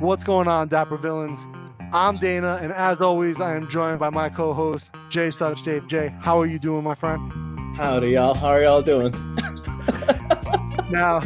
What's 0.00 0.24
going 0.24 0.48
on, 0.48 0.68
Dapper 0.68 0.96
Villains? 0.96 1.46
I'm 1.92 2.16
Dana, 2.16 2.58
and 2.62 2.72
as 2.72 3.02
always, 3.02 3.38
I 3.38 3.54
am 3.54 3.68
joined 3.68 3.98
by 3.98 4.08
my 4.08 4.30
co-host 4.30 4.90
Jay 5.10 5.30
Such 5.30 5.62
Dave. 5.62 5.86
Jay, 5.88 6.08
how 6.20 6.40
are 6.40 6.46
you 6.46 6.58
doing, 6.58 6.82
my 6.82 6.94
friend? 6.94 7.30
Howdy, 7.76 8.12
y'all. 8.12 8.32
How 8.32 8.46
are 8.46 8.62
y'all 8.62 8.80
doing? 8.80 9.12
now, 10.90 11.22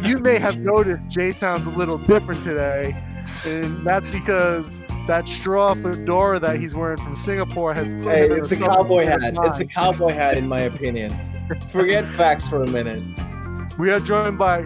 you 0.00 0.16
may 0.20 0.38
have 0.38 0.56
noticed 0.56 1.06
Jay 1.08 1.32
sounds 1.32 1.66
a 1.66 1.70
little 1.70 1.98
different 1.98 2.42
today, 2.42 2.96
and 3.44 3.86
that's 3.86 4.06
because 4.10 4.78
that 5.06 5.28
straw 5.28 5.74
fedora 5.74 6.38
that 6.38 6.58
he's 6.58 6.74
wearing 6.74 6.96
from 6.96 7.16
Singapore 7.16 7.74
has 7.74 7.92
Hey, 7.92 8.24
it's 8.30 8.50
a 8.52 8.56
cowboy 8.56 9.04
hat. 9.04 9.20
It's 9.22 9.60
a 9.60 9.66
cowboy 9.66 10.14
hat, 10.14 10.38
in 10.38 10.48
my 10.48 10.62
opinion. 10.62 11.12
Forget 11.70 12.06
facts 12.14 12.48
for 12.48 12.62
a 12.62 12.70
minute. 12.70 13.02
We 13.78 13.90
are 13.90 14.00
joined 14.00 14.38
by 14.38 14.62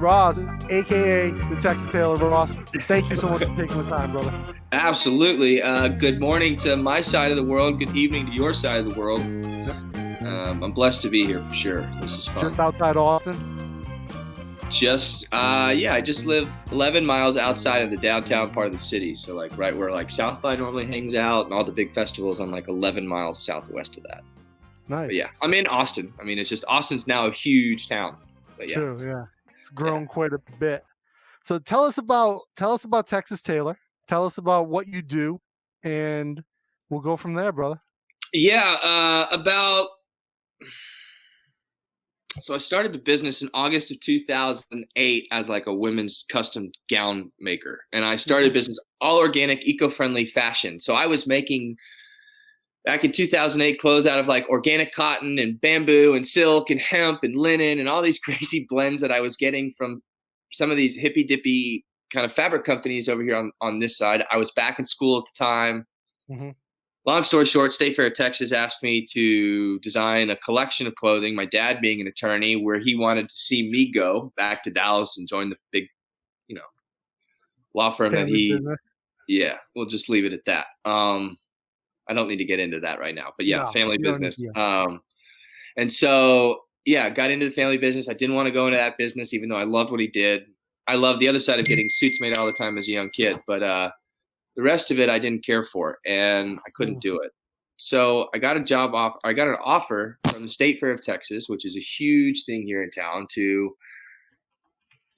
Ross, 0.00 0.38
aka 0.70 1.30
the 1.30 1.58
Texas 1.60 1.90
Tailor. 1.90 2.16
Ross, 2.16 2.54
thank 2.88 3.10
you 3.10 3.16
so 3.16 3.28
much 3.28 3.44
for 3.44 3.54
taking 3.54 3.76
the 3.76 3.90
time, 3.90 4.10
brother. 4.10 4.32
Absolutely. 4.72 5.62
Uh, 5.62 5.88
good 5.88 6.20
morning 6.20 6.56
to 6.58 6.76
my 6.76 7.02
side 7.02 7.30
of 7.30 7.36
the 7.36 7.44
world. 7.44 7.78
Good 7.78 7.94
evening 7.94 8.26
to 8.26 8.32
your 8.32 8.54
side 8.54 8.80
of 8.80 8.88
the 8.88 8.98
world. 8.98 9.20
Um, 9.20 10.62
I'm 10.62 10.72
blessed 10.72 11.02
to 11.02 11.10
be 11.10 11.26
here 11.26 11.44
for 11.46 11.54
sure. 11.54 11.90
This 12.00 12.16
is 12.16 12.26
fun. 12.26 12.40
Just 12.40 12.58
outside 12.58 12.96
Austin. 12.96 13.84
Just, 14.70 15.26
uh, 15.32 15.74
yeah, 15.76 15.94
I 15.94 16.00
just 16.00 16.24
live 16.24 16.50
11 16.70 17.04
miles 17.04 17.36
outside 17.36 17.82
of 17.82 17.90
the 17.90 17.96
downtown 17.96 18.50
part 18.50 18.66
of 18.66 18.72
the 18.72 18.78
city. 18.78 19.14
So 19.14 19.34
like 19.34 19.56
right 19.58 19.76
where 19.76 19.90
like 19.90 20.10
South 20.10 20.40
by 20.40 20.56
normally 20.56 20.86
hangs 20.86 21.14
out 21.14 21.44
and 21.44 21.52
all 21.52 21.64
the 21.64 21.72
big 21.72 21.92
festivals. 21.92 22.40
I'm 22.40 22.50
like 22.50 22.68
11 22.68 23.06
miles 23.06 23.38
southwest 23.38 23.98
of 23.98 24.04
that. 24.04 24.22
Nice. 24.88 25.08
But 25.08 25.14
yeah, 25.14 25.28
I'm 25.42 25.52
in 25.52 25.66
Austin. 25.66 26.14
I 26.18 26.24
mean, 26.24 26.38
it's 26.38 26.48
just 26.48 26.64
Austin's 26.68 27.06
now 27.06 27.26
a 27.26 27.32
huge 27.32 27.88
town. 27.88 28.16
But 28.56 28.68
yeah. 28.68 28.76
True, 28.76 29.06
yeah. 29.06 29.24
It's 29.60 29.68
grown 29.68 30.06
quite 30.06 30.32
a 30.32 30.40
bit. 30.58 30.84
So 31.44 31.58
tell 31.58 31.84
us 31.84 31.98
about 31.98 32.40
tell 32.56 32.72
us 32.72 32.84
about 32.84 33.06
Texas 33.06 33.42
Tailor. 33.42 33.78
Tell 34.08 34.24
us 34.24 34.38
about 34.38 34.68
what 34.68 34.88
you 34.88 35.02
do, 35.02 35.38
and 35.82 36.42
we'll 36.88 37.02
go 37.02 37.14
from 37.14 37.34
there, 37.34 37.52
brother. 37.52 37.78
Yeah, 38.32 38.78
uh, 38.82 39.26
about. 39.30 39.88
So 42.40 42.54
I 42.54 42.58
started 42.58 42.94
the 42.94 42.98
business 42.98 43.42
in 43.42 43.50
August 43.52 43.90
of 43.90 44.00
2008 44.00 45.28
as 45.30 45.48
like 45.50 45.66
a 45.66 45.74
women's 45.74 46.24
custom 46.30 46.72
gown 46.88 47.30
maker, 47.38 47.82
and 47.92 48.02
I 48.02 48.16
started 48.16 48.52
a 48.52 48.54
business 48.54 48.80
all 49.02 49.18
organic, 49.18 49.66
eco-friendly 49.66 50.24
fashion. 50.24 50.80
So 50.80 50.94
I 50.94 51.04
was 51.04 51.26
making 51.26 51.76
back 52.90 53.04
in 53.04 53.12
2008 53.12 53.78
clothes 53.78 54.04
out 54.04 54.18
of 54.18 54.26
like 54.26 54.48
organic 54.48 54.92
cotton 54.92 55.38
and 55.38 55.60
bamboo 55.60 56.12
and 56.12 56.26
silk 56.26 56.70
and 56.70 56.80
hemp 56.80 57.22
and 57.22 57.36
linen 57.36 57.78
and 57.78 57.88
all 57.88 58.02
these 58.02 58.18
crazy 58.26 58.66
blends 58.68 59.00
that 59.00 59.12
I 59.12 59.20
was 59.20 59.36
getting 59.36 59.70
from 59.78 60.02
some 60.50 60.72
of 60.72 60.76
these 60.76 60.96
hippy 60.96 61.22
dippy 61.22 61.84
kind 62.12 62.26
of 62.26 62.32
fabric 62.32 62.64
companies 62.64 63.08
over 63.08 63.22
here 63.22 63.36
on 63.36 63.52
on 63.60 63.78
this 63.78 63.96
side. 63.96 64.24
I 64.28 64.38
was 64.38 64.50
back 64.50 64.80
in 64.80 64.84
school 64.86 65.18
at 65.18 65.24
the 65.26 65.44
time 65.44 65.86
Mhm. 66.28 66.56
long 67.06 67.22
story 67.22 67.44
short, 67.44 67.70
State 67.72 67.94
Fair 67.94 68.06
of 68.06 68.14
Texas 68.14 68.50
asked 68.50 68.82
me 68.82 69.06
to 69.12 69.78
design 69.78 70.28
a 70.28 70.36
collection 70.36 70.88
of 70.88 70.96
clothing. 70.96 71.36
My 71.36 71.46
dad 71.46 71.80
being 71.80 72.00
an 72.00 72.08
attorney, 72.08 72.56
where 72.56 72.80
he 72.80 72.96
wanted 72.96 73.28
to 73.28 73.34
see 73.36 73.68
me 73.70 73.88
go 73.92 74.32
back 74.36 74.64
to 74.64 74.70
Dallas 74.70 75.16
and 75.16 75.28
join 75.28 75.50
the 75.50 75.56
big, 75.70 75.86
you 76.48 76.56
know, 76.56 76.68
law 77.72 77.92
firm 77.92 78.10
that 78.14 78.26
he. 78.26 78.52
business. 78.52 78.78
Yeah, 79.28 79.58
we'll 79.76 79.86
just 79.86 80.08
leave 80.08 80.24
it 80.24 80.32
at 80.32 80.44
that. 80.46 80.66
Um, 80.84 81.36
I 82.10 82.12
don't 82.12 82.26
need 82.28 82.38
to 82.38 82.44
get 82.44 82.58
into 82.58 82.80
that 82.80 82.98
right 82.98 83.14
now, 83.14 83.32
but 83.36 83.46
yeah, 83.46 83.58
No, 83.58 83.72
family 83.72 83.96
you 83.98 84.04
don't 84.04 84.20
need 84.20 84.26
business. 84.26 84.52
to, 84.54 84.60
Um, 84.60 85.00
and 85.76 85.90
so 85.90 86.62
yeah, 86.84 87.08
got 87.08 87.30
into 87.30 87.46
the 87.46 87.52
family 87.52 87.78
business. 87.78 88.08
I 88.08 88.14
didn't 88.14 88.34
want 88.34 88.46
to 88.48 88.52
go 88.52 88.66
into 88.66 88.76
that 88.78 88.98
business, 88.98 89.32
even 89.32 89.48
though 89.48 89.56
I 89.56 89.64
loved 89.64 89.90
what 89.92 90.00
he 90.00 90.08
did. 90.08 90.42
I 90.88 90.96
loved 90.96 91.20
the 91.20 91.28
other 91.28 91.38
side 91.38 91.60
of 91.60 91.66
getting 91.66 91.88
suits 91.88 92.20
made 92.20 92.36
all 92.36 92.46
the 92.46 92.52
time 92.52 92.76
as 92.76 92.88
a 92.88 92.90
young 92.90 93.10
kid, 93.10 93.38
but 93.46 93.62
uh, 93.62 93.90
the 94.56 94.62
rest 94.62 94.90
of 94.90 94.98
it 94.98 95.08
I 95.08 95.18
didn't 95.20 95.44
care 95.46 95.62
for, 95.62 95.98
and 96.04 96.58
I 96.66 96.70
couldn't 96.74 96.96
Mm. 96.96 97.00
do 97.02 97.20
it. 97.20 97.30
So 97.76 98.28
I 98.34 98.38
got 98.38 98.56
a 98.56 98.60
job 98.60 98.94
off. 98.94 99.14
I 99.24 99.32
got 99.32 99.46
an 99.48 99.56
offer 99.64 100.18
from 100.28 100.42
the 100.42 100.50
State 100.50 100.80
Fair 100.80 100.90
of 100.90 101.00
Texas, 101.00 101.48
which 101.48 101.64
is 101.64 101.76
a 101.76 101.80
huge 101.80 102.44
thing 102.44 102.62
here 102.66 102.82
in 102.82 102.90
town, 102.90 103.26
to 103.32 103.76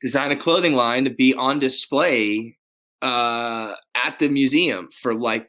design 0.01 0.31
a 0.31 0.37
clothing 0.37 0.75
line 0.75 1.05
to 1.05 1.11
be 1.11 1.33
on 1.35 1.59
display 1.59 2.59
uh, 3.01 3.75
at 3.95 4.19
the 4.19 4.29
museum 4.29 4.89
for 4.93 5.15
like 5.15 5.49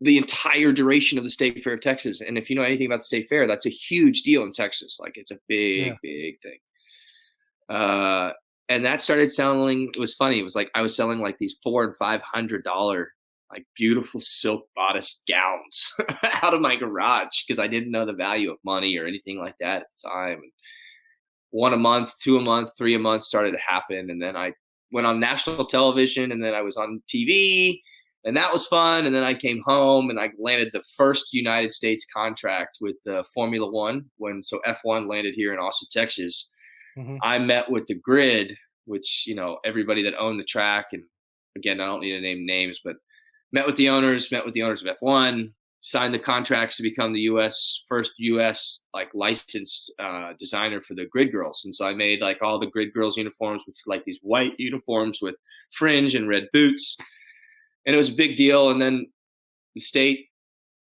the 0.00 0.16
entire 0.18 0.72
duration 0.72 1.18
of 1.18 1.24
the 1.24 1.30
State 1.30 1.62
Fair 1.64 1.74
of 1.74 1.80
Texas. 1.80 2.20
And 2.20 2.38
if 2.38 2.48
you 2.48 2.56
know 2.56 2.62
anything 2.62 2.86
about 2.86 3.00
the 3.00 3.04
State 3.04 3.28
Fair, 3.28 3.46
that's 3.46 3.66
a 3.66 3.70
huge 3.70 4.22
deal 4.22 4.42
in 4.44 4.52
Texas. 4.52 4.98
Like 5.00 5.12
it's 5.16 5.30
a 5.32 5.38
big, 5.48 5.86
Yeah. 5.86 5.94
big 6.02 6.40
thing. 6.40 6.58
Uh, 7.68 8.32
and 8.68 8.84
that 8.84 9.00
started 9.02 9.30
selling. 9.30 9.88
It 9.94 9.98
was 9.98 10.14
funny. 10.14 10.38
It 10.38 10.44
was 10.44 10.54
like 10.56 10.70
I 10.74 10.82
was 10.82 10.94
selling 10.94 11.20
like 11.20 11.38
these 11.38 11.56
four 11.62 11.84
and 11.84 11.96
five 11.96 12.22
hundred 12.22 12.64
dollar 12.64 13.12
like 13.50 13.64
beautiful 13.76 14.20
silk 14.20 14.68
bodice 14.76 15.22
gowns 15.26 15.94
out 16.42 16.52
of 16.52 16.60
my 16.60 16.76
garage 16.76 17.44
because 17.46 17.58
I 17.58 17.66
didn't 17.66 17.90
know 17.90 18.04
the 18.04 18.12
value 18.12 18.50
of 18.50 18.58
money 18.62 18.98
or 18.98 19.06
anything 19.06 19.38
like 19.38 19.54
that 19.60 19.82
at 19.82 19.86
the 20.02 20.08
time. 20.10 20.40
One 21.50 21.72
a 21.72 21.78
month, 21.78 22.12
two 22.20 22.36
a 22.36 22.42
month, 22.42 22.70
three 22.76 22.94
a 22.94 22.98
month 22.98 23.22
started 23.22 23.52
to 23.52 23.58
happen, 23.58 24.10
and 24.10 24.20
then 24.20 24.36
I 24.36 24.52
went 24.92 25.06
on 25.06 25.18
national 25.18 25.64
television, 25.64 26.30
and 26.30 26.44
then 26.44 26.52
I 26.54 26.60
was 26.60 26.76
on 26.76 27.02
TV, 27.08 27.80
and 28.24 28.36
that 28.36 28.52
was 28.52 28.66
fun. 28.66 29.06
And 29.06 29.14
then 29.14 29.22
I 29.22 29.34
came 29.34 29.62
home 29.66 30.10
and 30.10 30.18
I 30.18 30.30
landed 30.38 30.70
the 30.72 30.82
first 30.96 31.32
United 31.32 31.72
States 31.72 32.04
contract 32.12 32.78
with 32.80 32.96
uh, 33.08 33.22
Formula 33.34 33.70
One 33.70 34.06
when 34.16 34.42
so 34.42 34.60
F1 34.66 35.08
landed 35.08 35.34
here 35.34 35.52
in 35.52 35.58
Austin, 35.60 35.88
Texas. 35.90 36.50
Mhm. 36.96 37.18
I 37.22 37.38
met 37.38 37.70
with 37.70 37.86
the 37.86 37.94
grid, 37.94 38.56
which 38.86 39.24
you 39.26 39.34
know 39.34 39.58
everybody 39.64 40.02
that 40.02 40.18
owned 40.18 40.40
the 40.40 40.44
track, 40.44 40.86
and 40.92 41.04
again 41.56 41.80
I 41.80 41.86
don't 41.86 42.00
need 42.00 42.12
to 42.12 42.20
name 42.20 42.44
names, 42.44 42.80
but 42.84 42.96
met 43.52 43.66
with 43.66 43.76
the 43.76 43.88
owners, 43.88 44.30
met 44.32 44.44
with 44.44 44.54
the 44.54 44.62
owners 44.62 44.82
of 44.82 44.88
F1, 45.00 45.52
signed 45.80 46.12
the 46.12 46.18
contracts 46.18 46.76
to 46.76 46.82
become 46.82 47.12
the 47.12 47.22
U.S. 47.22 47.84
first 47.88 48.14
U.S. 48.18 48.82
like 48.92 49.08
licensed 49.14 49.92
uh, 50.00 50.32
designer 50.38 50.80
for 50.80 50.94
the 50.94 51.06
Grid 51.06 51.30
Girls, 51.30 51.62
and 51.64 51.74
so 51.74 51.86
I 51.86 51.94
made 51.94 52.20
like 52.20 52.42
all 52.42 52.58
the 52.58 52.66
Grid 52.66 52.92
Girls 52.92 53.16
uniforms, 53.16 53.62
which 53.64 53.76
were 53.86 53.94
like 53.94 54.04
these 54.04 54.18
white 54.22 54.54
uniforms 54.58 55.20
with 55.22 55.36
fringe 55.70 56.14
and 56.16 56.28
red 56.28 56.48
boots, 56.52 56.96
and 57.88 57.94
it 57.94 57.96
was 57.96 58.10
a 58.10 58.14
big 58.14 58.36
deal. 58.36 58.68
And 58.68 58.80
then 58.80 59.06
the 59.74 59.80
state 59.80 60.28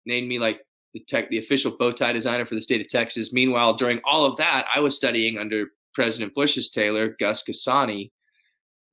named 0.05 0.27
me 0.27 0.37
like 0.37 0.61
the 0.93 1.03
tech, 1.07 1.27
the 1.31 1.39
official 1.39 1.75
bow 1.75 1.91
tie 1.91 2.13
designer 2.13 2.45
for 2.45 2.53
the 2.53 2.61
state 2.61 2.81
of 2.81 2.87
Texas. 2.87 3.33
Meanwhile, 3.33 3.73
during 3.73 3.99
all 4.05 4.25
of 4.25 4.37
that, 4.37 4.67
I 4.73 4.79
was 4.79 4.95
studying 4.95 5.39
under 5.39 5.65
President 5.95 6.35
Bush's 6.35 6.69
tailor, 6.69 7.15
Gus 7.19 7.43
Gasani, 7.43 8.11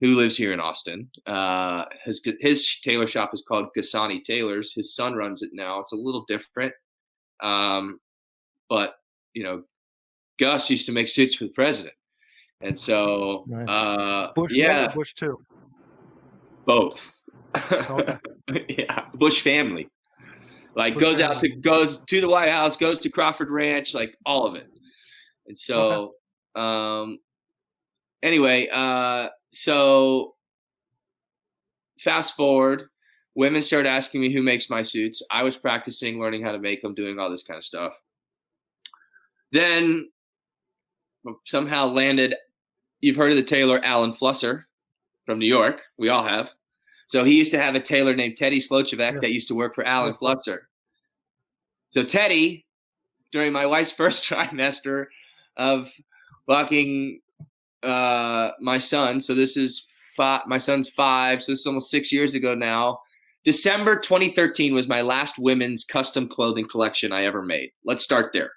who 0.01 0.15
lives 0.15 0.35
here 0.35 0.55
in 0.55 0.61
Austin. 0.61 1.11
Uh, 1.27 1.85
his 2.03 2.27
his 2.41 2.81
tailor 2.83 3.07
shop 3.07 3.33
is 3.35 3.45
called 3.47 3.67
Gasani 3.77 4.25
Tailors. 4.25 4.73
His 4.73 4.95
son 4.95 5.15
runs 5.15 5.43
it 5.43 5.51
now. 5.53 5.81
It's 5.81 5.93
a 5.93 5.97
little 5.97 6.25
different, 6.27 6.73
um, 7.43 8.01
but 8.71 8.95
you 9.35 9.45
know, 9.45 9.65
Gus 10.39 10.71
used 10.71 10.87
to 10.87 10.93
make 10.93 11.09
suits 11.09 11.35
for 11.35 11.45
the 11.45 11.51
president, 11.51 11.95
and 12.63 12.79
so 12.79 13.45
Nice. 13.47 13.69
uh, 13.69 14.33
Bush 14.35 14.55
yeah, 14.55 14.89
Bush 14.89 15.13
too, 15.13 15.39
both. 16.65 17.20
Okay. 17.57 18.19
yeah, 18.79 19.07
Bush 19.15 19.41
family. 19.43 19.89
Like 20.75 20.95
Bush 20.95 21.03
goes 21.03 21.21
out 21.21 21.39
to 21.41 21.49
goes 21.57 22.05
to 22.05 22.21
the 22.21 22.29
White 22.29 22.51
House, 22.51 22.77
goes 22.77 22.99
to 23.01 23.11
Crawford 23.11 23.51
Ranch, 23.51 23.95
like 23.95 24.17
all 24.25 24.47
of 24.47 24.55
it. 24.55 24.69
And 25.47 25.57
so 25.57 26.15
um 26.55 27.19
anyway, 28.23 28.69
uh 28.73 29.29
so 29.53 30.35
fast 31.99 32.37
forward, 32.37 32.85
women 33.35 33.63
started 33.63 33.89
asking 33.89 34.21
me 34.21 34.33
who 34.33 34.43
makes 34.43 34.71
my 34.71 34.83
suits. 34.83 35.23
I 35.31 35.43
was 35.43 35.57
practicing 35.57 36.21
learning 36.21 36.45
how 36.45 36.53
to 36.53 36.59
make 36.59 36.83
them, 36.83 36.95
doing 36.95 37.19
all 37.19 37.31
this 37.31 37.43
kind 37.43 37.59
of 37.59 37.65
stuff. 37.65 37.93
Then 39.53 40.09
somehow 41.45 41.87
landed 41.87 42.35
you've 43.01 43.17
heard 43.17 43.31
of 43.31 43.37
the 43.37 43.43
tailor 43.43 43.81
Alan 43.83 44.13
Flusser 44.13 44.65
from 45.27 45.39
New 45.39 45.47
York. 45.47 45.83
We 45.99 46.09
all 46.09 46.25
have. 46.25 46.53
So 47.11 47.25
he 47.25 47.37
used 47.37 47.51
to 47.51 47.59
have 47.61 47.75
a 47.75 47.81
tailor 47.81 48.15
named 48.15 48.37
Teddy 48.37 48.61
Slochevek 48.61 49.15
Yeah. 49.15 49.19
that 49.19 49.33
used 49.33 49.49
to 49.49 49.57
work 49.57 49.75
for 49.75 49.83
Alan 49.85 50.15
course. 50.15 50.45
Flusser. 50.47 50.59
So 51.89 52.05
Teddy, 52.05 52.65
during 53.33 53.53
my 53.53 53.67
wife's 53.67 53.91
first 54.01 54.31
trimester 54.31 55.07
of 55.57 55.91
fucking 56.47 57.21
uh, 57.83 58.51
my 58.61 58.79
son, 58.79 59.21
so 59.21 59.35
this 59.35 59.57
is 59.57 59.89
five, 60.17 60.43
my 60.47 60.57
son's 60.57 60.89
five, 60.89 61.43
so 61.43 61.51
this 61.51 61.59
is 61.59 61.67
almost 61.67 61.91
six 61.91 62.13
years 62.13 62.35
ago 62.35 62.55
now. 62.55 63.01
December 63.43 63.99
2013 63.99 64.73
was 64.73 64.87
my 64.87 65.01
last 65.01 65.37
women's 65.37 65.83
custom 65.83 66.29
clothing 66.29 66.69
collection 66.69 67.11
I 67.11 67.25
ever 67.25 67.43
made. 67.43 67.73
Let's 67.85 68.05
start 68.05 68.33
there. 68.33 68.53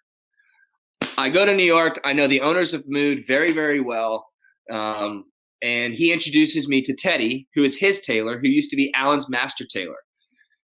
I 1.17 1.29
go 1.29 1.43
to 1.43 1.55
New 1.55 1.63
York. 1.63 1.99
I 2.03 2.13
know 2.13 2.27
the 2.27 2.41
owners 2.41 2.75
of 2.75 2.87
Mood 2.87 3.25
very, 3.25 3.51
very 3.51 3.79
well. 3.79 4.27
Um, 4.69 5.25
and 5.63 5.95
he 5.95 6.11
introduces 6.11 6.67
me 6.67 6.81
to 6.81 6.93
Teddy, 6.93 7.47
who 7.55 7.63
is 7.63 7.77
his 7.77 8.01
tailor, 8.01 8.37
who 8.37 8.49
used 8.49 8.69
to 8.69 8.75
be 8.75 8.93
Alan's 8.93 9.29
master 9.29 9.65
tailor. 9.65 9.95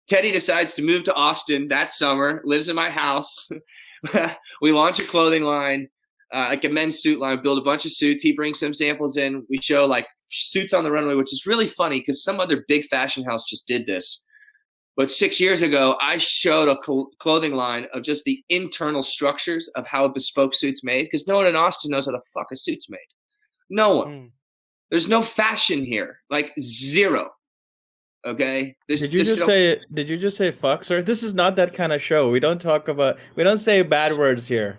Teddy 0.08 0.32
decides 0.32 0.72
to 0.75 0.82
move 0.82 1.04
to 1.04 1.14
Austin 1.14 1.69
that 1.69 1.90
summer, 1.90 2.40
lives 2.44 2.69
in 2.70 2.76
my 2.76 2.88
house. 2.88 3.50
we 4.62 4.72
launch 4.72 4.98
a 4.98 5.04
clothing 5.04 5.43
line, 5.43 5.88
uh, 6.32 6.46
like 6.48 6.64
a 6.64 6.70
men's 6.70 6.98
suit 6.98 7.20
line, 7.20 7.43
build 7.43 7.58
a 7.58 7.62
bunch 7.62 7.84
of 7.84 7.93
suits. 7.93 8.22
He 8.22 8.32
brings 8.32 8.58
some 8.58 8.72
samples 8.72 9.19
in. 9.19 9.44
We 9.50 9.58
show 9.60 9.84
like 9.84 10.06
suits 10.31 10.72
on 10.72 10.82
the 10.82 10.90
runway, 10.90 11.14
which 11.14 11.32
is 11.32 11.44
really 11.44 11.66
funny 11.66 12.00
because 12.00 12.25
some 12.25 12.40
other 12.40 12.64
big 12.66 12.87
fashion 12.87 13.22
house 13.25 13.44
just 13.44 13.66
did 13.66 13.84
this. 13.84 14.25
But 14.96 15.10
six 15.10 15.38
years 15.38 15.60
ago, 15.60 15.98
I 16.00 16.16
showed 16.16 16.69
a 16.69 16.82
cl- 16.82 17.10
clothing 17.19 17.52
line 17.52 17.87
of 17.93 18.02
just 18.02 18.25
the 18.25 18.43
internal 18.48 19.02
structures 19.02 19.69
of 19.75 19.87
how 19.87 20.06
a 20.06 20.12
bespoke 20.12 20.54
suit's 20.54 20.82
made 20.82 21.04
because 21.04 21.28
no 21.28 21.37
one 21.37 21.46
in 21.46 21.54
Austin 21.54 21.90
knows 21.90 22.06
how 22.06 22.12
the 22.12 22.22
fuck 22.32 22.46
a 22.50 22.56
suit's 22.56 22.88
made. 22.88 22.98
No 23.69 23.96
one. 23.96 24.08
Mm. 24.08 24.31
There's 24.90 25.08
no 25.08 25.22
fashion 25.22 25.84
here, 25.84 26.20
like 26.30 26.52
zero. 26.60 27.30
Okay. 28.24 28.76
This, 28.88 29.00
Did 29.02 29.12
you 29.12 29.24
just 29.24 29.38
show- 29.38 29.46
say? 29.46 29.80
Did 29.92 30.08
you 30.08 30.16
just 30.18 30.36
say 30.36 30.50
fuck, 30.50 30.84
sir? 30.84 31.02
This 31.02 31.22
is 31.22 31.34
not 31.34 31.56
that 31.56 31.74
kind 31.74 31.92
of 31.92 32.02
show. 32.02 32.30
We 32.30 32.40
don't 32.40 32.60
talk 32.60 32.88
about. 32.88 33.18
We 33.36 33.44
don't 33.44 33.58
say 33.58 33.82
bad 33.82 34.16
words 34.16 34.46
here. 34.48 34.78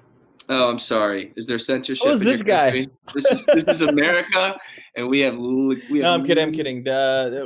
Oh, 0.50 0.70
I'm 0.70 0.80
sorry. 0.80 1.34
Is 1.36 1.46
there 1.46 1.60
censorship? 1.60 2.08
Who's 2.08 2.22
this 2.22 2.42
guy? 2.42 2.88
This 3.14 3.26
is 3.26 3.46
this 3.46 3.66
is 3.68 3.82
America, 3.82 4.58
and 4.96 5.10
we 5.10 5.20
have. 5.22 5.38
We 5.38 6.00
have 6.00 6.04
No, 6.04 6.14
I'm 6.14 6.26
kidding. 6.26 6.44
I'm 6.44 6.54
kidding. 6.54 6.84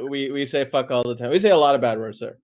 We 0.09 0.31
we 0.31 0.45
say 0.45 0.65
fuck 0.65 0.91
all 0.91 1.03
the 1.03 1.15
time. 1.15 1.31
We 1.31 1.39
say 1.39 1.49
a 1.49 1.57
lot 1.57 1.75
of 1.75 1.81
bad 1.81 1.97
words, 1.97 2.19
sir. 2.19 2.37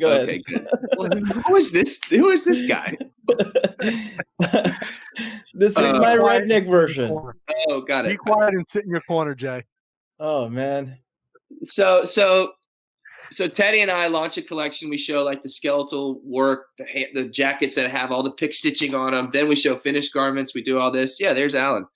Go 0.00 0.10
Okay, 0.10 0.42
good. 0.46 0.66
Well, 0.96 1.08
who 1.46 1.56
is 1.56 1.72
this? 1.72 2.02
Who 2.10 2.30
is 2.30 2.44
this 2.44 2.62
guy? 2.62 2.96
ahead. 5.18 5.42
this 5.54 5.72
is 5.72 5.78
Uh, 5.78 5.98
my 6.00 6.16
Quiet. 6.16 6.44
redneck 6.44 6.68
version. 6.68 7.10
Oh, 7.68 7.80
got 7.80 8.06
it. 8.06 8.10
Be 8.10 8.16
quiet 8.16 8.54
and 8.54 8.68
sit 8.68 8.84
in 8.84 8.90
your 8.90 9.00
corner, 9.02 9.34
Jay. 9.34 9.62
Oh 10.20 10.48
man. 10.48 10.98
So 11.62 12.04
so 12.04 12.52
so 13.30 13.48
Teddy 13.48 13.80
and 13.80 13.90
I 13.90 14.06
launch 14.08 14.36
a 14.38 14.42
collection. 14.42 14.90
We 14.90 14.96
show 14.98 15.22
like 15.22 15.42
the 15.42 15.48
skeletal 15.48 16.20
work, 16.24 16.66
the 16.78 16.84
ha- 16.84 17.10
the 17.14 17.24
jackets 17.24 17.74
that 17.76 17.90
have 17.90 18.12
all 18.12 18.22
the 18.22 18.32
pick 18.32 18.52
stitching 18.54 18.94
on 18.94 19.12
them. 19.12 19.30
Then 19.32 19.48
we 19.48 19.56
show 19.56 19.76
finished 19.76 20.12
garments. 20.12 20.54
We 20.54 20.62
do 20.62 20.78
all 20.78 20.90
this. 20.90 21.18
Yeah, 21.20 21.32
there's 21.32 21.54
Alan. 21.54 21.86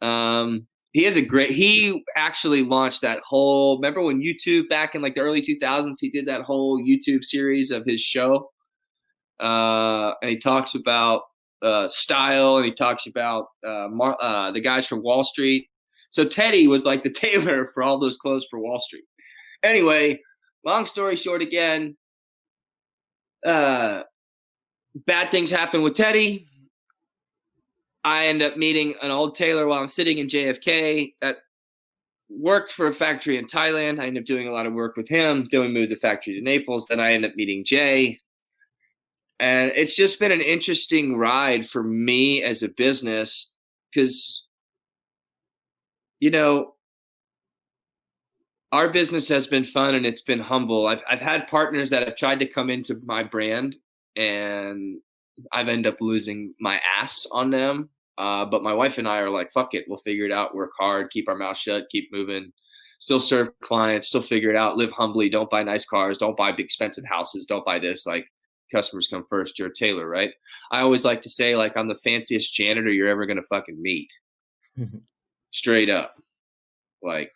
Um, 0.00 0.66
he 0.92 1.04
is 1.06 1.16
a 1.16 1.22
great. 1.22 1.50
He 1.50 2.04
actually 2.16 2.62
launched 2.62 3.00
that 3.02 3.20
whole. 3.24 3.76
Remember 3.76 4.02
when 4.02 4.20
YouTube 4.22 4.68
back 4.68 4.94
in 4.94 5.00
like 5.02 5.14
the 5.14 5.20
early 5.22 5.40
2000s, 5.42 5.96
he 6.00 6.10
did 6.10 6.26
that 6.26 6.42
whole 6.42 6.82
YouTube 6.82 7.24
series 7.24 7.70
of 7.70 7.84
his 7.86 8.00
show, 8.00 8.50
uh, 9.40 10.12
and 10.22 10.30
he 10.30 10.36
talks 10.38 10.74
about 10.74 11.22
uh, 11.62 11.88
style 11.88 12.56
and 12.56 12.66
he 12.66 12.72
talks 12.72 13.06
about 13.06 13.46
uh, 13.66 13.88
Mar- 13.90 14.18
uh, 14.20 14.50
the 14.50 14.60
guys 14.60 14.86
from 14.86 15.02
Wall 15.02 15.22
Street. 15.22 15.68
So 16.10 16.24
Teddy 16.24 16.66
was 16.66 16.84
like 16.84 17.02
the 17.02 17.10
tailor 17.24 17.66
for 17.66 17.82
all 17.82 17.98
those 17.98 18.18
clothes 18.18 18.46
for 18.50 18.58
Wall 18.58 18.80
Street. 18.80 19.04
Anyway, 19.62 20.20
long 20.64 20.86
story 20.86 21.16
short, 21.16 21.40
again, 21.40 21.96
uh, 23.46 24.02
bad 25.06 25.30
things 25.30 25.50
happen 25.50 25.82
with 25.82 25.94
Teddy. 25.94 26.46
I 28.04 28.26
end 28.26 28.42
up 28.42 28.56
meeting 28.56 28.94
an 29.00 29.12
old 29.12 29.34
tailor 29.34 29.66
while 29.66 29.80
I'm 29.80 29.88
sitting 29.88 30.18
in 30.18 30.26
JFK 30.26 31.14
that 31.20 31.38
worked 32.28 32.72
for 32.72 32.88
a 32.88 32.92
factory 32.92 33.38
in 33.38 33.46
Thailand. 33.46 34.00
I 34.00 34.06
end 34.06 34.18
up 34.18 34.24
doing 34.24 34.48
a 34.48 34.52
lot 34.52 34.66
of 34.66 34.72
work 34.72 34.96
with 34.96 35.08
him. 35.08 35.48
Then 35.50 35.60
we 35.60 35.68
moved 35.68 35.92
the 35.92 35.96
factory 35.96 36.34
to 36.34 36.40
Naples. 36.40 36.88
Then 36.88 36.98
I 36.98 37.12
end 37.12 37.24
up 37.24 37.36
meeting 37.36 37.64
Jay. 37.64 38.18
And 39.42 39.72
it's 39.74 39.96
just 39.96 40.20
been 40.20 40.30
an 40.30 40.40
interesting 40.40 41.16
ride 41.16 41.68
for 41.68 41.82
me 41.82 42.44
as 42.44 42.62
a 42.62 42.68
business 42.68 43.52
because, 43.92 44.46
you 46.20 46.30
know, 46.30 46.74
our 48.70 48.90
business 48.90 49.26
has 49.26 49.48
been 49.48 49.64
fun 49.64 49.96
and 49.96 50.06
it's 50.06 50.20
been 50.20 50.38
humble. 50.38 50.86
I've, 50.86 51.02
I've 51.10 51.20
had 51.20 51.48
partners 51.48 51.90
that 51.90 52.06
have 52.06 52.14
tried 52.14 52.38
to 52.38 52.46
come 52.46 52.70
into 52.70 53.00
my 53.04 53.24
brand 53.24 53.78
and 54.14 55.00
I've 55.52 55.66
ended 55.66 55.92
up 55.92 56.00
losing 56.00 56.54
my 56.60 56.80
ass 56.96 57.26
on 57.32 57.50
them. 57.50 57.90
Uh, 58.18 58.44
but 58.44 58.62
my 58.62 58.72
wife 58.72 58.98
and 58.98 59.08
I 59.08 59.18
are 59.18 59.28
like, 59.28 59.52
fuck 59.52 59.74
it, 59.74 59.86
we'll 59.88 59.98
figure 59.98 60.24
it 60.24 60.30
out. 60.30 60.54
Work 60.54 60.70
hard, 60.78 61.10
keep 61.10 61.28
our 61.28 61.34
mouth 61.34 61.58
shut, 61.58 61.90
keep 61.90 62.10
moving, 62.12 62.52
still 63.00 63.18
serve 63.18 63.48
clients, 63.60 64.06
still 64.06 64.22
figure 64.22 64.50
it 64.50 64.56
out. 64.56 64.76
Live 64.76 64.92
humbly. 64.92 65.28
Don't 65.28 65.50
buy 65.50 65.64
nice 65.64 65.84
cars. 65.84 66.16
Don't 66.16 66.36
buy 66.36 66.50
expensive 66.50 67.04
houses. 67.10 67.44
Don't 67.44 67.66
buy 67.66 67.80
this. 67.80 68.06
Like 68.06 68.28
customers 68.72 69.08
come 69.08 69.24
first. 69.28 69.58
You're 69.58 69.68
a 69.68 69.74
tailor, 69.74 70.08
right? 70.08 70.30
I 70.70 70.80
always 70.80 71.04
like 71.04 71.22
to 71.22 71.28
say 71.28 71.54
like 71.54 71.76
I'm 71.76 71.88
the 71.88 71.94
fanciest 71.94 72.54
janitor 72.54 72.90
you're 72.90 73.08
ever 73.08 73.26
gonna 73.26 73.42
fucking 73.42 73.80
meet. 73.80 74.10
Straight 75.52 75.90
up, 75.90 76.14
like 77.02 77.30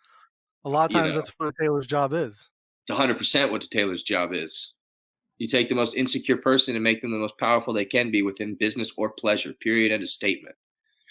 A 0.65 0.71
lot 0.71 0.91
of 0.91 0.93
You 0.93 1.03
times 1.03 1.15
know. 1.15 1.21
that's 1.21 1.33
what 1.37 1.49
a 1.49 1.63
tailor's 1.63 1.87
job 1.87 2.13
is. 2.15 2.51
it's 2.89 2.99
100% 2.99 3.51
what 3.51 3.61
the 3.61 3.69
tailor's 3.69 4.03
job 4.03 4.33
is. 4.33 4.73
You 5.39 5.47
take 5.47 5.69
the 5.69 5.75
most 5.75 5.95
insecure 5.95 6.39
person 6.39 6.75
and 6.77 6.83
make 6.83 7.03
them 7.03 7.11
the 7.11 7.19
most 7.19 7.37
powerful 7.39 7.75
they 7.75 7.85
can 7.85 8.11
be 8.11 8.23
within 8.23 8.55
business 8.55 8.93
or 8.97 9.11
pleasure, 9.11 9.53
period, 9.61 9.93
and 9.93 10.03
a 10.03 10.07
statement. 10.07 10.57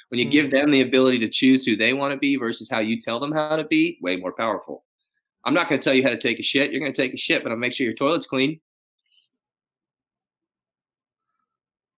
When 0.10 0.20
you 0.20 0.30
give 0.30 0.48
mm. 0.48 0.52
them 0.52 0.72
the 0.72 0.82
ability 0.82 1.20
to 1.20 1.30
choose 1.30 1.66
who 1.66 1.76
they 1.76 1.94
want 1.94 2.12
to 2.12 2.18
be 2.18 2.36
versus 2.36 2.70
how 2.70 2.80
you 2.80 3.00
tell 3.00 3.20
them 3.20 3.32
how 3.32 3.56
to 3.56 3.66
be, 3.66 4.00
way 4.02 4.16
more 4.16 4.34
powerful. 4.34 4.84
I'm 5.46 5.54
not 5.54 5.70
going 5.70 5.80
to 5.80 5.84
tell 5.84 5.94
you 5.94 6.04
how 6.04 6.10
to 6.10 6.18
take 6.18 6.40
a 6.40 6.44
shit. 6.44 6.72
You're 6.72 6.80
going 6.80 6.94
to 6.94 7.02
take 7.02 7.14
a 7.14 7.18
shit, 7.18 7.44
but 7.44 7.52
I'll 7.52 7.58
make 7.58 7.74
sure 7.74 7.86
your 7.86 7.96
toilet's 7.96 8.26
clean. 8.26 8.60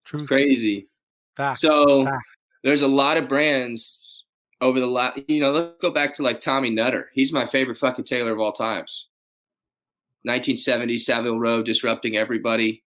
Truth. 0.07 0.27
Crazy. 0.27 0.87
Fact. 1.35 1.59
So 1.59 2.05
Fact. 2.05 2.15
there's 2.63 2.81
a 2.81 2.87
lot 2.87 3.17
of 3.17 3.27
brands 3.27 4.23
over 4.61 4.79
the 4.79 4.87
last, 4.87 5.19
you 5.27 5.41
know, 5.41 5.51
let's 5.51 5.73
go 5.81 5.91
back 5.91 6.13
to 6.15 6.23
like 6.23 6.39
Tommy 6.39 6.69
Nutter. 6.69 7.09
He's 7.13 7.33
my 7.33 7.45
favorite 7.45 7.77
fucking 7.77 8.05
tailor 8.05 8.31
of 8.31 8.39
all 8.39 8.53
times. 8.53 9.07
1970 10.23 10.97
Savile 10.97 11.39
Row 11.39 11.61
disrupting 11.61 12.15
everybody. 12.15 12.83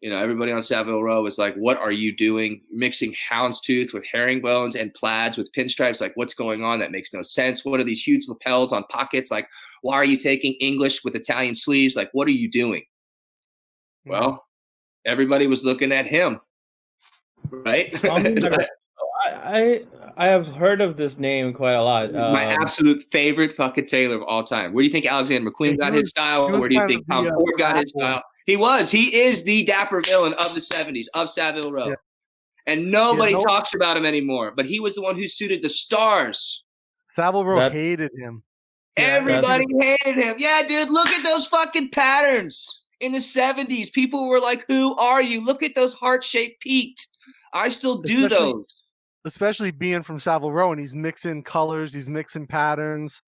You 0.00 0.10
know, 0.10 0.18
everybody 0.18 0.50
on 0.52 0.62
Savile 0.62 1.02
Row 1.02 1.22
was 1.22 1.38
like, 1.38 1.54
"What 1.56 1.78
are 1.78 1.92
you 1.92 2.14
doing? 2.14 2.62
Mixing 2.70 3.14
houndstooth 3.30 3.92
with 3.92 4.06
herringbones 4.06 4.76
and 4.76 4.92
plaids 4.94 5.36
with 5.36 5.52
pinstripes? 5.52 6.00
Like, 6.00 6.16
what's 6.16 6.34
going 6.34 6.62
on? 6.64 6.78
That 6.78 6.90
makes 6.90 7.12
no 7.12 7.22
sense. 7.22 7.64
What 7.64 7.80
are 7.80 7.84
these 7.84 8.02
huge 8.02 8.28
lapels 8.28 8.72
on 8.72 8.84
pockets? 8.84 9.30
Like, 9.30 9.46
why 9.82 9.94
are 9.94 10.04
you 10.04 10.18
taking 10.18 10.54
English 10.54 11.02
with 11.04 11.14
Italian 11.14 11.54
sleeves? 11.54 11.96
Like, 11.96 12.10
what 12.12 12.28
are 12.28 12.32
you 12.32 12.50
doing?" 12.50 12.82
Mm-hmm. 14.06 14.10
Well, 14.10 14.46
everybody 15.06 15.46
was 15.46 15.64
looking 15.64 15.92
at 15.92 16.06
him, 16.06 16.40
right? 17.50 17.92
Tommy 17.94 18.30
Nutter. 18.34 18.66
I, 19.24 19.30
I 19.44 19.80
I 20.18 20.26
have 20.28 20.46
heard 20.54 20.80
of 20.80 20.96
this 20.96 21.18
name 21.18 21.52
quite 21.52 21.72
a 21.72 21.82
lot. 21.82 22.12
my 22.12 22.54
Um, 22.54 22.62
absolute 22.62 23.04
favorite 23.12 23.52
fucking 23.52 23.86
tailor 23.86 24.16
of 24.16 24.22
all 24.22 24.44
time. 24.44 24.72
Where 24.72 24.82
do 24.82 24.86
you 24.86 24.92
think 24.92 25.06
Alexander 25.06 25.50
McQueen 25.50 25.78
got 25.78 25.92
was- 25.92 26.02
his 26.02 26.10
style? 26.10 26.50
Where 26.58 26.68
do 26.68 26.74
you 26.74 26.86
think 26.86 27.06
Tom 27.08 27.24
the, 27.24 27.30
uh, 27.32 27.34
Ford 27.34 27.54
got 27.58 27.76
his 27.76 27.90
style? 27.90 28.22
He 28.46 28.56
was. 28.56 28.90
He 28.90 29.14
is 29.14 29.44
the 29.44 29.64
dapper 29.64 30.00
villain 30.02 30.32
of 30.34 30.54
the 30.54 30.60
70s, 30.60 31.06
of 31.14 31.28
Savile 31.30 31.72
Row. 31.72 31.88
Yeah. 31.88 31.94
And 32.66 32.90
nobody 32.90 33.32
no- 33.34 33.40
talks 33.40 33.74
about 33.74 33.96
him 33.96 34.06
anymore. 34.06 34.52
But 34.56 34.66
he 34.66 34.80
was 34.80 34.94
the 34.94 35.02
one 35.02 35.16
who 35.16 35.26
suited 35.26 35.62
the 35.62 35.68
stars. 35.68 36.64
Savile 37.08 37.44
Row 37.44 37.56
That- 37.58 37.72
hated 37.72 38.10
him. 38.16 38.42
Yeah, 38.98 39.04
Everybody 39.04 39.66
hated 39.78 40.16
him. 40.16 40.36
Yeah, 40.38 40.62
dude, 40.66 40.90
look 40.90 41.08
at 41.08 41.22
those 41.24 41.46
fucking 41.48 41.90
patterns 41.90 42.82
in 43.00 43.12
the 43.12 43.18
70s. 43.18 43.92
People 43.92 44.26
were 44.28 44.40
like, 44.40 44.64
Who 44.68 44.96
are 44.96 45.22
you? 45.22 45.44
Look 45.44 45.62
at 45.62 45.74
those 45.74 45.92
heart 45.92 46.24
shaped 46.24 46.60
peaked. 46.62 47.06
I 47.52 47.68
still 47.68 47.98
do 48.02 48.26
Especially- 48.26 48.52
those. 48.52 48.82
especially 49.24 49.70
being 49.70 50.02
from 50.02 50.18
Savile 50.18 50.52
Row, 50.52 50.72
and 50.72 50.80
he's 50.80 50.94
mixing 50.94 51.42
colors, 51.42 51.92
he's 51.92 52.08
mixing 52.08 52.46
patterns, 52.46 53.20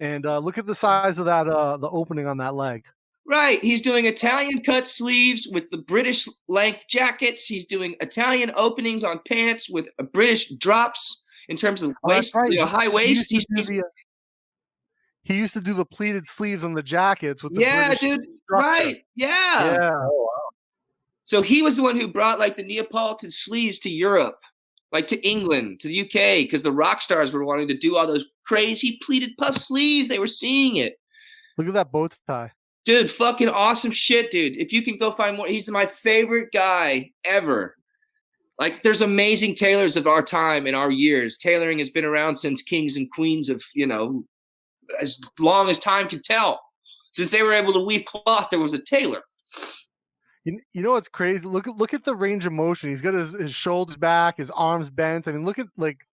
and 0.00 0.24
uh, 0.26 0.38
look 0.38 0.58
at 0.58 0.66
the 0.66 0.74
size 0.74 1.18
of 1.18 1.24
that 1.26 1.46
uh, 1.48 1.76
the 1.76 1.88
opening 1.90 2.26
on 2.26 2.36
that 2.38 2.54
leg. 2.54 2.84
Right. 3.28 3.60
He's 3.62 3.82
doing 3.82 4.06
Italian 4.06 4.62
cut 4.62 4.86
sleeves 4.86 5.48
with 5.50 5.68
the 5.70 5.78
British 5.78 6.28
length 6.48 6.84
jackets. 6.88 7.44
He's 7.46 7.64
doing 7.66 7.96
Italian 8.00 8.52
openings 8.54 9.02
on 9.02 9.20
pants 9.28 9.68
with 9.68 9.88
a 9.98 10.04
British 10.04 10.50
drops 10.58 11.24
in 11.48 11.56
terms 11.56 11.82
of 11.82 11.90
Oh, 12.04 12.08
waist, 12.10 12.34
right. 12.36 12.48
you 12.50 12.58
know, 12.60 12.66
He- 12.66 12.70
high 12.70 12.82
He 12.84 12.88
waist. 12.88 13.08
used, 13.08 13.30
He's, 13.30 13.46
to 13.46 13.52
do 13.54 13.56
he's 13.56 13.66
the, 13.68 13.80
uh, 13.80 13.88
he 15.24 15.34
used 15.38 15.54
to 15.54 15.60
do 15.60 15.74
the 15.74 15.84
pleated 15.84 16.28
sleeves 16.28 16.62
on 16.62 16.72
the 16.72 16.84
jackets 16.84 17.42
with 17.42 17.54
the 17.54 17.62
yeah, 17.62 17.86
British 17.88 18.00
dude. 18.00 18.20
structure. 18.44 18.68
Right. 18.68 18.96
Yeah. 19.16 19.28
Yeah, 19.64 20.08
So 21.26 21.42
he 21.42 21.60
was 21.60 21.76
the 21.76 21.82
one 21.82 21.96
who 21.96 22.08
brought 22.08 22.38
like 22.38 22.56
the 22.56 22.64
Neapolitan 22.64 23.32
sleeves 23.32 23.80
to 23.80 23.90
Europe, 23.90 24.38
like 24.92 25.08
to 25.08 25.28
England, 25.28 25.80
to 25.80 25.88
the 25.88 26.02
UK, 26.02 26.44
because 26.44 26.62
the 26.62 26.72
rock 26.72 27.00
stars 27.00 27.32
were 27.32 27.44
wanting 27.44 27.68
to 27.68 27.76
do 27.76 27.96
all 27.96 28.06
those 28.06 28.26
crazy 28.46 28.98
pleated 29.02 29.36
puff 29.36 29.58
sleeves. 29.58 30.08
They 30.08 30.20
were 30.20 30.28
seeing 30.28 30.76
it. 30.76 30.94
look 31.58 31.66
at 31.66 31.74
that 31.74 31.92
bow 31.92 32.08
tie. 32.28 32.52
Dude, 32.84 33.10
fucking 33.10 33.48
awesome 33.48 33.90
shit, 33.90 34.30
dude. 34.30 34.56
If 34.56 34.72
you 34.72 34.82
can 34.82 34.96
go 34.96 35.10
find 35.10 35.36
more, 35.36 35.48
he's 35.48 35.68
my 35.68 35.86
favorite 35.86 36.50
guy 36.54 37.10
ever. 37.24 37.74
Like, 38.60 38.82
there's 38.82 39.02
amazing 39.02 39.56
tailors 39.56 39.96
of 39.96 40.06
our 40.06 40.22
time 40.22 40.66
and 40.66 40.76
our 40.76 40.92
years. 40.92 41.36
Tailoring 41.36 41.78
has 41.80 41.90
been 41.90 42.04
around 42.04 42.36
since 42.36 42.62
kings 42.62 42.96
and 42.96 43.10
queens 43.10 43.48
of, 43.48 43.64
you 43.74 43.88
know, 43.88 44.24
as 45.00 45.20
long 45.40 45.68
as 45.68 45.80
time 45.80 46.06
can 46.06 46.22
tell. 46.22 46.62
Since 47.12 47.32
they 47.32 47.42
were 47.42 47.52
able 47.52 47.72
to 47.72 47.80
weave 47.80 48.04
cloth, 48.04 48.48
there 48.50 48.60
was 48.60 48.72
a 48.72 48.78
tailor. 48.78 49.22
You, 50.46 50.60
you 50.72 50.82
know 50.82 50.92
what's 50.92 51.08
crazy? 51.08 51.44
Look 51.44 51.66
at 51.66 51.76
look 51.76 51.92
at 51.92 52.04
the 52.04 52.14
range 52.14 52.46
of 52.46 52.52
motion. 52.52 52.88
He's 52.88 53.00
got 53.00 53.14
his, 53.14 53.32
his 53.32 53.52
shoulders 53.52 53.96
back, 53.96 54.36
his 54.36 54.50
arms 54.52 54.88
bent. 54.88 55.26
I 55.26 55.32
mean, 55.32 55.44
look 55.44 55.58
at 55.58 55.66
like 55.76 56.06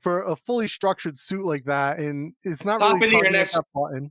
for 0.00 0.22
a 0.22 0.34
fully 0.34 0.66
structured 0.66 1.18
suit 1.18 1.44
like 1.44 1.64
that, 1.66 1.98
and 1.98 2.32
it's 2.42 2.64
not 2.64 2.80
Pop 2.80 2.94
really 2.94 3.04
into 3.04 3.16
your 3.16 3.24
tugging 3.24 3.36
at 3.36 3.38
next- 3.52 3.60
button. 3.74 4.10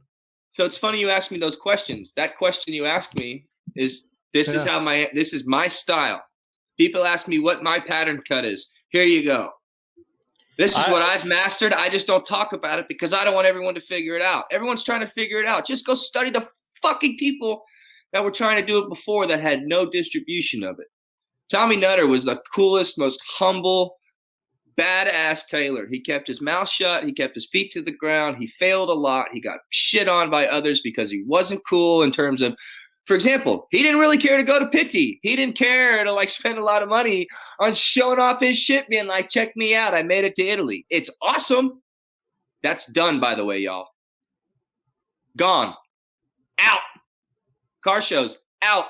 So 0.52 0.64
it's 0.66 0.78
funny 0.78 1.00
you 1.00 1.10
ask 1.10 1.32
me 1.32 1.40
those 1.40 1.56
questions. 1.56 2.14
That 2.14 2.38
question 2.38 2.74
you 2.74 2.86
asked 2.86 3.18
me 3.18 3.48
is 3.76 4.12
this 4.34 4.48
is 4.50 4.64
how 4.64 4.80
my 4.80 5.10
this 5.14 5.34
is 5.34 5.48
my 5.48 5.68
style. 5.68 6.24
People 6.78 7.04
ask 7.04 7.28
me 7.28 7.40
what 7.40 7.64
my 7.64 7.80
pattern 7.80 8.22
cut 8.28 8.46
is. 8.46 8.72
Here 8.90 9.04
you 9.04 9.26
go. 9.26 9.50
This 10.60 10.72
is 10.72 10.78
I- 10.78 10.92
what 10.92 11.02
I've 11.02 11.26
mastered. 11.26 11.74
I 11.74 11.90
just 11.90 12.06
don't 12.06 12.26
talk 12.26 12.54
about 12.54 12.78
it 12.78 12.88
because 12.88 13.14
I 13.14 13.24
don't 13.24 13.34
want 13.34 13.48
everyone 13.48 13.74
to 13.76 13.82
figure 13.82 14.16
it 14.16 14.22
out. 14.22 14.46
Everyone's 14.52 14.84
trying 14.84 15.02
to 15.02 15.08
figure 15.08 15.40
it 15.40 15.48
out. 15.48 15.66
Just 15.66 15.86
go 15.88 15.96
study 15.96 16.30
the 16.30 16.48
fucking 16.82 17.18
people 17.18 17.64
that 18.16 18.24
were 18.24 18.32
trying 18.32 18.56
to 18.56 18.66
do 18.66 18.78
it 18.78 18.88
before 18.88 19.28
that 19.28 19.42
had 19.42 19.64
no 19.64 19.86
distribution 19.86 20.64
of 20.64 20.80
it. 20.80 20.88
Tommy 21.50 21.76
Nutter 21.76 22.08
was 22.08 22.24
the 22.24 22.42
coolest, 22.54 22.98
most 22.98 23.20
humble, 23.28 23.98
badass 24.78 25.46
tailor. 25.48 25.86
He 25.86 26.00
kept 26.00 26.26
his 26.26 26.40
mouth 26.40 26.70
shut. 26.70 27.04
He 27.04 27.12
kept 27.12 27.36
his 27.36 27.46
feet 27.46 27.74
to 27.74 27.82
the 27.82 27.92
ground. 27.92 28.38
He 28.38 28.48
failed 28.48 28.88
a 28.88 28.94
lot. 28.94 29.28
He 29.34 29.42
got 29.42 29.60
shit 29.70 30.08
on 30.08 30.30
by 30.30 30.48
others 30.48 30.80
because 30.80 31.12
he 31.12 31.26
wasn't 31.28 31.68
cool 31.68 32.04
in 32.04 32.12
terms 32.12 32.42
of, 32.42 32.56
for 33.04 33.16
example, 33.16 33.68
he 33.70 33.84
didn't 33.84 34.00
really 34.00 34.18
care 34.18 34.38
to 34.38 34.44
go 34.44 34.60
to 34.60 34.66
Pitti. 34.68 35.20
He 35.22 35.36
didn't 35.36 35.58
care 35.58 36.02
to 36.02 36.14
like 36.14 36.30
spend 36.30 36.58
a 36.58 36.64
lot 36.64 36.84
of 36.84 36.88
money 36.88 37.28
on 37.60 37.74
showing 37.74 38.20
off 38.20 38.40
his 38.40 38.58
shit, 38.58 38.88
being 38.88 39.08
like, 39.08 39.28
check 39.30 39.58
me 39.58 39.76
out. 39.76 39.94
I 39.94 40.04
made 40.04 40.24
it 40.24 40.36
to 40.36 40.42
Italy. 40.42 40.86
It's 40.90 41.10
awesome. 41.22 41.82
That's 42.64 42.90
done, 42.94 43.20
by 43.20 43.36
the 43.36 43.44
way, 43.44 43.58
y'all. 43.58 43.90
Gone. 45.36 45.74
Out. 46.60 46.80
Car 47.86 48.02
shows, 48.02 48.40
out. 48.64 48.88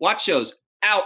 Watch 0.00 0.24
shows, 0.24 0.56
out. 0.82 1.04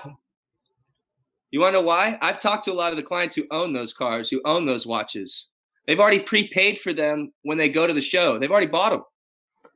You 1.50 1.60
want 1.60 1.74
to 1.74 1.80
know 1.80 1.86
why? 1.86 2.16
I've 2.22 2.38
talked 2.38 2.64
to 2.64 2.72
a 2.72 2.74
lot 2.74 2.92
of 2.92 2.96
the 2.96 3.02
clients 3.02 3.36
who 3.36 3.44
own 3.50 3.74
those 3.74 3.92
cars, 3.92 4.30
who 4.30 4.40
own 4.46 4.64
those 4.64 4.86
watches. 4.86 5.50
They've 5.86 6.00
already 6.00 6.20
prepaid 6.20 6.78
for 6.78 6.94
them 6.94 7.34
when 7.42 7.58
they 7.58 7.68
go 7.68 7.86
to 7.86 7.92
the 7.92 8.00
show. 8.00 8.38
They've 8.38 8.50
already 8.50 8.68
bought 8.68 8.92
them. 8.92 9.02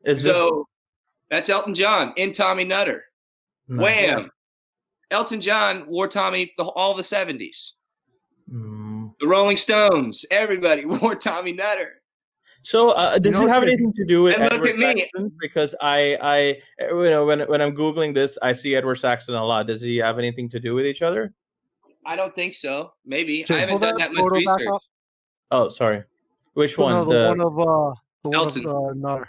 Is 0.06 0.22
this 0.22 0.34
So 0.34 0.68
that's 1.28 1.50
Elton 1.50 1.74
John 1.74 2.14
in 2.16 2.32
Tommy 2.32 2.64
Nutter. 2.64 3.04
no. 3.68 3.82
Wham! 3.82 4.30
Elton 5.10 5.42
John 5.42 5.84
wore 5.86 6.08
Tommy 6.08 6.54
the, 6.56 6.64
all 6.64 6.94
the 6.94 7.02
70s. 7.02 7.72
Mm. 8.50 9.12
The 9.20 9.26
Rolling 9.26 9.58
Stones, 9.58 10.24
everybody 10.30 10.84
wore 10.86 11.14
Tommy 11.14 11.52
Nutter. 11.52 11.99
So, 12.62 12.90
uh, 12.90 13.18
does 13.18 13.32
know 13.32 13.46
it 13.46 13.50
have 13.50 13.62
anything 13.62 13.92
to 13.94 14.04
do 14.04 14.22
with 14.22 14.34
And 14.34 14.44
look 14.44 14.52
Edward 14.52 14.68
at 14.70 14.76
me. 14.76 15.00
Saxon? 15.00 15.32
Because 15.40 15.74
I, 15.80 16.18
I, 16.20 16.62
uh, 16.84 16.94
you 17.02 17.10
know, 17.10 17.24
when 17.24 17.40
when 17.48 17.60
I'm 17.62 17.74
googling 17.74 18.14
this, 18.14 18.36
I 18.42 18.52
see 18.52 18.76
Edward 18.76 18.96
Saxon 18.96 19.34
a 19.34 19.44
lot. 19.44 19.66
Does 19.66 19.80
he 19.80 19.96
have 19.98 20.18
anything 20.18 20.48
to 20.50 20.60
do 20.60 20.74
with 20.74 20.84
each 20.84 21.00
other? 21.00 21.32
I 22.04 22.16
don't 22.16 22.34
think 22.34 22.54
so. 22.54 22.92
Maybe. 23.06 23.44
Jay, 23.44 23.56
I 23.56 23.58
haven't 23.60 23.80
done 23.80 23.98
that 23.98 24.12
much 24.12 24.30
research. 24.30 24.68
Oh, 25.50 25.68
sorry. 25.70 26.04
Which 26.54 26.76
Pull 26.76 26.84
one? 26.86 26.94
no, 26.94 27.04
the, 27.04 27.10
The- 27.12 27.28
one 27.28 27.40
of 27.40 27.58
uh, 27.58 27.94
the 28.24 28.28
one 28.28 28.34
Elton. 28.34 28.66
of 28.66 28.74
uh, 28.76 28.92
Nutter. 28.94 29.28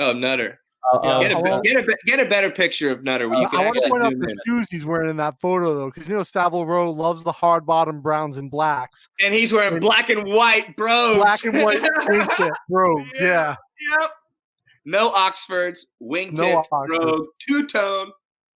Oh, 0.00 0.12
Nutter. 0.12 0.60
Uh, 0.92 0.96
uh, 0.98 1.20
Get 1.20 1.32
a, 1.32 1.36
I 1.38 1.42
be- 1.42 1.50
want- 1.50 1.64
get, 1.64 1.76
a, 1.76 1.96
get 2.06 2.20
a 2.20 2.24
better 2.24 2.50
picture 2.50 2.90
of 2.90 3.02
Nutter 3.04 3.28
where 3.28 3.40
you 3.40 3.46
Uh, 3.46 3.50
can 3.50 3.60
I 3.60 3.64
want 3.66 3.76
to 3.82 3.88
point 3.90 4.02
out 4.04 4.12
the 4.18 4.26
in. 4.28 4.36
shoes 4.46 4.68
he's 4.70 4.84
wearing 4.84 5.10
in 5.10 5.16
that 5.18 5.38
photo 5.40 5.74
though, 5.74 5.86
because 5.90 6.08
you 6.08 6.14
know 6.14 6.22
Savile 6.22 6.64
Row 6.66 6.90
loves 6.90 7.24
the 7.24 7.32
hard 7.32 7.66
bottom 7.66 8.00
browns 8.00 8.36
and 8.38 8.50
blacks, 8.50 9.08
And 9.20 9.34
he's 9.34 9.52
wearing 9.52 9.80
black 9.80 10.08
and 10.08 10.24
white 10.24 10.76
brogues. 10.76 11.20
black 11.20 11.44
and 11.44 11.62
white 11.62 11.82
wingtip 11.82 12.50
brogues. 12.70 13.08
Yeah, 13.20 13.56
Yep. 14.00 14.10
No 14.86 15.10
Oxfords, 15.10 15.88
wingtip, 16.02 16.36
No 16.38 16.64
robe, 16.88 17.26
two 17.38 17.66
tone, 17.66 18.10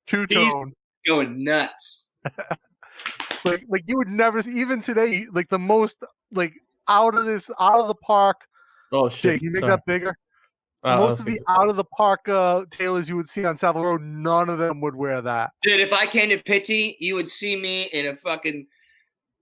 two 0.06 0.24
He's- 0.28 0.50
tone. 0.50 0.72
going 1.06 1.42
nuts. 1.44 2.12
Like 3.44 3.64
like 3.68 3.82
you 3.88 3.96
would 3.96 4.08
never 4.08 4.40
see, 4.42 4.52
even 4.60 4.80
today. 4.80 5.24
Like 5.32 5.48
the 5.48 5.58
most 5.58 6.04
like 6.30 6.54
out 6.88 7.16
of 7.16 7.24
this 7.24 7.50
out 7.58 7.80
of 7.80 7.88
the 7.88 7.94
park. 7.96 8.36
oh 8.92 9.08
shit! 9.08 9.38
can 9.40 9.44
you 9.44 9.50
make 9.50 9.60
sorry. 9.62 9.72
that 9.72 9.84
bigger? 9.84 10.16
Uh, 10.84 10.96
most 10.96 11.20
of 11.20 11.26
the 11.26 11.40
out 11.48 11.68
of 11.68 11.76
the 11.76 11.84
park 11.84 12.28
uh, 12.28 12.64
tailors 12.70 13.08
you 13.08 13.14
would 13.16 13.28
see 13.28 13.44
on 13.44 13.56
Savile 13.56 13.84
Row, 13.84 13.96
none 13.98 14.48
of 14.48 14.58
them 14.58 14.80
would 14.80 14.96
wear 14.96 15.20
that. 15.20 15.52
Dude, 15.62 15.80
if 15.80 15.92
I 15.92 16.06
came 16.06 16.30
to 16.30 16.38
Pitti, 16.42 16.96
you 16.98 17.14
would 17.14 17.28
see 17.28 17.54
me 17.56 17.84
in 17.92 18.06
a 18.06 18.16
fucking 18.16 18.66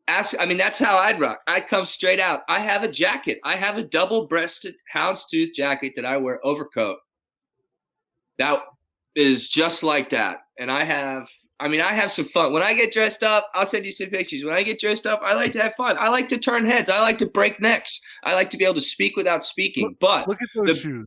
ask. 0.07 0.35
I 0.39 0.45
mean, 0.45 0.59
that's 0.59 0.79
how 0.79 0.99
I'd 0.99 1.19
rock. 1.19 1.41
I'd 1.47 1.67
come 1.67 1.87
straight 1.87 2.21
out. 2.21 2.43
I 2.49 2.59
have 2.59 2.83
a 2.83 2.89
jacket. 2.93 3.41
I 3.43 3.57
have 3.57 3.79
a 3.79 3.83
double 3.83 4.27
breasted 4.27 4.75
houndstooth 4.95 5.55
jacket 5.55 5.95
that 5.97 6.05
I 6.05 6.19
wear 6.19 6.45
overcoat. 6.45 6.99
That 8.39 8.59
is 9.15 9.49
just 9.49 9.83
like 9.83 10.11
that. 10.11 10.39
And 10.59 10.71
I 10.71 10.85
have, 10.85 11.27
I 11.59 11.69
mean, 11.69 11.81
I 11.81 11.93
have 11.93 12.13
some 12.13 12.27
fun. 12.27 12.53
When 12.53 12.63
I 12.63 12.75
get 12.75 12.93
dressed 12.93 13.23
up, 13.23 13.51
I'll 13.55 13.67
send 13.67 13.85
you 13.87 13.91
some 13.91 14.09
pictures. 14.09 14.45
When 14.45 14.55
I 14.55 14.63
get 14.63 14.79
dressed 14.79 15.07
up, 15.07 15.21
I 15.25 15.35
like 15.35 15.53
to 15.53 15.63
have 15.63 15.75
fun. 15.75 15.97
I 15.99 16.11
like 16.11 16.29
to 16.29 16.39
turn 16.39 16.67
heads. 16.67 16.89
I 16.91 17.01
like 17.01 17.17
to 17.19 17.27
break 17.27 17.61
necks. 17.61 18.01
I 18.25 18.35
like 18.35 18.51
to 18.51 18.57
be 18.59 18.65
able 18.65 18.75
to 18.75 18.81
speak 18.83 19.17
without 19.17 19.43
speaking. 19.45 19.97
But 20.01 20.29
Look 20.29 20.39
at 20.43 20.49
those 20.55 20.67
The- 20.67 20.75
shoes. 20.75 21.07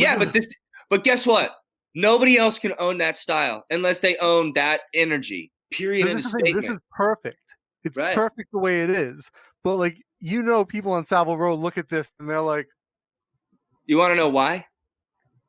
Yeah, 0.00 0.18
but 0.18 0.32
this 0.32 0.46
but 0.88 1.04
guess 1.04 1.26
what? 1.26 1.52
Nobody 1.94 2.36
else 2.38 2.58
can 2.58 2.72
own 2.78 2.98
that 2.98 3.16
style 3.16 3.64
unless 3.70 4.00
they 4.00 4.16
own 4.18 4.52
that 4.54 4.82
energy. 4.94 5.50
Period. 5.70 6.06
This 6.18 6.26
is, 6.26 6.42
this 6.54 6.68
is 6.68 6.78
perfect. 6.92 7.38
It's 7.84 7.96
Right. 7.96 8.14
perfect 8.14 8.50
the 8.52 8.58
way 8.58 8.80
it 8.82 8.90
is. 8.90 9.30
But 9.64 9.76
like 9.76 9.98
you 10.20 10.42
know, 10.42 10.64
people 10.64 10.92
on 10.92 11.04
Savile 11.04 11.36
Row 11.36 11.54
look 11.54 11.78
at 11.78 11.88
this 11.88 12.10
and 12.20 12.28
they're 12.28 12.40
like, 12.40 12.66
you 13.86 13.96
want 13.98 14.12
to 14.12 14.16
know 14.16 14.28
why? 14.28 14.66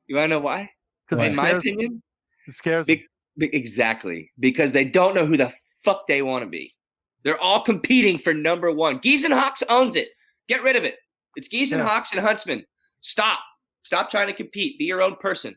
You 0.08 0.16
want 0.16 0.26
to 0.26 0.36
know 0.36 0.40
why? 0.40 0.70
because 1.10 1.26
In 1.26 1.36
my 1.36 1.50
opinion, 1.50 2.02
it 2.48 2.54
scares 2.54 2.88
them. 2.88 2.96
Be- 3.38 3.50
be- 3.50 3.56
exactly 3.56 4.32
because 4.40 4.72
they 4.72 4.86
don't 4.86 5.14
know 5.14 5.26
who 5.26 5.38
the 5.38 5.52
fuck 5.84 6.08
they 6.08 6.22
want 6.22 6.44
to 6.44 6.50
be. 6.50 6.74
They're 7.24 7.40
all 7.40 7.62
competing 7.62 8.18
for 8.18 8.34
number 8.34 8.72
one. 8.72 8.98
Gieves 9.00 9.24
and 9.26 9.34
Hawkes 9.34 9.62
owns 9.70 9.96
it. 9.96 10.08
Get 10.48 10.64
rid 10.64 10.76
of 10.76 10.84
it. 10.84 10.98
It's 11.36 11.48
Gieves 11.48 11.72
and 11.72 11.82
Yeah. 11.82 11.88
Hawkes 11.88 12.12
and 12.14 12.22
Huntsman. 12.22 12.66
Stop. 13.02 13.40
Stop 13.84 14.10
trying 14.10 14.28
to 14.28 14.34
compete. 14.34 14.78
Be 14.78 14.86
your 14.86 15.02
own 15.02 15.16
person. 15.18 15.56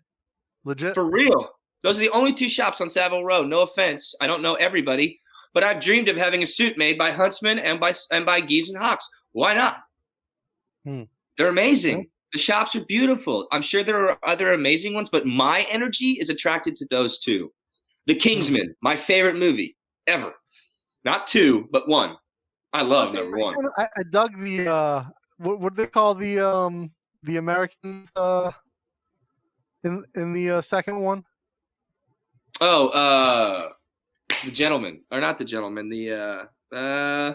legit. 0.65 0.95
For 0.95 1.11
real. 1.11 1.51
Those 1.83 1.99
are 1.99 2.01
the 2.01 2.11
only 2.11 2.33
two 2.33 2.49
shops 2.49 2.81
on 2.81 2.89
Savile 2.89 3.25
Row. 3.25 3.43
No 3.45 3.61
offense. 3.61 4.15
I 4.21 4.27
don't 4.27 4.41
know 4.43 4.55
everybody, 4.55 5.21
but 5.53 5.63
I've 5.63 5.81
dreamed 5.81 6.09
of 6.09 6.17
having 6.17 6.43
a 6.43 6.47
suit 6.47 6.79
made 6.79 6.97
by 6.97 7.11
Huntsman 7.11 7.59
and 7.59 7.79
by 7.79 7.93
and 8.11 8.25
by 8.25 8.41
Gieves 8.41 8.71
and 8.71 8.83
Hawkes. 8.83 9.09
Why 9.33 9.53
not? 9.55 9.77
Hmm. 10.85 11.03
They're 11.37 11.49
amazing. 11.49 11.97
Okay. 11.97 12.09
The 12.33 12.39
shops 12.39 12.75
are 12.75 12.85
beautiful. 12.87 13.47
I'm 13.53 13.63
sure 13.63 13.85
there 13.85 14.09
are 14.09 14.19
other 14.27 14.55
amazing 14.55 14.95
ones, 14.95 15.09
but 15.09 15.27
my 15.27 15.67
energy 15.71 16.13
is 16.13 16.31
attracted 16.31 16.75
to 16.77 16.87
those 16.91 17.19
two. 17.21 17.53
The 18.07 18.15
Kingsman, 18.15 18.75
my 18.83 18.97
favorite 18.97 19.37
movie 19.37 19.77
ever. 20.07 20.33
Not 21.05 21.27
two, 21.27 21.69
but 21.71 21.89
one. 21.89 22.17
I 22.73 22.83
love 22.83 23.15
number 23.15 23.37
one. 23.39 23.55
I, 23.79 23.89
I 23.97 24.03
dug 24.11 24.41
the 24.41 24.69
uh, 24.69 25.05
what 25.39 25.61
what 25.61 25.75
do 25.77 25.83
they 25.83 25.89
call 25.89 26.15
the 26.15 26.41
um 26.41 26.91
the 27.25 27.39
Americans 27.39 28.13
uh 28.17 28.53
in 29.83 30.05
in 30.15 30.33
the 30.33 30.51
uh, 30.53 30.61
second 30.61 31.01
one? 31.01 31.25
Oh, 32.61 32.89
uh 32.89 33.71
the 34.45 34.51
gentleman. 34.51 35.03
Or 35.11 35.21
not 35.21 35.39
the 35.39 35.45
gentleman, 35.45 35.89
the 35.89 36.13
uh 36.13 36.75
uh 36.75 37.35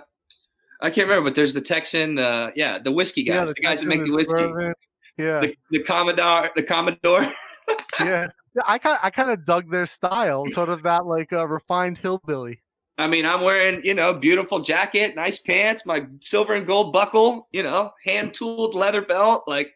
I 0.81 0.89
can't 0.89 1.09
remember, 1.09 1.29
but 1.29 1.35
there's 1.35 1.53
the 1.53 1.61
Texan, 1.61 2.17
uh 2.17 2.51
yeah, 2.55 2.79
the 2.79 2.91
whiskey 2.91 3.23
guys, 3.23 3.53
the, 3.53 3.61
guys 3.61 3.81
that 3.81 3.87
make 3.87 4.03
the 4.03 4.11
whiskey. 4.11 4.33
bourbon. 4.33 4.73
Yeah, 5.17 5.41
The, 5.41 5.55
the 5.71 5.79
Commodore 5.83 6.51
the 6.55 6.63
Commodore. 6.63 7.31
yeah. 7.99 8.27
Yeah, 8.55 8.63
I 8.65 8.79
kind 8.79 8.97
I 9.03 9.11
kind 9.11 9.29
of 9.29 9.45
dug 9.45 9.69
their 9.69 9.85
style, 9.85 10.49
sort 10.51 10.69
of 10.69 10.81
that 10.83 11.05
like 11.05 11.31
uh, 11.31 11.47
refined 11.47 11.99
hillbilly. 11.99 12.61
I 12.99 13.07
mean, 13.07 13.25
I'm 13.25 13.41
wearing, 13.41 13.81
you 13.85 13.93
know, 13.93 14.11
beautiful 14.13 14.59
jacket, 14.59 15.15
nice 15.15 15.37
pants, 15.39 15.85
my 15.85 16.05
silver 16.19 16.53
and 16.55 16.67
gold 16.67 16.91
buckle, 16.91 17.47
you 17.53 17.63
know, 17.63 17.91
hand 18.03 18.33
tooled 18.33 18.75
leather 18.75 19.01
belt, 19.01 19.43
like 19.47 19.73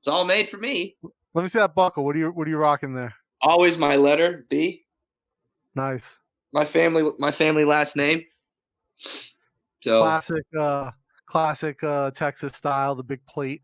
it's 0.00 0.08
all 0.08 0.24
made 0.24 0.48
for 0.48 0.56
me. 0.56 0.96
Let 1.34 1.42
me 1.42 1.48
see 1.48 1.58
that 1.58 1.74
buckle. 1.74 2.04
What 2.04 2.16
are 2.16 2.18
you 2.18 2.30
what 2.30 2.46
are 2.46 2.50
you 2.50 2.56
rocking 2.58 2.94
there? 2.94 3.14
Always 3.42 3.78
my 3.78 3.96
letter 3.96 4.46
B, 4.50 4.84
Nice, 5.74 6.18
my 6.52 6.64
family 6.64 7.10
my 7.18 7.30
family 7.30 7.64
last 7.64 7.96
name. 7.96 8.24
So 9.82 10.00
classic 10.00 10.44
uh 10.58 10.90
classic 11.26 11.82
uh 11.84 12.10
Texas 12.10 12.56
style, 12.56 12.94
the 12.94 13.02
big 13.04 13.24
plate. 13.26 13.62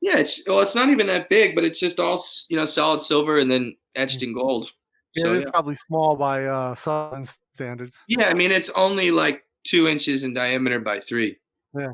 yeah, 0.00 0.18
it's 0.18 0.42
well, 0.46 0.60
it's 0.60 0.74
not 0.74 0.88
even 0.90 1.06
that 1.08 1.28
big, 1.28 1.54
but 1.54 1.64
it's 1.64 1.80
just 1.80 1.98
all 2.00 2.22
you 2.48 2.56
know, 2.56 2.64
solid 2.64 3.00
silver 3.00 3.38
and 3.40 3.50
then 3.50 3.76
etched 3.94 4.22
in 4.22 4.32
gold. 4.34 4.70
Yeah, 5.14 5.24
So, 5.24 5.32
it 5.32 5.36
is 5.38 5.42
yeah. 5.44 5.50
probably 5.50 5.74
small 5.74 6.16
by 6.16 6.44
uh 6.46 6.74
Southern 6.74 7.26
standards. 7.54 8.02
Yeah, 8.08 8.28
I 8.28 8.34
mean 8.34 8.52
it's 8.52 8.70
only 8.70 9.10
like 9.10 9.44
two 9.64 9.88
inches 9.88 10.24
in 10.24 10.32
diameter 10.34 10.78
by 10.80 11.00
three. 11.00 11.38
Yeah. 11.76 11.92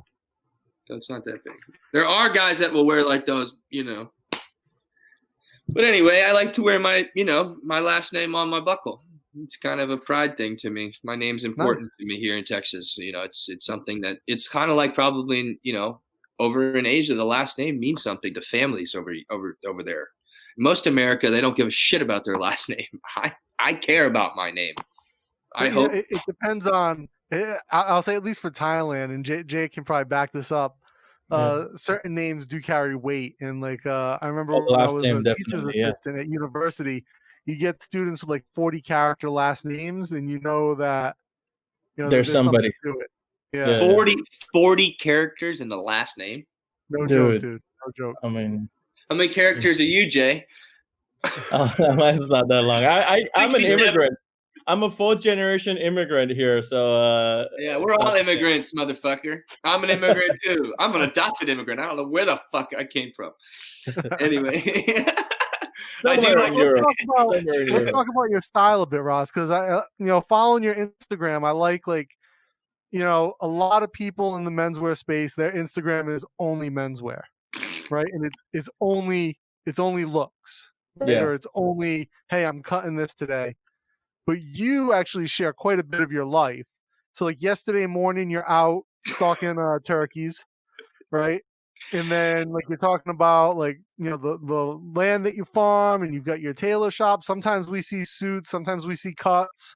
So 0.88 0.94
it's 0.94 1.10
not 1.10 1.24
that 1.26 1.44
big. 1.44 1.54
There 1.92 2.06
are 2.06 2.30
guys 2.30 2.58
that 2.60 2.72
will 2.72 2.86
wear 2.86 3.06
like 3.06 3.26
those, 3.26 3.58
you 3.68 3.84
know. 3.84 4.10
But 5.68 5.84
anyway, 5.84 6.22
I 6.22 6.32
like 6.32 6.54
to 6.54 6.62
wear 6.62 6.78
my, 6.78 7.06
you 7.14 7.26
know, 7.26 7.58
my 7.62 7.78
last 7.78 8.14
name 8.14 8.34
on 8.34 8.48
my 8.48 8.60
buckle. 8.60 9.04
It's 9.42 9.58
kind 9.58 9.80
of 9.80 9.90
a 9.90 9.98
pride 9.98 10.38
thing 10.38 10.56
to 10.56 10.70
me. 10.70 10.94
My 11.04 11.14
name's 11.14 11.44
important 11.44 11.90
to 12.00 12.06
me 12.06 12.18
here 12.18 12.38
in 12.38 12.44
Texas. 12.44 12.96
You 12.96 13.12
know, 13.12 13.20
it's 13.20 13.50
it's 13.50 13.66
something 13.66 14.00
that 14.00 14.20
it's 14.26 14.48
kind 14.48 14.70
of 14.70 14.78
like 14.78 14.94
probably, 14.94 15.60
you 15.62 15.74
know, 15.74 16.00
over 16.38 16.74
in 16.78 16.86
Asia, 16.86 17.14
the 17.14 17.24
last 17.24 17.58
name 17.58 17.78
means 17.78 18.02
something 18.02 18.32
to 18.32 18.40
families 18.40 18.94
over 18.94 19.14
over 19.30 19.58
over 19.66 19.82
there. 19.82 20.08
Most 20.56 20.86
America, 20.86 21.30
they 21.30 21.42
don't 21.42 21.56
give 21.56 21.66
a 21.66 21.70
shit 21.70 22.00
about 22.00 22.24
their 22.24 22.38
last 22.46 22.70
name. 22.70 22.86
I 23.14 23.34
I 23.58 23.74
care 23.74 24.06
about 24.06 24.36
my 24.36 24.50
name. 24.50 24.74
I 25.54 25.66
Yeah, 25.66 25.70
hope 25.70 25.92
it, 25.92 26.06
it 26.08 26.22
depends 26.26 26.66
on. 26.66 27.08
Eh, 27.32 27.54
I- 27.72 27.82
I'll 27.82 28.02
say 28.02 28.14
at 28.16 28.24
least 28.24 28.40
for 28.40 28.50
Thailand, 28.50 29.06
and 29.14 29.24
Jay, 29.24 29.42
Jay 29.44 29.68
can 29.68 29.84
probably 29.84 30.04
back 30.06 30.32
this 30.32 30.50
up. 30.52 30.78
Uh, 31.30 31.66
certain 31.76 32.14
names 32.14 32.46
do 32.46 32.58
carry 32.60 32.96
weight, 32.96 33.36
and 33.42 33.60
like 33.60 33.84
uh, 33.84 34.16
I 34.22 34.28
remember 34.28 34.54
Oh, 34.54 34.64
when 34.66 34.80
I 34.80 34.90
was 34.90 35.02
name, 35.02 35.18
a 35.18 35.22
teacher's 35.34 35.62
definitely, 35.62 35.72
yeah. 35.80 35.88
assistant 35.88 36.18
at 36.20 36.26
university, 36.28 37.04
you 37.44 37.56
get 37.56 37.82
students 37.82 38.22
with 38.22 38.30
like 38.30 38.44
forty 38.54 38.80
character 38.80 39.28
last 39.28 39.66
names, 39.66 40.12
and 40.12 40.28
you 40.30 40.40
know 40.40 40.74
that 40.76 41.16
you 41.98 42.04
know 42.04 42.08
There's 42.10 42.32
something 42.32 42.44
somebody. 42.46 42.70
to 42.84 43.00
it. 43.00 43.10
Yeah, 43.52 43.68
Yeah. 43.78 43.78
40, 43.92 44.16
40 44.54 44.92
characters 45.00 45.60
in 45.60 45.68
the 45.68 45.76
last 45.76 46.16
name. 46.18 46.44
no 46.90 47.06
Dude. 47.06 47.10
joke, 47.10 47.40
dude. 47.42 47.62
No 47.86 47.92
joke. 47.96 48.16
I 48.22 48.28
mean, 48.28 48.68
How 49.10 49.16
many 49.16 49.28
characters 49.30 49.80
are 49.80 49.84
you, 49.84 50.08
Jay? 50.08 50.46
oh, 51.52 51.74
mine's 51.96 52.28
not 52.30 52.48
that 52.48 52.62
long. 52.62 52.84
I, 52.84 53.00
I 53.00 53.26
I'm 53.36 53.54
an 53.54 53.64
immigrant. 53.64 54.16
I'm 54.68 54.82
a 54.82 54.90
fourth 54.90 55.22
generation 55.22 55.78
immigrant 55.78 56.30
here, 56.30 56.62
so 56.62 56.94
uh, 57.00 57.46
Yeah, 57.58 57.78
we're 57.78 57.94
all 57.94 58.14
immigrants, 58.14 58.74
motherfucker. 58.74 59.40
I'm 59.64 59.82
an 59.82 59.88
immigrant 59.88 60.38
too. 60.44 60.74
I'm 60.78 60.94
an 60.94 61.00
adopted 61.02 61.48
immigrant. 61.48 61.80
I 61.80 61.86
don't 61.86 61.96
know 61.96 62.06
where 62.06 62.26
the 62.26 62.38
fuck 62.52 62.70
I 62.78 62.84
came 62.84 63.10
from. 63.16 63.32
Anyway, 64.20 64.62
I 66.04 66.16
do 66.16 66.22
somewhere 66.22 66.36
like 66.36 66.52
Let's 66.52 66.56
Europe. 66.58 66.82
talk 66.82 66.96
about, 67.02 67.28
let's 67.46 67.90
talk 67.90 68.06
about 68.08 68.30
your 68.30 68.42
style 68.42 68.82
a 68.82 68.86
bit, 68.86 69.00
Ross, 69.02 69.30
because 69.30 69.48
I, 69.48 69.68
uh, 69.68 69.82
you 69.98 70.06
know, 70.06 70.20
following 70.20 70.62
your 70.62 70.74
Instagram, 70.74 71.46
I 71.46 71.50
like 71.52 71.86
like, 71.86 72.10
you 72.90 72.98
know, 73.00 73.34
a 73.40 73.48
lot 73.48 73.82
of 73.82 73.90
people 73.92 74.36
in 74.36 74.44
the 74.44 74.50
menswear 74.50 74.96
space, 74.96 75.34
their 75.34 75.52
Instagram 75.52 76.12
is 76.12 76.24
only 76.38 76.68
menswear, 76.68 77.22
right? 77.88 78.06
And 78.12 78.26
it's 78.26 78.42
it's 78.52 78.68
only 78.82 79.38
it's 79.64 79.78
only 79.78 80.04
looks, 80.04 80.70
right? 80.98 81.08
Yeah. 81.08 81.22
or 81.22 81.32
it's 81.34 81.46
only 81.54 82.10
hey, 82.28 82.44
I'm 82.44 82.62
cutting 82.62 82.94
this 82.94 83.14
today. 83.14 83.56
But 84.28 84.42
you 84.42 84.92
actually 84.92 85.26
share 85.26 85.54
quite 85.54 85.78
a 85.78 85.82
bit 85.82 86.02
of 86.02 86.12
your 86.12 86.26
life. 86.26 86.66
So 87.14 87.24
like 87.24 87.40
yesterday 87.40 87.86
morning, 87.86 88.28
you're 88.28 88.48
out 88.48 88.82
stalking 89.06 89.58
uh, 89.58 89.78
turkeys, 89.82 90.44
right? 91.10 91.40
And 91.94 92.12
then 92.12 92.50
like 92.50 92.64
you're 92.68 92.76
talking 92.76 93.10
about 93.10 93.56
like 93.56 93.80
you 93.96 94.10
know 94.10 94.18
the 94.18 94.38
the 94.44 94.78
land 94.94 95.24
that 95.24 95.34
you 95.34 95.46
farm, 95.46 96.02
and 96.02 96.12
you've 96.12 96.26
got 96.26 96.42
your 96.42 96.52
tailor 96.52 96.90
shop. 96.90 97.24
Sometimes 97.24 97.68
we 97.68 97.80
see 97.80 98.04
suits, 98.04 98.50
sometimes 98.50 98.84
we 98.84 98.96
see 98.96 99.14
cuts. 99.14 99.74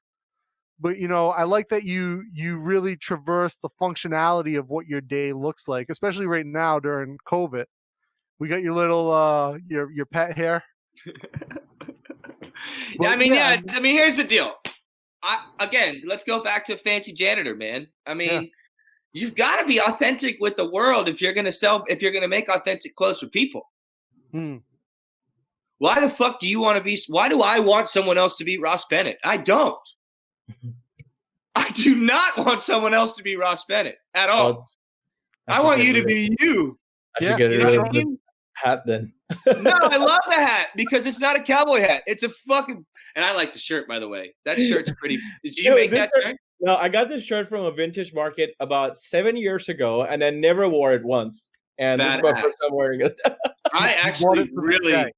But 0.79 0.99
you 0.99 1.07
know, 1.07 1.29
I 1.29 1.45
like 1.45 1.69
that 1.69 1.81
you 1.81 2.23
you 2.31 2.59
really 2.59 2.95
traverse 2.95 3.57
the 3.57 3.69
functionality 3.81 4.59
of 4.59 4.69
what 4.69 4.85
your 4.85 5.01
day 5.01 5.33
looks 5.33 5.67
like, 5.67 5.87
especially 5.89 6.27
right 6.27 6.45
now 6.45 6.79
during 6.79 7.17
COVID. 7.25 7.65
We 8.37 8.49
got 8.49 8.61
your 8.61 8.73
little 8.73 9.11
uh 9.11 9.57
your 9.67 9.89
your 9.89 10.05
pet 10.05 10.37
hair. 10.37 10.63
yeah, 12.99 13.09
I 13.09 13.15
mean, 13.15 13.33
yeah, 13.33 13.59
yeah. 13.65 13.73
I 13.75 13.79
mean, 13.79 13.95
here's 13.95 14.17
the 14.17 14.23
deal. 14.23 14.53
I 15.21 15.45
again, 15.59 16.01
let's 16.05 16.23
go 16.23 16.43
back 16.43 16.65
to 16.67 16.77
fancy 16.77 17.13
janitor, 17.13 17.55
man. 17.55 17.87
I 18.05 18.13
mean, 18.13 18.51
you've 19.13 19.35
got 19.35 19.61
to 19.61 19.65
be 19.65 19.79
authentic 19.79 20.37
with 20.39 20.55
the 20.57 20.69
world 20.69 21.07
if 21.07 21.21
you're 21.21 21.33
gonna 21.33 21.51
sell. 21.51 21.83
If 21.87 22.01
you're 22.01 22.11
gonna 22.11 22.27
make 22.27 22.49
authentic 22.49 22.95
clothes 22.95 23.19
for 23.19 23.27
people. 23.27 23.69
Hmm. 24.31 24.57
Why 25.77 25.99
the 25.99 26.09
fuck 26.09 26.39
do 26.39 26.47
you 26.47 26.61
want 26.61 26.77
to 26.77 26.83
be? 26.83 26.97
Why 27.07 27.29
do 27.29 27.41
I 27.41 27.59
want 27.59 27.89
someone 27.89 28.17
else 28.17 28.37
to 28.37 28.43
be 28.45 28.57
Ross 28.57 28.85
Bennett? 28.87 29.17
I 29.23 29.37
don't. 29.37 29.77
I 31.55 31.69
do 31.71 31.95
not 31.95 32.37
want 32.37 32.61
someone 32.61 32.93
else 32.93 33.13
to 33.15 33.23
be 33.23 33.35
Ross 33.35 33.65
Bennett 33.65 33.97
at 34.13 34.29
all. 34.29 34.53
Well, 34.53 34.69
I 35.47 35.57
should 35.57 35.63
want 35.63 35.83
you 35.83 35.93
to 35.93 36.03
be 36.05 36.35
you. 36.39 36.79
I 37.19 37.23
Yeah, 37.23 37.29
should 37.31 37.37
get 37.37 37.51
You 37.51 37.57
rid 37.57 37.63
know 37.67 37.69
of 37.73 37.77
what 37.79 37.87
I 37.89 37.91
the 37.99 38.05
mean? 38.05 38.19
Hat 38.53 38.83
then. 38.85 39.13
No, 39.45 39.53
I 39.55 39.97
love 39.97 40.19
the 40.27 40.35
hat 40.35 40.69
because 40.75 41.05
it's 41.05 41.19
not 41.19 41.35
a 41.35 41.41
cowboy 41.41 41.81
hat. 41.81 42.03
It's 42.07 42.23
a 42.23 42.29
fucking. 42.29 42.85
And 43.15 43.25
I 43.25 43.33
like 43.33 43.53
the 43.53 43.59
shirt, 43.59 43.87
by 43.87 43.99
the 43.99 44.07
way. 44.07 44.35
That 44.45 44.57
shirt's 44.57 44.91
pretty. 44.97 45.19
Did 45.43 45.55
you 45.57 45.63
Dude, 45.63 45.75
make 45.75 45.91
that 45.91 46.11
shirt-? 46.21 46.37
No, 46.59 46.77
I 46.77 46.87
got 46.87 47.09
this 47.09 47.23
shirt 47.23 47.49
from 47.49 47.65
a 47.65 47.71
vintage 47.71 48.13
market 48.13 48.55
about 48.59 48.97
seven 48.97 49.35
years 49.35 49.69
ago, 49.69 50.03
and 50.03 50.23
I 50.23 50.29
never 50.29 50.67
wore 50.69 50.93
it 50.93 51.03
once. 51.03 51.49
And 51.77 51.99
this 51.99 52.15
is 52.15 52.21
my 52.21 52.41
first 52.41 52.57
time 52.63 52.73
wearing 52.73 53.01
it. 53.01 53.19
I 53.73 53.93
actually 54.01 54.43
it 54.43 54.49
really. 54.53 54.91
day. 54.91 55.11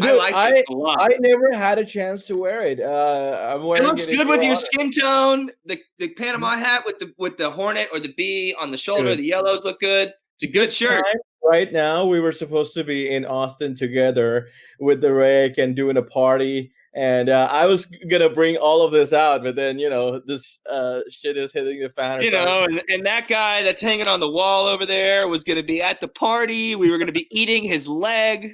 I 0.00 0.06
Dude, 0.06 0.18
like 0.18 0.34
I, 0.34 0.56
it 0.56 0.64
a 0.68 0.72
lot. 0.72 1.00
I 1.00 1.16
never 1.20 1.52
had 1.54 1.78
a 1.78 1.84
chance 1.84 2.26
to 2.26 2.36
wear 2.36 2.66
it. 2.66 2.80
Uh, 2.80 3.54
I'm 3.54 3.64
wearing 3.64 3.84
it 3.84 3.86
looks 3.86 4.06
in 4.08 4.16
good 4.16 4.26
with 4.26 4.42
your 4.42 4.56
honor. 4.56 4.60
skin 4.60 4.90
tone. 4.90 5.50
The 5.64 5.80
the 5.98 6.08
Panama 6.08 6.50
hat 6.50 6.82
with 6.84 6.98
the 6.98 7.14
with 7.16 7.36
the 7.36 7.48
hornet 7.50 7.88
or 7.92 8.00
the 8.00 8.12
bee 8.12 8.56
on 8.60 8.72
the 8.72 8.78
shoulder. 8.78 9.10
Dude. 9.10 9.20
The 9.20 9.24
yellows 9.24 9.64
look 9.64 9.78
good. 9.78 10.12
It's 10.34 10.42
a 10.42 10.48
good 10.48 10.72
shirt. 10.72 11.04
Right 11.44 11.72
now 11.72 12.04
we 12.04 12.20
were 12.20 12.32
supposed 12.32 12.72
to 12.74 12.84
be 12.84 13.12
in 13.14 13.24
austin 13.24 13.74
together 13.74 14.48
with 14.80 15.00
the 15.00 15.12
rake 15.12 15.58
and 15.58 15.76
doing 15.76 15.96
a 15.96 16.02
party 16.02 16.72
and 16.94 17.28
uh, 17.28 17.48
i 17.50 17.66
was 17.66 17.86
gonna 18.08 18.30
bring 18.30 18.56
all 18.56 18.82
of 18.82 18.92
this 18.92 19.12
out 19.12 19.42
but 19.42 19.56
then 19.56 19.78
you 19.78 19.90
know 19.90 20.20
this 20.26 20.60
uh, 20.70 21.00
shit 21.10 21.36
is 21.36 21.52
hitting 21.52 21.80
the 21.82 21.88
fan 21.90 22.22
You 22.22 22.30
something. 22.30 22.44
know, 22.46 22.64
and, 22.64 22.82
and 22.88 23.04
that 23.06 23.26
guy 23.28 23.62
that's 23.62 23.80
hanging 23.80 24.06
on 24.06 24.20
the 24.20 24.30
wall 24.30 24.66
over 24.66 24.86
there 24.86 25.28
was 25.28 25.42
going 25.44 25.56
to 25.56 25.62
be 25.62 25.82
at 25.82 26.00
the 26.00 26.08
party. 26.08 26.74
We 26.76 26.90
were 26.90 26.98
going 26.98 27.08
to 27.08 27.12
be 27.12 27.26
eating 27.30 27.64
his 27.64 27.86
leg. 27.88 28.50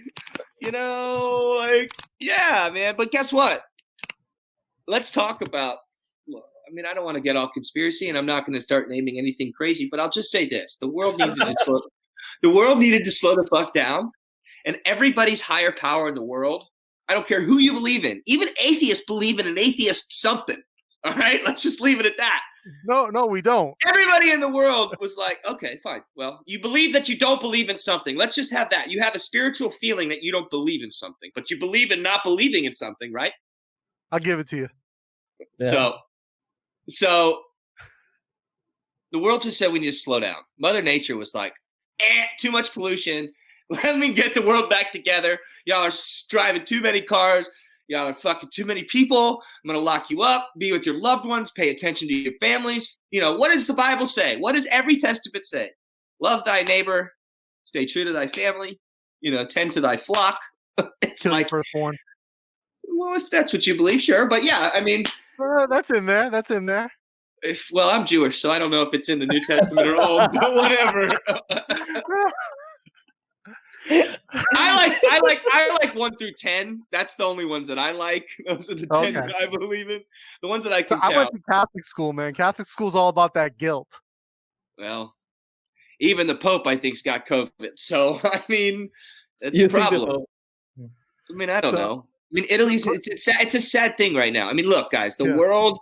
You 0.60 0.72
know, 0.72 1.54
like, 1.58 1.92
yeah, 2.18 2.70
man. 2.72 2.94
But 2.96 3.12
guess 3.12 3.32
what? 3.32 3.62
Let's 4.86 5.10
talk 5.10 5.42
about. 5.42 5.78
I 6.28 6.72
mean, 6.72 6.86
I 6.86 6.94
don't 6.94 7.04
want 7.04 7.16
to 7.16 7.20
get 7.20 7.36
all 7.36 7.48
conspiracy, 7.48 8.08
and 8.08 8.18
I'm 8.18 8.26
not 8.26 8.46
going 8.46 8.58
to 8.58 8.62
start 8.62 8.88
naming 8.88 9.18
anything 9.18 9.52
crazy. 9.52 9.88
But 9.90 10.00
I'll 10.00 10.10
just 10.10 10.30
say 10.30 10.48
this: 10.48 10.76
the 10.76 10.88
world 10.88 11.18
needs 11.18 11.38
slow. 11.64 11.80
The 12.42 12.50
world 12.50 12.78
needed 12.78 13.04
to 13.04 13.10
slow 13.10 13.34
the 13.36 13.46
fuck 13.50 13.72
down, 13.72 14.10
and 14.66 14.78
everybody's 14.84 15.40
higher 15.40 15.72
power 15.72 16.08
in 16.08 16.14
the 16.14 16.22
world. 16.24 16.64
I 17.08 17.14
don't 17.14 17.26
care 17.26 17.42
who 17.42 17.58
you 17.58 17.72
believe 17.72 18.04
in. 18.04 18.22
Even 18.26 18.48
atheists 18.62 19.04
believe 19.04 19.40
in 19.40 19.46
an 19.46 19.58
atheist 19.58 20.20
something. 20.20 20.58
All 21.04 21.14
right, 21.14 21.40
let's 21.44 21.62
just 21.62 21.80
leave 21.80 21.98
it 21.98 22.04
at 22.06 22.18
that 22.18 22.42
No, 22.84 23.06
no, 23.06 23.24
we 23.24 23.40
don't. 23.40 23.74
everybody 23.86 24.30
in 24.32 24.38
the 24.40 24.48
world 24.48 24.94
was 25.00 25.16
like, 25.16 25.38
okay, 25.46 25.80
fine. 25.82 26.02
Well, 26.14 26.40
you 26.44 26.60
believe 26.60 26.92
that 26.92 27.08
you 27.08 27.16
don't 27.18 27.40
believe 27.40 27.70
in 27.70 27.76
something. 27.76 28.16
Let's 28.16 28.34
just 28.36 28.50
have 28.52 28.68
that. 28.70 28.90
You 28.90 29.00
have 29.00 29.14
a 29.14 29.18
spiritual 29.18 29.70
feeling 29.70 30.10
that 30.10 30.22
you 30.22 30.30
don't 30.30 30.50
believe 30.50 30.82
in 30.84 30.92
something, 30.92 31.30
but 31.34 31.50
you 31.50 31.58
believe 31.58 31.90
in 31.90 32.02
not 32.02 32.22
believing 32.22 32.64
in 32.66 32.74
something, 32.74 33.12
right? 33.12 33.32
I'll 34.12 34.18
give 34.18 34.38
it 34.40 34.48
to 34.48 34.56
you. 34.58 34.68
Yeah. 35.58 35.70
So, 35.70 35.94
so 36.90 37.40
the 39.10 39.18
world 39.18 39.42
just 39.42 39.56
said 39.58 39.72
we 39.72 39.78
need 39.78 39.86
to 39.86 39.92
slow 39.92 40.20
down. 40.20 40.36
Mother 40.58 40.82
Nature 40.82 41.16
was 41.16 41.34
like, 41.34 41.54
eh, 42.08 42.24
too 42.38 42.50
much 42.50 42.72
pollution. 42.72 43.32
Let 43.70 43.98
me 43.98 44.12
get 44.12 44.34
the 44.34 44.42
world 44.42 44.68
back 44.70 44.90
together. 44.92 45.38
Y'all 45.64 45.86
are 45.86 45.92
driving 46.28 46.64
too 46.64 46.80
many 46.80 47.00
cars. 47.00 47.48
Y'all 47.88 48.06
are 48.08 48.14
fucking 48.14 48.50
too 48.52 48.64
many 48.64 48.84
people. 48.84 49.42
I'm 49.64 49.68
gonna 49.68 49.78
lock 49.84 50.10
you 50.10 50.22
up. 50.22 50.50
Be 50.58 50.70
with 50.72 50.86
your 50.86 51.00
loved 51.00 51.26
ones. 51.26 51.50
Pay 51.50 51.70
attention 51.70 52.06
to 52.08 52.14
your 52.14 52.34
families. 52.40 52.96
You 53.10 53.20
know 53.20 53.34
what 53.36 53.52
does 53.52 53.66
the 53.66 53.74
Bible 53.74 54.06
say? 54.06 54.36
What 54.36 54.52
does 54.52 54.66
every 54.70 54.96
testament 54.96 55.44
say? 55.44 55.70
Love 56.20 56.44
thy 56.44 56.62
neighbor. 56.62 57.12
Stay 57.64 57.86
true 57.86 58.04
to 58.04 58.12
thy 58.12 58.28
family. 58.28 58.80
You 59.20 59.32
know, 59.32 59.44
tend 59.44 59.72
to 59.72 59.80
thy 59.80 59.96
flock. 59.96 60.38
it's 61.02 61.22
Kill 61.24 61.32
like, 61.32 61.48
firstborn. 61.48 61.96
well, 62.84 63.16
if 63.20 63.28
that's 63.30 63.52
what 63.52 63.66
you 63.66 63.76
believe, 63.76 64.00
sure. 64.00 64.26
But 64.28 64.44
yeah, 64.44 64.70
I 64.72 64.80
mean, 64.80 65.04
Uh, 65.40 65.66
that's 65.66 65.90
in 65.90 66.06
there. 66.06 66.30
That's 66.30 66.50
in 66.50 66.66
there. 66.66 66.90
If, 67.42 67.68
well, 67.72 67.90
I'm 67.90 68.04
Jewish, 68.06 68.40
so 68.40 68.50
I 68.50 68.58
don't 68.58 68.70
know 68.70 68.82
if 68.82 68.92
it's 68.94 69.08
in 69.08 69.18
the 69.18 69.26
New 69.26 69.42
Testament 69.44 69.86
or 69.86 70.00
Old, 70.00 70.30
but 70.32 70.54
whatever. 70.54 71.10
I 73.88 74.76
like, 74.76 74.98
I 75.10 75.20
like, 75.24 75.42
I 75.50 75.78
like 75.82 75.94
one 75.94 76.16
through 76.16 76.32
ten. 76.32 76.82
That's 76.92 77.14
the 77.14 77.24
only 77.24 77.44
ones 77.44 77.66
that 77.68 77.78
I 77.78 77.92
like. 77.92 78.28
Those 78.46 78.70
are 78.70 78.74
the 78.74 78.86
ten 78.86 79.16
Okay. 79.16 79.26
that 79.26 79.34
I 79.36 79.46
believe 79.46 79.88
in. 79.90 80.02
The 80.42 80.48
ones 80.48 80.64
that 80.64 80.72
I 80.72 80.84
So 80.86 80.98
I 81.00 81.16
went 81.16 81.30
to 81.32 81.40
Catholic 81.50 81.84
school, 81.84 82.12
man. 82.12 82.34
Catholic 82.34 82.68
school's 82.68 82.94
all 82.94 83.08
about 83.08 83.34
that 83.34 83.58
guilt. 83.58 83.88
Well, 84.78 85.14
even 85.98 86.26
the 86.26 86.34
Pope, 86.36 86.66
I 86.66 86.76
think's 86.76 87.02
got 87.02 87.26
COVID. 87.26 87.50
So 87.76 88.20
I 88.24 88.42
mean, 88.48 88.90
that's 89.40 89.56
You 89.56 89.66
a 89.66 89.68
problem. 89.68 90.24
I 90.78 91.32
mean, 91.32 91.50
I 91.50 91.60
don't 91.60 91.72
So- 91.74 91.78
know. 91.80 92.06
I 92.06 92.32
mean, 92.32 92.46
Italy's 92.48 92.86
it's 92.86 93.08
a, 93.08 93.16
sad, 93.16 93.36
it's 93.40 93.56
a 93.56 93.60
sad 93.60 93.98
thing 93.98 94.14
right 94.14 94.32
now. 94.32 94.48
I 94.48 94.52
mean, 94.52 94.66
look, 94.66 94.92
guys, 94.92 95.16
the 95.16 95.24
Yeah. 95.26 95.34
world 95.34 95.80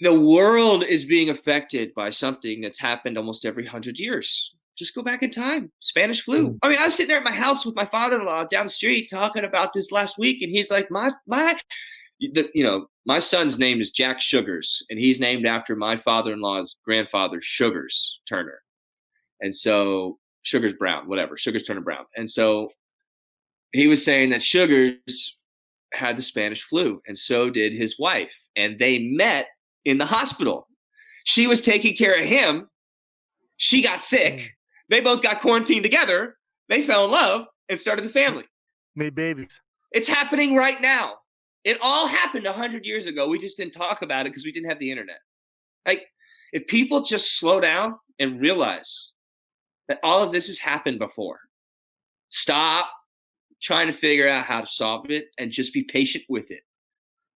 the 0.00 0.18
world 0.18 0.84
is 0.84 1.04
being 1.04 1.30
affected 1.30 1.92
by 1.94 2.10
something 2.10 2.60
that's 2.60 2.78
happened 2.78 3.18
almost 3.18 3.44
every 3.44 3.64
100 3.64 3.98
years. 3.98 4.54
Just 4.76 4.94
go 4.94 5.02
back 5.02 5.22
in 5.22 5.30
time. 5.30 5.72
Spanish 5.80 6.22
flu. 6.22 6.50
Mm. 6.50 6.58
I 6.62 6.68
mean, 6.68 6.78
I 6.78 6.84
was 6.84 6.94
sitting 6.94 7.08
there 7.08 7.18
at 7.18 7.24
my 7.24 7.32
house 7.32 7.66
with 7.66 7.74
my 7.74 7.84
father-in-law 7.84 8.44
down 8.44 8.66
the 8.66 8.70
street 8.70 9.10
talking 9.10 9.44
about 9.44 9.72
this 9.72 9.90
last 9.90 10.18
week 10.18 10.40
and 10.40 10.52
he's 10.52 10.70
like, 10.70 10.88
"My 10.88 11.12
my 11.26 11.58
the, 12.20 12.48
you 12.54 12.62
know, 12.62 12.86
my 13.04 13.18
son's 13.18 13.58
name 13.58 13.80
is 13.80 13.90
Jack 13.90 14.20
Sugars 14.20 14.84
and 14.88 14.98
he's 14.98 15.18
named 15.18 15.46
after 15.46 15.74
my 15.74 15.96
father-in-law's 15.96 16.76
grandfather 16.84 17.40
Sugars 17.40 18.20
Turner." 18.28 18.60
And 19.40 19.52
so 19.52 20.18
Sugars 20.42 20.72
Brown, 20.72 21.08
whatever, 21.08 21.36
Sugars 21.36 21.64
Turner 21.64 21.80
Brown. 21.80 22.04
And 22.16 22.30
so 22.30 22.70
he 23.72 23.88
was 23.88 24.04
saying 24.04 24.30
that 24.30 24.42
Sugars 24.42 25.36
had 25.92 26.16
the 26.16 26.22
Spanish 26.22 26.62
flu, 26.62 27.02
and 27.08 27.18
so 27.18 27.50
did 27.50 27.72
his 27.72 27.98
wife. 27.98 28.44
And 28.54 28.78
they 28.78 29.00
met 29.00 29.48
in 29.84 29.98
the 29.98 30.06
hospital. 30.06 30.66
She 31.24 31.46
was 31.46 31.60
taking 31.60 31.96
care 31.96 32.18
of 32.18 32.26
him. 32.26 32.68
She 33.56 33.82
got 33.82 34.02
sick. 34.02 34.34
Mm. 34.34 34.48
They 34.90 35.00
both 35.00 35.22
got 35.22 35.40
quarantined 35.40 35.82
together. 35.82 36.36
They 36.68 36.82
fell 36.82 37.04
in 37.04 37.10
love 37.10 37.46
and 37.68 37.78
started 37.78 38.04
the 38.04 38.10
family. 38.10 38.44
Made 38.96 39.14
babies. 39.14 39.60
It's 39.92 40.08
happening 40.08 40.54
right 40.54 40.80
now. 40.80 41.14
It 41.64 41.78
all 41.82 42.06
happened 42.06 42.44
100 42.44 42.84
years 42.86 43.06
ago. 43.06 43.28
We 43.28 43.38
just 43.38 43.56
didn't 43.56 43.72
talk 43.72 44.02
about 44.02 44.26
it 44.26 44.30
because 44.30 44.44
we 44.44 44.52
didn't 44.52 44.70
have 44.70 44.78
the 44.78 44.90
internet. 44.90 45.18
Like, 45.86 46.06
if 46.52 46.66
people 46.66 47.02
just 47.02 47.38
slow 47.38 47.60
down 47.60 47.96
and 48.18 48.40
realize 48.40 49.10
that 49.88 50.00
all 50.02 50.22
of 50.22 50.32
this 50.32 50.46
has 50.46 50.58
happened 50.58 50.98
before, 50.98 51.40
stop 52.30 52.90
trying 53.60 53.86
to 53.88 53.92
figure 53.92 54.28
out 54.28 54.44
how 54.44 54.60
to 54.60 54.66
solve 54.66 55.10
it 55.10 55.26
and 55.38 55.50
just 55.50 55.74
be 55.74 55.82
patient 55.82 56.24
with 56.28 56.50
it. 56.50 56.62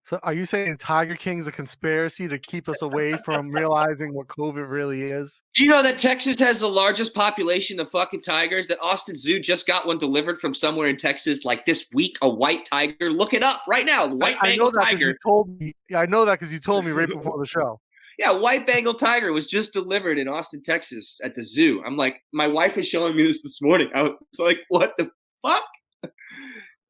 So 0.05 0.19
are 0.25 0.33
you 0.35 0.47
saying 0.47 0.79
Tiger 0.79 1.15
King's 1.15 1.47
a 1.47 1.53
conspiracy 1.53 2.27
to 2.27 2.37
keep 2.39 2.69
us 2.69 2.83
away 2.83 3.13
from 3.25 3.51
realizing 3.51 4.13
what 4.15 4.27
COVID 4.27 4.69
really 4.69 5.03
is? 5.03 5.43
Do 5.55 5.63
you 5.63 5.71
know 5.71 5.83
that 5.83 5.97
Texas 5.99 6.39
has 6.41 6.59
the 6.59 6.69
largest 6.69 7.15
population 7.15 7.79
of 7.79 7.89
fucking 7.89 8.23
tigers? 8.23 8.67
That 8.67 8.81
Austin 8.81 9.17
Zoo 9.17 9.39
just 9.39 9.67
got 9.67 9.87
one 9.87 9.99
delivered 9.99 10.39
from 10.41 10.55
somewhere 10.55 10.89
in 10.89 10.97
Texas 10.97 11.45
like 11.45 11.65
this 11.67 11.87
week, 11.95 12.17
a 12.21 12.29
white 12.29 12.65
tiger. 12.65 13.11
Look 13.11 13.33
it 13.33 13.45
up 13.45 13.63
right 13.69 13.87
now. 13.87 14.09
White 14.09 14.37
I, 14.43 14.51
I 14.53 14.57
know 14.57 14.71
Bengal 14.71 14.71
that 14.73 14.81
'cause 14.81 14.89
tiger. 14.91 15.09
you 15.09 15.15
told 15.25 15.61
me. 15.61 15.75
I 15.95 16.07
know 16.07 16.25
that 16.25 16.33
because 16.41 16.53
you 16.53 16.59
told 16.59 16.85
me 16.85 16.91
right 16.91 17.09
before 17.09 17.39
the 17.39 17.47
show. 17.47 17.81
Yeah, 18.19 18.33
white 18.33 18.67
Bengal 18.67 18.95
tiger 18.95 19.33
was 19.33 19.47
just 19.47 19.73
delivered 19.73 20.19
in 20.19 20.29
Austin, 20.29 20.63
Texas 20.63 21.19
at 21.25 21.35
the 21.35 21.43
zoo. 21.45 21.81
I'm 21.87 21.97
like, 21.97 22.21
my 22.33 22.47
wife 22.47 22.77
was 22.77 22.87
showing 22.87 23.17
me 23.17 23.23
this 23.23 23.43
this 23.43 23.63
morning. 23.63 23.89
I 23.95 24.03
was 24.03 24.15
like, 24.39 24.59
what 24.69 24.95
the 24.99 25.11
fuck? 25.43 25.65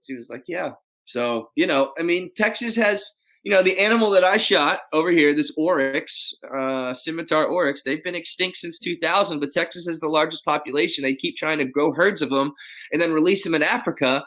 She 0.04 0.16
was 0.16 0.28
like, 0.28 0.44
yeah. 0.48 0.70
So, 1.04 1.50
you 1.56 1.66
know, 1.66 1.92
I 1.98 2.02
mean, 2.02 2.30
Texas 2.36 2.76
has, 2.76 3.04
you 3.42 3.52
know, 3.52 3.62
the 3.62 3.78
animal 3.78 4.10
that 4.10 4.24
I 4.24 4.36
shot 4.36 4.80
over 4.92 5.10
here, 5.10 5.34
this 5.34 5.52
oryx, 5.56 6.32
uh, 6.54 6.94
scimitar 6.94 7.46
oryx, 7.46 7.82
they've 7.82 8.02
been 8.02 8.14
extinct 8.14 8.58
since 8.58 8.78
2000, 8.78 9.40
but 9.40 9.50
Texas 9.50 9.86
has 9.86 9.98
the 9.98 10.08
largest 10.08 10.44
population. 10.44 11.02
They 11.02 11.14
keep 11.14 11.36
trying 11.36 11.58
to 11.58 11.64
grow 11.64 11.92
herds 11.92 12.22
of 12.22 12.30
them 12.30 12.52
and 12.92 13.02
then 13.02 13.12
release 13.12 13.44
them 13.44 13.54
in 13.54 13.62
Africa. 13.62 14.24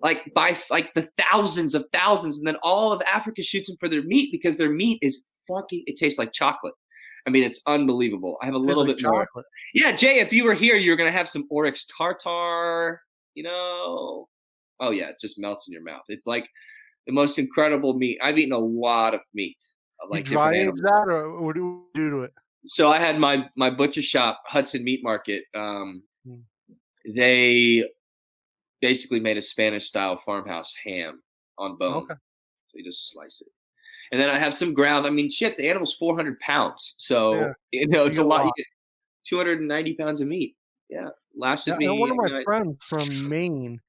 Like 0.00 0.32
by 0.32 0.56
like 0.70 0.94
the 0.94 1.08
thousands 1.18 1.74
of 1.74 1.84
thousands, 1.92 2.38
and 2.38 2.46
then 2.46 2.54
all 2.62 2.92
of 2.92 3.02
Africa 3.12 3.42
shoots 3.42 3.66
them 3.66 3.76
for 3.80 3.88
their 3.88 4.04
meat 4.04 4.30
because 4.30 4.56
their 4.56 4.70
meat 4.70 5.00
is 5.02 5.26
fucking. 5.48 5.82
It 5.88 5.96
tastes 5.96 6.20
like 6.20 6.32
chocolate. 6.32 6.74
I 7.26 7.30
mean, 7.30 7.42
it's 7.42 7.60
unbelievable. 7.66 8.38
I 8.40 8.46
have 8.46 8.54
a 8.54 8.58
little 8.58 8.86
like 8.86 8.96
bit 8.96 9.04
more. 9.04 9.28
Yeah, 9.74 9.92
Jay, 9.92 10.20
if 10.20 10.32
you 10.32 10.44
were 10.44 10.54
here, 10.54 10.76
you're 10.76 10.96
gonna 10.96 11.10
have 11.10 11.28
some 11.28 11.46
oryx 11.50 11.84
tartar. 11.84 13.02
You 13.34 13.42
know, 13.42 14.28
oh 14.80 14.90
yeah, 14.90 15.08
it 15.08 15.16
just 15.20 15.38
melts 15.38 15.68
in 15.68 15.72
your 15.72 15.82
mouth. 15.82 16.02
It's 16.08 16.26
like 16.26 16.48
the 17.06 17.12
most 17.12 17.38
incredible 17.38 17.94
meat. 17.94 18.18
I've 18.22 18.38
eaten 18.38 18.52
a 18.52 18.58
lot 18.58 19.14
of 19.14 19.20
meat, 19.34 19.56
like 20.08 20.26
you 20.26 20.32
dry 20.32 20.52
different 20.54 20.78
age 20.78 20.82
that, 20.84 21.08
or 21.08 21.42
what 21.42 21.54
do 21.54 21.60
you 21.62 21.84
do 21.94 22.10
to 22.10 22.22
it? 22.22 22.32
So 22.66 22.90
I 22.90 22.98
had 22.98 23.18
my 23.18 23.48
my 23.56 23.70
butcher 23.70 24.02
shop, 24.02 24.42
Hudson 24.46 24.84
Meat 24.84 25.00
Market. 25.02 25.44
Um, 25.54 26.02
Mm. 26.26 26.42
they 27.14 27.88
basically 28.80 29.20
made 29.20 29.36
a 29.36 29.42
Spanish 29.42 29.86
style 29.86 30.16
farmhouse 30.18 30.74
ham 30.84 31.22
on 31.56 31.76
bone. 31.78 32.02
Okay. 32.02 32.14
So 32.66 32.78
you 32.78 32.84
just 32.84 33.10
slice 33.10 33.40
it. 33.40 33.48
And 34.12 34.20
then 34.20 34.28
I 34.28 34.38
have 34.38 34.52
some 34.54 34.74
ground. 34.74 35.06
I 35.06 35.10
mean, 35.10 35.30
shit, 35.30 35.56
the 35.56 35.68
animal's 35.68 35.94
400 35.94 36.38
pounds. 36.40 36.94
So, 36.98 37.34
Yeah. 37.34 37.52
you 37.72 37.88
know, 37.88 38.04
it's 38.06 38.18
You 38.18 38.24
a 38.24 38.26
lot. 38.26 38.44
Lot. 38.46 38.52
290 39.24 39.94
pounds 39.94 40.20
of 40.20 40.28
meat. 40.28 40.56
Yeah. 40.90 41.08
Lasted 41.36 41.72
Yeah, 41.80 41.88
me. 41.90 41.98
one 41.98 42.10
of 42.10 42.16
you 42.16 42.22
my 42.22 42.28
know, 42.28 42.44
friends 42.44 42.76
from 42.84 43.28
Maine, 43.28 43.80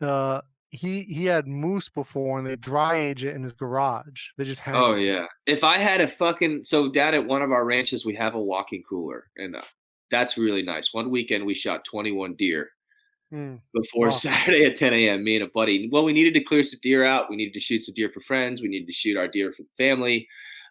uh, 0.00 0.40
he 0.70 1.02
he 1.02 1.24
had 1.24 1.46
moose 1.46 1.88
before, 1.88 2.38
and 2.38 2.46
they 2.46 2.56
dry 2.56 2.96
age 2.96 3.24
it 3.24 3.34
in 3.34 3.42
his 3.42 3.52
garage. 3.52 4.28
They 4.38 4.44
just 4.44 4.60
hang. 4.60 4.74
Oh 4.76 4.94
yeah. 4.94 5.26
If 5.46 5.64
I 5.64 5.78
had 5.78 6.00
a 6.00 6.08
fucking 6.08 6.64
so 6.64 6.90
down 6.90 7.14
at 7.14 7.26
one 7.26 7.42
of 7.42 7.50
our 7.52 7.64
ranches, 7.64 8.04
we 8.04 8.14
have 8.14 8.34
a 8.34 8.40
walking 8.40 8.82
cooler, 8.88 9.24
and 9.36 9.56
uh, 9.56 9.62
that's 10.10 10.38
really 10.38 10.62
nice. 10.62 10.94
One 10.94 11.10
weekend 11.10 11.44
we 11.46 11.54
shot 11.54 11.84
21 11.84 12.34
deer 12.36 12.70
Mm. 13.32 13.60
before. 13.72 14.10
Saturday 14.26 14.64
at 14.64 14.74
10 14.74 14.92
a.m. 14.92 15.22
Me 15.22 15.36
and 15.36 15.44
a 15.44 15.48
buddy. 15.54 15.88
Well, 15.92 16.04
we 16.04 16.12
needed 16.12 16.34
to 16.34 16.40
clear 16.42 16.64
some 16.64 16.80
deer 16.82 17.04
out. 17.04 17.30
We 17.30 17.36
needed 17.36 17.54
to 17.54 17.60
shoot 17.60 17.84
some 17.84 17.94
deer 17.94 18.10
for 18.12 18.18
friends. 18.18 18.60
We 18.60 18.66
needed 18.66 18.88
to 18.88 18.92
shoot 18.92 19.16
our 19.16 19.28
deer 19.28 19.52
for 19.52 19.62
the 19.62 19.68
family. 19.78 20.26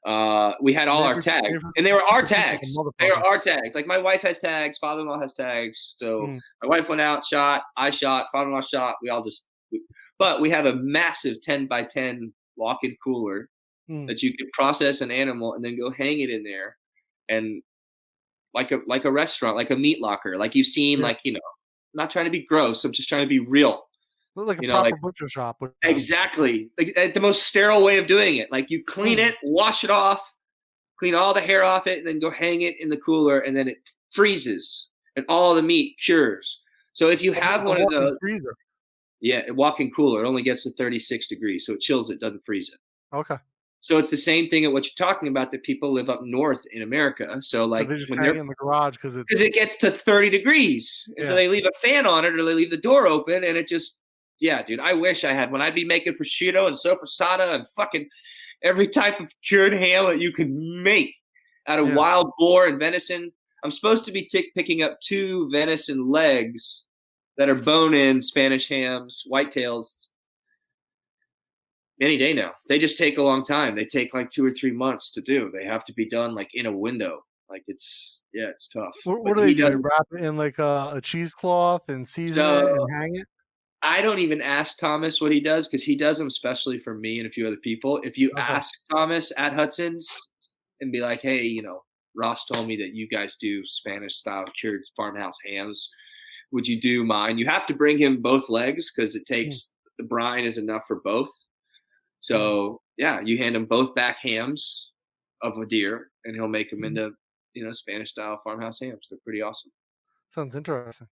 Uh, 0.05 0.53
we 0.61 0.73
had 0.73 0.87
all 0.87 1.03
our 1.03 1.19
tags, 1.21 1.61
and 1.75 1.85
they 1.85 1.91
were 1.91 2.01
our 2.03 2.25
favorite 2.25 2.31
like 2.31 2.31
a 2.31 2.57
tags. 2.57 2.77
They 2.99 3.07
were 3.07 3.27
our 3.27 3.37
tags. 3.37 3.75
Like 3.75 3.85
my 3.87 3.97
wife 3.97 4.21
has 4.21 4.39
tags, 4.39 4.77
father-in-law 4.77 5.19
has 5.19 5.33
tags. 5.33 5.93
So 5.95 6.21
Mm. 6.21 6.39
my 6.63 6.69
wife 6.69 6.87
went 6.89 7.01
out, 7.01 7.25
shot. 7.25 7.63
I 7.75 7.89
shot. 7.89 8.27
Father-in-law 8.31 8.61
shot. 8.61 8.95
We 9.01 9.09
all 9.09 9.23
just. 9.23 9.45
We, 9.71 9.81
but 10.17 10.39
we 10.41 10.49
have 10.51 10.65
a 10.65 10.75
massive 10.75 11.41
10 11.41 11.67
by 11.67 11.83
10 11.83 12.33
walk-in 12.57 12.95
cooler 13.03 13.49
Mm. 13.89 14.05
that 14.07 14.21
you 14.21 14.35
can 14.37 14.47
process 14.53 15.01
an 15.01 15.09
animal 15.11 15.53
and 15.55 15.65
then 15.65 15.75
go 15.77 15.89
hang 15.89 16.19
it 16.19 16.29
in 16.29 16.43
there 16.43 16.77
and 17.27 17.63
like 18.53 18.71
a 18.71 18.79
like 18.85 19.03
a 19.05 19.11
restaurant 19.11 19.55
like 19.57 19.71
a 19.71 19.75
meat 19.75 19.99
locker 19.99 20.37
like 20.37 20.53
you've 20.53 20.67
seen 20.67 20.99
Yeah. 20.99 21.05
like 21.05 21.19
you 21.23 21.33
know 21.33 21.39
I'm 21.39 21.97
not 22.03 22.09
trying 22.11 22.25
to 22.25 22.31
be 22.31 22.45
gross 22.45 22.83
i'm 22.85 22.91
just 22.91 23.09
trying 23.09 23.23
to 23.23 23.27
be 23.27 23.39
real 23.39 23.81
like 24.45 24.59
a 24.59 24.61
you 24.61 24.67
know, 24.67 24.75
proper 24.75 24.91
like- 24.91 25.01
butcher 25.01 25.27
shop. 25.29 25.61
exactly 25.83 26.69
like 26.77 26.97
uh, 26.97 27.07
the 27.13 27.19
most 27.19 27.43
sterile 27.43 27.83
way 27.83 27.97
of 27.97 28.07
doing 28.07 28.37
it 28.37 28.51
like 28.51 28.69
you 28.69 28.83
clean 28.83 29.17
Mm. 29.17 29.27
it 29.29 29.35
wash 29.43 29.83
it 29.83 29.89
off 29.89 30.33
clean 30.97 31.15
all 31.15 31.33
the 31.33 31.41
hair 31.41 31.63
off 31.63 31.87
it 31.87 31.97
and 31.99 32.07
then 32.07 32.19
go 32.19 32.29
hang 32.29 32.61
it 32.61 32.79
in 32.79 32.89
the 32.89 32.97
cooler 32.97 33.39
and 33.39 33.55
then 33.55 33.67
it 33.67 33.77
freezes 34.11 34.87
and 35.15 35.25
all 35.29 35.53
the 35.55 35.61
meat 35.61 35.97
cures 36.03 36.61
so 36.93 37.09
if 37.09 37.21
you 37.23 37.31
have 37.33 37.63
one 37.63 37.81
of 37.81 37.89
those 37.89 38.17
freezer. 38.21 38.53
yeah 39.21 39.49
walk-in 39.51 39.89
cooler 39.91 40.23
it 40.23 40.27
only 40.27 40.41
gets 40.43 40.63
to 40.63 40.71
36 40.71 41.27
degrees 41.27 41.65
so 41.65 41.73
it 41.73 41.79
chills 41.81 42.09
it 42.09 42.19
doesn't 42.19 42.43
freeze 42.45 42.69
it 42.69 42.79
Okay. 43.15 43.37
So 43.81 43.97
it's 43.97 44.11
the 44.11 44.17
same 44.17 44.49
thing 44.49 44.65
at 44.65 44.71
what 44.73 44.83
you're 44.85 45.07
talking 45.07 45.29
about 45.29 45.49
that 45.51 45.63
people 45.63 45.91
live 45.91 46.09
up 46.09 46.19
north 46.21 46.63
in 46.73 46.81
America. 46.83 47.25
So 47.41 47.59
So 47.59 47.65
like 47.65 47.87
they 47.87 47.97
just 47.97 48.11
when 48.11 48.21
they're 48.21 48.33
in 48.35 48.45
the 48.45 48.53
garage 48.55 48.95
because 48.97 49.15
it 49.15 49.53
gets 49.53 49.77
to 49.77 49.89
30 49.89 50.29
degrees. 50.29 51.11
And 51.17 51.25
so 51.25 51.33
they 51.33 51.47
leave 51.47 51.65
a 51.65 51.75
fan 51.79 52.05
on 52.05 52.23
it 52.25 52.33
or 52.37 52.43
they 52.43 52.53
leave 52.53 52.69
the 52.69 52.77
door 52.77 53.07
open 53.07 53.43
and 53.45 53.55
it 53.57 53.67
just 53.67 53.99
yeah, 54.39 54.61
dude. 54.63 54.79
I 54.79 54.93
wish 54.93 55.23
I 55.23 55.33
had 55.33 55.51
when 55.51 55.61
I'd 55.61 55.75
be 55.75 55.85
making 55.85 56.13
prosciutto 56.13 56.67
and 56.67 56.75
soppressata 56.75 57.53
and 57.53 57.67
fucking 57.69 58.09
every 58.63 58.87
type 58.87 59.19
of 59.19 59.31
cured 59.41 59.73
ham 59.73 60.05
that 60.05 60.19
you 60.19 60.31
could 60.31 60.49
make 60.51 61.15
out 61.67 61.79
of 61.79 61.89
Yeah. 61.89 61.95
wild 61.95 62.31
boar 62.37 62.67
and 62.67 62.79
venison. 62.79 63.31
I'm 63.63 63.71
supposed 63.71 64.05
to 64.05 64.11
be 64.11 64.23
tick 64.25 64.53
picking 64.55 64.81
up 64.81 64.99
two 65.01 65.49
venison 65.51 66.07
legs 66.07 66.87
that 67.37 67.49
are 67.49 67.55
bone 67.55 67.93
in 67.93 68.21
Spanish 68.21 68.69
hams, 68.69 69.25
whitetails. 69.31 70.07
Any 72.01 72.17
day 72.17 72.33
now. 72.33 72.53
They 72.69 72.79
just 72.79 72.97
take 72.97 73.17
a 73.17 73.23
long 73.23 73.43
time. 73.43 73.75
They 73.75 73.83
take 73.83 74.13
like 74.13 74.29
two 74.29 74.45
or 74.45 74.51
three 74.51 74.71
months 74.71 75.11
to 75.11 75.21
do. 75.21 75.51
They 75.53 75.65
have 75.65 75.83
to 75.85 75.93
be 75.93 76.07
done 76.07 76.33
like 76.33 76.51
in 76.53 76.65
a 76.65 76.71
window. 76.71 77.25
Like 77.49 77.63
it's 77.67 78.21
yeah, 78.33 78.47
it's 78.47 78.67
tough. 78.67 78.95
What, 79.03 79.23
what 79.23 79.35
do 79.35 79.41
they 79.41 79.49
he 79.49 79.53
do? 79.55 79.65
Wrap 79.65 80.07
it 80.13 80.23
in 80.23 80.37
like 80.37 80.59
a, 80.59 80.91
a 80.95 81.01
cheesecloth 81.01 81.89
and 81.89 82.07
season 82.07 82.45
it 82.45 82.71
and 82.71 82.93
hang 82.93 83.15
it. 83.15 83.27
I 83.81 84.01
don't 84.01 84.19
even 84.19 84.41
ask 84.41 84.77
Thomas 84.77 85.21
what 85.21 85.31
he 85.31 85.39
does 85.39 85.67
because 85.67 85.83
he 85.83 85.95
does 85.95 86.17
them 86.17 86.27
especially 86.27 86.79
for 86.79 86.93
me 86.93 87.19
and 87.19 87.27
a 87.27 87.31
few 87.31 87.47
other 87.47 87.57
people. 87.57 87.97
If 87.99 88.17
you 88.17 88.29
Okay. 88.31 88.41
ask 88.41 88.73
Thomas 88.91 89.31
at 89.37 89.53
Hudson's 89.53 90.31
and 90.81 90.91
be 90.91 90.99
like, 91.01 91.21
hey, 91.21 91.43
you 91.43 91.61
know, 91.61 91.83
Ross 92.15 92.45
told 92.45 92.67
me 92.67 92.75
that 92.77 92.93
you 92.93 93.07
guys 93.07 93.35
do 93.37 93.65
Spanish 93.65 94.15
style 94.15 94.45
cured 94.59 94.81
farmhouse 94.97 95.37
hams. 95.45 95.89
Would 96.51 96.67
you 96.67 96.79
do 96.79 97.03
mine? 97.05 97.37
You 97.37 97.45
have 97.45 97.65
to 97.67 97.73
bring 97.73 97.97
him 97.97 98.21
both 98.21 98.49
legs 98.49 98.91
because 98.93 99.15
it 99.15 99.25
takes 99.25 99.73
the 99.97 100.03
brine 100.03 100.45
is 100.45 100.57
enough 100.57 100.83
for 100.87 100.99
both. 101.01 101.29
So 102.19 102.81
yeah, 102.97 103.21
you 103.21 103.37
hand 103.37 103.55
him 103.55 103.65
both 103.65 103.95
back 103.95 104.17
hams 104.19 104.91
of 105.41 105.57
a 105.57 105.65
deer 105.65 106.11
and 106.25 106.35
he'll 106.35 106.47
make 106.49 106.69
them 106.69 106.81
Mhm. 106.81 106.87
into, 106.87 107.11
you 107.53 107.63
know, 107.63 107.71
Spanish 107.71 108.11
style 108.11 108.41
farmhouse 108.43 108.79
hams. 108.81 109.07
They're 109.09 109.19
pretty 109.23 109.41
awesome. 109.41 109.71
Sounds 110.29 110.55
interesting. 110.55 111.07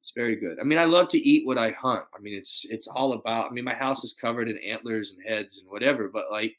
It's 0.00 0.12
very 0.14 0.36
good. 0.36 0.58
I 0.58 0.64
mean, 0.64 0.78
I 0.78 0.84
love 0.86 1.08
to 1.08 1.18
eat 1.18 1.46
what 1.46 1.58
I 1.58 1.70
hunt. 1.70 2.04
I 2.16 2.20
mean, 2.20 2.34
it's 2.34 2.64
it's 2.70 2.86
all 2.88 3.12
about. 3.12 3.50
I 3.50 3.52
mean, 3.52 3.64
my 3.64 3.74
house 3.74 4.02
is 4.02 4.14
covered 4.18 4.48
in 4.48 4.56
antlers 4.58 5.12
and 5.12 5.22
heads 5.26 5.58
and 5.58 5.70
whatever, 5.70 6.08
but 6.08 6.30
like, 6.30 6.56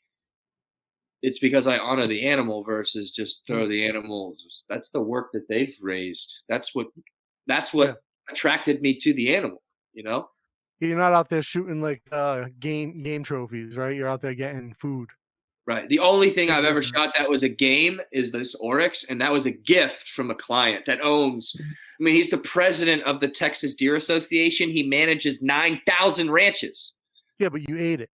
it's 1.24 1.40
because 1.40 1.68
I 1.68 1.78
honor 1.80 2.06
the 2.08 2.28
animal 2.28 2.64
versus 2.64 3.12
just 3.12 3.46
throw 3.48 3.68
the 3.68 3.86
animals. 3.88 4.64
That's 4.70 4.90
the 4.92 5.02
work 5.02 5.32
that 5.34 5.48
they've 5.50 5.76
raised. 5.82 6.44
That's 6.48 6.74
what 6.76 6.88
that's 7.48 7.74
what 7.74 7.88
Yeah. 7.90 7.94
attracted 8.32 8.82
me 8.82 8.96
to 8.98 9.14
the 9.14 9.36
animal. 9.36 9.62
You 9.94 10.04
know, 10.04 10.30
You're 10.80 10.98
not 10.98 11.14
out 11.14 11.30
there 11.30 11.42
shooting 11.42 11.82
like 11.82 12.02
uh, 12.12 12.50
game 12.60 13.02
game 13.04 13.24
trophies, 13.24 13.76
right? 13.76 13.96
You're 13.96 14.08
out 14.08 14.22
there 14.22 14.36
getting 14.36 14.74
food. 14.76 15.10
Right? 15.68 15.88
The 15.90 16.00
only 16.00 16.30
thing 16.30 16.50
I've 16.50 16.66
ever 16.66 16.82
Mhm. 16.82 16.94
shot 16.96 17.14
that 17.18 17.30
was 17.30 17.44
a 17.44 17.50
game 17.50 18.02
is 18.12 18.32
this 18.32 18.56
oryx, 18.56 19.04
and 19.06 19.22
that 19.22 19.32
was 19.32 19.46
a 19.46 19.52
gift 19.52 20.10
from 20.10 20.32
a 20.32 20.36
client 20.36 20.86
that 20.86 21.02
owns. 21.02 21.56
I 21.60 22.04
mean, 22.04 22.16
he's 22.16 22.30
the 22.32 22.38
president 22.40 23.04
of 23.04 23.20
the 23.20 23.28
Texas 23.28 23.76
Deer 23.76 23.96
Association. 23.96 24.70
He 24.70 24.84
manages 24.84 25.42
nine 25.42 25.82
thousand 25.88 26.32
ranches. 26.32 26.94
Yeah, 27.40 27.50
but 27.50 27.68
you 27.70 27.78
ate 27.78 28.02
it. 28.02 28.10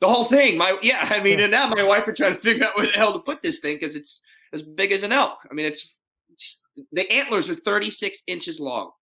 The 0.00 0.08
whole 0.08 0.24
thing, 0.24 0.56
my 0.56 0.78
yeah. 0.82 1.06
I 1.10 1.20
mean, 1.22 1.38
Yeah. 1.38 1.44
and 1.44 1.50
now 1.50 1.68
my 1.68 1.82
wife 1.82 2.06
are 2.06 2.12
trying 2.12 2.34
to 2.34 2.40
figure 2.40 2.64
out 2.64 2.76
where 2.76 2.86
the 2.86 2.92
hell 2.92 3.12
to 3.14 3.18
put 3.18 3.42
this 3.42 3.60
thing 3.60 3.76
because 3.76 3.96
it's 3.96 4.22
as 4.52 4.62
big 4.62 4.92
as 4.92 5.02
an 5.02 5.12
elk. 5.12 5.38
I 5.50 5.54
mean, 5.54 5.66
it's, 5.66 5.96
it's 6.30 6.58
the 6.92 7.10
antlers 7.10 7.50
are 7.50 7.54
36 7.56 8.22
inches 8.28 8.60
long. 8.60 8.92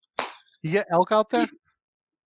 You 0.62 0.70
get 0.72 0.86
elk 0.90 1.12
out 1.12 1.28
there? 1.28 1.48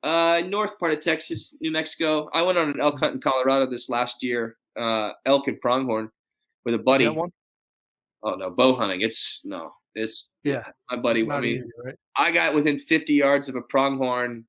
Uh, 0.03 0.43
north 0.47 0.79
part 0.79 0.93
of 0.93 1.01
Texas, 1.01 1.57
New 1.61 1.71
Mexico. 1.73 2.31
I 2.33 2.41
went 2.43 2.57
on 2.57 2.71
an 2.71 2.81
elk 2.81 3.01
hunt 3.01 3.15
in 3.15 3.21
Colorado 3.21 3.69
this 3.69 3.91
last 3.91 4.23
year. 4.23 4.57
Uh, 4.79 5.13
elk 5.27 5.49
and 5.49 5.61
pronghorn 5.61 6.11
with 6.65 6.75
a 6.75 6.79
buddy. 6.79 7.07
Oh 7.09 8.35
no, 8.35 8.51
bow 8.51 8.77
hunting. 8.77 9.01
It's 9.01 9.41
no, 9.45 9.73
it's 9.95 10.31
Yeah. 10.45 10.65
My 10.91 10.97
buddy. 10.97 11.29
I 11.29 11.41
mean, 11.41 11.57
easy, 11.59 11.69
right? 11.85 11.95
I 12.17 12.31
got 12.33 12.55
within 12.55 12.79
50 12.79 13.15
yards 13.15 13.49
of 13.49 13.57
a 13.57 13.63
pronghorn 13.63 14.45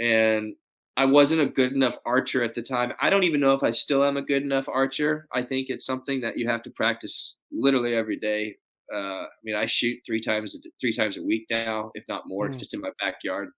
and 0.00 0.54
I 0.96 1.04
wasn't 1.04 1.42
a 1.42 1.46
good 1.46 1.72
enough 1.72 1.96
archer 2.04 2.42
at 2.42 2.54
the 2.54 2.62
time. 2.62 2.92
I 3.00 3.10
don't 3.10 3.22
even 3.24 3.40
know 3.40 3.52
if 3.52 3.62
I 3.62 3.70
still 3.70 4.02
am 4.02 4.16
a 4.16 4.22
good 4.22 4.42
enough 4.42 4.68
archer. 4.68 5.28
I 5.32 5.42
think 5.42 5.68
it's 5.68 5.86
something 5.86 6.18
that 6.20 6.36
you 6.38 6.48
have 6.48 6.62
to 6.62 6.70
practice 6.70 7.36
literally 7.52 7.94
every 7.94 8.16
day. 8.18 8.56
Uh, 8.92 8.96
I 9.24 9.26
mean, 9.44 9.54
I 9.54 9.66
shoot 9.66 9.98
three 10.06 10.18
times 10.20 10.56
a, 10.56 10.68
three 10.80 10.92
times 10.92 11.16
a 11.18 11.22
week 11.22 11.46
now, 11.50 11.90
if 11.94 12.04
not 12.08 12.22
more, 12.26 12.48
Mm. 12.48 12.58
just 12.58 12.74
in 12.74 12.80
my 12.80 12.90
backyard. 13.00 13.50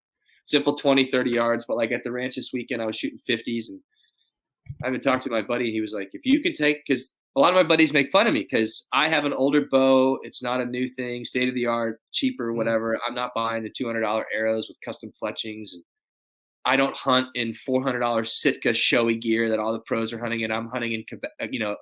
Simple 0.45 0.75
20, 0.75 1.05
30 1.05 1.31
yards, 1.31 1.65
but 1.67 1.77
like 1.77 1.93
at 1.93 2.03
the 2.05 2.11
ranch 2.13 2.35
this 2.35 2.51
weekend, 2.53 2.83
I 2.83 2.87
was 2.87 2.97
shooting 2.97 3.21
50s 3.27 3.69
and 3.71 3.81
I 4.83 4.87
haven't 4.87 5.03
talked 5.03 5.25
to 5.25 5.31
my 5.31 5.43
buddy. 5.43 5.71
He 5.71 5.81
was 5.81 5.93
like, 5.93 6.11
if 6.13 6.23
you 6.25 6.41
could 6.41 6.55
take, 6.55 6.83
because 6.87 7.17
a 7.37 7.41
lot 7.41 7.53
of 7.53 7.57
my 7.57 7.63
buddies 7.63 7.93
make 7.93 8.11
fun 8.11 8.27
of 8.27 8.35
me 8.35 8.47
because 8.49 8.89
I 8.93 9.09
have 9.09 9.25
an 9.25 9.33
older 9.33 9.67
bow. 9.71 10.19
It's 10.23 10.43
not 10.43 10.61
a 10.61 10.67
new 10.67 10.89
thing, 10.89 11.25
state 11.25 11.49
of 11.49 11.55
the 11.55 11.67
art, 11.67 12.01
cheaper, 12.13 12.49
mm-hmm. 12.49 12.57
whatever. 12.57 12.99
I'm 13.07 13.15
not 13.15 13.33
buying 13.35 13.63
the 13.63 13.71
$200 13.71 14.23
arrows 14.35 14.69
with 14.69 14.79
custom 14.85 15.13
fletchings. 15.19 15.73
And 15.75 15.85
I 16.65 16.77
don't 16.77 16.97
hunt 16.97 17.29
in 17.35 17.53
$400 17.53 18.27
Sitka 18.27 18.75
showy 18.75 19.17
gear 19.17 19.49
that 19.49 19.59
all 19.59 19.73
the 19.73 19.81
pros 19.81 20.13
are 20.13 20.19
hunting 20.19 20.41
in. 20.41 20.51
I'm 20.51 20.69
hunting 20.69 20.93
in, 20.93 21.05
uh, 21.41 21.47
you 21.51 21.61
know, 21.61 21.77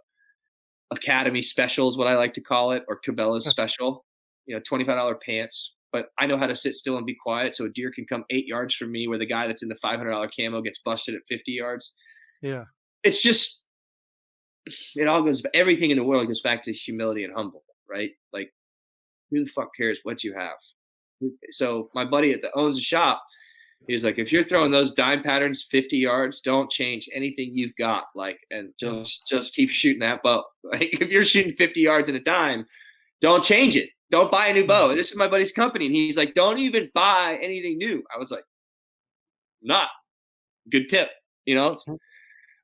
Academy 0.91 1.43
specials, 1.43 1.97
what 1.97 2.07
I 2.07 2.17
like 2.17 2.35
to 2.35 2.41
call 2.41 2.73
it, 2.73 2.85
or 2.89 3.01
Cabela's 3.01 3.47
special, 3.47 4.05
you 4.47 4.55
know, 4.55 4.63
$25 4.63 5.21
pants. 5.21 5.75
But 5.93 6.09
I 6.19 6.27
know 6.27 6.37
how 6.37 6.47
to 6.47 6.55
sit 6.55 6.75
still 6.75 6.97
and 6.97 7.07
be 7.07 7.17
quiet 7.23 7.55
so 7.55 7.65
a 7.65 7.71
deer 7.71 7.91
can 7.91 8.05
come 8.07 8.25
eight 8.31 8.47
yards 8.47 8.75
from 8.75 8.93
me 8.93 9.09
where 9.09 9.19
the 9.19 9.27
guy 9.27 9.47
that's 9.47 9.63
in 9.63 9.69
the 9.69 9.75
$500 9.77 10.29
camo 10.39 10.61
gets 10.61 10.81
busted 10.85 11.15
at 11.15 11.23
50 11.29 11.53
yards. 11.53 11.93
Yeah. 12.43 12.65
It's 13.03 13.23
just, 13.23 13.63
it 14.97 15.07
all 15.07 15.23
goes, 15.23 15.43
everything 15.55 15.91
in 15.91 15.99
the 15.99 16.05
world 16.05 16.27
goes 16.27 16.41
back 16.41 16.63
to 16.65 16.73
humility 16.73 17.25
and 17.25 17.35
humble, 17.35 17.65
right? 17.89 18.11
Like, 18.33 18.53
who 19.31 19.45
the 19.45 19.51
fuck 19.51 19.75
cares 19.77 20.01
what 20.03 20.25
you 20.25 20.35
have? 20.35 20.57
So 21.51 21.91
my 21.95 22.05
buddy 22.05 22.33
that 22.33 22.51
owns 22.55 22.77
the 22.77 22.83
shop, 22.83 23.23
he's 23.87 24.05
like, 24.05 24.19
if 24.19 24.33
you're 24.33 24.45
throwing 24.45 24.71
those 24.71 24.93
dime 24.93 25.23
patterns 25.23 25.67
50 25.71 25.97
yards, 25.97 26.41
don't 26.41 26.71
change 26.71 27.09
anything 27.13 27.51
you've 27.55 27.77
got. 27.77 28.05
Like, 28.15 28.39
and 28.51 28.73
just 28.79 29.27
just 29.27 29.55
keep 29.55 29.71
shooting 29.71 30.01
that 30.01 30.23
bow. 30.23 30.45
Like, 30.65 31.01
if 31.01 31.09
you're 31.09 31.25
shooting 31.25 31.55
50 31.55 31.81
yards 31.81 32.09
in 32.09 32.17
a 32.17 32.21
dime, 32.21 32.67
don't 33.21 33.43
change 33.43 33.75
it. 33.75 33.91
Don't 34.11 34.31
buy 34.31 34.49
a 34.49 34.55
new 34.55 34.67
bow. 34.67 34.95
This 34.95 35.11
is 35.11 35.17
my 35.17 35.29
buddy's 35.29 35.53
company, 35.53 35.87
and 35.87 35.95
he's 35.95 36.17
like, 36.17 36.35
don't 36.35 36.59
even 36.59 36.91
buy 36.95 37.39
anything 37.43 37.79
new. 37.79 38.03
I 38.15 38.19
was 38.19 38.31
like, 38.31 38.45
not 39.63 39.89
good 40.71 40.89
tip. 40.89 41.11
You 41.47 41.55
know, 41.55 41.79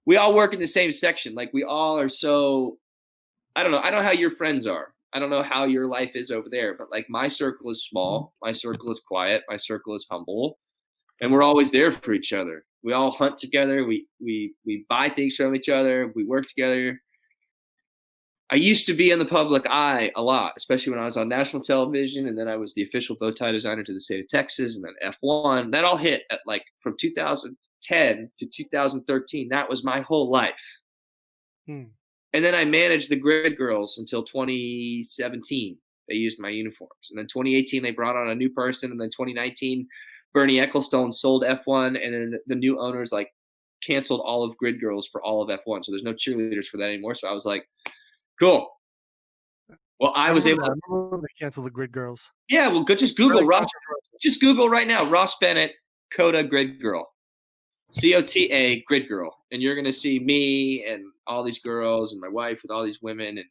we 0.07 0.17
all 0.17 0.35
work 0.35 0.53
in 0.53 0.61
the 0.61 0.67
same 0.67 0.93
section. 0.93 1.35
Like, 1.35 1.51
we 1.53 1.64
all 1.64 1.99
are 1.99 2.09
so. 2.09 2.79
I 3.57 3.62
don't 3.62 3.73
know. 3.73 3.81
I 3.81 3.90
don't 3.90 4.01
know 4.01 4.07
how 4.07 4.12
your 4.12 4.33
friends 4.33 4.67
are. 4.67 4.95
I 5.12 5.21
don't 5.21 5.31
know 5.31 5.45
how 5.45 5.64
your 5.67 5.87
life 5.87 6.17
is 6.17 6.33
over 6.33 6.49
there, 6.51 6.75
but 6.77 6.90
like 6.90 7.07
my 7.09 7.29
circle 7.29 7.71
is 7.71 7.85
small, 7.85 8.21
mm-hmm. 8.21 8.49
my 8.49 8.53
circle 8.53 8.90
is 8.90 9.01
quiet, 9.07 9.43
my 9.49 9.57
circle 9.57 9.95
is 9.95 10.07
humble 10.11 10.59
and 11.21 11.33
we're 11.33 11.43
always 11.43 11.71
there 11.71 11.93
for 11.93 12.12
each 12.12 12.33
other. 12.33 12.64
We 12.83 12.93
all 12.93 13.11
hunt 13.11 13.38
together. 13.38 13.85
We 13.85 14.07
we 14.21 14.55
we 14.67 14.85
buy 14.88 15.09
things 15.09 15.37
from 15.37 15.55
each 15.55 15.69
other. 15.69 16.12
We 16.14 16.25
work 16.25 16.47
together. 16.47 17.01
I 18.51 18.57
used 18.57 18.87
to 18.87 18.95
be 18.95 19.11
in 19.11 19.19
the 19.19 19.25
public 19.25 19.67
eye 19.67 20.12
a 20.17 20.23
lot, 20.23 20.53
especially 20.57 20.93
when 20.93 21.01
I 21.01 21.07
was 21.07 21.17
on 21.17 21.29
national 21.29 21.62
television, 21.62 22.29
and 22.29 22.37
then 22.37 22.47
I 22.47 22.57
was 22.57 22.75
the 22.75 22.83
official 22.83 23.17
bow 23.19 23.31
tie 23.31 23.51
designer 23.51 23.83
to 23.85 23.95
the 23.95 24.01
state 24.01 24.21
of 24.21 24.29
Texas, 24.29 24.77
and 24.77 24.85
then 24.85 25.12
F1. 25.23 25.73
That 25.73 25.85
all 25.85 25.97
hit 25.97 26.25
at 26.31 26.40
like 26.47 26.64
from 26.81 26.97
2010 27.87 28.31
to 28.38 28.47
2013. 28.47 29.49
That 29.49 29.68
was 29.68 29.85
my 29.85 30.01
whole 30.01 30.31
life. 30.31 30.62
Hmm. 31.66 31.85
And 32.33 32.44
then 32.44 32.55
I 32.55 32.64
managed 32.64 33.11
the 33.11 33.16
Grid 33.16 33.57
Girls 33.57 33.99
until 33.99 34.23
2017. 34.25 35.79
They 36.09 36.14
used 36.14 36.38
my 36.38 36.51
uniforms, 36.51 37.09
and 37.11 37.18
then 37.18 37.27
2018 37.27 37.83
they 37.83 37.90
brought 37.90 38.16
on 38.16 38.29
a 38.29 38.35
new 38.35 38.51
person, 38.51 38.90
and 38.90 39.01
then 39.01 39.09
2019 39.09 39.88
Bernie 40.35 40.57
Ecclestone 40.57 41.14
sold 41.14 41.44
F1, 41.44 42.05
and 42.05 42.12
then 42.12 42.40
the 42.47 42.57
new 42.57 42.79
owners 42.79 43.12
like 43.12 43.33
canceled 43.83 44.20
all 44.25 44.44
of 44.44 44.57
Grid 44.57 44.81
Girls 44.81 45.07
for 45.07 45.23
all 45.23 45.40
of 45.40 45.49
F1. 45.49 45.85
So 45.85 45.92
there's 45.92 46.03
no 46.03 46.12
cheerleaders 46.12 46.66
for 46.66 46.77
that 46.79 46.85
anymore. 46.85 47.14
So 47.14 47.29
I 47.29 47.33
was 47.33 47.47
like, 47.47 47.66
cool. 48.38 48.68
Well, 50.01 50.12
I, 50.14 50.31
I 50.31 50.33
was 50.33 50.47
able. 50.47 50.64
To, 50.64 50.73
I 50.73 50.75
remember 50.88 51.20
they 51.20 51.44
canceled 51.44 51.66
the 51.66 51.70
grid 51.70 51.92
girls. 51.92 52.31
yeah, 52.49 52.68
well, 52.68 52.83
go 52.83 52.94
just 52.97 53.16
Google 53.16 53.40
Really 53.40 53.47
Ross. 53.47 53.66
Just 54.20 54.40
Google 54.40 54.68
right 54.68 54.88
now, 54.88 55.09
Ross 55.09 55.37
Bennett, 55.38 55.73
COTA 56.14 56.44
Grid 56.44 56.83
Girl, 56.83 57.07
C 57.90 58.14
O 58.14 58.23
T 58.23 58.51
A 58.51 58.83
Grid 58.83 59.09
Girl, 59.09 59.37
and 59.53 59.62
you're 59.62 59.77
gonna 59.77 59.92
see 59.92 60.18
me 60.18 60.85
and 60.85 61.05
all 61.27 61.44
these 61.44 61.61
girls 61.61 62.12
and 62.12 62.20
my 62.20 62.29
wife 62.29 62.61
with 62.62 62.70
all 62.70 62.85
these 62.85 63.03
women 63.03 63.38
and 63.38 63.47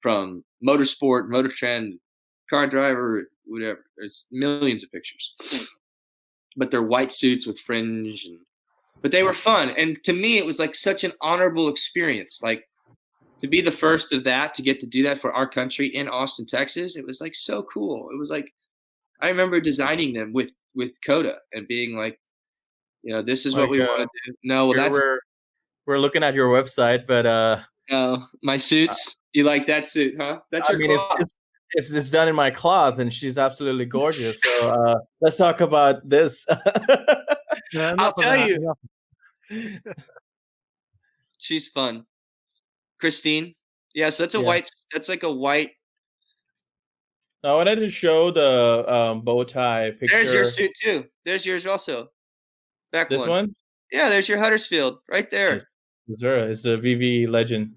from 0.00 0.44
motorsport, 0.66 1.28
motor 1.28 1.50
trend, 1.50 1.98
car 2.50 2.66
driver, 2.66 3.28
whatever. 3.46 3.84
There's 3.96 4.26
millions 4.30 4.82
of 4.82 4.92
pictures, 4.92 5.32
but 6.56 6.70
they're 6.70 6.82
white 6.82 7.12
suits 7.12 7.46
with 7.46 7.58
fringe 7.60 8.24
and. 8.24 8.40
But 9.00 9.12
they 9.12 9.22
were 9.22 9.32
fun, 9.32 9.70
and 9.78 10.02
to 10.02 10.12
me, 10.12 10.38
it 10.38 10.44
was 10.44 10.58
like 10.58 10.74
such 10.74 11.04
an 11.04 11.12
honorable 11.20 11.68
experience. 11.68 12.40
Like 12.42 12.68
to 13.38 13.46
be 13.46 13.60
the 13.60 13.70
first 13.70 14.12
of 14.12 14.24
that, 14.24 14.54
to 14.54 14.62
get 14.62 14.80
to 14.80 14.88
do 14.88 15.04
that 15.04 15.20
for 15.20 15.32
our 15.32 15.48
country 15.48 15.86
in 15.86 16.08
Austin, 16.08 16.46
Texas, 16.46 16.96
it 16.96 17.06
was 17.06 17.20
like 17.20 17.36
so 17.36 17.62
cool. 17.62 18.10
It 18.10 18.18
was 18.18 18.28
like 18.28 18.52
I 19.20 19.28
remember 19.28 19.60
designing 19.60 20.12
them 20.12 20.32
with 20.32 20.52
with 20.74 21.00
COTA 21.04 21.36
and 21.52 21.66
being 21.68 21.96
like, 21.96 22.18
you 23.08 23.14
know, 23.14 23.22
this 23.22 23.46
is 23.46 23.54
what 23.54 23.62
Like, 23.62 23.70
we 23.70 23.82
uh, 23.82 23.86
want 23.86 24.02
to 24.02 24.30
do. 24.30 24.36
No, 24.44 24.66
well, 24.66 24.76
We're- 24.76 24.82
that's 24.82 25.00
we're 25.00 25.18
we're 25.86 25.98
looking 25.98 26.22
at 26.22 26.34
your 26.34 26.48
website, 26.52 27.06
but 27.06 27.24
uh, 27.24 27.60
no 27.90 28.22
my 28.42 28.58
suits. 28.58 29.16
You 29.32 29.44
like 29.44 29.66
that 29.66 29.86
suit, 29.86 30.14
huh? 30.20 30.40
That's 30.52 30.68
I 30.68 30.72
your 30.72 30.80
mean, 30.80 30.90
it's, 30.90 31.02
cloth. 31.06 31.20
it's 31.20 31.34
it's 31.72 31.90
it's 31.90 32.10
done 32.10 32.28
in 32.28 32.34
my 32.34 32.50
cloth, 32.50 32.98
and 32.98 33.10
she's 33.10 33.38
absolutely 33.38 33.86
gorgeous. 33.86 34.38
So 34.42 34.70
uh, 34.74 34.94
let's 35.22 35.38
talk 35.38 35.60
about 35.62 36.06
this. 36.08 36.46
Yeah, 37.70 37.94
I'll 37.98 38.14
tell 38.14 38.30
that, 38.30 38.48
you. 38.48 38.74
She's 41.36 41.68
fun. 41.68 42.06
Christine. 42.98 43.54
Yeah, 43.94 44.08
so 44.08 44.22
that's 44.22 44.34
a 44.34 44.38
Yeah. 44.38 44.44
white. 44.46 44.70
That's 44.90 45.08
like 45.10 45.22
a 45.22 45.30
white. 45.30 45.72
I 47.44 47.52
wanted 47.52 47.76
to 47.80 47.90
show 47.90 48.30
the 48.30 48.84
um, 48.90 49.20
bow 49.20 49.44
tie 49.44 49.90
picture. 49.90 50.16
There's 50.16 50.32
your 50.32 50.44
suit 50.46 50.70
too. 50.80 51.04
There's 51.26 51.44
yours 51.44 51.66
also. 51.66 52.08
Back 52.92 53.08
This 53.10 53.20
one. 53.20 53.28
one, 53.28 53.54
Yeah, 53.92 54.08
there's 54.08 54.28
your 54.28 54.38
Huddersfield 54.38 54.98
right 55.10 55.30
there. 55.30 55.60
Missouri, 56.06 56.42
is 56.50 56.62
the 56.62 56.78
VV 56.78 57.28
legend. 57.28 57.74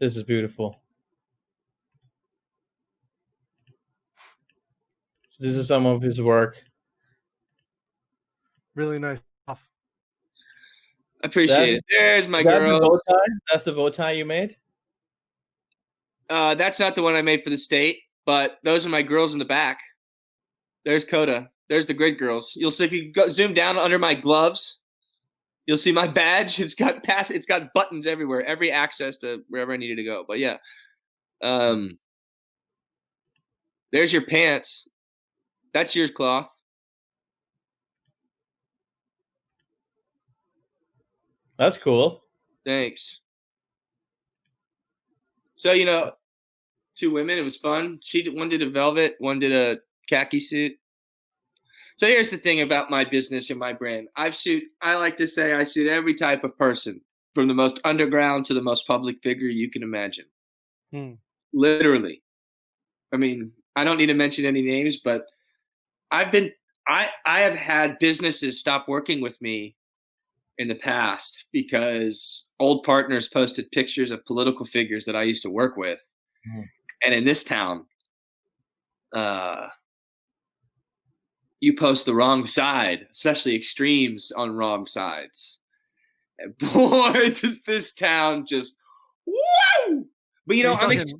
This 0.00 0.16
is 0.16 0.22
beautiful. 0.24 0.80
This 5.38 5.56
is 5.56 5.68
some 5.68 5.86
of 5.86 6.02
his 6.02 6.20
work. 6.20 6.62
Really 8.74 8.98
nice 8.98 9.20
stuff. 9.44 9.68
I 11.22 11.26
appreciate 11.28 11.56
That- 11.56 11.68
it. 11.78 11.84
There's 11.90 12.28
my 12.28 12.38
Is 12.38 12.44
that 12.44 12.52
the 12.54 12.58
girl. 12.58 12.80
bow 12.80 13.00
tie? 13.08 13.24
That's 13.50 13.64
the 13.64 13.72
bow 13.72 13.90
tie 13.90 14.12
you 14.12 14.24
made. 14.24 14.56
Uh, 16.28 16.54
that's 16.54 16.78
not 16.78 16.94
the 16.94 17.02
one 17.02 17.14
I 17.14 17.22
made 17.22 17.42
for 17.42 17.50
the 17.50 17.56
state, 17.56 18.00
but 18.26 18.58
those 18.62 18.84
are 18.84 18.88
my 18.90 19.02
girls 19.02 19.32
in 19.32 19.38
the 19.38 19.44
back. 19.44 19.80
There's 20.84 21.04
COTA. 21.04 21.50
There's 21.68 21.86
the 21.86 21.94
grid 21.94 22.18
girls. 22.18 22.54
You'll 22.56 22.70
see 22.70 22.84
if 22.84 22.92
you 22.92 23.12
go, 23.12 23.28
zoom 23.28 23.54
down 23.54 23.76
under 23.76 23.98
my 23.98 24.14
gloves, 24.14 24.78
you'll 25.66 25.76
see 25.76 25.92
my 25.92 26.06
badge. 26.06 26.58
It's 26.60 26.74
got 26.74 27.04
pass. 27.04 27.30
It's 27.30 27.46
got 27.46 27.72
buttons 27.74 28.06
everywhere, 28.06 28.44
every 28.44 28.72
access 28.72 29.18
to 29.18 29.42
wherever 29.48 29.72
I 29.72 29.76
needed 29.76 29.96
to 29.96 30.04
go. 30.04 30.24
But 30.26 30.38
yeah, 30.38 30.56
um, 31.42 31.98
there's 33.92 34.12
your 34.12 34.22
pants. 34.22 34.88
That's 35.74 35.94
your 35.94 36.08
cloth. 36.08 36.50
That's 41.58 41.76
cool. 41.76 42.22
Thanks. 42.64 43.20
So 45.56 45.72
you 45.72 45.84
know, 45.84 46.12
two 46.94 47.10
women. 47.10 47.38
It 47.38 47.42
was 47.42 47.56
fun. 47.56 47.98
She 48.02 48.22
did, 48.22 48.34
one 48.34 48.48
did 48.48 48.62
a 48.62 48.70
velvet, 48.70 49.16
one 49.18 49.38
did 49.38 49.52
a 49.52 49.78
khaki 50.08 50.40
suit. 50.40 50.72
So 51.98 52.06
here's 52.06 52.30
the 52.30 52.36
thing 52.36 52.60
about 52.60 52.90
my 52.90 53.04
business 53.04 53.50
and 53.50 53.58
my 53.58 53.72
brand. 53.72 54.08
I've 54.16 54.36
suit. 54.36 54.62
I 54.80 54.94
like 54.94 55.16
to 55.16 55.26
say 55.26 55.52
I 55.52 55.64
suit 55.64 55.88
every 55.88 56.14
type 56.14 56.44
of 56.44 56.56
person, 56.56 57.00
from 57.34 57.48
the 57.48 57.54
most 57.54 57.80
underground 57.84 58.46
to 58.46 58.54
the 58.54 58.62
most 58.62 58.86
public 58.86 59.20
figure 59.20 59.48
you 59.48 59.68
can 59.68 59.82
imagine. 59.82 60.26
Hmm. 60.92 61.12
Literally. 61.52 62.22
I 63.12 63.16
mean, 63.16 63.50
I 63.74 63.82
don't 63.82 63.98
need 63.98 64.06
to 64.06 64.14
mention 64.14 64.44
any 64.44 64.62
names, 64.62 65.00
but 65.04 65.26
I've 66.10 66.30
been. 66.30 66.52
I 66.86 67.10
I 67.26 67.40
have 67.40 67.54
had 67.54 67.98
businesses 67.98 68.60
stop 68.60 68.86
working 68.88 69.20
with 69.20 69.42
me 69.42 69.74
in 70.58 70.68
the 70.68 70.76
past 70.76 71.46
because 71.52 72.48
old 72.60 72.84
partners 72.84 73.28
posted 73.28 73.70
pictures 73.72 74.10
of 74.10 74.24
political 74.24 74.64
figures 74.64 75.04
that 75.04 75.16
I 75.16 75.24
used 75.24 75.42
to 75.42 75.50
work 75.50 75.76
with. 75.76 76.00
Mhm. 76.48 76.68
And 77.04 77.14
in 77.14 77.24
this 77.24 77.44
town, 77.44 77.86
uh, 79.12 79.68
you 81.60 81.76
post 81.76 82.06
the 82.06 82.14
wrong 82.14 82.46
side, 82.46 83.06
especially 83.10 83.54
extremes 83.54 84.32
on 84.32 84.52
wrong 84.52 84.86
sides. 84.86 85.58
And 86.38 86.56
boy, 86.72 87.30
does 87.30 87.62
this 87.62 87.92
town 87.92 88.46
just 88.46 88.78
woo! 89.26 90.06
But 90.46 90.56
you 90.56 90.64
know, 90.64 90.74
I'm 90.74 90.92
ex- 90.92 91.12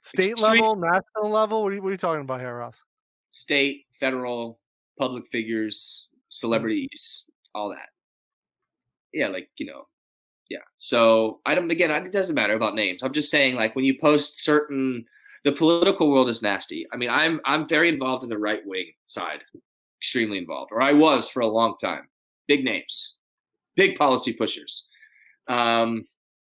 state 0.00 0.32
extreme- 0.32 0.62
level, 0.62 0.76
national 0.76 1.30
level. 1.30 1.62
What 1.62 1.72
are 1.72 1.76
you, 1.76 1.82
what 1.82 1.88
are 1.88 1.92
you 1.92 1.98
talking 1.98 2.22
about 2.22 2.40
here, 2.40 2.56
Ross? 2.56 2.82
state, 3.32 3.86
federal, 3.98 4.60
public 4.98 5.26
figures, 5.32 6.06
mm. 6.14 6.20
celebrities, 6.28 7.24
all 7.54 7.70
that. 7.70 7.88
Yeah, 9.12 9.28
like 9.28 9.50
you 9.56 9.66
know, 9.66 9.88
yeah. 10.48 10.58
So 10.76 11.40
I 11.44 11.54
don't. 11.54 11.70
Again, 11.70 11.90
it 11.90 12.12
doesn't 12.12 12.34
matter 12.34 12.54
about 12.54 12.74
names. 12.74 13.02
I'm 13.02 13.12
just 13.12 13.30
saying, 13.30 13.56
like 13.56 13.74
when 13.74 13.84
you 13.84 13.98
post 13.98 14.42
certain, 14.42 15.04
the 15.44 15.52
political 15.52 16.10
world 16.10 16.28
is 16.28 16.42
nasty. 16.42 16.86
I 16.92 16.96
mean, 16.96 17.10
I'm 17.10 17.40
I'm 17.44 17.66
very 17.68 17.88
involved 17.88 18.24
in 18.24 18.30
the 18.30 18.38
right 18.38 18.62
wing 18.66 18.92
side, 19.06 19.40
extremely 20.00 20.38
involved, 20.38 20.70
or 20.72 20.82
I 20.82 20.92
was 20.92 21.28
for 21.28 21.40
a 21.40 21.46
long 21.48 21.76
time. 21.80 22.08
Big 22.48 22.64
names, 22.64 23.14
big 23.76 23.96
policy 23.98 24.32
pushers. 24.34 24.88
um, 25.48 26.04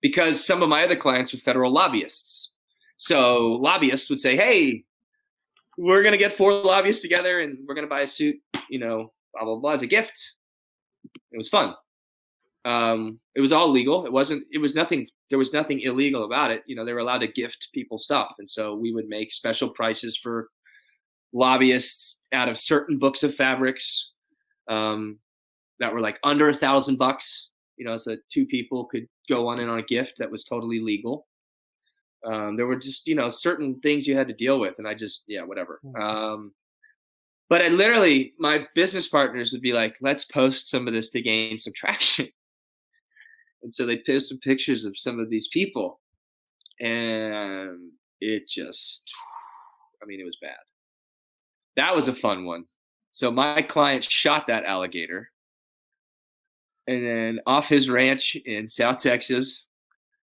because 0.01 0.45
some 0.45 0.63
of 0.63 0.69
my 0.69 0.85
other 0.85 0.97
clients 0.97 1.33
were 1.33 1.39
federal 1.41 1.73
lobbyists. 1.73 2.53
So 2.99 3.55
lobbyists 3.61 4.09
would 4.11 4.21
say, 4.21 4.37
"Hey, 4.37 4.85
we're 5.77 6.03
gonna 6.03 6.17
get 6.17 6.33
four 6.33 6.53
lobbyists 6.53 7.03
together 7.03 7.41
and 7.41 7.59
we're 7.67 7.75
gonna 7.75 7.87
buy 7.89 8.03
a 8.03 8.07
suit, 8.07 8.37
you 8.71 8.79
know, 8.79 9.13
blah 9.35 9.45
blah 9.45 9.57
blah 9.57 9.73
as 9.73 9.83
a 9.83 9.87
gift." 9.87 10.35
It 11.33 11.37
was 11.37 11.49
fun. 11.49 11.75
Um, 12.65 13.21
it 13.35 13.41
was 13.41 13.53
all 13.53 13.69
legal. 13.71 14.07
It 14.07 14.13
wasn't. 14.13 14.45
It 14.53 14.59
was 14.59 14.75
nothing. 14.75 15.09
There 15.31 15.39
was 15.39 15.53
nothing 15.53 15.81
illegal 15.81 16.25
about 16.25 16.51
it. 16.51 16.63
You 16.67 16.77
know, 16.77 16.85
they 16.85 16.93
were 16.93 17.01
allowed 17.01 17.19
to 17.19 17.29
gift 17.29 17.69
people 17.73 17.99
stuff, 17.99 18.35
and 18.39 18.49
so 18.49 18.75
we 18.75 18.93
would 18.93 19.09
make 19.09 19.33
special 19.33 19.69
prices 19.69 20.17
for 20.17 20.49
lobbyists 21.33 22.23
out 22.33 22.49
of 22.49 22.59
certain 22.59 22.99
books 22.99 23.23
of 23.23 23.35
fabrics 23.35 24.13
um, 24.69 25.19
that 25.81 25.93
were 25.93 26.01
like 26.01 26.19
under 26.25 26.49
a 26.49 26.55
thousand 26.55 26.97
bucks. 26.97 27.51
You 27.77 27.85
know, 27.85 27.97
so 27.97 28.17
two 28.29 28.47
people 28.47 28.87
could 28.87 29.07
go 29.29 29.47
on 29.47 29.61
in 29.61 29.69
on 29.69 29.79
a 29.79 29.83
gift 29.83 30.19
that 30.19 30.31
was 30.31 30.45
totally 30.45 30.81
legal. 30.81 31.27
Um, 32.27 32.57
there 32.57 32.67
were 32.67 32.77
just 32.77 33.07
you 33.07 33.15
know 33.15 33.31
certain 33.31 33.81
things 33.81 34.07
you 34.07 34.17
had 34.17 34.29
to 34.29 34.35
deal 34.35 34.59
with, 34.59 34.75
and 34.79 34.89
I 34.89 34.95
just 34.95 35.25
yeah 35.29 35.43
whatever. 35.43 35.81
Um, 36.01 36.53
but 37.49 37.65
I 37.65 37.69
literally 37.69 38.35
my 38.39 38.67
business 38.75 39.09
partners 39.09 39.53
would 39.53 39.63
be 39.63 39.73
like, 39.73 39.97
let's 40.01 40.25
post 40.25 40.69
some 40.69 40.87
of 40.87 40.95
this 40.95 41.11
to 41.11 41.23
gain 41.23 41.59
some 41.59 41.73
traction. 41.75 42.29
And 43.63 43.75
so 43.75 43.87
they 43.87 44.03
posted 44.07 44.41
pictures 44.41 44.85
of 44.85 44.97
some 44.97 45.19
of 45.19 45.31
these 45.31 45.49
people, 45.53 46.01
and 46.81 47.91
it 48.21 48.49
just, 48.49 49.03
I 50.03 50.07
mean, 50.07 50.21
it 50.21 50.25
was 50.25 50.39
bad. 50.41 50.57
That 51.77 51.95
was 51.95 52.09
a 52.09 52.15
fun 52.15 52.45
one. 52.45 52.65
So 53.11 53.31
my 53.31 53.63
client 53.63 54.05
shot 54.05 54.47
that 54.47 54.65
alligator, 54.65 55.31
and 56.87 57.05
then 57.05 57.41
off 57.47 57.69
his 57.69 57.91
ranch 57.91 58.37
in 58.37 58.69
South 58.69 58.99
Texas, 58.99 59.65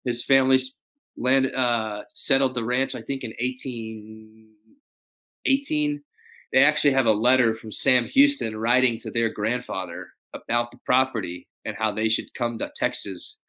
his 0.06 0.24
family's 0.24 0.78
land 1.18 1.54
uh, 1.56 2.04
settled 2.14 2.56
the 2.56 2.64
ranch. 2.64 2.96
I 2.96 3.02
think 3.02 3.24
in 3.24 3.34
1818. 3.40 6.04
They 6.52 6.64
actually 6.64 6.94
have 6.94 7.08
a 7.08 7.12
letter 7.12 7.56
from 7.56 7.72
Sam 7.72 8.06
Houston 8.06 8.56
writing 8.56 9.00
to 9.00 9.10
their 9.10 9.30
grandfather 9.30 10.10
about 10.36 10.70
the 10.70 10.78
property 10.86 11.48
and 11.65 11.76
how 11.78 11.91
they 11.91 12.10
should 12.10 12.34
come 12.34 12.60
to 12.60 12.71
Texas 12.76 13.39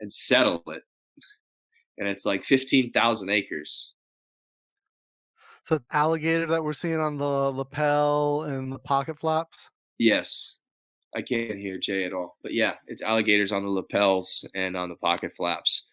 and 0.00 0.12
settle 0.12 0.62
it. 0.68 0.82
And 1.98 2.08
it's 2.08 2.26
like 2.26 2.44
15,000 2.44 3.28
acres. 3.30 3.94
So 5.62 5.80
alligator 5.90 6.46
that 6.46 6.62
we're 6.62 6.72
seeing 6.72 7.00
on 7.00 7.16
the 7.16 7.24
lapel 7.24 8.42
and 8.42 8.70
the 8.70 8.78
pocket 8.78 9.18
flaps. 9.18 9.70
Yes. 9.98 10.58
I 11.16 11.22
can't 11.22 11.58
hear 11.58 11.78
Jay 11.78 12.04
at 12.04 12.12
all. 12.12 12.36
But 12.42 12.52
yeah, 12.52 12.74
it's 12.86 13.02
alligators 13.02 13.50
on 13.50 13.62
the 13.62 13.70
lapels 13.70 14.48
and 14.54 14.76
on 14.76 14.90
the 14.90 14.96
pocket 14.96 15.32
flaps. 15.36 15.88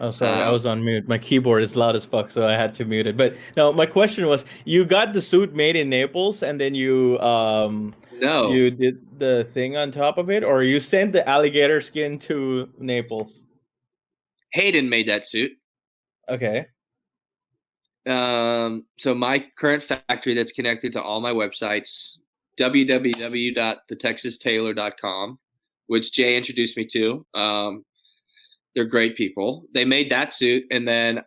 Oh, 0.00 0.10
sorry, 0.10 0.40
I 0.40 0.46
Um, 0.46 0.52
was 0.52 0.64
on 0.66 0.84
mute. 0.84 1.06
My 1.06 1.18
keyboard 1.18 1.62
is 1.62 1.76
loud 1.76 1.94
as 1.96 2.04
fuck, 2.04 2.30
so 2.30 2.46
I 2.46 2.52
had 2.52 2.72
to 2.74 2.84
mute 2.84 3.06
it. 3.06 3.16
But 3.16 3.36
no, 3.56 3.72
my 3.72 3.86
question 3.86 4.26
was: 4.26 4.44
you 4.64 4.84
got 4.86 5.12
the 5.12 5.20
suit 5.20 5.54
made 5.54 5.76
in 5.76 5.88
Naples, 5.90 6.42
and 6.42 6.60
then 6.60 6.74
you 6.74 7.18
um 7.20 7.94
No. 8.20 8.50
you 8.52 8.70
did 8.70 8.98
the 9.18 9.44
thing 9.52 9.76
on 9.76 9.90
top 9.90 10.16
of 10.18 10.30
it, 10.30 10.44
or 10.44 10.62
you 10.62 10.80
sent 10.80 11.12
the 11.12 11.28
alligator 11.28 11.80
skin 11.80 12.18
to 12.20 12.68
Naples? 12.78 13.46
Hayden 14.52 14.88
made 14.88 15.08
that 15.08 15.26
suit. 15.26 15.52
Okay. 16.28 16.66
Um, 18.06 18.86
so 18.98 19.14
my 19.14 19.44
current 19.56 19.82
factory 19.82 20.34
that's 20.34 20.52
connected 20.52 20.92
to 20.94 21.02
all 21.02 21.20
my 21.20 21.32
websites, 21.32 22.18
www.thetexastailor.com, 22.58 25.38
which 25.86 26.12
Jay 26.12 26.36
introduced 26.36 26.76
me 26.76 26.84
to. 26.86 27.24
Um, 27.34 27.84
they're 28.74 28.84
great 28.84 29.16
people. 29.16 29.66
They 29.74 29.84
made 29.84 30.10
that 30.10 30.32
suit, 30.32 30.64
and 30.70 30.86
then 30.86 31.22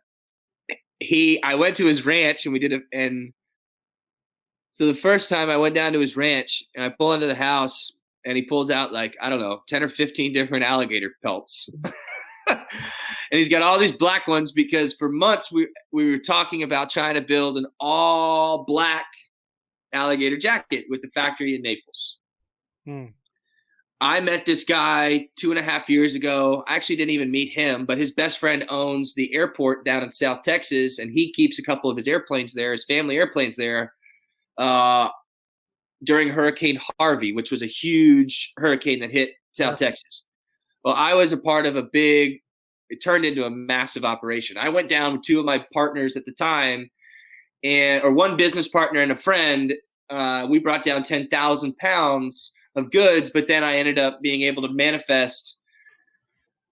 he, 0.99 1.41
I 1.43 1.55
went 1.55 1.75
to 1.77 1.85
his 1.85 2.05
ranch 2.05 2.45
and 2.45 2.53
we 2.53 2.59
did 2.59 2.73
it. 2.73 2.83
And 2.93 3.33
so 4.71 4.85
the 4.85 4.95
first 4.95 5.29
time 5.29 5.49
I 5.49 5.57
went 5.57 5.75
down 5.75 5.93
to 5.93 5.99
his 5.99 6.15
ranch 6.15 6.63
and 6.75 6.83
I 6.83 6.89
pull 6.89 7.13
into 7.13 7.27
the 7.27 7.35
house 7.35 7.93
and 8.25 8.35
he 8.35 8.43
pulls 8.43 8.71
out 8.71 8.91
like 8.91 9.15
I 9.21 9.29
don't 9.29 9.39
know, 9.39 9.61
ten 9.67 9.83
or 9.83 9.89
fifteen 9.89 10.33
different 10.33 10.63
alligator 10.63 11.11
pelts. 11.23 11.69
and 12.49 12.59
he's 13.31 13.49
got 13.49 13.61
all 13.61 13.79
these 13.79 13.91
black 13.91 14.27
ones 14.27 14.51
because 14.51 14.95
for 14.95 15.09
months 15.09 15.51
we 15.51 15.67
we 15.91 16.09
were 16.09 16.19
talking 16.19 16.63
about 16.63 16.89
trying 16.89 17.15
to 17.15 17.21
build 17.21 17.57
an 17.57 17.65
all 17.79 18.65
black 18.65 19.05
alligator 19.93 20.37
jacket 20.37 20.85
with 20.89 21.01
the 21.01 21.09
factory 21.09 21.55
in 21.55 21.61
Naples. 21.61 22.17
Hmm. 22.85 23.05
I 24.01 24.19
met 24.19 24.45
this 24.45 24.63
guy 24.63 25.29
two 25.37 25.51
and 25.51 25.59
a 25.59 25.63
half 25.63 25.89
years 25.89 26.15
ago. 26.15 26.63
I 26.67 26.75
actually 26.75 26.97
didn't 26.97 27.11
even 27.11 27.31
meet 27.31 27.53
him, 27.53 27.85
but 27.85 27.97
his 27.97 28.11
best 28.11 28.39
friend 28.39 28.65
owns 28.69 29.13
the 29.13 29.33
airport 29.33 29.85
down 29.85 30.03
in 30.03 30.11
South 30.11 30.41
Texas, 30.41 30.99
and 30.99 31.11
he 31.11 31.31
keeps 31.31 31.59
a 31.59 31.63
couple 31.63 31.89
of 31.89 31.95
his 31.95 32.07
airplanes 32.07 32.53
there, 32.53 32.73
his 32.73 32.85
family 32.85 33.15
airplanes 33.15 33.55
there, 33.55 33.93
uh, 34.57 35.07
during 36.03 36.27
Hurricane 36.27 36.79
Harvey, 36.99 37.31
which 37.31 37.51
was 37.51 37.61
a 37.61 37.67
huge 37.67 38.53
hurricane 38.57 38.99
that 38.99 39.11
hit 39.11 39.31
South 39.53 39.77
Texas. 39.77 40.27
Well, 40.83 40.93
I 40.93 41.13
was 41.13 41.31
a 41.31 41.37
part 41.37 41.65
of 41.65 41.77
a 41.77 41.83
big, 41.83 42.41
it 42.89 43.01
turned 43.01 43.23
into 43.23 43.45
a 43.45 43.49
massive 43.49 44.03
operation. 44.03 44.57
I 44.57 44.69
went 44.69 44.89
down 44.89 45.13
with 45.13 45.21
two 45.23 45.39
of 45.39 45.45
my 45.45 45.65
partners 45.73 46.17
at 46.17 46.25
the 46.25 46.33
time, 46.33 46.89
and 47.63 48.03
or 48.03 48.11
one 48.11 48.35
business 48.35 48.67
partner 48.67 49.01
and 49.01 49.11
a 49.13 49.15
friend. 49.15 49.73
Uh, 50.09 50.45
we 50.47 50.59
brought 50.59 50.83
down 50.83 51.01
10,000 51.01 51.77
pounds 51.77 52.53
of 52.75 52.91
goods, 52.91 53.29
but 53.29 53.47
then 53.47 53.63
I 53.63 53.75
ended 53.75 53.99
up 53.99 54.21
being 54.21 54.41
able 54.41 54.61
to 54.63 54.73
manifest 54.73 55.57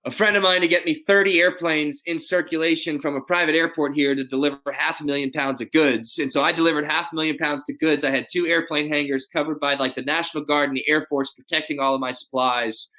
a 0.05 0.11
friend 0.11 0.35
of 0.35 0.43
mine 0.43 0.59
to 0.59 0.67
get 0.67 0.85
me 0.85 0.93
30 0.93 1.39
airplanes 1.39 2.01
in 2.05 2.19
circulation 2.19 2.99
from 2.99 3.15
a 3.15 3.21
private 3.21 3.55
airport 3.55 3.95
here 3.95 4.13
to 4.13 4.23
deliver 4.25 4.59
half 4.73 4.99
a 4.99 5.05
million 5.05 5.31
pounds 5.31 5.61
of 5.61 5.71
goods. 5.71 6.19
And 6.19 6.29
so 6.29 6.43
I 6.43 6.51
delivered 6.51 6.85
half 6.85 7.13
a 7.13 7.15
million 7.15 7.37
pounds 7.37 7.63
to 7.65 7.73
goods. 7.73 8.03
I 8.03 8.11
had 8.11 8.25
two 8.29 8.45
airplane 8.45 8.89
hangars 8.89 9.27
covered 9.31 9.61
by 9.61 9.75
like 9.75 9.95
the 9.95 10.01
National 10.01 10.43
Guard 10.43 10.67
and 10.67 10.77
the 10.77 10.87
Air 10.89 11.03
Force 11.03 11.31
protecting 11.31 11.79
all 11.79 11.95
of 11.95 12.01
my 12.01 12.11
supplies. 12.11 12.89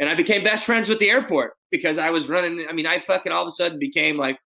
And 0.00 0.08
I 0.08 0.14
became 0.14 0.42
best 0.42 0.66
friends 0.66 0.88
with 0.88 0.98
the 0.98 1.10
airport 1.10 1.54
because 1.70 1.98
I 1.98 2.10
was 2.10 2.28
running. 2.28 2.66
I 2.68 2.72
mean, 2.72 2.86
I 2.86 2.98
fucking 2.98 3.30
all 3.30 3.42
of 3.42 3.48
a 3.48 3.52
sudden 3.52 3.78
became 3.78 4.16
like 4.16 4.38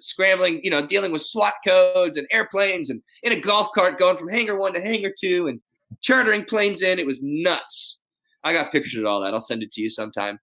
scrambling, 0.00 0.60
you 0.64 0.70
know, 0.70 0.84
dealing 0.84 1.12
with 1.12 1.22
SWAT 1.22 1.54
codes 1.64 2.16
and 2.16 2.26
airplanes 2.32 2.90
and 2.90 3.00
in 3.22 3.32
a 3.32 3.38
golf 3.38 3.68
cart 3.72 4.00
going 4.00 4.16
from 4.16 4.30
hangar 4.30 4.56
one 4.56 4.72
to 4.74 4.80
hangar 4.80 5.12
two 5.16 5.46
and 5.46 5.60
chartering 6.02 6.44
planes 6.44 6.82
in. 6.82 6.98
It 6.98 7.06
was 7.06 7.22
nuts. 7.22 8.00
I 8.44 8.52
got 8.52 8.72
pictures 8.72 9.00
of 9.00 9.06
all 9.06 9.22
that. 9.22 9.32
I'll 9.32 9.40
send 9.40 9.62
it 9.62 9.72
to 9.72 9.80
you 9.80 9.90
sometime. 9.90 10.38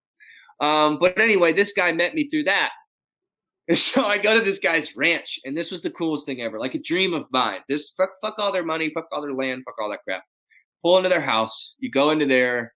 Um, 0.59 0.97
but 0.99 1.19
anyway, 1.19 1.53
this 1.53 1.73
guy 1.73 1.91
met 1.91 2.15
me 2.15 2.27
through 2.27 2.45
that. 2.45 2.71
And 3.69 3.77
so 3.77 4.03
I 4.03 4.17
go 4.17 4.35
to 4.35 4.43
this 4.43 4.57
guy's 4.57 4.95
ranch, 4.95 5.39
and 5.45 5.55
this 5.55 5.69
was 5.69 5.83
the 5.83 5.91
coolest 5.91 6.25
thing 6.25 6.41
ever, 6.41 6.59
like 6.59 6.73
a 6.73 6.81
dream 6.81 7.13
of 7.13 7.27
mine. 7.31 7.59
This 7.69 7.93
fuck, 7.95 8.09
fuck 8.19 8.33
all 8.39 8.51
their 8.51 8.65
money, 8.65 8.89
fuck 8.91 9.05
all 9.11 9.21
their 9.21 9.31
land, 9.31 9.61
fuck 9.63 9.75
all 9.79 9.91
that 9.91 10.03
crap. 10.03 10.23
Pull 10.83 10.97
into 10.97 11.07
their 11.07 11.21
house, 11.21 11.75
you 11.77 11.91
go 11.91 12.09
into 12.09 12.25
their 12.25 12.73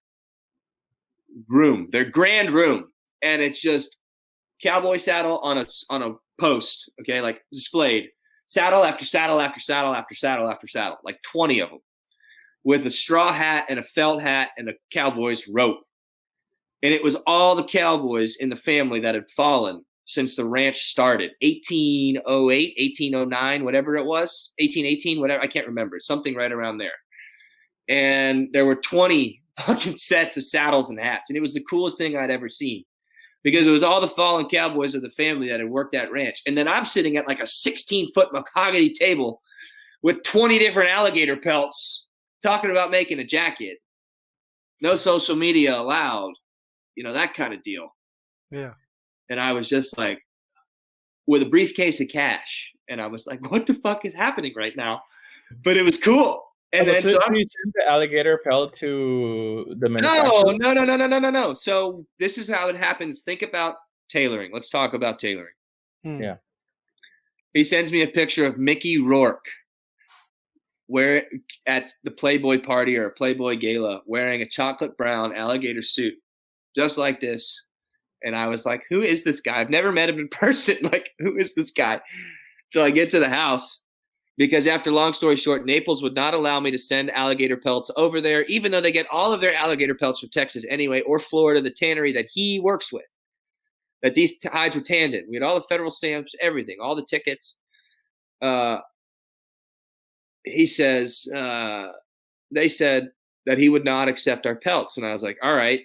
room, 1.48 1.88
their 1.92 2.06
grand 2.06 2.52
room, 2.52 2.92
and 3.24 3.42
it's 3.42 3.60
just 3.60 3.98
cowboy 4.62 4.98
saddle 4.98 5.40
on 5.40 5.58
a 5.58 5.66
on 5.90 6.04
a 6.04 6.14
post, 6.40 6.92
okay, 7.02 7.22
like 7.22 7.42
displayed, 7.52 8.10
saddle 8.46 8.84
after 8.84 9.04
saddle 9.04 9.42
after 9.42 9.60
saddle 9.60 9.96
after 9.96 10.14
saddle 10.14 10.48
after 10.48 10.68
saddle, 10.68 10.98
like 11.04 11.20
twenty 11.24 11.60
of 11.60 11.70
them, 11.72 11.80
with 12.64 12.86
a 12.86 12.90
straw 12.90 13.32
hat 13.32 13.66
and 13.70 13.80
a 13.80 13.84
felt 13.84 14.22
hat 14.22 14.50
and 14.58 14.70
a 14.70 14.74
cowboy's 14.92 15.48
rope. 15.48 15.80
And 16.82 16.94
it 16.94 17.04
was 17.04 17.16
all 17.28 17.56
the 17.56 17.64
cowboys 17.64 18.38
in 18.38 18.50
the 18.50 18.56
family 18.56 19.00
that 19.02 19.16
had 19.16 19.30
fallen 19.32 19.84
since 20.06 20.36
the 20.36 20.46
ranch 20.46 20.84
started. 20.84 21.32
1808 21.42 22.74
1809 22.78 23.64
whatever 23.64 23.96
it 23.96 24.06
was 24.06 24.52
1818 24.60 25.22
whatever 25.22 25.42
i 25.42 25.48
can't 25.48 25.68
remember 25.68 26.00
something 26.00 26.36
right 26.36 26.52
around 26.52 26.78
there. 26.78 26.92
And 27.88 28.50
there 28.54 28.66
were 28.66 28.76
20 28.76 29.42
fucking 29.60 29.96
sets 29.96 30.36
of 30.36 30.44
saddles 30.44 30.90
and 30.90 31.00
hats 31.00 31.30
and 31.30 31.38
it 31.38 31.42
was 31.42 31.54
the 31.54 31.64
coolest 31.64 31.98
thing 31.98 32.18
i'd 32.18 32.32
ever 32.32 32.50
seen. 32.50 32.84
Because 33.44 33.68
it 33.68 33.72
was 33.72 33.84
all 33.84 34.00
the 34.00 34.08
fallen 34.08 34.48
cowboys 34.48 34.96
of 34.96 35.02
the 35.02 35.10
family 35.10 35.50
that 35.50 35.60
had 35.60 35.70
worked 35.70 35.92
that 35.94 36.12
ranch. 36.12 36.42
And 36.46 36.58
then 36.58 36.68
i'm 36.68 36.86
sitting 36.86 37.18
at 37.18 37.28
like 37.28 37.40
a 37.40 37.48
16 37.48 38.12
foot 38.14 38.34
mahogany 38.34 38.90
table 38.92 39.42
with 40.02 40.22
20 40.24 40.60
different 40.60 40.90
alligator 40.90 41.38
pelts 41.38 42.03
talking 42.44 42.70
about 42.70 42.92
making 42.92 43.20
a 43.20 43.24
jacket 43.24 43.78
no 44.82 44.96
social 44.96 45.36
media 45.36 45.76
allowed 45.80 46.34
you 46.96 47.04
know, 47.04 47.14
that 47.14 47.34
kind 47.34 47.54
of 47.54 47.64
deal. 47.64 47.94
Yeah. 48.52 48.74
And 49.30 49.40
I 49.40 49.54
was 49.54 49.70
just 49.70 49.98
like, 49.98 50.20
with 51.26 51.42
a 51.42 51.46
briefcase 51.46 52.02
of 52.02 52.10
cash. 52.10 52.72
And 52.90 53.02
I 53.02 53.08
was 53.08 53.28
like, 53.28 53.40
what 53.52 53.66
the 53.66 53.76
fuck 53.76 54.06
is 54.06 54.14
happening 54.14 54.54
right 54.56 54.76
now? 54.76 55.02
But 55.64 55.78
it 55.78 55.84
was 55.84 55.98
cool. 55.98 56.44
And 56.72 56.90
Oh, 56.90 56.92
then 56.92 57.02
so 57.04 57.10
so 57.10 57.20
you 57.32 57.38
sent 57.38 57.74
the 57.76 57.88
alligator 57.88 58.40
pelt 58.44 58.76
to 58.78 59.76
the 59.80 59.90
no, 59.90 59.94
manufacturer? 59.94 60.58
no, 60.58 60.74
no, 60.74 60.86
no, 60.86 60.96
no, 60.96 61.08
no, 61.08 61.20
no, 61.20 61.30
no. 61.30 61.54
So 61.54 62.06
this 62.20 62.40
is 62.40 62.48
how 62.48 62.68
it 62.68 62.76
happens. 62.76 63.22
Think 63.22 63.44
about 63.44 63.76
tailoring. 64.10 64.52
Let's 64.52 64.70
talk 64.70 64.96
about 64.96 65.20
tailoring. 65.20 65.54
Hmm. 66.04 66.22
Yeah. 66.22 66.36
He 67.54 67.64
sends 67.64 67.92
me 67.92 68.02
a 68.02 68.08
picture 68.08 68.48
of 68.48 68.58
Mickey 68.58 68.98
Rourke 68.98 69.46
where 70.88 71.26
at 71.68 71.92
the 72.04 72.12
Playboy 72.12 72.62
party 72.62 72.96
or 72.98 73.10
Playboy 73.12 73.58
gala 73.58 74.02
wearing 74.06 74.42
a 74.42 74.50
chocolate 74.50 74.98
brown 74.98 75.36
alligator 75.36 75.84
suit, 75.84 76.14
just 76.76 76.98
like 76.98 77.20
this. 77.20 77.66
and 78.24 78.36
I 78.36 78.48
was 78.48 78.66
like, 78.66 78.84
"Who 78.90 79.02
is 79.02 79.24
this 79.24 79.42
guy? 79.42 79.60
I've 79.60 79.70
never 79.70 79.92
met 79.92 80.10
him 80.10 80.20
in 80.20 80.28
person. 80.32 80.78
Like, 80.84 81.12
who 81.20 81.38
is 81.38 81.54
this 81.56 81.72
guy?" 81.72 82.02
So 82.70 82.82
I 82.84 82.92
get 82.92 83.10
to 83.12 83.20
the 83.20 83.30
house 83.30 83.82
because, 84.38 84.66
after 84.68 84.92
long 84.92 85.14
story 85.14 85.36
short, 85.36 85.66
Naples 85.66 86.02
would 86.02 86.16
not 86.16 86.34
allow 86.34 86.60
me 86.60 86.72
to 86.72 86.78
send 86.80 87.12
alligator 87.12 87.58
pelts 87.58 87.92
over 87.98 88.20
there, 88.22 88.44
even 88.46 88.72
though 88.72 88.82
they 88.82 88.92
get 88.92 89.08
all 89.12 89.34
of 89.34 89.42
their 89.42 89.54
alligator 89.54 89.96
pelts 89.96 90.20
from 90.22 90.30
Texas 90.30 90.66
anyway, 90.70 91.02
or 91.02 91.20
Florida, 91.20 91.62
the 91.62 91.70
tannery 91.72 92.14
that 92.14 92.28
he 92.32 92.60
works 92.60 92.92
with. 92.92 93.06
That 94.02 94.16
these 94.16 94.36
hides 94.44 94.76
were 94.76 94.82
tanned 94.82 95.14
in. 95.16 95.26
We 95.30 95.36
had 95.36 95.44
all 95.44 95.56
the 95.56 95.66
federal 95.70 95.92
stamps, 95.92 96.34
everything, 96.42 96.78
all 96.82 96.96
the 96.96 97.06
tickets. 97.06 97.60
Uh, 98.42 98.80
he 100.46 100.66
says 100.66 101.28
uh, 101.34 101.92
they 102.52 102.70
said 102.70 103.12
that 103.46 103.58
he 103.58 103.70
would 103.70 103.86
not 103.86 104.08
accept 104.08 104.46
our 104.46 104.56
pelts, 104.56 104.98
and 104.98 105.06
I 105.06 105.14
was 105.14 105.24
like, 105.24 105.38
"All 105.42 105.56
right, 105.56 105.82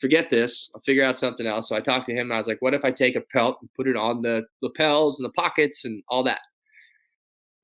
forget 0.00 0.30
this. 0.30 0.70
I'll 0.74 0.82
figure 0.82 1.04
out 1.04 1.18
something 1.18 1.46
else." 1.46 1.68
So 1.68 1.76
I 1.76 1.80
talked 1.80 2.06
to 2.06 2.12
him, 2.12 2.26
and 2.28 2.34
I 2.34 2.38
was 2.38 2.46
like, 2.46 2.62
"What 2.62 2.74
if 2.74 2.84
I 2.84 2.90
take 2.90 3.16
a 3.16 3.20
pelt 3.20 3.58
and 3.60 3.70
put 3.74 3.88
it 3.88 3.96
on 3.96 4.22
the 4.22 4.44
lapels 4.62 5.18
and 5.18 5.24
the 5.24 5.32
pockets 5.32 5.84
and 5.84 6.02
all 6.08 6.22
that?" 6.24 6.40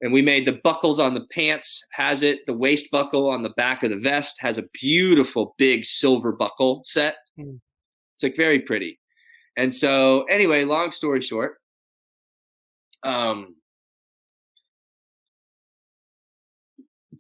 And 0.03 0.13
we 0.13 0.23
made 0.23 0.47
the 0.47 0.61
buckles 0.65 0.99
on 0.99 1.13
the 1.13 1.27
pants 1.31 1.85
has 1.93 2.23
it. 2.23 2.47
The 2.47 2.55
waist 2.55 2.91
buckle 2.91 3.29
on 3.29 3.43
the 3.43 3.51
back 3.51 3.83
of 3.83 3.91
the 3.91 3.99
vest 3.99 4.39
has 4.41 4.57
a 4.57 4.65
beautiful 4.73 5.55
big 5.59 5.85
silver 5.85 6.33
buckle 6.33 6.83
set. 6.87 7.17
Hmm. 7.37 7.57
It's 8.15 8.23
like 8.23 8.37
very 8.37 8.61
pretty. 8.61 8.99
And 9.57 9.73
so, 9.73 10.23
anyway, 10.25 10.65
long 10.65 10.91
story 10.91 11.21
short, 11.21 11.59
um, 13.03 13.57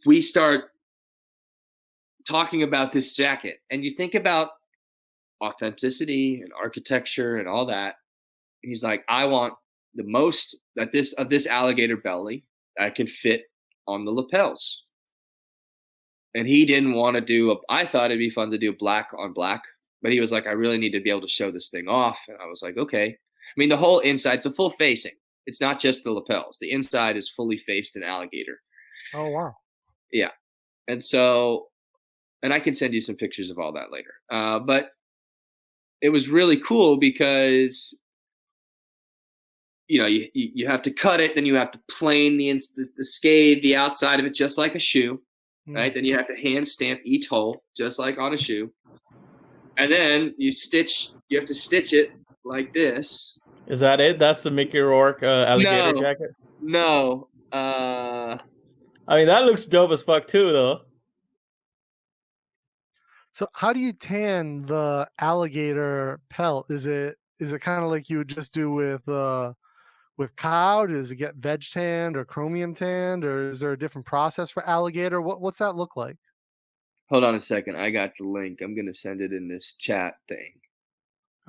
we 0.07 0.21
start 0.21 0.65
talking 2.29 2.63
about 2.63 2.93
this 2.93 3.15
jacket 3.15 3.59
and 3.71 3.85
you 3.85 3.91
think 3.91 4.15
about 4.15 4.51
authenticity 5.43 6.41
and 6.43 6.53
architecture 6.61 7.37
and 7.39 7.49
all 7.49 7.67
that 7.67 7.95
he's 8.61 8.85
like 8.85 9.03
i 9.09 9.25
want 9.25 9.55
the 9.95 10.05
most 10.05 10.59
that 10.77 10.93
this 10.93 11.13
of 11.15 11.31
this 11.31 11.47
alligator 11.47 11.97
belly 11.97 12.45
i 12.79 12.91
can 12.91 13.07
fit 13.07 13.45
on 13.91 14.05
the 14.05 14.11
lapels. 14.11 14.83
And 16.35 16.47
he 16.47 16.65
didn't 16.65 16.93
want 16.93 17.17
to 17.17 17.21
do 17.21 17.51
a 17.51 17.57
i 17.69 17.85
thought 17.85 18.07
it'd 18.07 18.19
be 18.19 18.31
fun 18.31 18.51
to 18.53 18.59
do 18.59 18.73
black 18.73 19.09
on 19.19 19.33
black 19.33 19.63
but 20.01 20.13
he 20.13 20.21
was 20.21 20.31
like 20.31 20.47
i 20.47 20.53
really 20.53 20.79
need 20.79 20.93
to 20.93 21.01
be 21.01 21.11
able 21.11 21.23
to 21.23 21.29
show 21.29 21.51
this 21.51 21.71
thing 21.71 21.89
off. 21.89 22.21
And 22.29 22.37
i 22.41 22.47
was 22.47 22.63
like 22.63 22.77
okay. 22.77 23.07
I 23.07 23.55
mean 23.57 23.69
the 23.69 23.77
whole 23.77 23.99
inside's 24.01 24.47
a 24.47 24.53
full 24.53 24.71
facing. 24.71 25.15
It's 25.47 25.61
not 25.61 25.81
just 25.81 26.05
the 26.05 26.13
lapels. 26.13 26.59
The 26.61 26.71
inside 26.71 27.17
is 27.17 27.29
fully 27.29 27.57
faced 27.57 27.97
in 27.97 28.05
alligator. 28.05 28.61
Oh 29.13 29.29
wow. 29.29 29.57
And 30.89 31.03
so 31.03 31.69
and 32.43 32.53
i 32.53 32.59
can 32.61 32.75
send 32.75 32.93
you 32.95 33.01
some 33.01 33.15
pictures 33.17 33.51
of 33.51 33.59
all 33.59 33.73
that 33.73 33.93
later 33.93 34.15
uh, 34.31 34.59
but 34.59 34.91
it 36.01 36.09
was 36.09 36.29
really 36.29 36.57
cool 36.59 36.97
because 36.97 37.97
you 39.89 39.99
know 40.01 40.07
you, 40.07 40.29
you 40.35 40.67
have 40.67 40.83
to 40.83 40.91
cut 40.91 41.21
it 41.21 41.35
then 41.35 41.45
you 41.47 41.55
have 41.55 41.71
to 41.71 41.81
plane 41.91 42.37
the, 42.39 42.49
ins- 42.51 42.73
the 42.73 42.89
the 42.97 43.05
scathe 43.05 43.61
the 43.63 43.77
outside 43.77 44.19
of 44.21 44.27
it 44.27 44.35
just 44.35 44.59
like 44.59 44.75
a 44.75 44.79
shoe 44.79 45.21
Mm. 45.69 45.75
right 45.75 45.93
then 45.93 46.07
you 46.07 46.17
have 46.17 46.27
to 46.27 46.35
hand 46.35 46.67
stamp 46.67 47.01
each 47.05 47.29
hole 47.29 47.63
just 47.77 47.99
like 47.99 48.19
on 48.19 48.33
a 48.33 48.39
shoe 48.39 48.73
and 49.77 49.93
then 49.93 50.35
you 50.39 50.51
stitch 50.53 51.11
you 51.29 51.39
have 51.39 51.47
to 51.47 51.55
stitch 51.55 51.93
it 51.93 52.11
like 52.47 52.73
this 52.73 53.39
Is 53.69 53.81
that 53.81 54.01
it? 54.01 54.19
That's 54.19 54.43
the 54.43 54.51
Mickey 54.51 54.79
Rourke 54.79 55.23
uh, 55.23 55.45
alligator 55.47 55.93
No. 55.93 56.01
jacket. 56.01 56.31
no 56.63 57.29
uh 57.53 58.39
I 59.11 59.19
mean, 59.19 59.27
that 59.27 59.45
looks 59.45 59.67
dope 59.67 59.91
as 59.91 60.03
fuck 60.03 60.27
too, 60.27 60.53
though. 60.53 60.83
So 63.33 63.47
how 63.55 63.73
do 63.73 63.81
you 63.81 63.93
tan 63.93 64.63
the 64.67 65.09
alligator 65.19 66.21
pelt? 66.31 66.71
Is 66.71 66.87
it 66.87 67.17
is 67.39 67.53
it 67.53 67.59
kind 67.61 67.85
of 67.85 67.91
like 67.91 68.09
you 68.09 68.19
would 68.19 68.29
just 68.29 68.55
do 68.55 68.71
with 68.71 69.07
uh 69.09 69.53
with 70.17 70.35
cow? 70.37 70.87
Does 70.87 71.11
it 71.11 71.17
get 71.17 71.35
veg 71.35 71.63
tanned 71.71 72.17
or 72.17 72.25
chromium 72.25 72.75
tanned, 72.75 73.25
or 73.25 73.51
is 73.51 73.61
there 73.61 73.73
a 73.73 73.79
different 73.79 74.07
process 74.07 74.51
for 74.51 74.67
alligator? 74.67 75.21
What 75.21 75.43
what's 75.43 75.59
that 75.59 75.77
look 75.77 75.97
like? 75.97 76.17
hold 77.11 77.25
on 77.25 77.35
a 77.35 77.41
second 77.41 77.77
i 77.77 77.91
got 77.91 78.17
the 78.17 78.25
link 78.25 78.61
i'm 78.63 78.75
gonna 78.75 78.95
send 78.95 79.21
it 79.21 79.33
in 79.33 79.49
this 79.49 79.75
chat 79.75 80.15
thing 80.29 80.53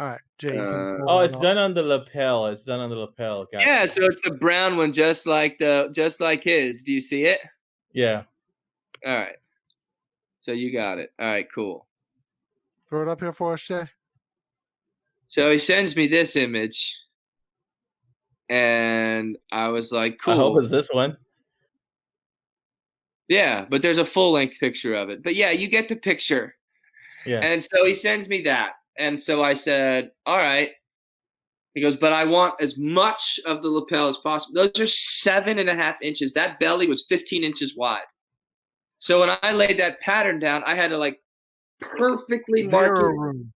All 0.02 0.08
right, 0.08 0.20
Jay. 0.40 0.58
Uh, 0.58 0.98
Oh, 1.08 1.20
it's 1.20 1.36
up. 1.36 1.44
done 1.44 1.60
on 1.60 1.76
the 1.76 1.84
lapel. 1.84 2.48
It's 2.48 2.64
done 2.64 2.80
on 2.80 2.90
the 2.90 2.96
lapel. 2.96 3.46
Gotcha. 3.52 3.64
Yeah, 3.68 3.86
so 3.86 4.04
it's 4.06 4.20
the 4.24 4.32
brown 4.32 4.76
one, 4.76 4.92
just 4.92 5.28
like 5.28 5.60
the 5.60 5.90
just 5.94 6.20
like 6.20 6.44
his. 6.44 6.82
Do 6.84 6.92
you 6.92 7.00
see 7.00 7.26
it? 7.26 7.40
yeah. 7.94 8.24
All 9.06 9.14
right. 9.14 9.36
So 10.40 10.54
you 10.54 10.72
got 10.74 10.98
it. 10.98 11.14
All 11.20 11.28
right, 11.28 11.46
cool. 11.54 11.86
Throw 12.90 13.04
it 13.04 13.08
up 13.08 13.20
here 13.20 13.32
for 13.32 13.54
us, 13.54 13.62
Jay. 13.62 13.84
So 15.28 15.52
he 15.52 15.60
sends 15.60 15.96
me 15.96 16.08
this 16.08 16.36
image, 16.36 16.98
and 18.50 19.38
I 19.52 19.68
was 19.68 19.92
like, 19.92 20.18
"Cool." 20.20 20.34
I 20.34 20.38
hope 20.38 20.58
it's 20.64 20.72
this 20.72 20.90
one. 20.92 21.16
Yeah, 23.28 23.66
but 23.70 23.84
there's 23.84 24.00
a 24.00 24.06
full 24.06 24.32
length 24.32 24.60
picture 24.60 24.96
of 24.96 25.10
it. 25.10 25.22
But 25.22 25.36
yeah, 25.36 25.52
you 25.52 25.68
get 25.68 25.88
the 25.90 25.96
picture. 25.96 26.56
Yeah. 27.24 27.42
And 27.42 27.64
so 27.64 27.86
he 27.86 27.94
sends 27.94 28.28
me 28.28 28.42
that. 28.42 28.74
And 29.02 29.22
so 29.22 29.44
I 29.44 29.56
said, 29.56 30.12
all 30.26 30.38
right. 30.38 30.70
He 31.74 31.82
goes, 31.82 31.96
but 31.96 32.14
I 32.14 32.26
want 32.26 32.56
as 32.62 32.78
much 32.78 33.40
of 33.46 33.62
the 33.64 33.70
lapel 33.70 34.08
as 34.10 34.18
possible. 34.18 34.54
Those 34.56 34.80
are 34.80 34.88
seven 34.88 35.58
and 35.58 35.70
a 35.70 35.76
half 35.76 35.96
inches. 36.02 36.34
That 36.34 36.60
belly 36.60 36.86
was 36.88 37.06
15 37.10 37.44
inches 37.44 37.76
wide. 37.76 38.02
So 39.00 39.22
when 39.22 39.30
I 39.42 39.54
laid 39.54 39.80
that 39.80 40.00
pattern 40.02 40.38
down, 40.40 40.64
I 40.66 40.76
had 40.76 40.90
to 40.92 40.98
like 40.98 41.20
perfectly 41.80 42.64
mark 42.68 42.98
Zero 42.98 43.10
room. 43.14 43.54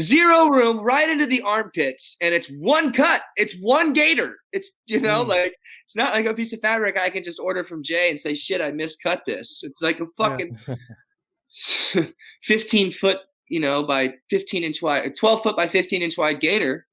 Zero 0.00 0.48
room 0.48 0.80
right 0.80 1.08
into 1.08 1.24
the 1.26 1.40
armpits. 1.42 2.16
And 2.20 2.34
it's 2.34 2.48
one 2.48 2.92
cut. 2.92 3.22
It's 3.36 3.54
one 3.60 3.92
gator. 3.92 4.36
It's, 4.52 4.70
you 4.86 5.00
know, 5.00 5.24
Mm. 5.24 5.28
like, 5.28 5.56
it's 5.84 5.96
not 5.96 6.12
like 6.12 6.26
a 6.26 6.34
piece 6.34 6.52
of 6.52 6.60
fabric 6.60 6.98
I 7.00 7.08
can 7.10 7.22
just 7.24 7.40
order 7.40 7.64
from 7.64 7.82
Jay 7.82 8.10
and 8.10 8.20
say, 8.20 8.34
shit, 8.34 8.60
I 8.60 8.70
miscut 8.72 9.24
this. 9.24 9.62
It's 9.64 9.80
like 9.80 10.00
a 10.00 10.04
Yeah. 10.04 10.28
fucking 10.28 10.58
15 12.42 12.92
foot, 12.92 13.18
you 13.48 13.60
know, 13.60 13.82
by 13.82 14.14
15 14.30 14.64
inch 14.64 14.82
wide, 14.82 15.16
12 15.16 15.42
foot 15.42 15.56
by 15.56 15.66
15 15.66 16.02
inch 16.02 16.18
wide 16.18 16.40
gator. 16.40 16.86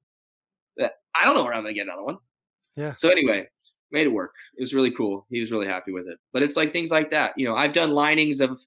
That 0.77 0.93
I 1.15 1.25
don't 1.25 1.35
know 1.35 1.43
where 1.43 1.53
I'm 1.53 1.63
gonna 1.63 1.73
get 1.73 1.87
another 1.87 2.03
one. 2.03 2.17
Yeah. 2.75 2.95
So 2.97 3.09
anyway, 3.09 3.47
made 3.91 4.07
it 4.07 4.13
work. 4.13 4.33
It 4.57 4.61
was 4.61 4.73
really 4.73 4.91
cool. 4.91 5.25
He 5.29 5.39
was 5.39 5.51
really 5.51 5.67
happy 5.67 5.91
with 5.91 6.07
it. 6.07 6.17
But 6.33 6.43
it's 6.43 6.55
like 6.55 6.73
things 6.73 6.91
like 6.91 7.11
that. 7.11 7.33
You 7.37 7.47
know, 7.47 7.55
I've 7.55 7.73
done 7.73 7.91
linings 7.91 8.39
of 8.39 8.61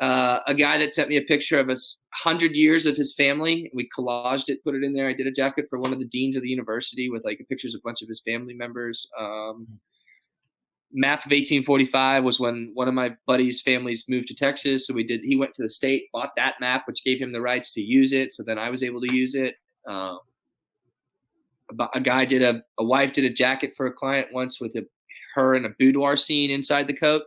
uh, 0.00 0.40
a 0.46 0.54
guy 0.54 0.78
that 0.78 0.92
sent 0.92 1.08
me 1.08 1.16
a 1.16 1.22
picture 1.22 1.58
of 1.58 1.68
us 1.68 1.98
hundred 2.12 2.52
years 2.52 2.86
of 2.86 2.96
his 2.96 3.14
family. 3.14 3.70
We 3.74 3.88
collaged 3.96 4.48
it, 4.48 4.64
put 4.64 4.74
it 4.74 4.82
in 4.82 4.92
there. 4.92 5.08
I 5.08 5.12
did 5.12 5.26
a 5.26 5.32
jacket 5.32 5.66
for 5.68 5.78
one 5.78 5.92
of 5.92 5.98
the 5.98 6.06
deans 6.06 6.36
of 6.36 6.42
the 6.42 6.48
university 6.48 7.10
with 7.10 7.24
like 7.24 7.44
pictures 7.48 7.74
of 7.74 7.80
a 7.80 7.86
bunch 7.86 8.02
of 8.02 8.08
his 8.08 8.20
family 8.24 8.54
members. 8.54 9.08
Um, 9.18 9.66
map 10.94 11.20
of 11.20 11.30
1845 11.32 12.22
was 12.22 12.38
when 12.38 12.70
one 12.74 12.86
of 12.86 12.94
my 12.94 13.14
buddies' 13.26 13.60
families 13.60 14.04
moved 14.08 14.28
to 14.28 14.34
Texas. 14.34 14.86
So 14.86 14.94
we 14.94 15.04
did. 15.04 15.20
He 15.22 15.36
went 15.36 15.52
to 15.54 15.62
the 15.62 15.68
state, 15.68 16.04
bought 16.12 16.30
that 16.36 16.54
map, 16.60 16.84
which 16.86 17.04
gave 17.04 17.20
him 17.20 17.32
the 17.32 17.40
rights 17.40 17.74
to 17.74 17.80
use 17.80 18.12
it. 18.12 18.32
So 18.32 18.44
then 18.46 18.58
I 18.58 18.70
was 18.70 18.82
able 18.82 19.00
to 19.00 19.14
use 19.14 19.34
it. 19.34 19.56
Um, 19.88 20.20
a 21.94 22.00
guy 22.00 22.24
did 22.24 22.42
a 22.42 22.62
a 22.78 22.84
wife 22.84 23.12
did 23.12 23.24
a 23.24 23.32
jacket 23.32 23.74
for 23.76 23.86
a 23.86 23.92
client 23.92 24.28
once 24.32 24.60
with 24.60 24.76
a 24.76 24.86
her 25.34 25.54
in 25.54 25.64
a 25.64 25.70
boudoir 25.78 26.16
scene 26.16 26.50
inside 26.50 26.86
the 26.86 26.94
coat, 26.94 27.22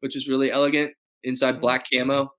which 0.00 0.14
was 0.14 0.28
really 0.28 0.52
elegant 0.52 0.92
inside 1.24 1.60
black 1.60 1.84
camo. 1.92 2.32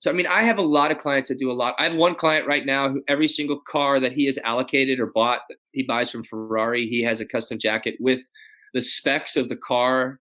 So 0.00 0.10
I 0.10 0.14
mean, 0.14 0.26
I 0.26 0.42
have 0.42 0.58
a 0.58 0.62
lot 0.62 0.90
of 0.90 0.98
clients 0.98 1.28
that 1.28 1.38
do 1.38 1.50
a 1.50 1.52
lot. 1.52 1.74
I 1.78 1.84
have 1.84 1.94
one 1.94 2.14
client 2.14 2.46
right 2.46 2.66
now 2.66 2.88
who 2.88 3.02
every 3.08 3.28
single 3.28 3.60
car 3.60 3.98
that 4.00 4.12
he 4.12 4.26
has 4.26 4.38
allocated 4.38 5.00
or 5.00 5.06
bought, 5.06 5.40
he 5.72 5.82
buys 5.82 6.10
from 6.10 6.22
Ferrari. 6.22 6.86
He 6.86 7.02
has 7.02 7.20
a 7.20 7.26
custom 7.26 7.58
jacket 7.58 7.96
with 7.98 8.22
the 8.74 8.82
specs 8.82 9.36
of 9.36 9.48
the 9.48 9.56
car 9.56 10.20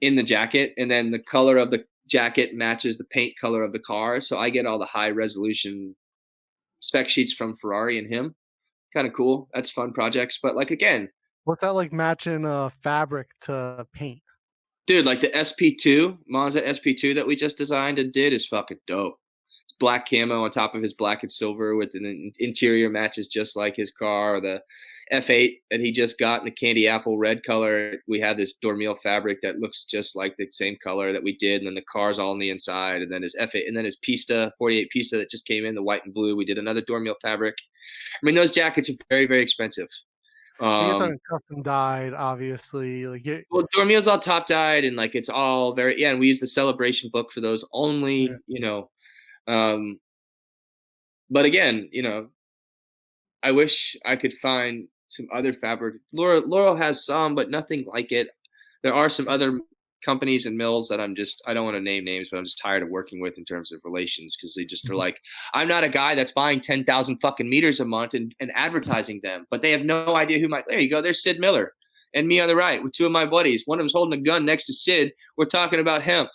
in 0.00 0.16
the 0.16 0.22
jacket, 0.22 0.74
and 0.76 0.90
then 0.90 1.10
the 1.10 1.18
color 1.18 1.56
of 1.56 1.70
the 1.70 1.84
jacket 2.08 2.54
matches 2.54 2.96
the 2.98 3.04
paint 3.04 3.34
color 3.40 3.62
of 3.62 3.72
the 3.72 3.78
car. 3.80 4.20
So 4.20 4.38
I 4.38 4.50
get 4.50 4.66
all 4.66 4.78
the 4.78 4.84
high 4.86 5.10
resolution 5.10 5.96
spec 6.80 7.08
sheets 7.08 7.32
from 7.32 7.56
Ferrari 7.56 7.98
and 7.98 8.08
him. 8.08 8.34
Kind 8.94 9.06
of 9.06 9.12
cool. 9.14 9.48
That's 9.54 9.70
fun 9.70 9.92
projects. 9.92 10.38
But 10.42 10.54
like 10.56 10.70
again, 10.70 11.08
What's 11.44 11.60
that 11.62 11.74
like 11.74 11.92
matching 11.92 12.44
uh 12.44 12.70
fabric 12.82 13.28
to 13.42 13.86
paint? 13.92 14.22
dude, 14.86 15.04
like 15.04 15.18
the 15.20 15.28
SP2, 15.30 16.16
Monza 16.28 16.62
SP2 16.62 17.14
that 17.16 17.26
we 17.26 17.34
just 17.34 17.56
designed 17.56 17.98
and 17.98 18.12
did 18.12 18.32
is 18.32 18.46
fucking 18.46 18.78
dope. 18.86 19.18
It's 19.64 19.72
black 19.80 20.08
camo 20.08 20.44
on 20.44 20.50
top 20.52 20.76
of 20.76 20.82
his 20.82 20.92
black 20.94 21.22
and 21.24 21.32
silver 21.32 21.74
with 21.74 21.90
an 21.94 22.32
interior 22.38 22.88
matches 22.88 23.26
just 23.26 23.56
like 23.56 23.74
his 23.74 23.90
car. 23.90 24.36
Or 24.36 24.40
The 24.40 24.60
F8 25.12 25.60
that 25.70 25.80
he 25.80 25.92
just 25.92 26.18
got 26.18 26.40
in 26.40 26.44
the 26.46 26.50
candy 26.50 26.88
apple 26.88 27.16
red 27.16 27.44
color. 27.44 28.02
We 28.08 28.18
have 28.20 28.36
this 28.36 28.54
Dormeuil 28.60 28.96
fabric 29.02 29.38
that 29.42 29.60
looks 29.60 29.84
just 29.84 30.16
like 30.16 30.36
the 30.36 30.48
same 30.50 30.76
color 30.82 31.12
that 31.12 31.22
we 31.22 31.36
did, 31.36 31.58
and 31.60 31.66
then 31.68 31.74
the 31.74 31.82
car's 31.90 32.18
all 32.18 32.32
on 32.32 32.38
the 32.40 32.50
inside, 32.50 33.02
and 33.02 33.12
then 33.12 33.22
his 33.22 33.36
F8, 33.40 33.68
and 33.68 33.76
then 33.76 33.84
his 33.84 33.96
Pista 33.96 34.52
48 34.58 34.90
Pista 34.90 35.16
that 35.18 35.30
just 35.30 35.46
came 35.46 35.64
in, 35.64 35.74
the 35.76 35.82
white 35.82 36.04
and 36.04 36.12
blue. 36.12 36.34
We 36.36 36.44
did 36.44 36.58
another 36.58 36.80
Dormeuil 36.82 37.14
fabric. 37.22 37.54
I 38.14 38.26
mean, 38.26 38.34
those 38.34 38.50
jackets 38.52 38.90
are 38.90 38.94
very, 39.08 39.26
very 39.26 39.42
expensive. 39.42 39.88
You're 40.58 40.68
Um, 40.68 40.98
talking 40.98 41.20
custom 41.30 41.62
dyed, 41.62 42.14
obviously. 42.14 43.06
Like 43.06 43.26
it, 43.26 43.44
well, 43.50 43.66
Dormeuil's 43.74 44.08
all 44.08 44.18
top 44.18 44.46
dyed 44.46 44.84
and 44.84 44.96
like 44.96 45.14
it's 45.14 45.28
all 45.28 45.74
very 45.74 46.00
yeah, 46.00 46.10
and 46.10 46.18
we 46.18 46.28
use 46.28 46.40
the 46.40 46.46
celebration 46.46 47.10
book 47.12 47.30
for 47.30 47.42
those 47.42 47.62
only, 47.72 48.22
Yeah. 48.22 48.36
you 48.46 48.60
know. 48.60 48.90
Um 49.46 50.00
but 51.28 51.44
again, 51.44 51.90
you 51.92 52.02
know, 52.02 52.30
I 53.42 53.50
wish 53.52 53.96
I 54.04 54.16
could 54.16 54.32
find 54.32 54.88
some 55.08 55.26
other 55.32 55.52
fabric. 55.52 55.96
Laurel, 56.12 56.42
Laurel 56.46 56.76
has 56.76 57.04
some, 57.04 57.34
but 57.34 57.50
nothing 57.50 57.84
like 57.86 58.12
it. 58.12 58.28
There 58.82 58.94
are 58.94 59.08
some 59.08 59.28
other 59.28 59.60
companies 60.04 60.46
and 60.46 60.56
mills 60.56 60.88
that 60.88 61.00
I'm 61.00 61.14
just 61.16 61.42
I 61.46 61.54
don't 61.54 61.64
want 61.64 61.76
to 61.76 61.80
name 61.80 62.04
names, 62.04 62.28
but 62.30 62.36
I'm 62.38 62.44
just 62.44 62.58
tired 62.58 62.82
of 62.82 62.90
working 62.90 63.20
with 63.20 63.38
in 63.38 63.44
terms 63.44 63.72
of 63.72 63.80
relations 63.84 64.36
because 64.36 64.54
they 64.54 64.64
just 64.64 64.88
are 64.88 64.92
Mhm. 64.92 64.98
like, 64.98 65.20
I'm 65.54 65.66
not 65.68 65.84
a 65.84 65.88
guy 65.88 66.14
that's 66.14 66.32
buying 66.32 66.60
ten 66.60 66.84
thousand 66.84 67.18
fucking 67.18 67.48
meters 67.48 67.80
a 67.80 67.84
month 67.84 68.14
and, 68.14 68.34
and 68.38 68.52
advertising 68.54 69.20
them, 69.22 69.46
but 69.50 69.62
they 69.62 69.70
have 69.72 69.84
no 69.84 70.14
idea 70.14 70.38
who 70.38 70.48
my 70.48 70.62
there 70.68 70.80
you 70.80 70.90
go, 70.90 71.00
there's 71.00 71.22
Sid 71.22 71.40
Miller 71.40 71.72
and 72.14 72.28
me 72.28 72.38
on 72.40 72.46
the 72.48 72.54
right 72.56 72.82
with 72.82 72.92
two 72.92 73.06
of 73.06 73.12
my 73.12 73.24
buddies. 73.26 73.62
One 73.66 73.78
of 73.78 73.84
them's 73.84 73.92
holding 73.94 74.18
a 74.18 74.22
gun 74.22 74.44
next 74.44 74.64
to 74.66 74.72
Sid. 74.74 75.12
We're 75.36 75.46
talking 75.46 75.80
about 75.80 76.02
hemp. 76.02 76.28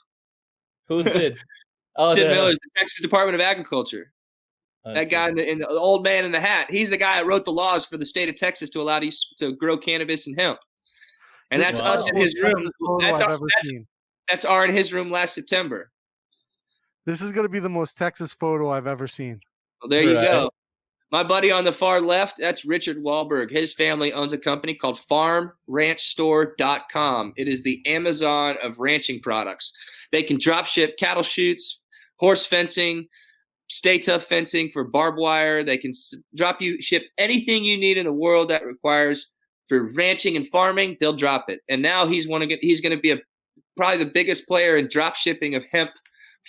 Who's 0.88 1.08
it? 1.08 1.38
Oh, 1.98 2.16
Sid 2.16 2.32
Miller's 2.32 2.58
the 2.64 2.70
Texas 2.80 3.02
Department 3.02 3.36
of 3.36 3.42
Agriculture. 3.42 4.14
I 4.86 4.94
That 4.94 5.10
guy 5.12 5.30
in 5.30 5.36
the, 5.36 5.48
in 5.50 5.60
the, 5.60 5.68
the 5.68 5.80
old 5.80 6.04
man 6.04 6.26
in 6.26 6.32
the 6.32 6.40
hat. 6.40 6.72
He's 6.72 6.90
the 6.90 6.98
guy 6.98 7.18
that 7.18 7.26
wrote 7.28 7.46
the 7.46 7.52
laws 7.52 7.86
for 7.86 7.98
the 7.98 8.06
state 8.06 8.30
of 8.30 8.36
Texas 8.36 8.70
to 8.72 8.82
allow 8.82 9.00
you 9.00 9.12
to 9.38 9.56
grow 9.56 9.78
cannabis 9.78 10.26
and 10.28 10.40
hemp. 10.40 10.58
And 11.52 11.62
that's 11.62 11.80
Wow. 11.80 11.94
us 11.94 12.10
in 12.10 12.16
his 12.16 12.34
room. 12.42 12.68
That's 13.00 13.22
our, 13.22 13.38
that's 13.38 13.72
that's 14.30 14.46
our 14.46 14.66
in 14.66 14.74
his 14.74 14.92
room 14.94 15.12
last 15.12 15.36
September. 15.36 15.92
This 17.06 17.22
is 17.22 17.32
going 17.32 17.46
to 17.46 17.50
be 17.50 17.60
the 17.60 17.70
most 17.70 17.96
Texas 17.98 18.34
photo 18.34 18.70
I've 18.70 18.88
ever 18.88 19.08
seen. 19.08 19.40
Well, 19.82 19.90
there 19.90 20.04
you 20.04 20.16
Right. 20.16 20.32
go. 20.32 20.50
My 21.12 21.24
buddy 21.24 21.52
on 21.52 21.66
the 21.66 21.74
far 21.74 22.00
left, 22.00 22.38
that's 22.38 22.64
Richard 22.64 23.04
Wahlberg. 23.04 23.52
His 23.52 23.74
family 23.74 24.14
owns 24.14 24.32
a 24.32 24.38
company 24.38 24.74
called 24.74 24.98
farmranchstore.com. 24.98 27.34
It 27.36 27.50
is 27.50 27.64
the 27.64 27.86
Amazon 27.86 28.56
of 28.64 28.80
ranching 28.80 29.20
products. 29.22 29.74
They 30.14 30.24
can 30.24 30.40
drop 30.40 30.68
ship 30.68 30.96
cattle 30.98 31.24
chutes, 31.24 31.82
horse 32.16 32.46
fencing, 32.46 33.10
stay 33.72 33.98
tough 33.98 34.26
fencing 34.26 34.70
for 34.70 34.84
barbed 34.84 35.18
wire. 35.18 35.64
They 35.64 35.78
can 35.78 35.92
s- 35.92 36.14
drop 36.36 36.62
you 36.62 36.82
ship 36.82 37.04
anything 37.18 37.64
you 37.64 37.78
need 37.78 37.98
in 37.98 38.06
the 38.06 38.12
world 38.14 38.50
that 38.50 38.66
requires 38.66 39.34
for 39.70 39.92
ranching 39.94 40.36
and 40.36 40.48
farming. 40.50 40.98
They'll 41.00 41.14
drop 41.14 41.46
it. 41.48 41.62
And 41.70 41.82
now 41.82 42.06
he's 42.06 42.28
one 42.28 42.42
of 42.42 42.52
he's 42.60 42.82
going 42.82 42.96
to 42.96 43.02
be 43.02 43.12
a 43.12 43.20
probably 43.78 44.04
the 44.04 44.12
biggest 44.12 44.46
player 44.46 44.76
in 44.76 44.90
drop 44.90 45.16
shipping 45.16 45.56
of 45.56 45.64
hemp 45.72 45.92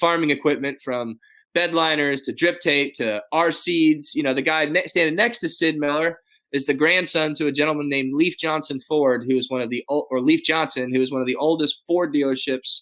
farming 0.00 0.30
equipment 0.30 0.80
from 0.82 1.20
bedliners 1.56 2.24
to 2.24 2.32
drip 2.32 2.58
tape 2.58 2.94
to 2.94 3.22
R 3.30 3.52
seeds. 3.52 4.14
You 4.16 4.24
know, 4.24 4.34
the 4.34 4.42
guy 4.42 4.64
ne- 4.64 4.86
standing 4.86 5.14
next 5.14 5.38
to 5.38 5.48
Sid 5.48 5.78
Miller 5.78 6.18
is 6.50 6.66
the 6.66 6.74
grandson 6.74 7.34
to 7.34 7.46
a 7.46 7.52
gentleman 7.52 7.88
named 7.88 8.14
Leif 8.14 8.36
Johnson 8.36 8.80
Ford, 8.80 9.24
who 9.28 9.36
is 9.36 9.48
one 9.48 9.60
of 9.60 9.70
the 9.70 9.84
or 9.88 10.20
Leif 10.20 10.42
Johnson, 10.42 10.92
who 10.92 11.00
is 11.00 11.12
one 11.12 11.20
of 11.20 11.28
the 11.28 11.36
oldest 11.36 11.82
Ford 11.86 12.12
dealerships 12.12 12.80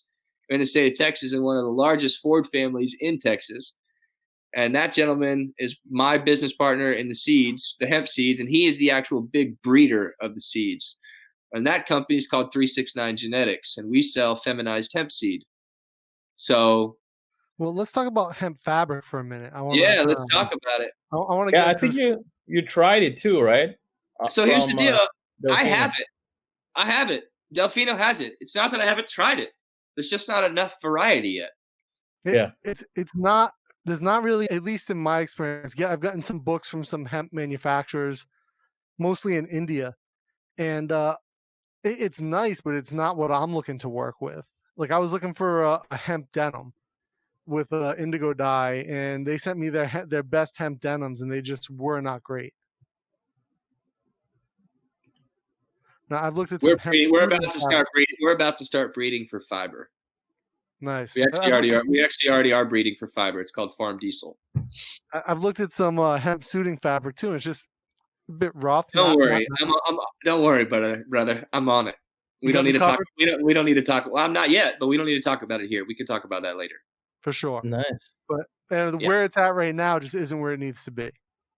in 0.49 0.61
the 0.61 0.67
state 0.67 0.91
of 0.91 0.99
Texas 0.99 1.35
and 1.35 1.45
one 1.45 1.59
of 1.59 1.65
the 1.65 1.71
largest 1.71 2.21
Ford 2.21 2.49
families 2.51 2.97
in 3.01 3.19
Texas. 3.19 3.75
And 4.55 4.75
that 4.75 4.93
gentleman 4.93 5.55
is 5.59 5.77
my 5.89 6.19
business 6.19 6.53
partner 6.53 6.93
in 6.93 7.09
the 7.09 7.15
seeds, 7.15 7.77
the 7.79 7.87
hemp 7.87 8.09
seeds, 8.09 8.41
and 8.41 8.49
he 8.49 8.67
is 8.67 8.79
the 8.79 8.91
actual 8.91 9.21
big 9.21 9.61
breeder 9.63 10.15
of 10.21 10.35
the 10.35 10.41
seeds. 10.41 10.97
And 11.53 11.67
that 11.67 11.87
company 11.87 12.17
is 12.19 12.27
called 12.27 12.53
369 12.53 13.17
Genetics, 13.17 13.77
and 13.77 13.91
we 13.91 14.03
sell 14.03 14.37
feminized 14.37 14.93
hemp 14.95 15.13
seed. 15.13 15.45
So 16.35 16.97
Well, 17.59 17.75
let's 17.75 17.93
talk 17.93 18.07
about 18.07 18.35
hemp 18.37 18.59
fabric 18.61 19.05
for 19.05 19.21
a 19.21 19.25
minute. 19.25 19.53
I 19.55 19.63
want 19.63 19.79
yeah, 19.79 20.03
let's 20.07 20.25
talk 20.33 20.49
about 20.53 20.81
it. 20.81 20.93
I, 21.13 21.17
I 21.17 21.35
want 21.35 21.51
to 21.51 21.57
Yeah, 21.57 21.67
I 21.67 21.75
think 21.75 21.93
into 21.95 22.03
you 22.05 22.25
you 22.47 22.63
tried 22.67 23.03
it 23.03 23.21
too, 23.21 23.41
right? 23.41 23.77
Uh, 24.19 24.29
So 24.29 24.45
here's 24.47 24.67
the 24.67 24.75
deal. 24.75 24.95
uh, 24.95 25.53
I 25.53 25.65
have 25.65 25.93
it. 25.99 26.07
I 26.75 26.87
have 26.91 27.11
it. 27.11 27.25
Delfino 27.55 27.97
has 27.97 28.21
it. 28.21 28.35
It's 28.41 28.55
not 28.55 28.71
that 28.73 28.81
I 28.81 28.85
haven't 28.87 29.09
tried 29.09 29.39
it. 29.39 29.51
There's 29.97 30.09
just 30.11 30.29
not 30.29 30.45
enough 30.45 30.75
variety 30.83 31.31
yet. 31.31 31.51
It- 32.25 32.35
Yeah. 32.35 32.51
It's 32.65 32.85
it's 32.97 33.15
not 33.15 33.53
there's 33.85 34.03
not 34.03 34.23
really 34.23 34.49
at 34.51 34.63
least 34.63 34.91
in 34.91 34.99
my 34.99 35.21
experience. 35.21 35.75
Yeah, 35.77 35.93
I've 35.93 36.01
gotten 36.01 36.23
some 36.23 36.41
books 36.41 36.69
from 36.69 36.85
some 36.85 37.05
hemp 37.05 37.33
manufacturers, 37.33 38.27
mostly 38.99 39.37
in 39.37 39.47
India, 39.47 39.95
and 40.59 40.93
uh, 40.93 41.17
it, 41.83 42.01
it's 42.01 42.21
nice, 42.21 42.61
but 42.61 42.75
it's 42.75 42.93
not 42.93 43.17
what 43.17 43.31
I'm 43.31 43.55
looking 43.55 43.79
to 43.79 43.89
work 43.89 44.21
with. 44.21 44.47
Like 44.77 44.91
I 44.91 44.99
was 44.99 45.13
looking 45.13 45.35
for 45.35 45.65
a, 45.65 45.81
a 45.91 45.97
hemp 45.97 46.29
denim 46.33 46.73
with 47.47 47.73
uh, 47.73 47.95
indigo 47.99 48.35
dye, 48.35 48.85
and 48.89 49.27
they 49.27 49.39
sent 49.39 49.59
me 49.59 49.71
their 49.71 50.05
their 50.07 50.23
best 50.23 50.59
hemp 50.59 50.81
denims, 50.81 51.23
and 51.23 51.33
they 51.33 51.43
just 51.43 51.71
were 51.71 52.01
not 52.01 52.23
great. 52.23 52.55
Now 56.11 56.25
I've 56.25 56.37
looked 56.37 56.53
at 56.53 56.63
We're 56.63 56.71
some 56.71 56.79
hemp 56.79 56.93
breeding, 56.93 57.13
we're 57.13 57.25
about 57.25 57.53
to 57.53 57.61
start 57.61 57.87
breeding. 57.95 58.17
We're 58.21 58.35
about 58.35 58.57
to 58.59 58.67
start 58.67 58.95
breeding 58.95 59.27
for 59.29 59.41
fiber. 59.41 59.91
Nice. 60.81 61.15
We 61.15 61.23
actually 61.23 61.53
already 61.53 61.75
are. 61.75 61.83
We 61.87 62.03
actually 62.03 62.31
already 62.31 62.53
are 62.53 62.65
breeding 62.65 62.95
for 62.99 63.09
fiber. 63.09 63.41
It's 63.41 63.53
called 63.53 63.75
Farm 63.77 63.99
Diesel. 63.99 64.39
I- 65.13 65.23
I've 65.29 65.41
looked 65.41 65.61
at 65.61 65.73
some 65.73 65.99
uh, 65.99 66.17
hemp 66.17 66.45
suiting 66.45 66.77
fabric 66.79 67.17
too. 67.17 67.35
It's 67.35 67.45
just 67.45 67.67
a 68.29 68.33
bit 68.33 68.53
rough. 68.55 68.87
Don't 68.95 69.17
worry. 69.19 69.47
I'm, 69.63 69.71
I'm, 69.89 69.99
don't 70.25 70.43
worry, 70.43 70.65
brother. 70.65 71.05
Brother, 71.09 71.47
I'm 71.53 71.69
on 71.69 71.89
it. 71.89 71.97
We 72.43 72.49
You 72.49 72.53
don't 72.55 72.65
need 72.65 72.73
to 72.73 72.79
talk. 72.79 72.99
We 73.19 73.27
don't. 73.27 73.45
We 73.45 73.53
don't 73.53 73.67
need 73.67 73.75
to 73.75 73.83
talk. 73.83 74.07
Well, 74.11 74.25
I'm 74.25 74.33
not 74.33 74.49
yet, 74.51 74.75
but 74.81 74.87
we 74.87 74.97
don't 74.97 75.07
need 75.07 75.21
to 75.23 75.29
talk 75.29 75.43
about 75.43 75.61
it 75.61 75.69
here. 75.69 75.85
We 75.87 75.95
can 75.95 76.07
talk 76.07 76.25
about 76.25 76.43
that 76.43 76.57
later. 76.57 76.77
for 77.23 77.33
sure. 77.33 77.61
Nice. 77.63 77.85
But 78.29 78.47
And 78.71 78.99
Yeah. 79.03 79.09
where 79.09 79.25
it's 79.25 79.37
at 79.37 79.55
right 79.55 79.75
now 79.75 79.99
just 79.99 80.15
isn't 80.15 80.41
where 80.41 80.53
it 80.55 80.61
needs 80.61 80.85
to 80.85 80.91
be. 80.91 81.11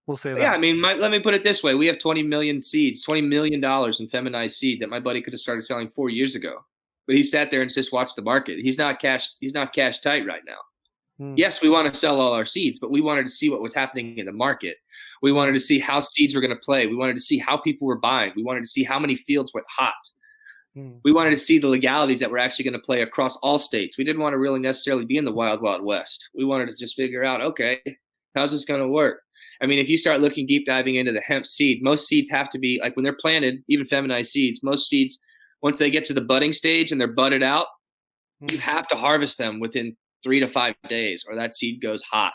We'll 0.08 0.16
say 0.16 0.32
that. 0.32 0.40
Yeah, 0.40 0.50
I 0.52 0.58
mean, 0.58 0.80
my, 0.80 0.94
let 0.94 1.12
me 1.12 1.20
put 1.20 1.34
it 1.34 1.44
this 1.44 1.62
way: 1.62 1.74
we 1.76 1.86
have 1.86 2.00
20 2.00 2.24
million 2.24 2.60
seeds, 2.62 3.02
20 3.02 3.20
million 3.20 3.60
dollars 3.60 4.00
in 4.00 4.08
feminized 4.08 4.56
seed 4.56 4.80
that 4.80 4.88
my 4.88 4.98
buddy 4.98 5.22
could 5.22 5.32
have 5.32 5.38
started 5.38 5.62
selling 5.62 5.88
four 5.90 6.10
years 6.10 6.34
ago, 6.34 6.64
but 7.06 7.16
he 7.16 7.24
sat 7.24 7.50
there 7.50 7.62
and 7.62 7.72
just 7.72 7.92
watched 7.92 8.16
the 8.16 8.22
market. 8.22 8.58
He's 8.58 8.78
not 8.78 9.00
cash. 9.00 9.30
He's 9.40 9.54
not 9.54 9.72
cash 9.72 10.00
tight 10.00 10.26
right 10.26 10.42
now. 10.46 10.58
Hmm. 11.18 11.34
Yes, 11.36 11.62
we 11.62 11.68
want 11.68 11.92
to 11.92 11.98
sell 11.98 12.20
all 12.20 12.32
our 12.32 12.46
seeds, 12.46 12.78
but 12.78 12.90
we 12.90 13.00
wanted 13.00 13.24
to 13.24 13.32
see 13.32 13.50
what 13.50 13.62
was 13.62 13.74
happening 13.74 14.18
in 14.18 14.26
the 14.26 14.32
market. 14.32 14.76
We 15.22 15.32
wanted 15.32 15.52
to 15.52 15.60
see 15.60 15.78
how 15.78 16.00
seeds 16.00 16.34
were 16.34 16.40
going 16.40 16.52
to 16.52 16.56
play. 16.56 16.86
We 16.86 16.96
wanted 16.96 17.14
to 17.14 17.20
see 17.20 17.38
how 17.38 17.56
people 17.56 17.86
were 17.86 17.98
buying. 17.98 18.32
We 18.34 18.42
wanted 18.42 18.64
to 18.64 18.68
see 18.68 18.84
how 18.84 18.98
many 18.98 19.16
fields 19.16 19.52
went 19.54 19.66
hot. 19.68 19.94
Hmm. 20.74 20.92
We 21.04 21.12
wanted 21.12 21.30
to 21.30 21.38
see 21.38 21.58
the 21.58 21.68
legalities 21.68 22.20
that 22.20 22.30
were 22.30 22.38
actually 22.38 22.64
going 22.64 22.72
to 22.74 22.80
play 22.80 23.02
across 23.02 23.36
all 23.38 23.58
states. 23.58 23.98
We 23.98 24.04
didn't 24.04 24.22
want 24.22 24.32
to 24.32 24.38
really 24.38 24.60
necessarily 24.60 25.04
be 25.04 25.18
in 25.18 25.24
the 25.24 25.32
wild, 25.32 25.60
wild 25.60 25.84
west. 25.84 26.28
We 26.34 26.44
wanted 26.44 26.66
to 26.66 26.74
just 26.74 26.96
figure 26.96 27.24
out, 27.24 27.42
okay, 27.42 27.80
how's 28.34 28.52
this 28.52 28.64
going 28.64 28.80
to 28.80 28.88
work? 28.88 29.20
I 29.60 29.66
mean, 29.66 29.78
if 29.78 29.88
you 29.88 29.98
start 29.98 30.20
looking 30.20 30.46
deep 30.46 30.66
diving 30.66 30.96
into 30.96 31.12
the 31.12 31.20
hemp 31.20 31.46
seed, 31.46 31.82
most 31.82 32.08
seeds 32.08 32.28
have 32.30 32.48
to 32.50 32.58
be 32.58 32.80
like 32.82 32.96
when 32.96 33.04
they're 33.04 33.12
planted, 33.12 33.62
even 33.68 33.86
feminized 33.86 34.30
seeds, 34.30 34.62
most 34.62 34.88
seeds, 34.88 35.20
once 35.62 35.78
they 35.78 35.90
get 35.90 36.04
to 36.06 36.12
the 36.14 36.20
budding 36.20 36.52
stage 36.52 36.92
and 36.92 37.00
they're 37.00 37.08
budded 37.12 37.42
out, 37.42 37.66
you 38.40 38.56
Hmm. 38.58 38.62
have 38.62 38.86
to 38.88 38.96
harvest 38.96 39.38
them 39.38 39.60
within 39.60 39.96
three 40.22 40.40
to 40.40 40.48
five 40.48 40.74
days 40.88 41.24
or 41.28 41.36
that 41.36 41.54
seed 41.54 41.80
goes 41.80 42.02
hot. 42.02 42.34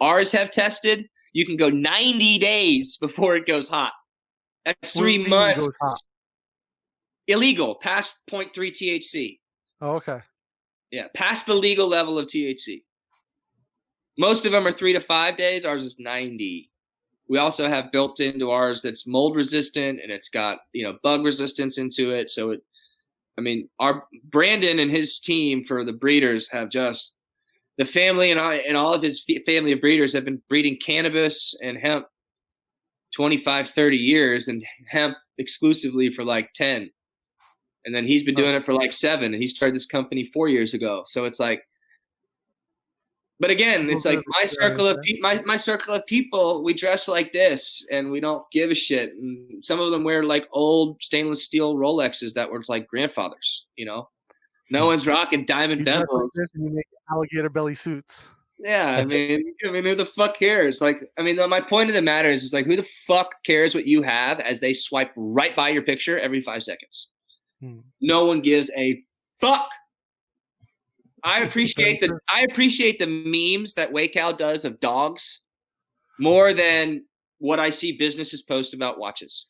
Ours 0.00 0.32
have 0.32 0.50
tested, 0.50 1.08
you 1.32 1.44
can 1.46 1.56
go 1.56 1.68
90 1.68 2.38
days 2.38 2.96
before 2.96 3.36
it 3.36 3.46
goes 3.46 3.68
hot. 3.68 3.92
That's 4.64 4.92
three 4.92 5.18
you 5.18 5.28
months. 5.28 5.68
Illegal, 7.26 7.74
past 7.76 8.22
0.3 8.30 8.70
THC. 8.70 9.40
Oh, 9.80 9.94
okay. 9.96 10.20
Yeah, 10.90 11.08
past 11.14 11.46
the 11.46 11.54
legal 11.54 11.88
level 11.88 12.18
of 12.18 12.26
THC. 12.26 12.84
Most 14.18 14.44
of 14.46 14.52
them 14.52 14.66
are 14.66 14.72
three 14.72 14.92
to 14.92 15.00
five 15.00 15.36
days. 15.36 15.64
Ours 15.64 15.82
is 15.82 15.98
90. 15.98 16.70
We 17.28 17.38
also 17.38 17.68
have 17.68 17.92
built 17.92 18.20
into 18.20 18.50
ours 18.50 18.82
that's 18.82 19.06
mold 19.06 19.36
resistant 19.36 20.00
and 20.00 20.10
it's 20.12 20.28
got, 20.28 20.58
you 20.72 20.84
know, 20.84 20.98
bug 21.02 21.24
resistance 21.24 21.78
into 21.78 22.12
it. 22.12 22.30
So 22.30 22.50
it, 22.50 22.60
I 23.38 23.40
mean, 23.40 23.68
our 23.80 24.04
Brandon 24.24 24.78
and 24.78 24.90
his 24.90 25.18
team 25.18 25.64
for 25.64 25.84
the 25.84 25.92
breeders 25.92 26.48
have 26.50 26.68
just, 26.68 27.16
the 27.76 27.84
family 27.84 28.30
and 28.30 28.38
I 28.38 28.56
and 28.56 28.76
all 28.76 28.94
of 28.94 29.02
his 29.02 29.24
family 29.46 29.72
of 29.72 29.80
breeders 29.80 30.12
have 30.12 30.24
been 30.24 30.40
breeding 30.48 30.76
cannabis 30.76 31.56
and 31.60 31.76
hemp 31.76 32.06
25, 33.16 33.70
30 33.70 33.96
years 33.96 34.46
and 34.46 34.64
hemp 34.88 35.16
exclusively 35.38 36.10
for 36.10 36.24
like 36.24 36.52
10 36.54 36.90
and 37.84 37.94
then 37.94 38.06
he's 38.06 38.22
been 38.22 38.34
doing 38.34 38.54
it 38.54 38.64
for 38.64 38.74
like 38.74 38.92
seven 38.92 39.34
and 39.34 39.42
he 39.42 39.48
started 39.48 39.74
this 39.74 39.86
company 39.86 40.24
four 40.24 40.48
years 40.48 40.74
ago. 40.74 41.02
So 41.06 41.24
it's 41.24 41.40
like 41.40 41.62
but 43.40 43.50
again 43.50 43.88
it's 43.90 44.04
Little 44.04 44.20
like 44.20 44.24
my 44.28 44.44
circle 44.46 44.86
of 44.86 44.98
pe- 45.02 45.18
my, 45.20 45.42
my 45.44 45.56
circle 45.56 45.94
of 45.94 46.06
people 46.06 46.62
we 46.62 46.74
dress 46.74 47.08
like 47.08 47.32
this 47.32 47.86
and 47.90 48.10
we 48.10 48.20
don't 48.20 48.44
give 48.52 48.70
a 48.70 48.74
shit 48.74 49.12
and 49.14 49.64
some 49.64 49.80
of 49.80 49.90
them 49.90 50.04
wear 50.04 50.22
like 50.22 50.48
old 50.52 51.02
stainless 51.02 51.42
steel 51.44 51.74
rolexes 51.76 52.34
that 52.34 52.50
were 52.50 52.62
like 52.68 52.86
grandfathers 52.86 53.66
you 53.76 53.84
know 53.84 54.08
no 54.70 54.86
one's 54.86 55.06
rocking 55.06 55.44
diamond 55.44 55.80
You 55.80 55.84
dress 55.86 55.98
like 55.98 56.06
bezels 56.08 56.54
and 56.54 56.64
you 56.64 56.70
make 56.74 56.86
alligator 57.12 57.50
belly 57.50 57.74
suits. 57.74 58.28
yeah, 58.58 58.96
I 58.98 59.04
mean, 59.12 59.54
I 59.66 59.70
mean, 59.70 59.84
who 59.84 59.94
the 59.94 60.06
fuck 60.06 60.38
cares? 60.38 60.80
Like, 60.80 60.96
I 61.18 61.22
mean, 61.22 61.36
the, 61.36 61.46
my 61.46 61.60
point 61.60 61.90
of 61.90 61.94
the 61.94 62.00
matter 62.00 62.30
is, 62.30 62.42
is 62.42 62.54
like, 62.54 62.64
who 62.64 62.76
the 62.76 62.82
fuck 63.06 63.42
cares 63.44 63.74
what 63.74 63.84
you 63.86 64.00
have 64.02 64.40
as 64.40 64.60
they 64.60 64.72
swipe 64.72 65.10
right 65.16 65.54
by 65.54 65.68
your 65.68 65.82
picture 65.82 66.18
every 66.18 66.40
five 66.40 66.64
seconds? 66.64 67.08
Hmm. 67.60 67.80
No 68.00 68.24
one 68.24 68.40
gives 68.40 68.70
a 68.74 69.02
fuck. 69.40 69.68
I 71.24 71.40
appreciate 71.40 72.00
the 72.00 72.18
I 72.32 72.42
appreciate 72.50 72.98
the 72.98 73.06
memes 73.06 73.74
that 73.74 73.92
Waycal 73.92 74.36
does 74.36 74.64
of 74.64 74.78
dogs 74.78 75.40
more 76.20 76.52
than 76.52 77.04
what 77.38 77.58
I 77.58 77.70
see 77.70 77.92
businesses 77.92 78.42
post 78.42 78.74
about 78.74 78.98
watches. 78.98 79.46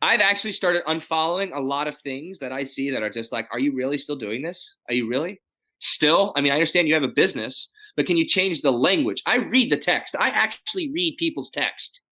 I've 0.00 0.20
actually 0.20 0.52
started 0.52 0.84
unfollowing 0.86 1.54
a 1.54 1.60
lot 1.60 1.88
of 1.88 1.96
things 1.98 2.38
that 2.38 2.52
I 2.52 2.64
see 2.64 2.90
that 2.90 3.02
are 3.02 3.10
just 3.10 3.32
like, 3.32 3.48
are 3.50 3.58
you 3.58 3.74
really 3.74 3.98
still 3.98 4.16
doing 4.16 4.42
this? 4.42 4.76
Are 4.88 4.94
you 4.94 5.08
really? 5.08 5.40
Still? 5.78 6.32
I 6.36 6.40
mean, 6.40 6.52
I 6.52 6.56
understand 6.56 6.86
you 6.86 6.94
have 6.94 7.02
a 7.02 7.08
business, 7.08 7.70
but 7.96 8.06
can 8.06 8.16
you 8.16 8.26
change 8.26 8.62
the 8.62 8.72
language? 8.72 9.22
I 9.26 9.36
read 9.36 9.72
the 9.72 9.76
text. 9.76 10.14
I 10.18 10.28
actually 10.28 10.90
read 10.92 11.16
people's 11.16 11.50
text. 11.50 12.02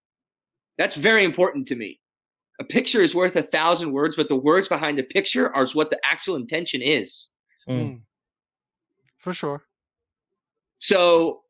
That's 0.78 0.94
very 0.94 1.24
important 1.24 1.68
to 1.68 1.76
me. 1.76 2.00
A 2.60 2.64
picture 2.64 3.02
is 3.02 3.14
worth 3.14 3.36
a 3.36 3.42
thousand 3.42 3.92
words, 3.92 4.16
but 4.16 4.28
the 4.28 4.36
words 4.36 4.68
behind 4.68 4.98
the 4.98 5.02
picture 5.02 5.54
are 5.54 5.66
what 5.68 5.90
the 5.90 6.00
actual 6.04 6.36
intention 6.36 6.82
is. 6.82 7.28
Mm. 7.68 8.00
For 9.24 9.32
sure. 9.32 9.64
So 10.80 11.44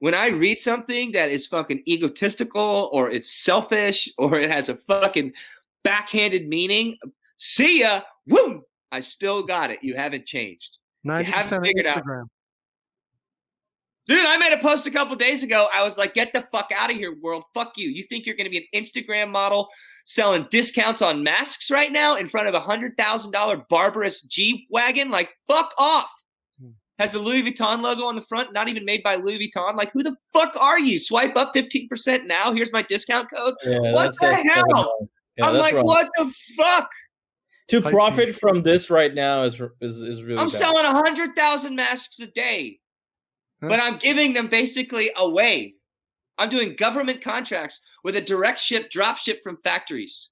when 0.00 0.12
I 0.14 0.26
read 0.28 0.58
something 0.58 1.12
that 1.12 1.30
is 1.30 1.46
fucking 1.46 1.84
egotistical 1.88 2.90
or 2.92 3.10
it's 3.10 3.30
selfish 3.30 4.10
or 4.18 4.38
it 4.38 4.50
has 4.50 4.68
a 4.68 4.74
fucking 4.74 5.32
backhanded 5.84 6.46
meaning, 6.46 6.98
see 7.38 7.80
ya, 7.80 8.02
woo, 8.26 8.60
I 8.92 9.00
still 9.00 9.42
got 9.42 9.70
it. 9.70 9.78
You 9.82 9.94
haven't 9.96 10.26
changed. 10.26 10.76
Ninety 11.02 11.30
haven't 11.30 11.64
figured 11.64 11.86
out- 11.86 12.04
Dude, 14.06 14.26
I 14.26 14.36
made 14.36 14.52
a 14.52 14.58
post 14.58 14.86
a 14.86 14.90
couple 14.90 15.16
days 15.16 15.42
ago. 15.42 15.68
I 15.72 15.82
was 15.82 15.96
like, 15.96 16.12
get 16.12 16.34
the 16.34 16.46
fuck 16.52 16.70
out 16.76 16.90
of 16.90 16.96
here, 16.96 17.16
world. 17.22 17.44
Fuck 17.54 17.78
you. 17.78 17.88
You 17.88 18.02
think 18.02 18.26
you're 18.26 18.36
going 18.36 18.50
to 18.50 18.50
be 18.50 18.68
an 18.70 18.82
Instagram 18.82 19.30
model 19.30 19.68
selling 20.04 20.46
discounts 20.50 21.00
on 21.00 21.22
masks 21.22 21.70
right 21.70 21.90
now 21.92 22.16
in 22.16 22.26
front 22.26 22.48
of 22.48 22.54
a 22.54 22.60
$100,000 22.60 23.64
Brabus 23.70 24.26
G 24.26 24.66
Wagon? 24.68 25.10
Like, 25.10 25.30
fuck 25.48 25.72
off. 25.78 26.10
Hmm. 27.00 27.02
Has 27.02 27.12
the 27.12 27.18
Louis 27.18 27.42
Vuitton 27.42 27.80
logo 27.82 28.04
on 28.04 28.14
the 28.16 28.22
front, 28.22 28.52
not 28.52 28.68
even 28.68 28.84
made 28.84 29.02
by 29.02 29.16
Louis 29.16 29.38
Vuitton. 29.38 29.74
Like, 29.76 29.90
who 29.92 30.02
the 30.02 30.16
fuck 30.32 30.54
are 30.60 30.78
you? 30.78 30.98
Swipe 30.98 31.36
up 31.36 31.54
15% 31.54 32.26
now. 32.26 32.52
Here's 32.52 32.72
my 32.72 32.82
discount 32.82 33.28
code. 33.34 33.54
Yeah, 33.64 33.92
What 33.92 34.14
the 34.20 34.34
hell? 34.34 35.08
Yeah, 35.36 35.46
I'm 35.46 35.56
like, 35.56 35.74
wrong. 35.74 35.86
what 35.86 36.08
the 36.16 36.32
fuck? 36.56 36.90
To 37.68 37.80
profit 37.80 38.34
from 38.34 38.62
this 38.62 38.90
right 38.90 39.14
now 39.14 39.44
is 39.44 39.54
is, 39.80 39.96
is 39.98 40.22
really 40.24 40.38
I'm 40.40 40.48
bad. 40.48 40.58
selling 40.58 40.84
100,000 40.84 41.74
masks 41.76 42.18
a 42.18 42.26
day, 42.26 42.80
Huh? 43.62 43.68
but 43.68 43.80
I'm 43.80 43.96
giving 43.98 44.34
them 44.34 44.48
basically 44.48 45.10
away. 45.16 45.74
I'm 46.36 46.48
doing 46.50 46.74
government 46.76 47.22
contracts 47.22 47.80
with 48.02 48.16
a 48.16 48.20
direct 48.20 48.58
ship, 48.60 48.90
drop 48.90 49.18
ship 49.18 49.40
from 49.44 49.58
factories. 49.62 50.30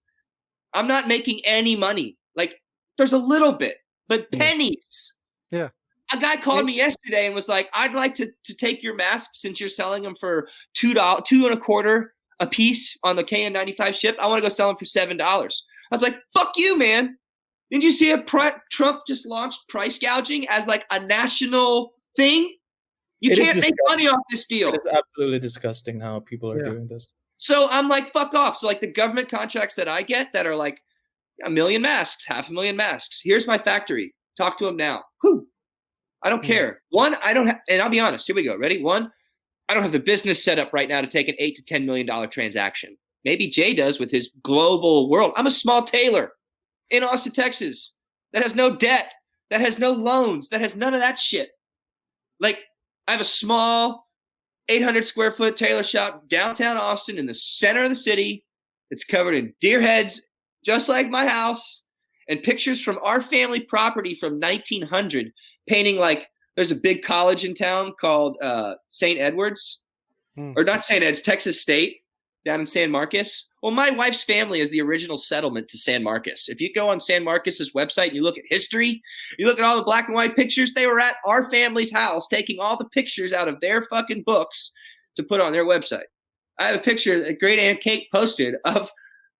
I'm 0.75 0.89
not 0.89 1.07
making 1.07 1.41
any 1.45 1.77
money. 1.77 2.17
Like, 2.35 2.61
there's 2.97 3.13
a 3.13 3.19
little 3.19 3.53
bit, 3.53 3.77
but 4.09 4.31
pennies. 4.33 5.15
Yeah. 5.51 5.69
A 6.13 6.17
guy 6.19 6.37
called 6.37 6.65
me 6.65 6.75
yesterday 6.75 7.27
and 7.27 7.35
was 7.35 7.49
like, 7.49 7.69
I'd 7.75 7.93
like 7.93 8.15
to, 8.15 8.29
to 8.45 8.55
take 8.55 8.83
your 8.83 8.95
masks 8.95 9.41
since 9.43 9.61
you're 9.61 9.69
selling 9.69 10.03
them 10.03 10.15
for 10.19 10.49
two 10.75 10.95
dollars, 10.95 11.23
two 11.27 11.45
and 11.47 11.55
a 11.55 11.61
quarter 11.61 12.15
a 12.41 12.47
piece 12.47 12.97
on 13.03 13.17
the 13.17 13.25
KN95 13.25 13.95
ship. 13.95 14.17
I 14.21 14.27
want 14.27 14.39
to 14.39 14.43
go 14.43 14.49
sell 14.49 14.69
them 14.69 14.77
for 14.77 14.85
seven 14.85 15.17
dollars. 15.17 15.65
I 15.91 15.95
was 15.95 16.03
like, 16.03 16.19
fuck 16.33 16.53
you, 16.57 16.79
man. 16.79 17.19
Didn't 17.71 17.85
you 17.85 17.93
see 17.93 18.11
a 18.13 18.19
pri- 18.19 18.55
Trump 18.71 19.01
just 19.07 19.27
launched 19.27 19.69
price 19.69 19.99
gouging 19.99 20.47
as 20.49 20.67
like 20.67 20.85
a 20.91 21.01
national 21.01 21.93
thing? 22.17 22.55
You 23.21 23.33
It 23.33 23.39
is 23.39 23.45
can't 23.45 23.61
make 23.61 23.75
money 23.89 24.07
off 24.07 24.21
this 24.31 24.47
deal. 24.47 24.73
It 24.73 24.81
is 24.85 24.93
absolutely 24.93 25.41
disgusting 25.41 26.01
how 26.01 26.21
people 26.21 26.51
are 26.53 26.59
Yeah. 26.65 26.71
doing 26.71 26.87
this. 26.89 27.11
So 27.37 27.69
I'm 27.71 27.89
like, 27.89 28.13
fuck 28.13 28.33
off. 28.35 28.57
So 28.59 28.67
like 28.67 28.81
the 28.81 28.87
government 28.93 29.29
contracts 29.29 29.75
that 29.75 29.89
I 29.89 30.03
get 30.03 30.33
that 30.33 30.47
are 30.47 30.57
like 30.57 30.81
a 31.45 31.51
million 31.51 31.83
masks, 31.83 32.25
half 32.25 32.49
a 32.49 32.53
million 32.53 32.77
masks. 32.77 33.21
Here's 33.23 33.47
my 33.47 33.59
factory. 33.59 34.15
Talk 34.37 34.57
to 34.59 34.65
them 34.65 34.77
now. 34.77 35.03
Whew. 35.23 35.47
I 36.23 36.31
don't 36.31 36.43
care. 36.43 36.83
One, 36.91 37.17
I 37.25 37.33
don't 37.33 37.47
have, 37.47 37.61
and 37.69 37.81
I'll 37.81 37.91
be 37.91 38.01
honest. 38.01 38.27
Here 38.27 38.37
we 38.37 38.45
go. 38.45 38.57
Ready? 38.57 38.83
One, 38.83 39.11
I 39.69 39.75
don't 39.75 39.83
have 39.83 39.93
the 39.93 40.01
business 40.01 40.43
set 40.43 40.59
up 40.59 40.73
right 40.73 40.89
now 40.89 41.01
to 41.01 41.07
take 41.07 41.29
an 41.29 41.37
eight 41.39 41.55
to 41.57 41.65
ten 41.65 41.87
million 41.87 42.07
dollar 42.07 42.27
transaction. 42.27 42.97
Maybe 43.25 43.49
Jay 43.49 43.75
does 43.75 43.99
with 43.99 44.11
his 44.11 44.31
global 44.43 45.09
world. 45.11 45.33
I'm 45.37 45.47
a 45.47 45.51
small 45.51 45.83
tailor 45.83 46.33
in 46.91 47.05
Austin, 47.05 47.33
Texas, 47.33 47.95
that 48.33 48.43
has 48.43 48.55
no 48.55 48.75
debt, 48.75 49.13
that 49.51 49.61
has 49.61 49.79
no 49.79 49.93
loans, 49.93 50.49
that 50.49 50.61
has 50.61 50.77
none 50.77 50.95
of 50.95 51.01
that 51.01 51.19
shit. 51.19 51.51
Like 52.41 52.61
I 53.07 53.13
have 53.13 53.21
a 53.21 53.25
small 53.25 54.07
800 54.69 55.05
square 55.05 55.33
foot 55.33 55.57
tailor 55.57 55.83
shop 55.83 56.29
downtown 56.29 56.77
Austin 56.77 57.19
in 57.19 57.27
the 57.27 57.35
center 57.35 57.83
of 57.83 57.91
the 57.91 57.97
city. 57.97 58.45
It's 58.91 59.05
covered 59.05 59.35
in 59.35 59.55
deer 59.61 59.81
heads, 59.81 60.23
just 60.65 60.89
like 60.89 61.11
my 61.11 61.27
house, 61.27 61.85
and 62.29 62.43
pictures 62.43 62.83
from 62.83 62.99
our 63.03 63.21
family 63.21 63.61
property 63.61 64.15
from 64.15 64.39
1900, 64.41 65.33
painting 65.69 65.97
like 65.97 66.29
there's 66.57 66.71
a 66.71 66.77
big 66.77 67.03
college 67.03 67.45
in 67.45 67.55
town 67.55 67.93
called 68.01 68.37
uh, 68.43 68.75
St. 68.89 69.19
Edwards, 69.21 69.81
Hmm. 70.37 70.53
or 70.57 70.63
not 70.63 70.85
St. 70.85 71.03
Ed's, 71.03 71.21
Texas 71.21 71.61
State, 71.61 71.99
down 72.45 72.61
in 72.61 72.67
San 72.67 72.91
Marcos. 72.93 73.49
Well, 73.61 73.73
my 73.73 73.91
wife's 73.91 74.23
family 74.23 74.61
is 74.61 74.71
the 74.71 74.81
original 74.81 75.17
settlement 75.17 75.67
to 75.69 75.79
San 75.79 76.03
Marcos. 76.03 76.49
If 76.49 76.61
you 76.61 76.73
go 76.73 76.89
on 76.89 77.01
San 77.01 77.25
Marcos's 77.25 77.73
website 77.73 78.07
and 78.09 78.15
you 78.15 78.23
look 78.23 78.39
at 78.39 78.45
history, 78.49 79.03
you 79.37 79.47
look 79.47 79.59
at 79.59 79.65
all 79.65 79.77
the 79.77 79.83
black 79.83 80.07
and 80.07 80.15
white 80.15 80.37
pictures, 80.37 80.75
they 80.75 80.87
were 80.87 81.01
at 81.01 81.17
our 81.27 81.51
family's 81.51 81.93
house 81.93 82.29
taking 82.29 82.61
all 82.61 82.77
the 82.77 82.85
pictures 82.91 83.33
out 83.33 83.49
of 83.49 83.61
their 83.61 83.83
fucking 83.83 84.23
books 84.23 84.71
to 85.17 85.25
put 85.25 85.41
on 85.41 85.51
their 85.53 85.67
website. 85.67 86.07
I 86.61 86.69
have 86.69 86.77
a 86.77 86.83
picture 86.83 87.21
that 87.21 87.41
Great 87.41 87.59
Aunt 87.59 87.81
Kate 87.81 88.07
posted 88.13 88.55
of 88.65 88.91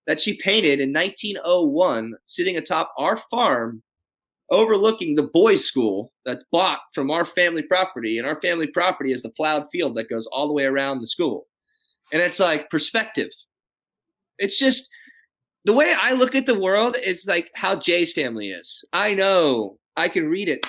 that 0.05 0.19
she 0.19 0.35
painted 0.37 0.81
in 0.81 0.91
1901 0.91 2.13
sitting 2.25 2.57
atop 2.57 2.93
our 2.97 3.15
farm 3.15 3.81
overlooking 4.51 5.15
the 5.15 5.29
boys' 5.33 5.65
school 5.65 6.11
that's 6.25 6.43
bought 6.51 6.79
from 6.93 7.11
our 7.11 7.25
family 7.25 7.63
property. 7.63 8.17
And 8.17 8.27
our 8.27 8.39
family 8.41 8.67
property 8.67 9.11
is 9.11 9.21
the 9.21 9.29
plowed 9.29 9.67
field 9.71 9.95
that 9.95 10.09
goes 10.09 10.27
all 10.27 10.47
the 10.47 10.53
way 10.53 10.65
around 10.65 11.01
the 11.01 11.07
school. 11.07 11.47
And 12.11 12.21
it's 12.21 12.39
like 12.39 12.69
perspective. 12.69 13.29
It's 14.39 14.57
just 14.57 14.89
the 15.65 15.73
way 15.73 15.93
I 15.99 16.13
look 16.13 16.35
at 16.35 16.45
the 16.45 16.59
world 16.59 16.97
is 17.03 17.27
like 17.27 17.51
how 17.53 17.75
Jay's 17.75 18.13
family 18.13 18.49
is. 18.49 18.83
I 18.93 19.13
know 19.13 19.77
I 19.97 20.09
can 20.09 20.29
read 20.29 20.49
it. 20.49 20.65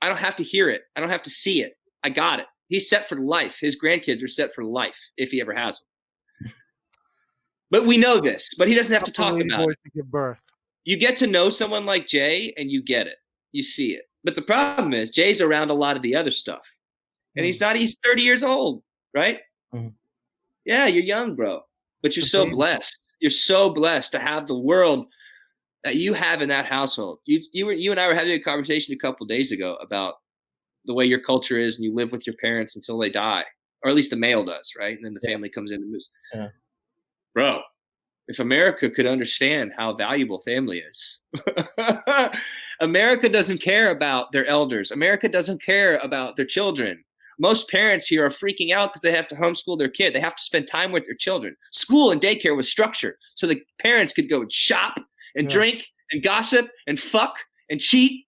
I 0.00 0.08
don't 0.08 0.18
have 0.18 0.36
to 0.36 0.44
hear 0.44 0.70
it. 0.70 0.82
I 0.96 1.00
don't 1.00 1.10
have 1.10 1.22
to 1.22 1.30
see 1.30 1.62
it. 1.62 1.76
I 2.04 2.10
got 2.10 2.38
it. 2.38 2.46
He's 2.68 2.88
set 2.88 3.08
for 3.08 3.16
life. 3.16 3.56
His 3.60 3.78
grandkids 3.78 4.22
are 4.22 4.28
set 4.28 4.54
for 4.54 4.64
life 4.64 4.96
if 5.16 5.30
he 5.30 5.40
ever 5.40 5.54
has 5.54 5.78
them. 5.78 6.52
But 7.70 7.84
we 7.84 7.98
know 7.98 8.20
this, 8.20 8.48
but 8.56 8.68
he 8.68 8.74
doesn't 8.74 8.92
have 8.92 9.04
to 9.04 9.12
talk 9.12 9.34
about 9.40 9.68
it 9.68 9.78
to 9.84 9.90
give 9.94 10.10
birth. 10.10 10.42
You 10.88 10.96
get 10.96 11.18
to 11.18 11.26
know 11.26 11.50
someone 11.50 11.84
like 11.84 12.06
Jay 12.06 12.54
and 12.56 12.70
you 12.70 12.82
get 12.82 13.06
it. 13.06 13.18
You 13.52 13.62
see 13.62 13.92
it. 13.92 14.08
But 14.24 14.36
the 14.36 14.40
problem 14.42 14.94
is 14.94 15.10
Jay's 15.10 15.42
around 15.42 15.68
a 15.68 15.74
lot 15.74 15.96
of 15.96 16.02
the 16.02 16.16
other 16.16 16.30
stuff. 16.30 16.66
And 17.36 17.44
he's 17.44 17.60
not 17.60 17.76
he's 17.76 17.98
30 18.02 18.22
years 18.22 18.42
old, 18.42 18.82
right? 19.14 19.40
Mhm. 19.74 19.92
Yeah, 20.64 20.86
you're 20.86 21.04
young, 21.04 21.36
bro. 21.36 21.60
But 22.00 22.16
you're 22.16 22.24
so 22.24 22.48
blessed. 22.48 22.98
You're 23.20 23.30
so 23.30 23.68
blessed 23.68 24.12
to 24.12 24.18
have 24.18 24.46
the 24.48 24.58
world 24.58 25.08
that 25.84 25.96
you 25.96 26.14
have 26.14 26.40
in 26.40 26.48
that 26.48 26.64
household. 26.64 27.18
You 27.26 27.44
you 27.52 27.66
were 27.66 27.74
you 27.74 27.90
and 27.90 28.00
I 28.00 28.06
were 28.06 28.14
having 28.14 28.32
a 28.32 28.40
conversation 28.40 28.94
a 28.94 28.98
couple 28.98 29.26
days 29.26 29.52
ago 29.52 29.74
about 29.82 30.14
the 30.86 30.94
way 30.94 31.04
your 31.04 31.20
culture 31.20 31.58
is 31.58 31.76
and 31.76 31.84
you 31.84 31.94
live 31.94 32.12
with 32.12 32.26
your 32.26 32.36
parents 32.36 32.76
until 32.76 32.96
they 32.96 33.10
die. 33.10 33.44
Or 33.82 33.90
at 33.90 33.94
least 33.94 34.08
the 34.10 34.16
male 34.16 34.42
does, 34.42 34.72
right? 34.78 34.96
And 34.96 35.04
then 35.04 35.12
the 35.12 35.20
Yeah. 35.22 35.34
family 35.34 35.50
comes 35.50 35.70
in 35.70 35.82
and 35.82 35.92
moves. 35.92 36.08
Yeah. 36.34 36.48
Bro, 37.34 37.62
if 38.28 38.38
America 38.38 38.88
could 38.90 39.06
understand 39.06 39.72
how 39.76 39.94
valuable 39.94 40.40
family 40.42 40.78
is, 40.80 41.18
America 42.80 43.28
doesn't 43.28 43.58
care 43.60 43.90
about 43.90 44.32
their 44.32 44.46
elders. 44.46 44.90
America 44.90 45.28
doesn't 45.28 45.62
care 45.62 45.96
about 45.96 46.36
their 46.36 46.44
children. 46.46 47.02
Most 47.40 47.68
parents 47.70 48.06
here 48.06 48.24
are 48.24 48.30
freaking 48.30 48.72
out 48.72 48.90
because 48.90 49.02
they 49.02 49.12
have 49.14 49.28
to 49.28 49.36
homeschool 49.36 49.78
their 49.78 49.88
kid. 49.88 50.14
They 50.14 50.20
have 50.20 50.36
to 50.36 50.42
spend 50.42 50.66
time 50.66 50.92
with 50.92 51.04
their 51.04 51.14
children. 51.14 51.56
School 51.70 52.10
and 52.10 52.20
daycare 52.20 52.56
was 52.56 52.68
structured 52.68 53.14
so 53.34 53.46
the 53.46 53.62
parents 53.80 54.12
could 54.12 54.28
go 54.28 54.42
and 54.42 54.52
shop 54.52 54.98
and 55.34 55.46
Yeah. 55.48 55.52
drink 55.56 55.86
and 56.10 56.22
gossip 56.22 56.68
and 56.86 56.98
fuck 56.98 57.36
and 57.70 57.80
cheat. 57.80 58.26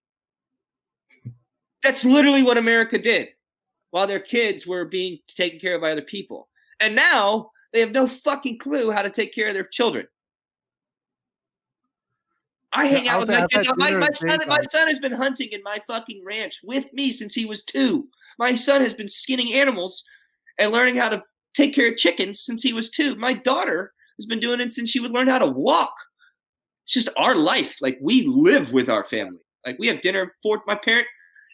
That's 1.83 2.05
literally 2.05 2.43
what 2.43 2.57
America 2.57 2.97
did 2.97 3.29
while 3.89 4.07
their 4.07 4.19
kids 4.19 4.65
were 4.65 4.85
being 4.85 5.19
taken 5.27 5.59
care 5.59 5.75
of 5.75 5.81
by 5.81 5.91
other 5.91 6.01
people. 6.01 6.47
And 6.79 6.95
now 6.95 7.51
they 7.73 7.79
have 7.79 7.91
no 7.91 8.07
fucking 8.07 8.59
clue 8.59 8.91
how 8.91 9.01
to 9.01 9.09
take 9.09 9.33
care 9.33 9.47
of 9.47 9.53
their 9.53 9.63
children. 9.65 10.07
I 12.73 12.85
hang 12.85 13.05
Yeah, 13.05 13.15
out 13.15 13.19
with 13.21 13.29
my 13.29 13.47
kids. 13.47 13.69
My, 13.75 13.91
my 13.91 14.09
son, 14.11 14.39
my 14.47 14.61
son 14.69 14.87
has 14.87 14.99
been 14.99 15.11
hunting 15.11 15.49
in 15.51 15.61
my 15.63 15.79
fucking 15.87 16.23
ranch 16.25 16.61
with 16.63 16.91
me 16.93 17.11
since 17.11 17.33
he 17.33 17.45
was 17.45 17.63
two. 17.63 18.07
My 18.39 18.55
son 18.55 18.81
has 18.81 18.93
been 18.93 19.09
skinning 19.09 19.53
animals 19.53 20.03
and 20.57 20.71
learning 20.71 20.95
how 20.95 21.09
to 21.09 21.23
take 21.53 21.73
care 21.75 21.89
of 21.91 21.97
chickens 21.97 22.39
since 22.39 22.63
he 22.63 22.71
was 22.71 22.89
two. 22.89 23.15
My 23.15 23.33
daughter 23.33 23.93
has 24.17 24.25
been 24.25 24.39
doing 24.39 24.61
it 24.61 24.71
since 24.71 24.89
she 24.89 25.01
would 25.01 25.11
learn 25.11 25.27
how 25.27 25.39
to 25.39 25.47
walk. 25.47 25.93
It's 26.83 26.93
just 26.93 27.09
our 27.17 27.35
life. 27.35 27.75
Like 27.81 27.97
we 28.01 28.25
live 28.25 28.71
with 28.71 28.89
our 28.89 29.03
family. 29.03 29.41
Like 29.65 29.77
we 29.77 29.87
have 29.87 30.01
dinner 30.01 30.33
for 30.41 30.61
my 30.65 30.75
parent. 30.75 31.07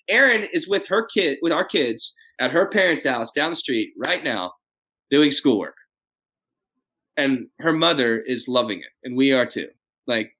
Erin 0.09 0.47
is 0.53 0.67
with 0.67 0.85
her 0.87 1.05
kid, 1.05 1.39
with 1.41 1.51
our 1.51 1.65
kids 1.65 2.13
at 2.39 2.51
her 2.51 2.67
parents' 2.67 3.05
house 3.05 3.31
down 3.31 3.49
the 3.49 3.55
street 3.55 3.93
right 3.97 4.23
now, 4.23 4.53
doing 5.09 5.31
schoolwork. 5.31 5.75
And 7.17 7.47
her 7.59 7.73
mother 7.73 8.19
is 8.19 8.47
loving 8.47 8.79
it, 8.79 8.91
and 9.03 9.17
we 9.17 9.33
are 9.33 9.45
too. 9.45 9.69
Like 10.05 10.31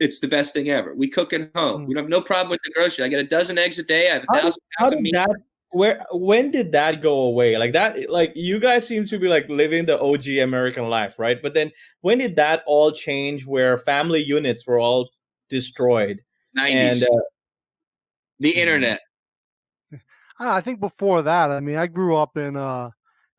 it's 0.00 0.20
the 0.20 0.28
best 0.28 0.52
thing 0.52 0.68
ever. 0.70 0.94
We 0.94 1.08
cook 1.08 1.32
at 1.32 1.50
home. 1.54 1.84
Mm. 1.84 1.86
We 1.88 1.94
have 1.96 2.08
no 2.08 2.20
problem 2.20 2.50
with 2.50 2.60
the 2.64 2.72
grocery. 2.72 3.04
I 3.04 3.08
get 3.08 3.20
a 3.20 3.24
dozen 3.26 3.56
eggs 3.58 3.78
a 3.78 3.82
day. 3.84 4.10
I 4.10 4.14
have 4.14 4.24
a 4.24 4.26
How- 4.34 4.40
thousand 4.42 4.62
How 4.76 4.84
pounds 4.84 4.92
of 4.92 4.96
did 4.98 5.02
meat. 5.02 5.12
that? 5.14 5.30
Where? 5.70 6.04
When 6.12 6.50
did 6.50 6.72
that 6.72 7.00
go 7.02 7.14
away? 7.22 7.56
Like 7.58 7.72
that? 7.72 8.08
Like 8.10 8.32
you 8.34 8.58
guys 8.58 8.86
seem 8.86 9.04
to 9.06 9.18
be 9.18 9.28
like 9.28 9.48
living 9.48 9.86
the 9.86 10.00
OG 10.00 10.38
American 10.38 10.88
life, 10.88 11.18
right? 11.18 11.40
But 11.42 11.54
then 11.54 11.70
when 12.00 12.18
did 12.18 12.36
that 12.36 12.62
all 12.66 12.90
change? 12.90 13.46
Where 13.46 13.76
family 13.78 14.22
units 14.22 14.66
were 14.66 14.78
all 14.78 15.08
destroyed, 15.50 16.20
90s. 16.58 16.70
and 16.72 17.02
uh, 17.04 17.20
the 18.40 18.52
Mhm. 18.52 18.56
internet. 18.56 19.00
I 20.40 20.60
think 20.62 20.80
before 20.80 21.22
that, 21.22 21.50
I 21.50 21.60
mean, 21.60 21.76
I 21.76 21.86
grew 21.86 22.16
up 22.16 22.36
in 22.36 22.56
uh 22.56 22.90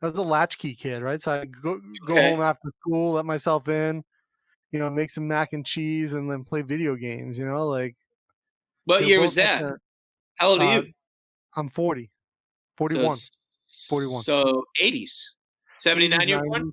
I 0.02 0.08
was 0.08 0.18
a 0.18 0.24
latchkey 0.24 0.76
kid, 0.76 1.02
right? 1.02 1.22
So 1.22 1.32
I 1.34 1.45
go 1.45 1.80
go 2.06 2.14
Okay. 2.16 2.32
home 2.32 2.41
after 2.41 2.70
school, 2.82 3.14
let 3.14 3.26
myself 3.26 3.68
in, 3.68 4.04
you 4.72 4.80
know, 4.80 4.89
make 4.89 5.10
some 5.10 5.28
mac 5.28 5.54
and 5.54 5.66
cheese, 5.66 6.14
and 6.14 6.32
then 6.32 6.43
play 6.43 6.62
video 6.62 6.95
games. 6.95 7.38
You 7.38 7.45
know, 7.45 7.68
like 7.68 7.95
What 8.86 9.06
year 9.06 9.20
was 9.22 9.36
that? 9.36 9.64
How 10.36 10.50
old 10.50 10.62
are 10.62 10.66
Uh, 10.66 10.82
you? 10.84 10.93
I'm 11.58 11.70
40, 11.70 12.06
So 12.06 12.12
41. 12.78 13.14
s- 13.14 13.88
41. 13.89 14.24
So 14.24 14.66
80s. 14.80 15.36
79 15.80 16.28
you're 16.28 16.43
born? 16.45 16.72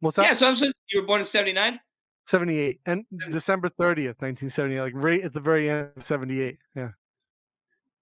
What's 0.00 0.16
that? 0.16 0.26
Yeah, 0.26 0.34
so 0.34 0.48
I'm 0.48 0.56
saying 0.56 0.72
you 0.90 1.00
were 1.00 1.06
born 1.06 1.20
in 1.20 1.24
79? 1.26 1.80
78 2.26 2.80
and 2.86 3.04
December 3.30 3.68
30th, 3.68 4.20
1978, 4.20 4.80
like 4.80 4.92
right 4.94 5.22
at 5.22 5.32
the 5.32 5.40
very 5.40 5.68
end 5.70 5.90
of 5.96 6.04
78. 6.06 6.58
Yeah. 6.74 6.90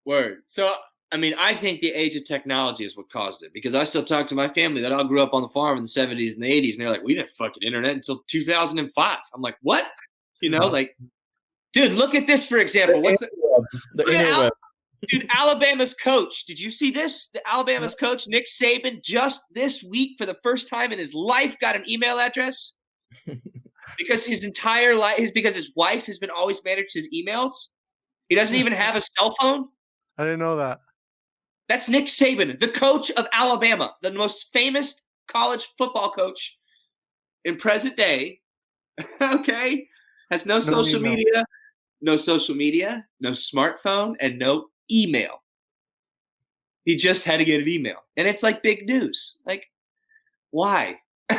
Word. 0.04 0.42
So, 0.46 0.74
I 1.12 1.16
mean, 1.16 1.34
I 1.38 1.54
think 1.54 1.80
the 1.80 1.92
age 1.92 2.14
of 2.14 2.24
technology 2.24 2.84
is 2.84 2.96
what 2.96 3.10
caused 3.10 3.42
it 3.42 3.52
because 3.52 3.74
I 3.74 3.82
still 3.82 4.04
talk 4.04 4.28
to 4.28 4.34
my 4.36 4.48
family 4.48 4.80
that 4.82 4.92
all 4.92 5.04
grew 5.04 5.22
up 5.22 5.34
on 5.34 5.42
the 5.42 5.48
farm 5.48 5.76
in 5.76 5.84
the 5.84 5.88
70s 5.88 6.34
and 6.34 6.42
the 6.42 6.50
80s, 6.50 6.72
and 6.72 6.80
they're 6.80 6.90
like, 6.90 7.02
we 7.02 7.14
didn't 7.14 7.30
fucking 7.36 7.62
internet 7.64 7.92
until 7.92 8.22
2005. 8.28 9.18
I'm 9.34 9.40
like, 9.40 9.56
what? 9.62 9.86
You 10.40 10.50
know, 10.50 10.58
uh-huh. 10.58 10.70
like, 10.70 10.96
dude, 11.72 11.92
look 11.92 12.14
at 12.14 12.26
this, 12.26 12.44
for 12.44 12.58
example. 12.58 13.02
What's 13.02 13.20
the, 13.20 13.28
The 13.94 14.28
Al- 14.30 14.50
dude, 15.08 15.26
Alabama's 15.34 15.94
coach. 15.94 16.44
Did 16.46 16.60
you 16.60 16.70
see 16.70 16.92
this? 16.92 17.28
The 17.34 17.46
Alabama's 17.46 17.94
uh-huh. 17.94 18.12
coach, 18.12 18.28
Nick 18.28 18.46
Saban, 18.46 19.02
just 19.02 19.42
this 19.52 19.82
week 19.82 20.16
for 20.16 20.26
the 20.26 20.36
first 20.44 20.68
time 20.68 20.92
in 20.92 20.98
his 20.98 21.12
life 21.12 21.58
got 21.58 21.74
an 21.74 21.88
email 21.90 22.20
address 22.20 22.74
because 23.98 24.24
his 24.24 24.44
entire 24.44 24.94
life 24.94 25.18
is 25.18 25.32
because 25.32 25.56
his 25.56 25.72
wife 25.74 26.06
has 26.06 26.18
been 26.18 26.30
always 26.30 26.64
managed 26.64 26.94
his 26.94 27.12
emails. 27.12 27.50
He 28.28 28.36
doesn't 28.36 28.56
even 28.56 28.72
have 28.72 28.94
a 28.94 29.00
cell 29.00 29.34
phone. 29.40 29.66
I 30.16 30.22
didn't 30.22 30.38
know 30.38 30.56
that. 30.56 30.80
That's 31.70 31.88
Nick 31.88 32.06
Saban, 32.06 32.58
the 32.58 32.66
coach 32.66 33.12
of 33.12 33.28
Alabama, 33.32 33.94
the 34.02 34.10
most 34.10 34.52
famous 34.52 35.00
college 35.28 35.68
football 35.78 36.10
coach 36.10 36.58
in 37.44 37.58
present 37.58 37.96
day. 37.96 38.40
okay, 39.22 39.86
has 40.32 40.46
no, 40.46 40.56
No 40.56 40.60
social 40.60 40.98
email. 40.98 41.14
media, 41.14 41.44
no 42.00 42.16
social 42.16 42.56
media, 42.56 43.06
no 43.20 43.30
smartphone, 43.30 44.16
and 44.18 44.36
no 44.36 44.66
email. 44.90 45.44
He 46.84 46.96
just 46.96 47.22
had 47.22 47.36
to 47.36 47.44
get 47.44 47.60
an 47.60 47.68
email, 47.68 47.98
and 48.16 48.26
it's 48.26 48.42
like 48.42 48.64
big 48.64 48.88
news. 48.88 49.36
Like, 49.46 49.70
why? 50.50 50.98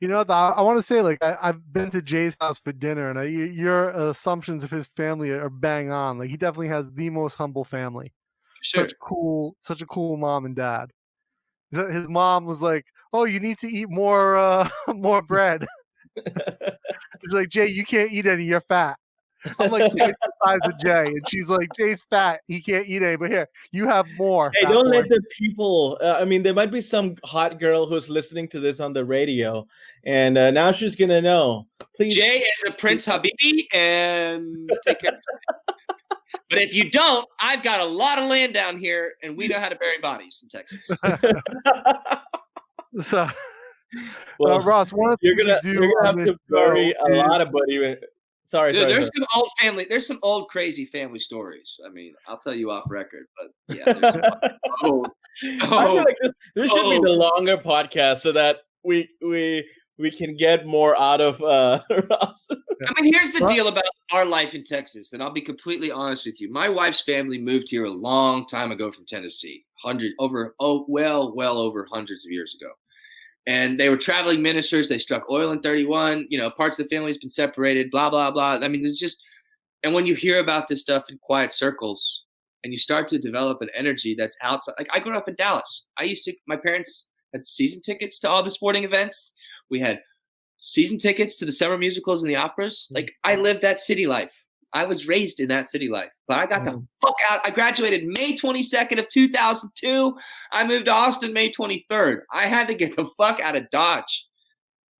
You 0.00 0.08
know, 0.08 0.24
the, 0.24 0.34
I 0.34 0.60
want 0.60 0.76
to 0.76 0.82
say, 0.82 1.00
like, 1.00 1.22
I, 1.22 1.36
I've 1.40 1.72
been 1.72 1.90
to 1.90 2.02
Jay's 2.02 2.36
house 2.38 2.58
for 2.58 2.72
dinner, 2.72 3.08
and 3.08 3.18
I, 3.18 3.24
your 3.24 3.88
assumptions 3.90 4.62
of 4.62 4.70
his 4.70 4.86
family 4.86 5.30
are 5.30 5.48
bang 5.48 5.90
on. 5.90 6.18
Like, 6.18 6.28
he 6.28 6.36
definitely 6.36 6.68
has 6.68 6.92
the 6.92 7.08
most 7.08 7.36
humble 7.36 7.64
family. 7.64 8.12
Sure. 8.64 8.88
Such 8.88 8.98
cool, 9.00 9.56
such 9.60 9.82
a 9.82 9.86
cool 9.86 10.16
mom 10.16 10.44
and 10.44 10.56
dad. 10.56 10.90
His 11.70 12.08
mom 12.08 12.44
was 12.44 12.62
like, 12.62 12.86
"Oh, 13.12 13.24
you 13.24 13.40
need 13.40 13.58
to 13.58 13.66
eat 13.66 13.90
more, 13.90 14.36
uh, 14.36 14.68
more 14.94 15.22
bread." 15.22 15.66
She's 16.16 17.32
like, 17.32 17.48
"Jay, 17.48 17.66
you 17.66 17.84
can't 17.84 18.12
eat 18.12 18.26
any. 18.26 18.44
You're 18.44 18.60
fat." 18.60 18.96
I'm 19.58 19.70
like 19.70 19.92
twice 19.92 20.12
the 20.22 20.32
size 20.44 20.58
of 20.64 20.78
Jay, 20.80 21.06
and 21.06 21.28
she's 21.28 21.50
like, 21.50 21.68
"Jay's 21.76 22.02
fat. 22.08 22.40
He 22.46 22.62
can't 22.62 22.86
eat 22.88 23.02
any." 23.02 23.16
But 23.16 23.30
here, 23.30 23.48
you 23.72 23.86
have 23.86 24.06
more. 24.16 24.50
Hey, 24.56 24.66
don't 24.66 24.86
boy." 24.86 24.90
let 24.90 25.08
the 25.08 25.20
people. 25.38 25.98
Uh, 26.00 26.16
I 26.18 26.24
mean, 26.24 26.42
there 26.42 26.54
might 26.54 26.72
be 26.72 26.80
some 26.80 27.16
hot 27.24 27.60
girl 27.60 27.86
who's 27.86 28.08
listening 28.08 28.48
to 28.48 28.60
this 28.60 28.80
on 28.80 28.92
the 28.92 29.04
radio, 29.04 29.66
and 30.04 30.38
uh, 30.38 30.50
now 30.50 30.72
she's 30.72 30.96
gonna 30.96 31.20
know. 31.20 31.66
Please, 31.96 32.14
Jay 32.14 32.38
is 32.38 32.64
a 32.66 32.72
Prince 32.72 33.06
Habibi, 33.06 33.66
and 33.74 34.70
take 34.86 35.00
care. 35.00 35.20
But 36.50 36.58
if 36.58 36.74
you 36.74 36.90
don't, 36.90 37.26
I've 37.40 37.62
got 37.62 37.80
a 37.80 37.84
lot 37.84 38.18
of 38.18 38.28
land 38.28 38.54
down 38.54 38.76
here, 38.78 39.14
and 39.22 39.36
we 39.36 39.48
know 39.48 39.58
how 39.60 39.68
to 39.68 39.76
bury 39.76 39.98
bodies 39.98 40.42
in 40.42 40.48
Texas. 40.48 40.90
So, 43.00 43.28
well, 44.38 44.60
uh, 44.60 44.62
Ross, 44.62 44.92
one 44.92 45.10
of 45.10 45.18
you're 45.20 45.34
gonna 45.34 45.58
we 45.64 45.72
you're 45.72 45.90
gonna 46.02 46.18
have 46.18 46.26
to 46.26 46.38
bury 46.48 46.92
a 46.92 47.10
is- 47.10 47.16
lot 47.18 47.40
of 47.40 47.50
buddy. 47.50 47.96
Sorry, 48.46 48.72
Dude, 48.72 48.82
sorry. 48.82 48.92
there's 48.92 49.06
sorry. 49.06 49.10
some 49.16 49.26
old 49.40 49.50
family. 49.60 49.86
There's 49.88 50.06
some 50.06 50.18
old 50.22 50.48
crazy 50.48 50.84
family 50.84 51.18
stories. 51.18 51.80
I 51.84 51.88
mean, 51.88 52.14
I'll 52.28 52.38
tell 52.38 52.54
you 52.54 52.70
off 52.70 52.84
record, 52.90 53.24
but 53.38 53.76
yeah, 53.76 53.92
there's 53.94 54.12
some 54.14 54.22
old. 54.82 55.06
I 55.42 55.58
Oh, 55.62 55.94
feel 55.94 56.04
like 56.04 56.16
this, 56.22 56.32
this 56.54 56.70
should 56.70 56.90
be 56.90 56.98
oh. 56.98 57.02
the 57.02 57.10
longer 57.10 57.56
podcast 57.56 58.18
so 58.18 58.30
that 58.32 58.58
we 58.84 59.08
we 59.20 59.66
we 59.98 60.10
can 60.10 60.36
get 60.36 60.66
more 60.66 60.98
out 60.98 61.20
of 61.20 61.40
uh 61.42 61.80
Ross. 62.10 62.48
I 62.50 63.02
mean, 63.02 63.12
here's 63.12 63.32
the 63.32 63.46
deal 63.46 63.68
about 63.68 63.84
our 64.12 64.24
life 64.24 64.54
in 64.54 64.64
Texas, 64.64 65.12
and 65.12 65.22
I'll 65.22 65.32
be 65.32 65.40
completely 65.40 65.90
honest 65.90 66.26
with 66.26 66.40
you. 66.40 66.52
My 66.52 66.68
wife's 66.68 67.02
family 67.02 67.38
moved 67.38 67.70
here 67.70 67.84
a 67.84 67.90
long 67.90 68.46
time 68.46 68.72
ago 68.72 68.90
from 68.90 69.06
Tennessee, 69.06 69.64
hundred 69.82 70.12
over 70.18 70.54
oh 70.60 70.84
well 70.88 71.34
well 71.34 71.58
over 71.58 71.86
hundreds 71.90 72.24
of 72.24 72.32
years 72.32 72.56
ago, 72.60 72.72
and 73.46 73.78
they 73.78 73.88
were 73.88 73.96
traveling 73.96 74.42
ministers. 74.42 74.88
They 74.88 74.98
struck 74.98 75.30
oil 75.30 75.52
in 75.52 75.60
31. 75.60 76.26
You 76.28 76.38
know, 76.38 76.50
parts 76.50 76.78
of 76.78 76.88
the 76.88 76.94
family's 76.94 77.18
been 77.18 77.30
separated. 77.30 77.90
Blah 77.90 78.10
blah 78.10 78.30
blah. 78.30 78.58
I 78.62 78.68
mean, 78.68 78.84
it's 78.84 78.98
just, 78.98 79.22
and 79.82 79.94
when 79.94 80.06
you 80.06 80.14
hear 80.14 80.40
about 80.40 80.68
this 80.68 80.80
stuff 80.80 81.04
in 81.08 81.18
quiet 81.18 81.52
circles, 81.52 82.24
and 82.64 82.72
you 82.72 82.78
start 82.78 83.06
to 83.08 83.18
develop 83.18 83.60
an 83.60 83.68
energy 83.76 84.16
that's 84.18 84.36
outside. 84.42 84.74
Like 84.78 84.88
I 84.92 84.98
grew 84.98 85.16
up 85.16 85.28
in 85.28 85.36
Dallas. 85.36 85.86
I 85.98 86.04
used 86.04 86.24
to. 86.24 86.34
My 86.48 86.56
parents 86.56 87.08
had 87.32 87.44
season 87.44 87.82
tickets 87.82 88.18
to 88.20 88.28
all 88.28 88.42
the 88.42 88.50
sporting 88.50 88.84
events. 88.84 89.33
We 89.70 89.80
had 89.80 90.00
season 90.58 90.98
tickets 90.98 91.36
to 91.36 91.44
the 91.44 91.52
summer 91.52 91.76
musicals 91.78 92.22
and 92.22 92.30
the 92.30 92.36
operas. 92.36 92.88
Like 92.90 93.12
I 93.24 93.34
lived 93.36 93.62
that 93.62 93.80
city 93.80 94.06
life. 94.06 94.32
I 94.72 94.84
was 94.84 95.06
raised 95.06 95.38
in 95.40 95.48
that 95.48 95.70
city 95.70 95.88
life. 95.88 96.10
But 96.26 96.38
I 96.38 96.46
got 96.46 96.64
the 96.64 96.72
Mm. 96.72 96.86
fuck 97.00 97.14
out. 97.30 97.40
I 97.46 97.50
graduated 97.50 98.06
May 98.06 98.36
22nd 98.36 98.98
of 98.98 99.08
2002. 99.08 100.16
I 100.52 100.66
moved 100.66 100.86
to 100.86 100.92
Austin 100.92 101.32
May 101.32 101.50
23rd. 101.50 102.22
I 102.32 102.46
had 102.46 102.66
to 102.68 102.74
get 102.74 102.96
the 102.96 103.06
fuck 103.16 103.38
out 103.40 103.54
of 103.56 103.70
Dodge. 103.70 104.26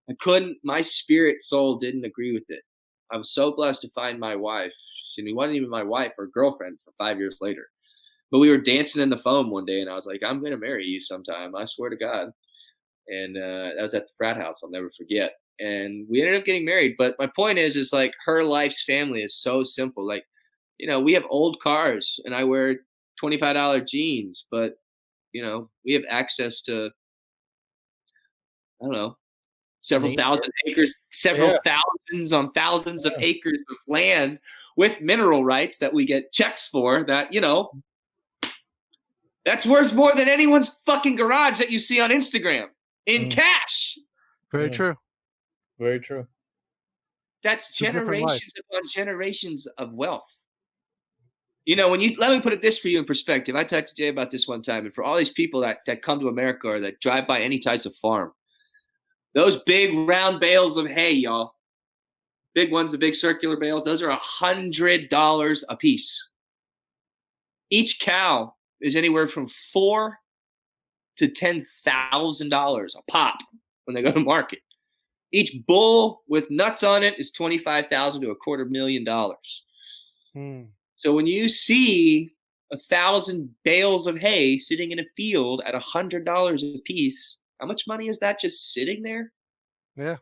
I 0.08 0.14
couldn't. 0.20 0.58
My 0.62 0.80
spirit 0.80 1.40
soul 1.42 1.76
didn't 1.76 2.04
agree 2.04 2.32
with 2.32 2.44
it. 2.50 2.62
I 3.10 3.16
was 3.16 3.32
so 3.32 3.52
blessed 3.52 3.82
to 3.82 3.88
find 3.90 4.20
my 4.20 4.36
wife. 4.36 4.74
She 5.10 5.32
wasn't 5.32 5.56
even 5.56 5.70
my 5.70 5.82
wife 5.82 6.12
or 6.18 6.26
girlfriend 6.26 6.78
for 6.84 6.92
five 6.98 7.18
years 7.18 7.38
later. 7.40 7.68
But 8.30 8.38
we 8.40 8.50
were 8.50 8.58
dancing 8.58 9.02
in 9.02 9.10
the 9.10 9.18
foam 9.18 9.50
one 9.50 9.64
day, 9.64 9.80
and 9.80 9.88
I 9.88 9.94
was 9.94 10.06
like, 10.06 10.22
"I'm 10.22 10.42
gonna 10.42 10.56
marry 10.56 10.84
you 10.84 11.00
sometime. 11.00 11.54
I 11.54 11.64
swear 11.66 11.88
to 11.90 11.96
God." 11.96 12.32
And 13.08 13.36
uh, 13.36 13.70
that 13.76 13.82
was 13.82 13.94
at 13.94 14.06
the 14.06 14.12
frat 14.16 14.36
house. 14.36 14.62
I'll 14.62 14.70
never 14.70 14.90
forget 14.90 15.32
and 15.60 16.06
we 16.08 16.20
ended 16.20 16.36
up 16.40 16.44
getting 16.44 16.64
married. 16.64 16.96
But 16.98 17.16
my 17.18 17.26
point 17.26 17.58
is, 17.58 17.76
is 17.76 17.92
like 17.92 18.14
her 18.24 18.42
life's 18.42 18.82
family 18.84 19.22
is 19.22 19.36
so 19.36 19.62
simple. 19.62 20.06
Like, 20.06 20.24
you 20.78 20.86
know, 20.86 21.00
we 21.00 21.12
have 21.12 21.24
old 21.28 21.60
cars, 21.60 22.18
and 22.24 22.34
I 22.34 22.44
wear 22.44 22.76
twenty 23.18 23.38
five 23.38 23.54
dollar 23.54 23.80
jeans, 23.80 24.46
but 24.50 24.74
you 25.32 25.42
know, 25.42 25.70
we 25.84 25.92
have 25.92 26.02
access 26.08 26.62
to 26.62 26.90
I 28.80 28.84
don't 28.84 28.92
know 28.92 29.16
several 29.82 30.14
thousand 30.14 30.50
acres, 30.66 31.02
several 31.10 31.50
Yeah. 31.50 31.58
thousands 32.10 32.32
on 32.32 32.50
thousands 32.52 33.04
of 33.04 33.12
acres 33.18 33.62
of 33.70 33.76
land 33.86 34.38
with 34.76 35.00
mineral 35.00 35.44
rights 35.44 35.78
that 35.78 35.92
we 35.92 36.04
get 36.04 36.32
checks 36.32 36.66
for. 36.66 37.04
That 37.04 37.32
you 37.32 37.40
know. 37.40 37.70
That's 39.44 39.66
worth 39.66 39.92
more 39.92 40.14
than 40.14 40.26
anyone's 40.26 40.78
fucking 40.86 41.16
garage 41.16 41.58
that 41.58 41.70
you 41.70 41.78
see 41.78 42.00
on 42.00 42.08
Instagram 42.08 42.68
in 43.06 43.28
Mm. 43.28 43.32
cash. 43.32 43.98
Very 44.52 44.64
Yeah. 44.66 44.70
true. 44.72 44.96
Very 45.78 46.00
true. 46.00 46.26
That's 47.42 47.68
It's 47.70 47.80
a 47.80 47.84
different 47.84 48.06
life. 48.08 48.40
generations 48.40 48.52
upon 48.58 48.86
generations 48.88 49.66
of 49.66 49.92
wealth. 49.92 50.30
You 51.66 51.76
know, 51.76 51.88
when 51.88 52.00
you 52.00 52.14
let 52.16 52.30
me 52.30 52.40
put 52.42 52.52
it 52.52 52.60
this 52.60 52.78
for 52.78 52.88
you 52.88 52.98
in 52.98 53.04
perspective. 53.04 53.56
I 53.56 53.64
talked 53.64 53.88
to 53.88 53.94
Jay 53.94 54.08
about 54.08 54.30
this 54.30 54.46
one 54.46 54.62
time, 54.62 54.84
and 54.86 54.94
for 54.94 55.02
all 55.02 55.16
these 55.16 55.30
people 55.30 55.60
that, 55.60 55.78
that 55.86 56.02
come 56.02 56.20
to 56.20 56.28
America 56.28 56.68
or 56.68 56.80
that 56.80 57.00
drive 57.00 57.26
by 57.26 57.40
any 57.40 57.58
types 57.58 57.86
of 57.86 57.96
farm, 57.96 58.32
those 59.34 59.58
big 59.64 59.94
round 59.94 60.40
bales 60.40 60.76
of 60.76 60.86
hay, 60.86 61.12
y'all, 61.12 61.54
big 62.54 62.70
ones, 62.70 62.92
the 62.92 62.98
big 62.98 63.14
circular 63.16 63.56
bales, 63.56 63.84
those 63.84 64.02
are 64.02 64.10
a 64.10 64.16
hundred 64.16 65.08
dollars 65.08 65.64
a 65.70 65.76
piece. 65.76 66.30
Each 67.70 67.98
cow 67.98 68.54
is 68.80 68.94
anywhere 68.94 69.26
from 69.26 69.48
four 69.48 70.18
to 71.16 71.28
ten 71.28 71.66
thousand 71.84 72.48
dollars 72.48 72.96
a 72.96 73.10
pop 73.10 73.38
when 73.84 73.94
they 73.94 74.02
go 74.02 74.12
to 74.12 74.20
market. 74.20 74.60
Each 75.32 75.56
bull 75.66 76.22
with 76.28 76.50
nuts 76.50 76.82
on 76.82 77.02
it 77.02 77.18
is 77.18 77.30
twenty-five 77.30 77.88
thousand 77.88 78.22
to 78.22 78.30
a 78.30 78.36
quarter 78.36 78.64
million 78.64 79.04
dollars. 79.04 79.62
Hmm. 80.32 80.62
So 80.96 81.12
when 81.12 81.26
you 81.26 81.48
see 81.48 82.30
a 82.72 82.78
thousand 82.88 83.54
bales 83.64 84.06
of 84.06 84.16
hay 84.16 84.58
sitting 84.58 84.90
in 84.90 85.00
a 85.00 85.06
field 85.16 85.62
at 85.66 85.74
a 85.74 85.80
hundred 85.80 86.24
dollars 86.24 86.62
a 86.62 86.78
piece, 86.84 87.38
how 87.60 87.66
much 87.66 87.86
money 87.86 88.08
is 88.08 88.18
that 88.20 88.40
just 88.40 88.72
sitting 88.72 89.02
there? 89.02 89.32
Yeah. 89.96 90.16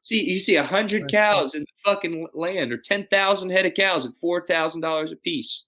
See, 0.00 0.22
you 0.22 0.38
see 0.38 0.56
a 0.56 0.64
hundred 0.64 1.10
cows 1.10 1.54
in 1.54 1.62
the 1.62 1.90
fucking 1.90 2.28
land, 2.34 2.72
or 2.72 2.76
ten 2.76 3.06
thousand 3.10 3.50
head 3.50 3.66
of 3.66 3.74
cows 3.74 4.04
at 4.04 4.12
four 4.20 4.46
thousand 4.46 4.80
dollars 4.82 5.12
a 5.12 5.16
piece. 5.16 5.64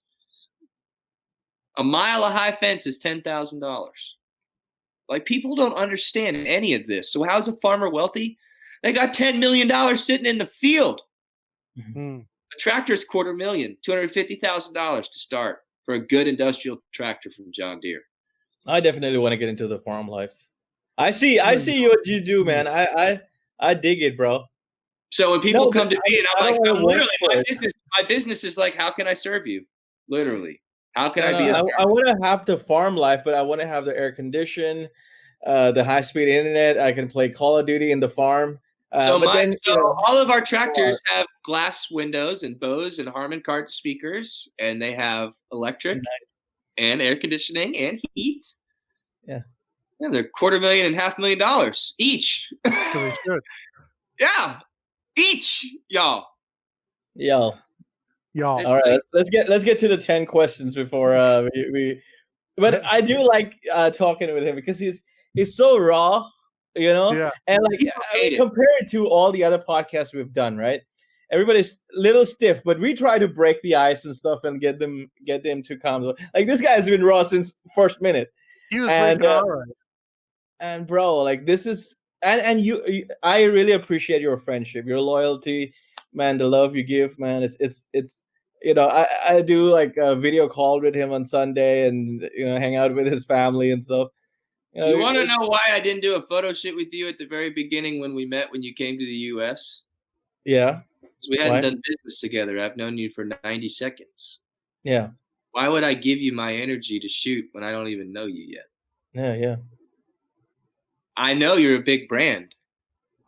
A 1.77 1.83
mile 1.83 2.23
of 2.23 2.33
high 2.33 2.51
fence 2.51 2.85
is 2.87 2.97
ten 2.97 3.21
thousand 3.21 3.59
dollars. 3.61 4.16
Like 5.09 5.25
people 5.25 5.55
don't 5.55 5.77
understand 5.77 6.47
any 6.47 6.73
of 6.73 6.85
this. 6.85 7.11
So 7.11 7.23
how's 7.23 7.47
a 7.47 7.55
farmer 7.57 7.89
wealthy? 7.89 8.37
They 8.83 8.93
got 8.93 9.13
ten 9.13 9.39
million 9.39 9.67
dollars 9.67 10.03
sitting 10.03 10.25
in 10.25 10.37
the 10.37 10.45
field. 10.45 11.01
Hmm. 11.93 12.19
A 12.53 12.59
tractor 12.59 12.93
is 12.93 13.03
quarter 13.03 13.33
million, 13.33 13.77
two 13.81 13.91
hundred 13.91 14.11
fifty 14.11 14.35
thousand 14.35 14.73
dollars 14.73 15.09
to 15.09 15.19
start 15.19 15.59
for 15.85 15.93
a 15.95 15.99
good 15.99 16.27
industrial 16.27 16.81
tractor 16.91 17.31
from 17.31 17.51
John 17.53 17.79
Deere. 17.79 18.01
I 18.65 18.79
definitely 18.79 19.19
want 19.19 19.31
to 19.31 19.37
get 19.37 19.49
into 19.49 19.67
the 19.67 19.79
farm 19.79 20.07
life. 20.07 20.33
I 20.97 21.11
see, 21.11 21.39
I 21.39 21.57
see 21.57 21.87
what 21.87 22.05
you 22.05 22.19
do, 22.19 22.43
man. 22.43 22.67
I, 22.67 22.85
I, 22.85 23.21
I 23.59 23.73
dig 23.75 24.01
it, 24.01 24.17
bro. 24.17 24.43
So 25.11 25.31
when 25.31 25.41
people 25.41 25.65
No, 25.65 25.71
come 25.71 25.87
but 25.87 25.95
to 25.95 26.01
me 26.07 26.17
and 26.17 26.27
I 26.37 26.47
I'm 26.47 26.53
don't 26.55 26.63
like, 26.65 26.75
I'm 26.75 26.83
literally 26.83 27.09
my 27.21 27.43
business. 27.47 27.71
My 27.97 28.03
business 28.03 28.43
is 28.43 28.57
like, 28.57 28.75
how 28.75 28.91
can 28.91 29.07
I 29.07 29.13
serve 29.13 29.47
you? 29.47 29.63
Literally, 30.09 30.59
how 30.97 31.09
can 31.09 31.23
I 31.23 31.37
be? 31.37 31.49
A 31.49 31.53
I, 31.53 31.85
want 31.85 32.07
to 32.07 32.27
have 32.27 32.45
the 32.45 32.57
farm 32.57 32.97
life, 32.97 33.21
but 33.23 33.35
I 33.35 33.41
want 33.43 33.61
to 33.61 33.67
have 33.67 33.85
the 33.85 33.95
air 33.95 34.11
condition, 34.11 34.89
uh, 35.45 35.71
the 35.71 35.83
high 35.83 36.01
speed 36.01 36.27
internet. 36.27 36.79
I 36.79 36.91
can 36.91 37.07
play 37.07 37.29
Call 37.29 37.55
of 37.55 37.67
Duty 37.67 37.91
in 37.91 37.99
the 37.99 38.09
farm. 38.09 38.59
Uh, 38.91 39.01
so 39.01 39.19
but 39.19 39.27
my, 39.27 39.35
then, 39.35 39.51
so 39.51 39.59
you 39.67 39.75
know, 39.77 39.95
all 40.07 40.17
of 40.17 40.31
our 40.31 40.41
tractors 40.41 40.99
have 41.05 41.27
glass 41.43 41.91
windows 41.91 42.41
and 42.41 42.59
Bose 42.59 42.97
and 42.97 43.07
Harman 43.07 43.41
Kardon 43.41 43.69
speakers, 43.69 44.49
and 44.57 44.81
they 44.81 44.93
have 44.93 45.33
electric 45.51 45.97
nice. 45.97 46.05
and 46.79 46.99
air 46.99 47.15
conditioning 47.15 47.77
and 47.77 48.01
heat. 48.15 48.47
Yeah. 49.27 49.41
Yeah, 49.99 50.09
they're 50.11 50.29
quarter 50.29 50.59
million 50.59 50.87
and 50.87 50.95
half 50.95 51.19
million 51.19 51.37
dollars 51.37 51.93
each. 51.99 52.47
So 52.65 52.71
they 52.71 53.13
should. 53.23 53.41
yeah, 54.19 54.59
each 55.15 55.65
y'all. 55.89 56.25
Yo, 57.13 57.55
Y'all. 58.33 58.65
all 58.65 58.75
right, 58.75 58.85
let's, 58.85 59.07
let's 59.13 59.29
get 59.29 59.49
let's 59.49 59.63
get 59.63 59.77
to 59.79 59.87
the 59.87 59.97
ten 59.97 60.25
questions 60.25 60.75
before 60.75 61.15
uh, 61.15 61.47
we, 61.53 61.69
we. 61.71 62.01
But 62.55 62.83
I 62.85 63.01
do 63.01 63.27
like 63.27 63.55
uh, 63.73 63.89
talking 63.89 64.33
with 64.33 64.43
him 64.43 64.55
because 64.55 64.79
he's 64.79 65.01
he's 65.33 65.55
so 65.55 65.77
raw, 65.77 66.27
you 66.75 66.93
know. 66.93 67.11
Yeah. 67.13 67.31
And 67.47 67.63
like 67.63 67.79
People 67.79 68.01
I 68.11 68.17
mean, 68.17 68.33
it. 68.33 68.37
compared 68.37 68.87
to 68.89 69.07
all 69.07 69.31
the 69.31 69.43
other 69.43 69.59
podcasts 69.59 70.13
we've 70.13 70.33
done, 70.33 70.57
right? 70.57 70.81
Everybody's 71.31 71.83
a 71.95 71.99
little 71.99 72.25
stiff, 72.25 72.63
but 72.63 72.79
we 72.79 72.93
try 72.93 73.19
to 73.19 73.27
break 73.27 73.61
the 73.61 73.75
ice 73.75 74.05
and 74.05 74.15
stuff 74.15 74.43
and 74.43 74.61
get 74.61 74.79
them 74.79 75.11
get 75.25 75.43
them 75.43 75.61
to 75.63 75.77
calm. 75.77 76.03
Like 76.03 76.47
this 76.47 76.61
guy 76.61 76.71
has 76.71 76.87
been 76.87 77.03
raw 77.03 77.23
since 77.23 77.57
first 77.75 78.01
minute. 78.01 78.31
He 78.69 78.79
was 78.79 78.89
And, 78.89 79.19
breaking 79.19 79.35
uh, 79.35 79.41
all 79.41 79.49
right. 79.49 79.67
And 80.59 80.87
bro, 80.87 81.17
like 81.17 81.45
this 81.45 81.65
is 81.65 81.95
and 82.21 82.41
and 82.41 82.61
you, 82.61 82.83
you 82.87 83.07
I 83.23 83.43
really 83.43 83.73
appreciate 83.73 84.21
your 84.21 84.37
friendship, 84.37 84.85
your 84.85 85.01
loyalty, 85.01 85.73
man, 86.17 86.37
the 86.37 86.47
love 86.47 86.75
you 86.75 86.83
give, 86.83 87.17
man. 87.19 87.43
It's 87.43 87.55
it's 87.59 87.87
it's 87.93 88.25
you 88.61 88.73
know, 88.73 88.89
I, 88.89 89.05
I 89.29 89.41
do 89.43 89.69
like 89.69 89.95
a 89.97 90.15
video 90.15 90.49
call 90.49 90.81
with 90.81 90.95
him 90.95 91.13
on 91.13 91.23
Sunday 91.23 91.87
and 91.87 92.27
you 92.35 92.45
know, 92.45 92.59
hang 92.59 92.75
out 92.75 92.93
with 92.93 93.05
his 93.05 93.23
family 93.23 93.71
and 93.71 93.83
stuff. 93.83 94.09
You, 94.73 94.81
know, 94.81 94.87
You 94.89 94.97
want 94.97 95.15
to 95.17 95.25
know 95.25 95.47
why 95.47 95.61
I 95.71 95.79
didn't 95.79 96.01
do 96.01 96.15
a 96.15 96.21
photo 96.21 96.53
shoot 96.53 96.75
with 96.75 96.91
you 96.91 97.07
at 97.07 97.17
the 97.17 97.27
very 97.27 97.51
beginning 97.51 98.01
when 98.01 98.15
we 98.15 98.25
met 98.25 98.51
when 98.51 98.63
you 98.63 98.73
came 98.73 98.97
to 98.97 99.05
the 99.05 99.19
U.S. 99.33 99.81
Yeah, 100.43 100.81
we 101.29 101.37
hadn't 101.37 101.53
Why? 101.53 101.61
done 101.61 101.81
business 101.87 102.19
together. 102.19 102.59
I've 102.59 102.77
known 102.77 102.97
you 102.97 103.09
for 103.11 103.25
90 103.43 103.69
seconds. 103.69 104.39
yeah, 104.83 105.09
Why 105.51 105.67
would 105.67 105.83
I 105.83 105.93
give 105.93 106.17
you 106.19 106.33
my 106.33 106.53
energy 106.53 106.99
to 106.99 107.09
shoot 107.09 107.45
when 107.51 107.63
I 107.63 107.71
don't 107.71 107.87
even 107.87 108.11
know 108.11 108.25
you 108.25 108.43
yet? 108.47 108.65
yeah, 109.13 109.33
yeah. 109.35 109.55
I 111.15 111.33
know 111.33 111.55
you're 111.55 111.77
a 111.77 111.83
big 111.83 112.07
brand. 112.07 112.53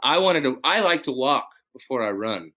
I 0.02 0.20
wanted 0.20 0.44
to. 0.44 0.60
I 0.64 0.80
like 0.80 1.04
to 1.04 1.12
walk 1.12 1.50
before 1.74 2.04
I 2.04 2.12
run. 2.12 2.52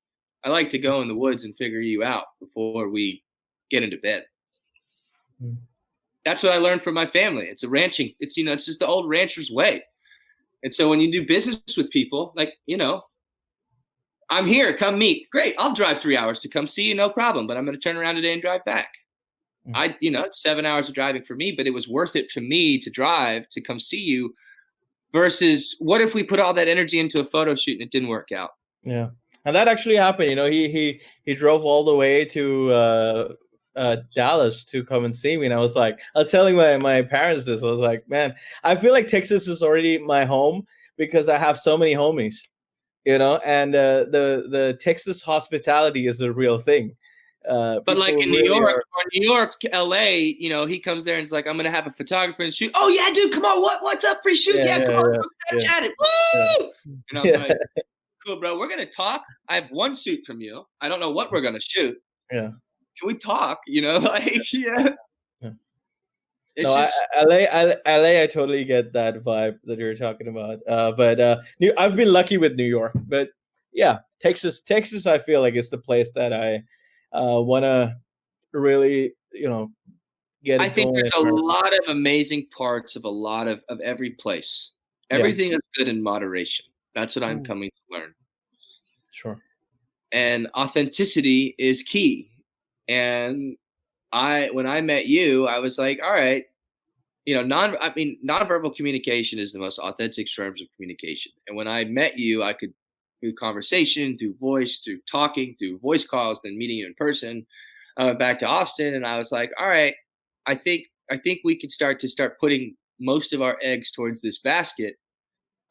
I 0.44 0.48
like 0.48 0.68
to 0.70 0.78
go 0.78 1.02
in 1.02 1.08
the 1.08 1.14
woods 1.14 1.44
and 1.44 1.56
figure 1.56 1.80
you 1.80 2.02
out 2.02 2.24
before 2.40 2.88
we 2.88 3.22
get 3.70 3.82
into 3.82 3.98
bed. 3.98 4.24
Hmm. 5.40 5.54
That's 6.24 6.42
what 6.42 6.52
I 6.52 6.58
learned 6.58 6.82
from 6.82 6.94
my 6.94 7.06
family. 7.06 7.46
It's 7.46 7.64
a 7.64 7.68
ranching. 7.68 8.14
It's 8.20 8.36
you 8.36 8.44
know, 8.44 8.52
it's 8.52 8.66
just 8.66 8.80
the 8.80 8.86
old 8.86 9.08
rancher's 9.08 9.50
way. 9.50 9.82
And 10.62 10.72
so 10.72 10.88
when 10.88 11.00
you 11.00 11.10
do 11.10 11.26
business 11.26 11.76
with 11.76 11.90
people, 11.90 12.32
like 12.36 12.54
you 12.66 12.76
know, 12.76 13.02
I'm 14.30 14.46
here. 14.46 14.74
Come 14.76 14.98
meet. 14.98 15.28
Great. 15.30 15.54
I'll 15.58 15.74
drive 15.74 16.00
three 16.00 16.16
hours 16.16 16.40
to 16.40 16.48
come 16.48 16.66
see 16.66 16.88
you. 16.88 16.94
No 16.94 17.10
problem. 17.10 17.46
But 17.46 17.56
I'm 17.56 17.64
going 17.64 17.78
to 17.78 17.80
turn 17.80 17.96
around 17.96 18.14
today 18.14 18.32
and 18.32 18.40
drive 18.40 18.64
back. 18.64 18.92
Hmm. 19.66 19.76
I, 19.76 19.96
you 20.00 20.10
know, 20.10 20.22
it's 20.22 20.42
seven 20.42 20.64
hours 20.64 20.88
of 20.88 20.94
driving 20.94 21.24
for 21.24 21.34
me, 21.34 21.52
but 21.52 21.66
it 21.66 21.74
was 21.74 21.88
worth 21.88 22.16
it 22.16 22.30
for 22.30 22.40
me 22.40 22.78
to 22.78 22.90
drive 22.90 23.48
to 23.50 23.60
come 23.60 23.78
see 23.78 24.00
you 24.00 24.34
versus 25.12 25.76
what 25.78 26.00
if 26.00 26.14
we 26.14 26.22
put 26.22 26.40
all 26.40 26.54
that 26.54 26.68
energy 26.68 26.98
into 26.98 27.20
a 27.20 27.24
photo 27.24 27.54
shoot 27.54 27.74
and 27.74 27.82
it 27.82 27.90
didn't 27.90 28.08
work 28.08 28.32
out? 28.32 28.50
Yeah, 28.82 29.10
and 29.44 29.56
that 29.56 29.68
actually 29.68 29.96
happened. 29.96 30.30
You 30.30 30.36
know, 30.36 30.46
he 30.50 30.68
he 30.70 31.00
he 31.24 31.34
drove 31.34 31.64
all 31.64 31.84
the 31.84 31.94
way 31.94 32.24
to 32.26 32.70
uh, 32.72 33.28
uh, 33.76 33.96
Dallas 34.14 34.64
to 34.66 34.84
come 34.84 35.04
and 35.04 35.14
see 35.14 35.36
me, 35.36 35.46
and 35.46 35.54
I 35.54 35.58
was 35.58 35.74
like, 35.76 35.98
I 36.14 36.20
was 36.20 36.30
telling 36.30 36.56
my 36.56 36.76
my 36.76 37.02
parents 37.02 37.44
this. 37.44 37.62
I 37.62 37.66
was 37.66 37.80
like, 37.80 38.08
man, 38.08 38.34
I 38.64 38.76
feel 38.76 38.92
like 38.92 39.08
Texas 39.08 39.48
is 39.48 39.62
already 39.62 39.98
my 39.98 40.24
home 40.24 40.66
because 40.96 41.28
I 41.28 41.38
have 41.38 41.58
so 41.58 41.76
many 41.76 41.94
homies. 41.94 42.34
You 43.04 43.18
know, 43.18 43.38
and 43.44 43.74
uh, 43.74 44.04
the 44.04 44.46
the 44.48 44.78
Texas 44.80 45.22
hospitality 45.22 46.06
is 46.06 46.20
a 46.20 46.32
real 46.32 46.58
thing. 46.60 46.94
Uh, 47.48 47.80
But 47.84 47.98
like 47.98 48.14
in 48.14 48.30
New 48.30 48.44
York 48.44 48.70
are- 48.70 48.76
or 48.76 49.02
New 49.12 49.28
York, 49.28 49.56
LA, 49.72 50.10
you 50.38 50.48
know, 50.48 50.66
he 50.66 50.78
comes 50.78 51.04
there 51.04 51.16
and 51.16 51.22
is 51.26 51.32
like, 51.32 51.48
I'm 51.48 51.56
gonna 51.56 51.72
have 51.72 51.88
a 51.88 51.90
photographer 51.90 52.44
and 52.44 52.54
shoot. 52.54 52.70
Oh 52.76 52.88
yeah, 52.88 53.12
dude, 53.12 53.32
come 53.32 53.44
on, 53.44 53.60
what 53.60 53.82
what's 53.82 54.04
up, 54.04 54.20
free 54.22 54.36
shoot? 54.36 54.54
Yeah, 54.54 54.66
Yeah, 54.66 54.78
yeah, 54.78 54.86
come 54.86 54.94
on, 54.94 55.24
yeah, 55.52 55.58
yeah. 55.58 55.80
Snapchat 55.80 55.82
it. 55.86 55.94
Woo! 55.98 56.70
And 58.26 58.34
I'm 58.34 58.38
Yeah. 58.38 58.40
like, 58.40 58.40
cool, 58.40 58.40
bro. 58.40 58.58
We're 58.58 58.68
gonna 58.68 58.86
talk. 58.86 59.24
I 59.48 59.54
have 59.56 59.70
one 59.70 59.94
shoot 59.94 60.24
from 60.26 60.40
you. 60.40 60.66
I 60.80 60.88
don't 60.88 61.00
know 61.00 61.10
what 61.10 61.30
we're 61.32 61.40
gonna 61.40 61.60
shoot. 61.60 61.96
Yeah. 62.30 62.50
Can 62.98 63.06
we 63.06 63.14
talk? 63.14 63.60
You 63.66 63.82
know, 63.82 63.98
like 63.98 64.52
yeah. 64.52 64.94
Yeah. 65.40 65.50
It's 66.54 66.66
no, 66.66 66.76
just 66.76 66.94
I, 67.14 67.24
LA, 67.24 67.36
I, 67.36 67.98
LA, 67.98 68.22
I 68.22 68.26
totally 68.26 68.64
get 68.64 68.92
that 68.92 69.22
vibe 69.22 69.58
that 69.64 69.78
you're 69.78 69.94
talking 69.96 70.28
about. 70.28 70.58
Uh, 70.68 70.92
but 70.92 71.18
uh, 71.18 71.38
New, 71.60 71.72
I've 71.78 71.96
been 71.96 72.12
lucky 72.12 72.36
with 72.36 72.54
New 72.56 72.64
York. 72.64 72.92
But 72.94 73.30
yeah, 73.72 74.00
Texas, 74.20 74.60
Texas, 74.60 75.06
I 75.06 75.18
feel 75.18 75.40
like 75.40 75.54
it's 75.54 75.70
the 75.70 75.78
place 75.78 76.10
that 76.14 76.32
I 76.32 76.62
uh, 77.16 77.40
want 77.40 77.64
to 77.64 77.96
really, 78.52 79.14
you 79.32 79.48
know, 79.48 79.72
get. 80.44 80.60
I 80.60 80.68
think 80.68 80.94
there's 80.94 81.12
a 81.14 81.20
lot 81.20 81.72
of 81.72 81.80
amazing 81.88 82.46
parts 82.56 82.96
of 82.96 83.04
a 83.04 83.10
lot 83.10 83.48
of 83.48 83.64
of 83.70 83.80
every 83.80 84.10
place. 84.10 84.72
Yeah. 85.10 85.18
Everything 85.18 85.52
is 85.52 85.60
good 85.74 85.88
in 85.88 86.02
moderation. 86.02 86.66
That's 86.94 87.16
what 87.16 87.24
I'm 87.24 87.40
Mm. 87.40 87.46
coming 87.46 87.70
to 87.70 87.82
learn. 87.90 88.14
Sure. 89.12 89.42
And 90.12 90.48
authenticity 90.54 91.54
is 91.58 91.82
key. 91.82 92.30
And 92.88 93.56
I 94.12 94.50
when 94.50 94.66
I 94.66 94.80
met 94.80 95.06
you, 95.06 95.46
I 95.46 95.58
was 95.58 95.78
like, 95.78 96.00
all 96.02 96.12
right, 96.12 96.44
you 97.24 97.34
know, 97.34 97.42
non 97.42 97.76
I 97.80 97.92
mean, 97.94 98.18
nonverbal 98.24 98.74
communication 98.76 99.38
is 99.38 99.52
the 99.52 99.58
most 99.58 99.78
authentic 99.78 100.28
terms 100.34 100.60
of 100.60 100.68
communication. 100.76 101.32
And 101.46 101.56
when 101.56 101.68
I 101.68 101.84
met 101.84 102.18
you, 102.18 102.42
I 102.42 102.52
could 102.52 102.74
through 103.20 103.34
conversation, 103.34 104.18
through 104.18 104.34
voice, 104.34 104.80
through 104.80 104.98
talking, 105.08 105.54
through 105.58 105.78
voice 105.78 106.04
calls, 106.06 106.42
then 106.42 106.58
meeting 106.58 106.76
you 106.78 106.86
in 106.86 106.94
person. 106.94 107.46
I 107.96 108.06
went 108.06 108.18
back 108.18 108.38
to 108.40 108.46
Austin 108.46 108.94
and 108.94 109.06
I 109.06 109.16
was 109.16 109.30
like, 109.30 109.52
all 109.58 109.68
right, 109.68 109.94
I 110.46 110.54
think 110.56 110.86
I 111.10 111.16
think 111.18 111.40
we 111.44 111.56
could 111.58 111.70
start 111.70 112.00
to 112.00 112.08
start 112.08 112.38
putting 112.40 112.76
most 112.98 113.32
of 113.32 113.40
our 113.40 113.58
eggs 113.62 113.92
towards 113.92 114.20
this 114.20 114.38
basket. 114.38 114.96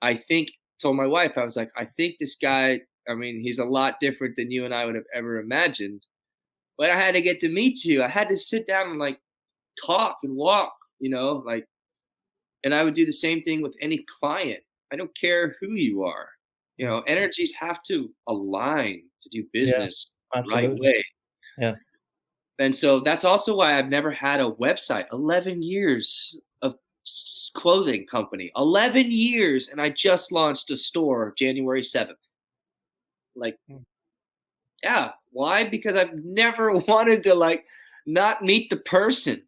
I 0.01 0.15
think 0.15 0.51
told 0.81 0.97
my 0.97 1.07
wife, 1.07 1.37
I 1.37 1.43
was 1.43 1.57
like, 1.57 1.71
I 1.77 1.85
think 1.85 2.15
this 2.19 2.35
guy, 2.35 2.81
I 3.07 3.13
mean, 3.13 3.41
he's 3.41 3.59
a 3.59 3.65
lot 3.65 3.99
different 3.99 4.35
than 4.35 4.51
you 4.51 4.65
and 4.65 4.73
I 4.73 4.85
would 4.85 4.95
have 4.95 5.05
ever 5.13 5.39
imagined. 5.39 6.05
But 6.77 6.89
I 6.89 6.99
had 6.99 7.13
to 7.13 7.21
get 7.21 7.39
to 7.41 7.49
meet 7.49 7.85
you. 7.85 8.03
I 8.03 8.07
had 8.07 8.29
to 8.29 8.37
sit 8.37 8.65
down 8.65 8.89
and 8.89 8.99
like 8.99 9.19
talk 9.83 10.17
and 10.23 10.35
walk, 10.35 10.73
you 10.99 11.09
know, 11.09 11.43
like 11.45 11.67
and 12.63 12.73
I 12.73 12.83
would 12.83 12.93
do 12.93 13.05
the 13.05 13.11
same 13.11 13.41
thing 13.41 13.61
with 13.61 13.75
any 13.81 14.05
client. 14.19 14.61
I 14.91 14.95
don't 14.95 15.15
care 15.15 15.55
who 15.59 15.73
you 15.73 16.03
are. 16.03 16.29
You 16.77 16.87
know, 16.87 17.01
energies 17.07 17.53
have 17.59 17.83
to 17.83 18.09
align 18.27 19.03
to 19.21 19.29
do 19.29 19.45
business 19.53 20.11
the 20.33 20.43
right 20.51 20.73
way. 20.73 21.03
Yeah. 21.57 21.75
And 22.59 22.75
so 22.75 22.99
that's 22.99 23.23
also 23.23 23.55
why 23.55 23.77
I've 23.77 23.89
never 23.89 24.11
had 24.11 24.39
a 24.39 24.51
website. 24.51 25.05
11 25.11 25.63
years 25.63 26.39
clothing 27.53 28.05
company. 28.05 28.51
11 28.55 29.11
years 29.11 29.69
and 29.69 29.81
I 29.81 29.89
just 29.89 30.31
launched 30.31 30.71
a 30.71 30.75
store 30.75 31.33
January 31.37 31.81
7th. 31.81 32.15
Like 33.35 33.57
Hmm. 33.67 33.77
yeah, 34.83 35.11
why? 35.31 35.67
Because 35.67 35.95
I've 35.95 36.13
never 36.23 36.71
wanted 36.87 37.23
to 37.23 37.33
like 37.35 37.65
not 38.05 38.43
meet 38.43 38.69
the 38.69 38.77
person. 38.77 39.41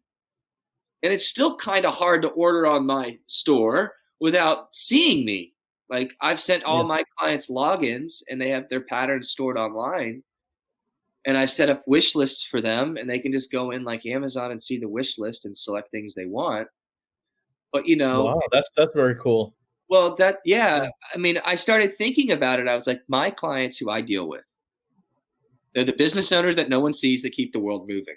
And 1.02 1.12
it's 1.12 1.26
still 1.26 1.56
kind 1.56 1.84
of 1.84 1.94
hard 1.94 2.22
to 2.22 2.28
order 2.28 2.66
on 2.66 2.86
my 2.86 3.18
store 3.26 3.92
without 4.20 4.68
seeing 4.74 5.24
me. 5.26 5.52
Like 5.90 6.12
I've 6.20 6.40
sent 6.40 6.64
all 6.64 6.78
Yeah. 6.78 6.86
my 6.88 7.04
clients 7.18 7.50
logins 7.50 8.22
and 8.28 8.40
they 8.40 8.48
have 8.50 8.68
their 8.70 8.80
patterns 8.80 9.30
stored 9.30 9.58
online 9.58 10.22
and 11.26 11.36
I've 11.38 11.50
set 11.50 11.70
up 11.70 11.82
wish 11.86 12.14
lists 12.14 12.44
for 12.44 12.60
them, 12.60 12.98
and 12.98 13.08
they 13.08 13.18
can 13.18 13.32
just 13.32 13.50
go 13.50 13.70
in 13.70 13.82
like 13.82 14.04
Amazon 14.04 14.50
and 14.50 14.62
see 14.62 14.78
the 14.78 14.88
wish 14.90 15.16
list 15.16 15.46
and 15.46 15.56
select 15.56 15.90
things 15.90 16.14
they 16.14 16.26
want. 16.26 16.68
But 17.74 17.88
you 17.88 17.96
know, 17.96 18.26
Wow, 18.26 18.40
that's 18.52 18.70
that's 18.76 18.92
very 18.94 19.16
cool. 19.16 19.52
well, 19.88 20.14
that 20.14 20.38
yeah, 20.44 20.90
I 21.12 21.18
mean, 21.18 21.40
I 21.44 21.56
started 21.56 21.96
thinking 21.96 22.30
about 22.30 22.60
it. 22.60 22.68
I 22.68 22.76
was 22.76 22.86
like, 22.86 23.02
my 23.08 23.30
clients 23.30 23.76
who 23.76 23.90
I 23.90 24.00
deal 24.00 24.28
with, 24.28 24.44
they're 25.74 25.84
the 25.84 25.92
business 25.92 26.30
owners 26.30 26.54
that 26.54 26.68
no 26.68 26.78
one 26.78 26.92
sees 26.92 27.22
that 27.22 27.32
keep 27.32 27.52
the 27.52 27.58
world 27.58 27.88
moving, 27.88 28.14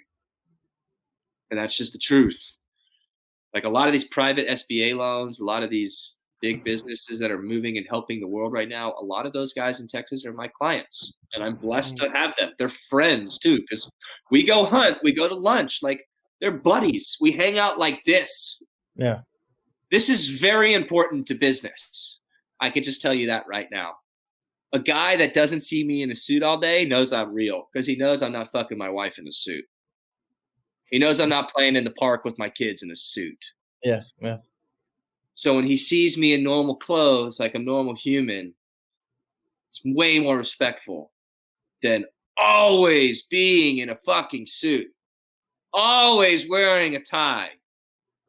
and 1.50 1.58
that's 1.58 1.76
just 1.76 1.92
the 1.92 1.98
truth. 1.98 2.40
Like 3.52 3.64
a 3.64 3.68
lot 3.68 3.88
of 3.88 3.92
these 3.92 4.04
private 4.04 4.46
SBA 4.46 4.96
loans, 4.96 5.40
a 5.40 5.44
lot 5.44 5.64
of 5.64 5.70
these 5.70 6.20
big 6.40 6.62
businesses 6.62 7.18
that 7.18 7.32
are 7.32 7.42
moving 7.42 7.78
and 7.78 7.86
helping 7.90 8.20
the 8.20 8.28
world 8.28 8.52
right 8.52 8.68
now, 8.68 8.94
a 9.00 9.04
lot 9.04 9.26
of 9.26 9.32
those 9.32 9.52
guys 9.52 9.80
in 9.80 9.88
Texas 9.88 10.24
are 10.24 10.32
my 10.32 10.46
clients, 10.46 11.14
and 11.34 11.42
I'm 11.42 11.56
blessed 11.56 11.96
mm. 11.96 12.04
to 12.04 12.16
have 12.16 12.36
them. 12.38 12.52
They're 12.58 12.68
friends 12.68 13.40
too, 13.40 13.58
because 13.62 13.90
we 14.30 14.44
go 14.44 14.66
hunt, 14.66 14.98
we 15.02 15.12
go 15.12 15.28
to 15.28 15.34
lunch, 15.34 15.80
like 15.82 16.04
they're 16.40 16.52
buddies. 16.52 17.16
We 17.20 17.32
hang 17.32 17.58
out 17.58 17.80
like 17.80 18.04
this. 18.06 18.62
Yeah. 18.94 19.22
This 19.90 20.08
is 20.08 20.28
very 20.28 20.74
important 20.74 21.26
to 21.26 21.34
business. 21.34 22.20
I 22.60 22.70
can 22.70 22.82
just 22.82 23.00
tell 23.00 23.14
you 23.14 23.28
that 23.28 23.46
right 23.48 23.68
now. 23.70 23.94
A 24.72 24.78
guy 24.78 25.16
that 25.16 25.32
doesn't 25.32 25.60
see 25.60 25.82
me 25.82 26.02
in 26.02 26.10
a 26.10 26.14
suit 26.14 26.42
all 26.42 26.58
day 26.58 26.84
knows 26.84 27.12
I'm 27.12 27.32
real 27.32 27.68
because 27.72 27.86
he 27.86 27.96
knows 27.96 28.22
I'm 28.22 28.32
not 28.32 28.52
fucking 28.52 28.76
my 28.76 28.90
wife 28.90 29.18
in 29.18 29.26
a 29.26 29.32
suit. 29.32 29.64
He 30.90 30.98
knows 30.98 31.20
I'm 31.20 31.28
not 31.28 31.50
playing 31.50 31.76
in 31.76 31.84
the 31.84 31.90
park 31.92 32.24
with 32.24 32.38
my 32.38 32.50
kids 32.50 32.82
in 32.82 32.90
a 32.90 32.96
suit. 32.96 33.42
Yeah, 33.82 34.02
yeah. 34.20 34.38
So 35.34 35.54
when 35.54 35.64
he 35.64 35.76
sees 35.76 36.18
me 36.18 36.34
in 36.34 36.42
normal 36.42 36.76
clothes, 36.76 37.38
like 37.38 37.54
a 37.54 37.60
normal 37.60 37.94
human, 37.94 38.54
it's 39.68 39.80
way 39.84 40.18
more 40.18 40.36
respectful 40.36 41.12
than 41.82 42.04
always 42.36 43.22
being 43.22 43.78
in 43.78 43.90
a 43.90 43.98
fucking 44.04 44.46
suit, 44.46 44.88
always 45.72 46.48
wearing 46.48 46.96
a 46.96 47.00
tie. 47.00 47.50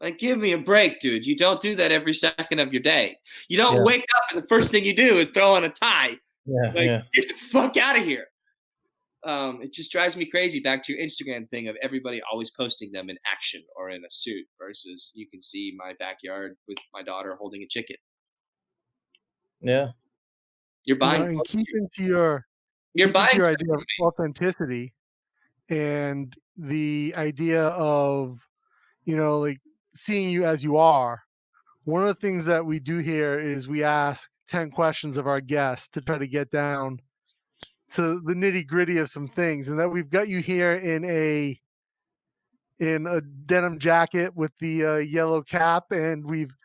Like, 0.01 0.17
give 0.17 0.37
me 0.39 0.53
a 0.53 0.57
break, 0.57 0.99
dude. 0.99 1.25
You 1.25 1.35
don't 1.35 1.59
do 1.59 1.75
that 1.75 1.91
every 1.91 2.13
second 2.13 2.59
of 2.59 2.71
your 2.71 2.81
day. 2.81 3.17
You 3.49 3.57
don't 3.57 3.77
Yeah. 3.77 3.83
wake 3.83 4.05
up 4.15 4.23
and 4.31 4.41
the 4.41 4.47
first 4.47 4.71
thing 4.71 4.85
you 4.85 4.93
do 4.95 5.17
is 5.17 5.27
throw 5.29 5.53
on 5.53 5.65
a 5.65 5.69
tie. 5.69 6.17
Yeah, 6.45 6.71
Like, 6.73 6.87
yeah. 6.87 7.01
get 7.13 7.27
the 7.27 7.33
fuck 7.35 7.75
out 7.77 7.97
of 7.97 8.05
here. 8.05 8.27
Um, 9.25 9.61
it 9.61 9.73
just 9.73 9.91
drives 9.91 10.15
me 10.15 10.25
crazy. 10.25 10.61
Back 10.61 10.81
to 10.85 10.93
your 10.93 11.05
Instagram 11.05 11.49
thing 11.49 11.67
of 11.67 11.75
everybody 11.81 12.21
always 12.31 12.49
posting 12.51 12.93
them 12.93 13.09
in 13.09 13.19
action 13.29 13.61
or 13.75 13.89
in 13.89 14.03
a 14.05 14.09
suit 14.09 14.47
versus 14.57 15.11
you 15.13 15.27
can 15.27 15.41
see 15.41 15.73
my 15.77 15.93
backyard 15.99 16.55
with 16.69 16.77
my 16.93 17.03
daughter 17.03 17.35
holding 17.35 17.61
a 17.61 17.67
chicken. 17.67 17.97
Yeah. 19.61 19.87
You're 20.85 20.95
You 20.95 20.99
know, 20.99 20.99
buying. 20.99 21.23
and 21.23 21.45
keeping 21.45 21.89
to 21.97 22.03
your 22.03 22.47
You're 22.93 23.07
keeping 23.07 23.07
to 23.07 23.13
buying. 23.13 23.35
your 23.37 23.49
idea 23.51 23.73
of 23.73 23.83
authenticity 24.01 24.93
and 25.69 26.33
the 26.57 27.13
idea 27.17 27.63
of 27.67 28.39
you 29.03 29.15
know 29.17 29.39
like 29.39 29.59
seeing 29.99 30.29
you 30.29 30.45
as 30.45 30.63
you 30.63 30.77
are 30.77 31.21
one 31.83 32.01
of 32.01 32.07
the 32.07 32.13
things 32.13 32.45
that 32.45 32.65
we 32.65 32.79
do 32.79 32.99
here 32.99 33.33
is 33.33 33.67
we 33.67 33.83
ask 33.83 34.29
10 34.47 34.71
questions 34.71 35.17
of 35.17 35.27
our 35.27 35.41
guests 35.41 35.89
to 35.89 36.01
try 36.01 36.17
to 36.17 36.27
get 36.27 36.51
down 36.51 36.99
to 37.91 38.21
the 38.21 38.33
nitty 38.33 38.65
gritty 38.65 38.97
of 38.97 39.09
some 39.09 39.27
things 39.27 39.67
and 39.67 39.79
that 39.79 39.89
we've 39.89 40.09
got 40.09 40.27
you 40.27 40.39
here 40.39 40.73
in 40.73 41.03
a 41.05 41.59
in 42.79 43.07
a 43.07 43.19
denim 43.21 43.77
jacket 43.79 44.33
with 44.35 44.51
the 44.59 44.85
uh, 44.85 44.95
yellow 44.97 45.41
cap 45.41 45.91
and 45.91 46.29
we've 46.29 46.55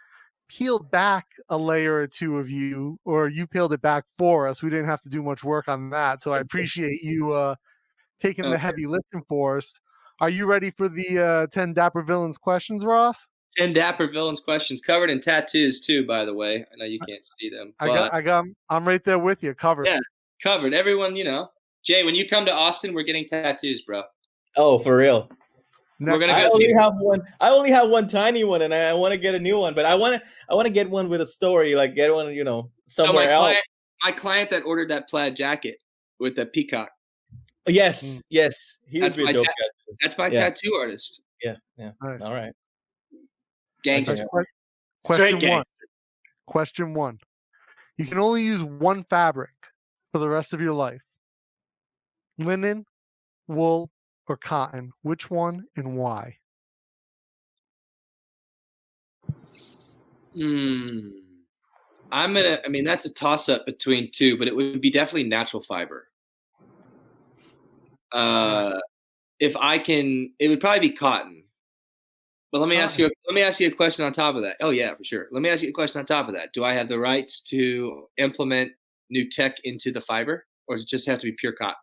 peeled 0.49 0.91
back 0.91 1.27
a 1.49 1.57
layer 1.57 1.95
or 1.95 2.07
two 2.07 2.39
of 2.39 2.49
you 2.49 2.99
or 3.05 3.29
you 3.29 3.47
peeled 3.47 3.73
it 3.73 3.81
back 3.81 4.05
for 4.17 4.47
us. 4.47 4.63
We 4.63 4.71
didn't 4.71 4.87
have 4.87 5.01
to 5.01 5.09
do 5.09 5.23
much 5.23 5.43
work 5.43 5.69
on 5.69 5.91
that 5.91 6.23
so 6.23 6.33
i 6.33 6.39
appreciate 6.39 7.03
you 7.03 7.33
uh 7.33 7.55
taking 8.21 8.49
the 8.51 8.59
heavy 8.59 8.87
lifting 8.87 9.23
for 9.27 9.57
us 9.57 9.75
are 10.21 10.31
you 10.31 10.47
ready 10.47 10.71
for 10.71 10.89
the 10.89 11.19
uh 11.19 11.47
10 11.49 11.73
dapper 11.75 12.03
villains 12.03 12.39
questions 12.39 12.85
ross 12.85 13.31
10 13.59 13.73
dapper 13.73 14.07
villains 14.09 14.41
questions 14.41 14.81
covered 14.81 15.11
in 15.11 15.21
tattoos 15.21 15.81
too 15.81 16.07
by 16.07 16.25
the 16.25 16.33
way 16.35 16.65
i 16.73 16.77
know 16.77 16.85
you 16.85 16.99
can't 17.09 17.27
see 17.39 17.51
them 17.51 17.73
i 17.81 17.87
got 17.87 18.13
i 18.15 18.21
got 18.21 18.45
i'm 18.71 18.87
right 18.87 19.05
there 19.05 19.19
with 19.19 19.43
you 19.43 19.55
covered 19.55 19.87
Yeah. 19.87 19.99
covered 20.43 20.73
everyone 20.75 21.17
you 21.17 21.25
know 21.25 21.51
jay 21.85 22.05
when 22.05 22.15
you 22.15 22.29
come 22.29 22.45
to 22.47 22.53
austin 22.53 22.95
we're 22.95 23.03
getting 23.05 23.27
tattoos 23.27 23.83
bro 23.83 24.03
Oh, 24.57 24.79
for 24.79 24.97
real. 24.97 25.29
Next- 25.99 26.13
we're 26.13 26.21
gonna 26.21 26.33
I 26.33 26.45
only 26.45 26.67
see 26.67 26.73
have 26.75 26.93
one. 26.99 27.21
I 27.41 27.49
only 27.49 27.73
have 27.73 27.91
one 27.91 28.07
tiny 28.07 28.45
one, 28.45 28.63
and 28.63 28.73
I, 28.73 28.93
want 28.93 29.11
to 29.15 29.19
get 29.19 29.35
a 29.35 29.39
new 29.41 29.59
one. 29.59 29.75
But 29.75 29.85
I 29.85 29.97
want 29.97 30.23
to. 30.23 30.29
I 30.49 30.55
want 30.55 30.67
to 30.67 30.73
get 30.73 30.89
one 30.89 31.09
with 31.09 31.21
a 31.23 31.27
story. 31.27 31.75
Like 31.75 31.97
get 31.97 32.15
one, 32.15 32.33
you 32.33 32.45
know, 32.45 32.71
so 32.87 33.03
my 33.03 33.07
somewhere 33.09 33.31
else. 33.31 33.41
client 33.47 33.65
my 34.05 34.13
client 34.13 34.51
that 34.51 34.63
ordered 34.65 34.91
that 34.91 35.09
plaid 35.09 35.35
jacket 35.35 35.83
with 36.21 36.37
the 36.37 36.47
peacock 36.47 36.91
Yes, 37.67 38.05
Mm. 38.05 38.21
yes. 38.31 38.79
He 38.87 39.01
That's 39.01 39.17
would 39.17 39.23
be 39.23 39.25
my 39.25 39.31
a 39.31 39.35
dope 39.35 39.45
ta- 39.47 39.53
guy. 39.59 39.67
too. 39.84 39.84
That's 40.01 40.19
my 40.19 40.29
Yeah. 40.29 40.49
tattoo 40.49 40.75
artist 40.75 41.23
Yeah, 41.43 41.57
yeah. 41.77 41.93
nice. 42.03 42.23
All 42.23 42.35
right. 42.35 42.53
gangster 43.83 44.17
Que- 44.17 44.25
straight 44.25 44.47
question 45.05 45.39
gang 45.39 45.53
one 45.53 45.65
question 46.47 46.95
one 46.95 47.19
you 47.97 48.07
can 48.07 48.19
only 48.19 48.43
use 48.43 48.63
one 48.63 49.05
fabric 49.05 49.55
for 50.13 50.19
the 50.19 50.29
rest 50.29 50.53
of 50.53 50.61
your 50.61 50.73
life 50.73 51.03
linen 52.39 52.85
wool 53.49 53.91
or 54.27 54.37
cotton 54.37 54.93
which 55.03 55.31
one 55.31 55.65
and 55.77 55.97
why 55.97 56.39
Hmm. 60.35 61.11
I'm 62.11 62.35
gonna. 62.35 62.61
I 62.65 62.69
mean, 62.69 62.85
that's 62.85 63.05
a 63.05 63.13
toss 63.13 63.49
up 63.49 63.67
between 63.67 64.11
two, 64.13 64.37
but 64.39 64.47
it 64.49 64.55
would 64.55 64.81
be 64.81 64.91
definitely 64.91 65.25
natural 65.25 65.63
fiber. 65.63 66.09
Uh, 68.13 68.79
if 69.41 69.55
I 69.57 69.79
can, 69.79 70.33
it 70.39 70.49
would 70.49 70.61
probably 70.61 70.89
be 70.89 70.95
cotton. 70.95 71.45
But 72.53 72.61
let 72.61 72.69
me 72.69 72.77
ask 72.77 72.99
you. 72.99 73.11
Let 73.27 73.35
me 73.35 73.43
ask 73.43 73.59
you 73.59 73.67
a 73.67 73.75
question 73.75 74.05
on 74.05 74.13
top 74.13 74.37
of 74.37 74.43
that. 74.43 74.57
Oh 74.61 74.71
yeah, 74.71 74.95
for 74.95 75.03
sure. 75.03 75.27
Let 75.33 75.43
me 75.43 75.49
ask 75.49 75.63
you 75.63 75.71
a 75.71 75.73
question 75.73 75.99
on 75.99 76.07
top 76.07 76.29
of 76.29 76.35
that. 76.35 76.53
Do 76.53 76.65
I 76.65 76.73
have 76.75 76.89
the 76.89 77.01
rights 77.01 77.41
to 77.49 78.09
implement 78.17 78.71
new 79.11 79.29
tech 79.29 79.57
into 79.65 79.91
the 79.91 80.01
fiber, 80.01 80.47
or 80.69 80.77
does 80.77 80.85
it 80.85 80.89
just 80.89 81.07
have 81.09 81.19
to 81.19 81.25
be 81.25 81.33
pure 81.33 81.53
cotton? 81.53 81.75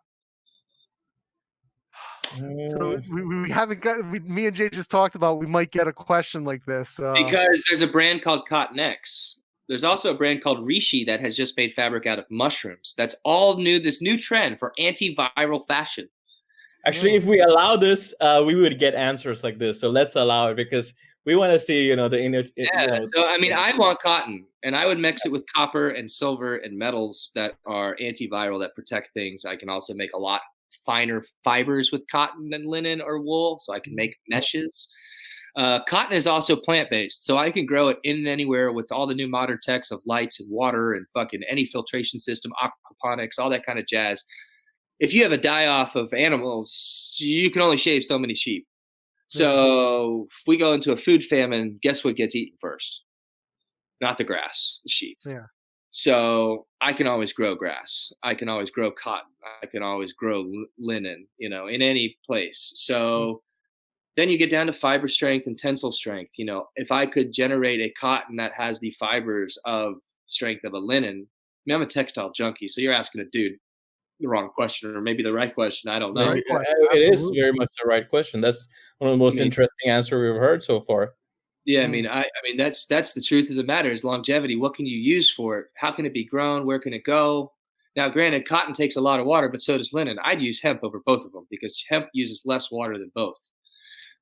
So 2.32 2.38
Mm, 2.38 3.08
we, 3.10 3.42
we 3.42 3.50
haven't 3.50 3.80
got. 3.80 4.10
We, 4.10 4.20
me 4.20 4.46
and 4.46 4.56
Jay 4.56 4.70
just 4.70 4.90
talked 4.90 5.14
about 5.14 5.38
we 5.38 5.46
might 5.46 5.70
get 5.70 5.86
a 5.86 5.92
question 5.92 6.44
like 6.44 6.64
this. 6.64 6.98
Uh, 6.98 7.12
Because 7.12 7.64
there's 7.68 7.82
a 7.82 7.86
brand 7.86 8.22
called 8.22 8.48
Cotton 8.48 8.78
X. 8.78 9.36
There's 9.68 9.84
also 9.84 10.10
a 10.10 10.14
brand 10.14 10.42
called 10.42 10.64
Rishi 10.64 11.04
that 11.04 11.20
has 11.20 11.36
just 11.36 11.56
made 11.56 11.72
fabric 11.72 12.06
out 12.06 12.18
of 12.18 12.24
mushrooms. 12.30 12.94
That's 12.96 13.14
all 13.24 13.58
new. 13.58 13.78
This 13.78 14.02
new 14.02 14.18
trend 14.18 14.58
for 14.58 14.72
antiviral 14.80 15.66
fashion. 15.66 16.08
Actually, 16.86 17.14
if 17.14 17.24
we 17.24 17.40
allow 17.40 17.76
this, 17.76 18.12
uh, 18.20 18.42
we 18.44 18.54
would 18.54 18.78
get 18.78 18.94
answers 18.94 19.44
like 19.44 19.58
this. 19.58 19.80
So 19.80 19.88
let's 19.88 20.16
allow 20.16 20.48
it 20.48 20.56
because 20.56 20.94
we 21.24 21.36
want 21.36 21.52
to 21.52 21.58
see, 21.58 21.82
you 21.82 21.94
know, 21.94 22.08
the 22.08 22.20
inner. 22.20 22.42
you 22.56 22.68
Yeah. 22.74 22.86
know, 22.86 23.00
So 23.14 23.26
I 23.26 23.38
mean, 23.38 23.52
I 23.52 23.76
want 23.76 24.00
cotton, 24.00 24.46
and 24.64 24.74
I 24.74 24.86
would 24.86 24.98
mix 24.98 25.24
it 25.24 25.30
with 25.30 25.44
copper 25.54 25.90
and 25.90 26.10
silver 26.10 26.56
and 26.56 26.76
metals 26.76 27.30
that 27.34 27.54
are 27.66 27.96
antiviral 28.00 28.60
that 28.60 28.74
protect 28.74 29.14
things. 29.14 29.44
I 29.44 29.56
can 29.56 29.68
also 29.68 29.94
make 29.94 30.12
a 30.12 30.18
lot 30.18 30.40
finer 30.84 31.24
fibers 31.44 31.92
with 31.92 32.04
cotton 32.10 32.52
and 32.52 32.66
linen 32.66 33.00
or 33.00 33.20
wool, 33.20 33.60
so 33.62 33.72
I 33.72 33.78
can 33.78 33.94
make 33.94 34.16
meshes. 34.28 34.88
Uh, 35.54 35.84
cotton 35.84 36.14
is 36.14 36.26
also 36.26 36.56
plant 36.56 36.88
based, 36.90 37.24
so 37.24 37.36
I 37.38 37.50
can 37.50 37.66
grow 37.66 37.88
it 37.88 37.98
in 38.04 38.16
and 38.16 38.26
anywhere 38.26 38.72
with 38.72 38.90
all 38.90 39.06
the 39.06 39.14
new 39.14 39.28
modern 39.28 39.58
techs 39.62 39.90
of 39.90 40.00
lights 40.06 40.40
and 40.40 40.50
water 40.50 40.94
and 40.94 41.06
fucking 41.12 41.42
any 41.48 41.66
filtration 41.66 42.18
system, 42.18 42.52
aquaponics, 42.60 43.38
all 43.38 43.50
that 43.50 43.66
kind 43.66 43.78
of 43.78 43.86
jazz. 43.86 44.24
If 45.02 45.12
you 45.12 45.24
have 45.24 45.32
a 45.32 45.36
die 45.36 45.66
off 45.66 45.96
of 45.96 46.14
animals, 46.14 47.16
you 47.18 47.50
can 47.50 47.60
only 47.60 47.76
shave 47.76 48.04
so 48.04 48.18
many 48.18 48.34
sheep. 48.34 48.68
So 49.26 50.28
if 50.30 50.46
we 50.46 50.56
go 50.56 50.74
into 50.74 50.92
a 50.92 50.96
food 50.96 51.24
famine, 51.24 51.80
guess 51.82 52.04
what 52.04 52.14
gets 52.14 52.36
eaten 52.36 52.56
first? 52.60 53.02
Not 54.00 54.16
the 54.16 54.24
grass, 54.24 54.80
the 54.84 54.90
sheep. 54.90 55.18
Yeah. 55.26 55.46
So 55.90 56.66
I 56.80 56.92
can 56.92 57.08
always 57.08 57.32
grow 57.32 57.56
grass. 57.56 58.12
I 58.22 58.34
can 58.34 58.48
always 58.48 58.70
grow 58.70 58.92
cotton. 58.92 59.32
I 59.62 59.66
can 59.66 59.82
always 59.82 60.12
grow 60.12 60.42
l- 60.42 60.66
linen, 60.78 61.26
you 61.36 61.48
know, 61.48 61.66
in 61.66 61.82
any 61.82 62.16
place. 62.24 62.72
So 62.76 63.26
hmm. 63.26 64.20
then 64.20 64.30
you 64.30 64.38
get 64.38 64.52
down 64.52 64.66
to 64.66 64.72
fiber 64.72 65.08
strength 65.08 65.48
and 65.48 65.58
tensile 65.58 65.92
strength. 65.92 66.32
You 66.36 66.44
know, 66.44 66.66
if 66.76 66.92
I 66.92 67.06
could 67.06 67.32
generate 67.32 67.80
a 67.80 67.92
cotton 67.98 68.36
that 68.36 68.52
has 68.52 68.78
the 68.78 68.94
fibers 69.00 69.58
of 69.64 69.94
strength 70.28 70.62
of 70.64 70.74
a 70.74 70.78
linen, 70.78 71.26
I 71.26 71.62
mean, 71.66 71.76
I'm 71.76 71.82
a 71.82 71.86
textile 71.86 72.30
junkie. 72.32 72.68
So 72.68 72.80
you're 72.80 72.94
asking 72.94 73.22
a 73.22 73.30
dude 73.32 73.54
the 74.22 74.28
wrong 74.28 74.48
question 74.48 74.94
or 74.96 75.00
maybe 75.02 75.22
the 75.22 75.32
right 75.32 75.54
question. 75.54 75.90
I 75.90 75.98
don't 75.98 76.14
know. 76.14 76.28
Right 76.28 76.42
maybe- 76.48 76.98
it 77.02 77.12
is 77.12 77.24
very 77.34 77.52
much 77.52 77.68
the 77.82 77.88
right 77.88 78.08
question. 78.08 78.40
That's 78.40 78.66
one 78.98 79.10
of 79.10 79.18
the 79.18 79.22
most 79.22 79.34
mean- 79.36 79.44
interesting 79.46 79.90
answers 79.90 80.22
we've 80.32 80.40
heard 80.40 80.64
so 80.64 80.80
far. 80.80 81.14
Yeah, 81.64 81.82
I 81.82 81.84
Mm. 81.86 81.90
mean, 81.90 82.06
I, 82.08 82.22
I 82.22 82.40
mean 82.42 82.56
that's 82.56 82.86
that's 82.86 83.12
the 83.12 83.20
truth 83.22 83.48
of 83.50 83.56
the 83.56 83.62
matter 83.64 83.90
is 83.90 84.02
longevity. 84.02 84.56
What 84.56 84.74
can 84.74 84.86
you 84.86 84.98
use 84.98 85.30
for 85.32 85.58
it? 85.60 85.66
How 85.76 85.92
can 85.92 86.06
it 86.06 86.12
be 86.12 86.24
grown? 86.24 86.66
Where 86.66 86.80
can 86.80 86.92
it 86.92 87.04
go? 87.04 87.52
Now, 87.94 88.08
granted, 88.08 88.48
cotton 88.48 88.72
takes 88.74 88.96
a 88.96 89.00
lot 89.00 89.20
of 89.20 89.26
water, 89.26 89.48
but 89.50 89.60
so 89.62 89.76
does 89.78 89.92
linen. 89.92 90.18
I'd 90.24 90.40
use 90.42 90.60
hemp 90.62 90.80
over 90.82 91.00
both 91.04 91.24
of 91.26 91.32
them 91.32 91.46
because 91.50 91.84
hemp 91.88 92.08
uses 92.14 92.42
less 92.46 92.70
water 92.72 92.98
than 92.98 93.12
both. 93.14 93.36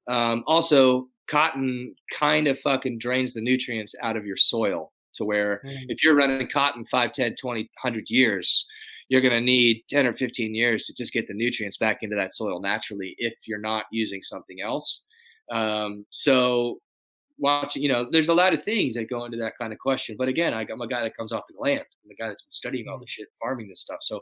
Um, 0.09 0.43
also, 0.47 1.09
cotton 1.29 1.95
kind 2.13 2.49
of 2.49 2.59
fucking 2.59 2.99
drains 2.99 3.33
the 3.33 3.41
nutrients 3.41 3.95
out 4.03 4.17
of 4.17 4.27
your 4.27 4.37
soil 4.37 4.93
to 5.15 5.25
where 5.25 5.63
Mm. 5.65 5.87
if 5.89 6.03
you're 6.03 6.17
running 6.17 6.47
cotton 6.49 6.85
5, 6.87 7.13
10, 7.13 7.37
20, 7.37 7.63
100 7.83 8.11
years, 8.11 8.67
you're 9.11 9.21
going 9.21 9.37
to 9.37 9.45
need 9.45 9.83
10 9.89 10.07
or 10.07 10.15
15 10.15 10.55
years 10.55 10.85
to 10.85 10.95
just 10.95 11.13
get 11.13 11.27
the 11.27 11.35
nutrients 11.35 11.77
back 11.77 11.99
into 12.03 12.15
that 12.15 12.33
soil 12.33 12.61
naturally 12.61 13.17
if 13.19 13.35
you're 13.45 13.59
not 13.59 13.85
using 13.91 14.23
something 14.23 14.61
else. 14.63 15.03
Um, 15.51 16.07
so, 16.11 16.79
watching, 17.37 17.83
you 17.83 17.89
know, 17.89 18.09
there's 18.09 18.29
a 18.29 18.35
lot 18.35 18.55
of 18.55 18.63
things 18.63 18.95
that 18.95 19.11
go 19.11 19.25
into 19.25 19.37
that 19.39 19.55
kind 19.61 19.73
of 19.73 19.81
question. 19.81 20.15
But 20.17 20.29
again, 20.29 20.55
I, 20.55 20.65
I'm 20.71 20.81
a 20.81 20.87
guy 20.87 21.03
that 21.03 21.17
comes 21.17 21.33
off 21.33 21.43
the 21.49 21.61
land. 21.61 21.81
I'm 21.81 22.09
the 22.09 22.15
guy 22.15 22.29
that's 22.29 22.43
been 22.43 22.53
studying 22.53 22.87
all 22.87 23.01
this 23.01 23.11
shit, 23.11 23.27
farming 23.43 23.69
this 23.69 23.81
stuff. 23.81 23.99
So, 24.03 24.21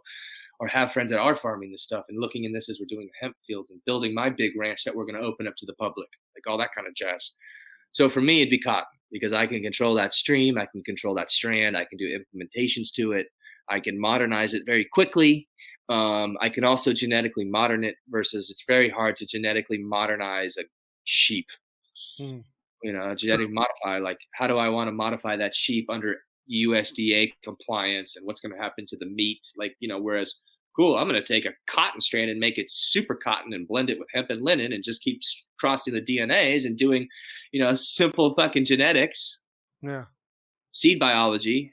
or 0.59 0.67
have 0.69 0.91
friends 0.91 1.11
that 1.11 1.21
are 1.21 1.37
farming 1.37 1.71
this 1.71 1.83
stuff 1.83 2.07
and 2.09 2.19
looking 2.19 2.45
in 2.45 2.53
this 2.53 2.71
as 2.71 2.81
we're 2.81 2.87
doing 2.89 3.09
the 3.09 3.27
hemp 3.27 3.37
fields 3.47 3.71
and 3.71 3.85
building 3.85 4.15
my 4.15 4.31
big 4.31 4.53
ranch 4.59 4.85
that 4.85 4.97
we're 4.97 5.05
going 5.05 5.21
to 5.21 5.27
open 5.27 5.47
up 5.47 5.55
to 5.59 5.67
the 5.67 5.75
public, 5.75 6.09
like 6.35 6.51
all 6.51 6.59
that 6.59 6.75
kind 6.75 6.89
of 6.89 6.95
jazz. 6.95 7.35
So 7.93 8.09
for 8.09 8.23
me, 8.23 8.41
it'd 8.41 8.51
be 8.51 8.59
cotton 8.59 8.87
because 9.13 9.35
I 9.35 9.47
can 9.47 9.63
control 9.63 9.95
that 9.97 10.15
stream, 10.15 10.57
I 10.57 10.67
can 10.67 10.83
control 10.83 11.15
that 11.17 11.31
strand, 11.31 11.77
I 11.77 11.85
can 11.85 11.99
do 11.99 12.19
implementations 12.19 12.91
to 12.97 13.13
it, 13.13 13.27
I 13.71 13.81
can 13.81 14.01
modernize 14.01 14.55
it 14.55 14.63
very 14.67 14.85
quickly. 14.85 15.49
Um, 15.89 16.37
I 16.41 16.49
can 16.51 16.65
also 16.65 16.93
genetically 16.93 17.45
modern 17.45 17.83
it 17.85 17.97
versus 18.11 18.51
it's 18.51 18.65
very 18.67 18.91
hard 18.91 19.17
to 19.17 19.27
genetically 19.27 19.79
modernize 19.79 20.57
a 20.59 20.65
sheep. 21.05 21.47
Hmm. 22.19 22.39
you 22.83 22.93
know, 22.93 23.15
genetic 23.15 23.49
modify. 23.51 23.99
Like, 23.99 24.19
how 24.35 24.47
do 24.49 24.59
I 24.59 24.69
want 24.69 24.89
to 24.89 24.93
modify 24.93 25.37
that 25.37 25.55
sheep 25.55 25.87
under 25.89 26.17
USDA 26.53 27.33
compliance, 27.45 28.17
and 28.17 28.27
what's 28.27 28.41
going 28.41 28.53
to 28.55 28.61
happen 28.61 28.87
to 28.89 28.97
the 28.97 29.07
meat? 29.07 29.47
Like, 29.57 29.77
you 29.81 29.89
know, 29.89 30.01
whereas 30.01 30.35
cool, 30.77 30.97
I'm 30.97 31.09
going 31.09 31.21
to 31.21 31.27
take 31.27 31.45
a 31.45 31.55
cotton 31.69 32.01
strand 32.01 32.31
and 32.31 32.39
make 32.39 32.57
it 32.57 32.71
super 32.71 33.15
cotton 33.17 33.53
and 33.53 33.67
blend 33.67 33.91
it 33.91 33.99
with 33.99 34.09
hemp 34.15 34.31
and 34.31 34.43
linen 34.43 34.73
and 34.73 34.85
just 34.85 35.03
keep 35.03 35.21
crossing 35.59 35.93
the 35.95 36.01
DNAs 36.01 36.65
and 36.67 36.77
doing, 36.77 37.09
you 37.53 37.61
know, 37.63 37.75
simple 37.75 38.35
fucking 38.35 38.65
genetics, 38.65 39.43
Yeah. 39.83 40.05
seed 40.73 40.99
biology. 41.01 41.73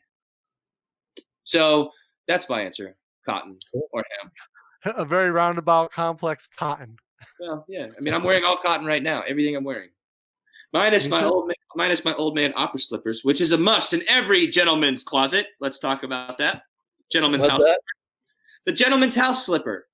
So 1.46 1.92
that's 2.28 2.50
my 2.50 2.62
answer: 2.62 2.96
cotton 3.26 3.58
Cool. 3.72 3.88
or 3.94 4.04
hemp. 4.22 4.34
A 4.98 5.06
very 5.06 5.32
roundabout, 5.32 5.92
complex 5.92 6.48
cotton. 6.58 6.98
Well, 7.40 7.66
yeah. 7.68 7.88
I 7.98 8.02
mean, 8.02 8.14
I'm 8.14 8.24
wearing 8.24 8.44
all 8.46 8.58
cotton 8.58 8.86
right 8.86 9.02
now. 9.02 9.22
Everything 9.28 9.56
I'm 9.56 9.64
wearing, 9.64 9.90
minus 10.74 11.06
Me 11.06 11.12
my 11.12 11.22
too. 11.22 11.28
old 11.28 11.48
man, 11.48 11.56
minus 11.76 12.06
my 12.06 12.14
old 12.16 12.36
man 12.36 12.54
opera 12.56 12.80
slippers, 12.80 13.24
which 13.24 13.42
is 13.42 13.52
a 13.52 13.58
must 13.58 13.94
in 13.94 14.04
every 14.08 14.48
gentleman's 14.48 15.04
closet. 15.04 15.48
Let's 15.60 15.80
talk 15.80 16.04
about 16.04 16.38
that. 16.38 16.64
Gentleman's 17.12 17.42
What's 17.44 17.54
house. 17.54 17.64
that? 17.64 17.80
The 18.66 18.74
gentleman's 18.74 19.16
house 19.16 19.46
slipper. 19.46 19.88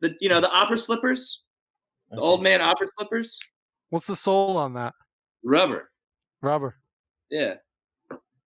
The 0.00 0.14
you 0.20 0.28
know 0.28 0.40
the 0.40 0.50
opera 0.50 0.76
slippers, 0.78 1.42
the 2.10 2.20
old 2.20 2.42
man 2.42 2.60
opera 2.60 2.86
slippers, 2.96 3.38
What's 3.90 4.06
the 4.06 4.16
sole 4.16 4.56
on 4.56 4.74
that? 4.74 4.94
rubber. 5.42 5.90
Rubber. 6.42 6.76
Yeah. 7.30 7.54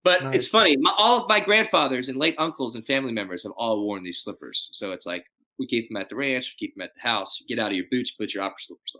But 0.09 0.35
it's 0.35 0.47
funny. 0.47 0.75
My, 0.79 0.91
all 0.97 1.21
of 1.21 1.29
my 1.29 1.39
grandfathers 1.39 2.09
and 2.09 2.17
late 2.17 2.35
uncles 2.39 2.77
and 2.77 2.87
family 2.87 3.13
members 3.13 3.43
have 3.43 3.53
all 3.59 3.85
worn 3.85 4.03
these 4.03 4.23
slippers. 4.23 4.71
So 4.73 4.93
it's 4.93 5.05
like 5.05 5.27
we 5.59 5.67
keep 5.67 5.91
them 5.91 5.99
at 5.99 6.09
the 6.09 6.17
ranch, 6.17 6.57
we 6.59 6.67
keep 6.67 6.75
them 6.75 6.81
at 6.81 6.95
the 6.95 7.01
house. 7.01 7.39
You 7.39 7.55
get 7.55 7.63
out 7.63 7.73
of 7.73 7.77
your 7.77 7.85
boots, 7.91 8.13
put 8.13 8.33
your 8.33 8.43
opera 8.43 8.57
slippers 8.59 8.97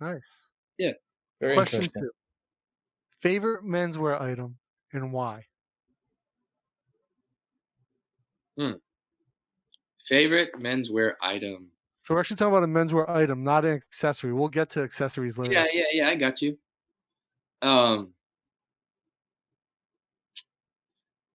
on. 0.00 0.14
Nice. 0.14 0.42
Yeah. 0.76 0.90
Very 1.40 1.54
Question 1.54 1.82
two. 1.82 2.10
Favorite 3.20 3.64
menswear 3.64 4.20
item 4.20 4.56
and 4.92 5.12
why? 5.12 5.44
Hmm. 8.58 8.72
Favorite 10.08 10.50
menswear 10.58 11.12
item. 11.22 11.68
So 12.02 12.12
we're 12.12 12.20
actually 12.20 12.38
talking 12.38 12.54
about 12.56 12.64
a 12.64 12.66
menswear 12.66 13.08
item, 13.08 13.44
not 13.44 13.64
an 13.64 13.74
accessory. 13.74 14.32
We'll 14.32 14.48
get 14.48 14.68
to 14.70 14.82
accessories 14.82 15.38
later. 15.38 15.52
Yeah, 15.52 15.66
yeah, 15.72 15.84
yeah. 15.92 16.08
I 16.08 16.16
got 16.16 16.42
you. 16.42 16.58
Um, 17.62 18.14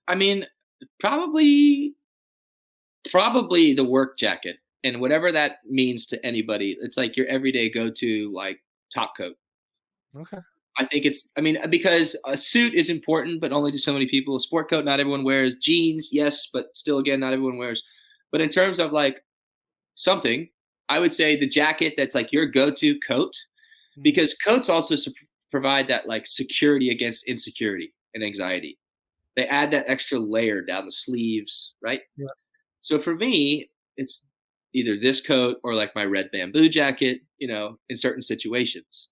I 0.10 0.16
mean, 0.16 0.46
probably, 1.00 1.94
probably 3.10 3.74
the 3.74 3.84
work 3.84 4.18
jacket 4.18 4.58
and 4.84 5.00
whatever 5.00 5.32
that 5.32 5.58
means 5.70 6.06
to 6.08 6.26
anybody. 6.26 6.78
It's 6.82 6.98
like 6.98 7.16
your 7.16 7.28
everyday 7.28 7.70
go-to, 7.70 8.32
like 8.34 8.60
top 8.94 9.16
coat. 9.16 9.36
Okay. 10.16 10.38
I 10.78 10.86
think 10.86 11.06
it's. 11.06 11.28
I 11.38 11.42
mean, 11.42 11.58
because 11.70 12.16
a 12.26 12.38
suit 12.38 12.74
is 12.74 12.90
important, 12.90 13.42
but 13.42 13.52
only 13.52 13.72
to 13.72 13.80
so 13.80 13.92
many 13.94 14.08
people. 14.08 14.36
A 14.36 14.40
sport 14.40 14.70
coat, 14.70 14.86
not 14.86 15.00
everyone 15.00 15.24
wears. 15.26 15.56
Jeans, 15.56 16.10
yes, 16.12 16.50
but 16.54 16.68
still, 16.74 17.00
again, 17.00 17.20
not 17.20 17.34
everyone 17.34 17.58
wears. 17.58 17.84
But 18.32 18.40
in 18.42 18.50
terms 18.50 18.80
of 18.80 18.92
like 18.94 19.24
something, 19.96 20.48
I 20.88 21.00
would 21.00 21.14
say 21.14 21.36
the 21.36 21.48
jacket 21.48 21.96
that's 21.98 22.16
like 22.16 22.32
your 22.32 22.46
go-to 22.46 22.98
coat, 23.02 23.34
Mhm. 23.98 24.04
because 24.04 24.34
coats 24.36 24.70
also 24.70 24.96
su- 24.96 25.14
provide 25.52 25.88
that 25.90 26.08
like 26.08 26.26
security 26.26 26.90
against 26.92 27.28
insecurity 27.28 27.94
and 28.16 28.24
anxiety. 28.24 28.78
They 29.36 29.46
add 29.46 29.72
that 29.72 29.86
extra 29.88 30.20
layer 30.20 30.62
down 30.62 30.86
the 30.86 30.92
sleeves, 30.92 31.74
right? 31.82 32.02
Yeah. 32.18 32.28
So 32.80 33.00
for 33.00 33.16
me, 33.16 33.70
it's 33.98 34.24
either 34.74 34.98
this 35.00 35.22
coat 35.22 35.58
or 35.64 35.74
like 35.76 35.96
my 35.96 36.04
red 36.04 36.30
bamboo 36.32 36.70
jacket, 36.70 37.22
you 37.38 37.48
know, 37.48 37.78
in 37.90 37.96
certain 37.98 38.22
situations. 38.22 39.10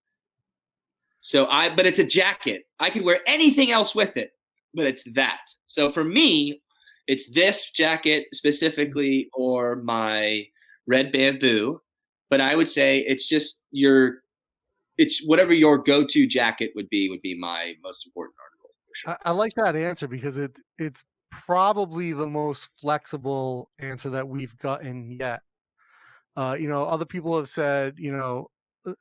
So 1.21 1.47
I, 1.47 1.73
but 1.73 1.85
it's 1.85 1.99
a 1.99 2.05
jacket. 2.05 2.63
I 2.79 2.89
could 2.89 3.03
wear 3.03 3.19
anything 3.27 3.71
else 3.71 3.93
with 3.95 4.17
it, 4.17 4.31
but 4.73 4.85
it's 4.85 5.03
that. 5.15 5.41
So 5.65 5.91
for 5.91 6.03
me, 6.03 6.61
it's 7.07 7.31
this 7.31 7.71
jacket 7.71 8.23
mm-hmm. 8.23 8.35
specifically 8.35 9.29
or 9.33 9.77
my 9.77 10.45
red 10.87 11.11
bamboo. 11.11 11.81
But 12.29 12.41
I 12.41 12.55
would 12.55 12.67
say 12.67 12.99
it's 12.99 13.27
just 13.27 13.61
your, 13.71 14.17
it's 14.97 15.25
whatever 15.25 15.53
your 15.53 15.77
go-to 15.77 16.27
jacket 16.27 16.71
would 16.75 16.89
be, 16.89 17.09
would 17.09 17.21
be 17.21 17.37
my 17.37 17.73
most 17.83 18.05
important 18.05 18.35
I, 19.05 19.15
I 19.25 19.31
like 19.31 19.53
that 19.55 19.75
answer 19.75 20.07
because 20.07 20.37
it 20.37 20.57
it's 20.77 21.03
probably 21.31 22.13
the 22.13 22.27
most 22.27 22.69
flexible 22.79 23.69
answer 23.79 24.09
that 24.09 24.27
we've 24.27 24.57
gotten 24.57 25.11
yet. 25.11 25.41
Uh, 26.35 26.55
you 26.59 26.67
know, 26.67 26.83
other 26.83 27.05
people 27.05 27.35
have 27.37 27.49
said, 27.49 27.95
you 27.97 28.15
know, 28.15 28.47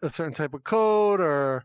a, 0.03 0.09
certain 0.09 0.33
type 0.33 0.55
of 0.55 0.65
coat 0.65 1.21
or, 1.21 1.65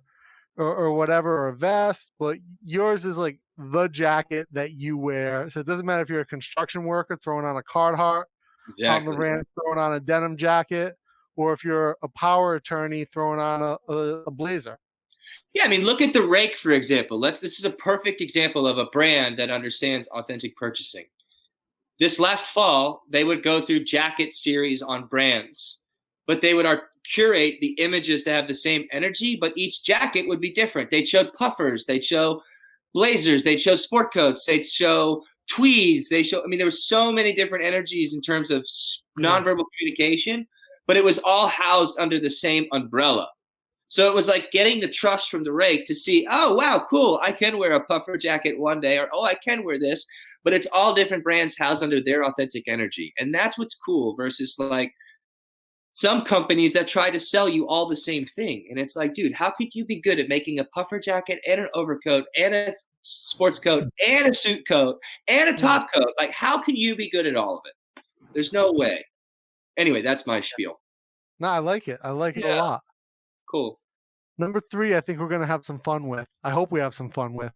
or 0.58 0.76
or 0.76 0.94
whatever 0.94 1.46
or 1.46 1.48
a 1.50 1.56
vest, 1.56 2.12
but 2.20 2.38
yours 2.62 3.06
is 3.06 3.18
like 3.18 3.40
the 3.58 3.88
jacket 3.88 4.48
that 4.52 4.72
you 4.74 4.98
wear. 4.98 5.50
So 5.50 5.60
it 5.60 5.66
doesn't 5.66 5.86
matter 5.86 6.02
if 6.02 6.10
you're 6.10 6.22
a 6.22 6.26
construction 6.26 6.84
worker 6.84 7.18
throwing 7.22 7.46
on 7.46 7.58
a 7.58 7.64
card 7.64 7.96
Carhartt 7.96 8.24
on 8.86 9.06
the 9.06 9.14
ranch 9.14 9.48
throwing 9.56 9.80
on 9.80 9.94
a 9.94 10.00
denim 10.00 10.38
jacket, 10.38 10.96
or 11.36 11.54
if 11.54 11.64
you're 11.64 11.98
a 12.04 12.08
power 12.10 12.56
attorney 12.56 13.06
throwing 13.06 13.40
on 13.40 13.62
a, 13.62 13.78
a, 13.92 14.24
a 14.28 14.32
blazer. 14.32 14.78
Yeah, 15.54 15.66
I 15.66 15.68
mean, 15.68 15.84
look 15.84 16.02
at 16.02 16.14
the 16.14 16.22
rake, 16.22 16.58
for 16.58 16.72
example. 16.72 17.20
Let's. 17.20 17.40
This 17.40 17.60
is 17.60 17.66
a 17.66 17.72
perfect 17.72 18.22
example 18.22 18.68
of 18.68 18.78
a 18.78 18.86
brand 18.86 19.38
that 19.38 19.52
understands 19.52 20.08
authentic 20.10 20.56
purchasing. 20.56 21.06
This 22.00 22.20
last 22.20 22.48
fall, 22.48 23.04
they 23.10 23.24
would 23.24 23.44
go 23.44 23.62
through 23.62 23.84
jacket 23.84 24.34
series 24.34 24.82
on 24.82 25.06
brands, 25.06 25.80
but 26.26 26.42
they 26.42 26.54
would 26.54 26.66
curate 27.04 27.58
the 27.62 27.74
images 27.80 28.24
to 28.24 28.32
have 28.32 28.48
the 28.48 28.54
same 28.54 28.88
energy, 28.92 29.36
but 29.40 29.58
each 29.58 29.84
jacket 29.84 30.28
would 30.28 30.40
be 30.40 30.52
different. 30.52 30.90
They'd 30.90 31.08
show 31.08 31.26
puffers, 31.26 31.86
they'd 31.86 32.06
show 32.06 32.42
blazers, 32.94 33.44
they'd 33.44 33.60
show 33.60 33.76
sport 33.76 34.14
coats, 34.14 34.46
they'd 34.46 34.66
show 34.66 35.24
tweeds, 35.48 36.10
they 36.10 36.24
show. 36.24 36.44
I 36.44 36.48
mean, 36.48 36.58
there 36.58 36.68
were 36.68 36.72
so 36.72 37.12
many 37.12 37.34
different 37.34 37.66
energies 37.66 38.16
in 38.16 38.22
terms 38.22 38.52
of 38.52 38.66
nonverbal 39.20 39.66
communication, 39.78 40.48
but 40.88 40.98
it 40.98 41.04
was 41.04 41.20
all 41.20 41.48
housed 41.48 42.00
under 42.00 42.20
the 42.20 42.30
same 42.30 42.68
umbrella. 42.72 43.30
So 43.92 44.08
it 44.08 44.16
was 44.16 44.30
like 44.30 44.52
getting 44.52 44.80
the 44.80 44.88
trust 44.88 45.30
from 45.30 45.44
the 45.44 45.52
rake 45.52 45.86
to 45.88 45.94
see, 45.94 46.26
oh 46.32 46.54
wow, 46.54 46.86
cool, 46.90 47.20
I 47.22 47.34
can 47.34 47.58
wear 47.58 47.74
a 47.74 47.84
puffer 47.84 48.18
jacket 48.18 48.58
one 48.58 48.80
day, 48.80 48.98
or 48.98 49.10
oh, 49.12 49.26
I 49.26 49.36
can 49.36 49.66
wear 49.66 49.78
this. 49.78 50.06
But 50.46 50.54
it's 50.54 50.68
all 50.72 50.96
different 50.96 51.26
brands 51.26 51.58
housed 51.58 51.84
under 51.84 52.02
their 52.02 52.24
authentic 52.24 52.70
energy. 52.70 53.14
And 53.20 53.36
that's 53.36 53.58
what's 53.58 53.76
cool 53.76 54.16
versus 54.16 54.56
like 54.58 54.94
some 55.92 56.24
companies 56.24 56.72
that 56.72 56.88
try 56.88 57.10
to 57.10 57.20
sell 57.20 57.50
you 57.50 57.68
all 57.68 57.90
the 57.90 57.98
same 57.98 58.26
thing. 58.26 58.66
And 58.70 58.80
it's 58.80 58.96
like, 58.96 59.14
dude, 59.14 59.36
how 59.36 59.52
could 59.52 59.76
you 59.76 59.84
be 59.84 60.00
good 60.00 60.20
at 60.20 60.30
making 60.30 60.60
a 60.60 60.64
puffer 60.64 60.98
jacket 60.98 61.42
and 61.46 61.60
an 61.60 61.68
overcoat 61.74 62.28
and 62.38 62.56
a 62.56 62.74
sports 63.02 63.60
coat 63.60 63.90
and 64.08 64.26
a 64.26 64.34
suit 64.34 64.66
coat 64.70 65.00
and 65.28 65.50
a 65.50 65.54
top 65.54 65.90
mm-hmm. 65.90 66.00
coat? 66.00 66.14
Like, 66.18 66.32
how 66.32 66.62
can 66.62 66.78
you 66.78 66.96
be 66.96 67.10
good 67.10 67.28
at 67.28 67.36
all 67.36 67.58
of 67.58 67.64
it? 67.66 68.04
There's 68.32 68.54
no 68.54 68.72
way. 68.72 69.06
Anyway, 69.76 70.02
that's 70.02 70.26
my 70.26 70.40
spiel. 70.40 70.80
No, 71.42 71.50
I 71.50 71.60
like 71.60 71.90
it. 71.90 72.00
I 72.02 72.12
like 72.12 72.38
it 72.38 72.46
a 72.46 72.56
lot. 72.56 72.84
Cool. 73.50 73.81
Number 74.42 74.60
three, 74.60 74.96
I 74.96 75.02
think 75.02 75.20
we're 75.20 75.28
gonna 75.28 75.46
have 75.46 75.64
some 75.64 75.80
fun 75.82 76.08
with. 76.08 76.28
I 76.44 76.50
hope 76.50 76.72
we 76.72 76.80
have 76.80 76.96
some 76.96 77.12
fun 77.12 77.36
with. 77.36 77.52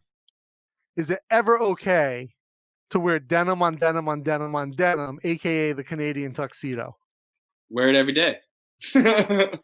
Is 0.95 1.09
it 1.09 1.19
ever 1.31 1.59
okay 1.59 2.29
to 2.91 2.99
wear 2.99 3.17
denim 3.17 3.63
on 3.63 3.77
denim 3.77 4.07
on 4.07 4.21
denim 4.21 4.55
on 4.55 4.69
denim, 4.69 5.17
aka 5.23 5.71
the 5.71 5.83
Canadian 5.83 6.31
tuxedo? 6.31 6.95
Wear 7.71 7.89
it 7.89 7.95
every 7.95 8.13
day. 8.13 8.37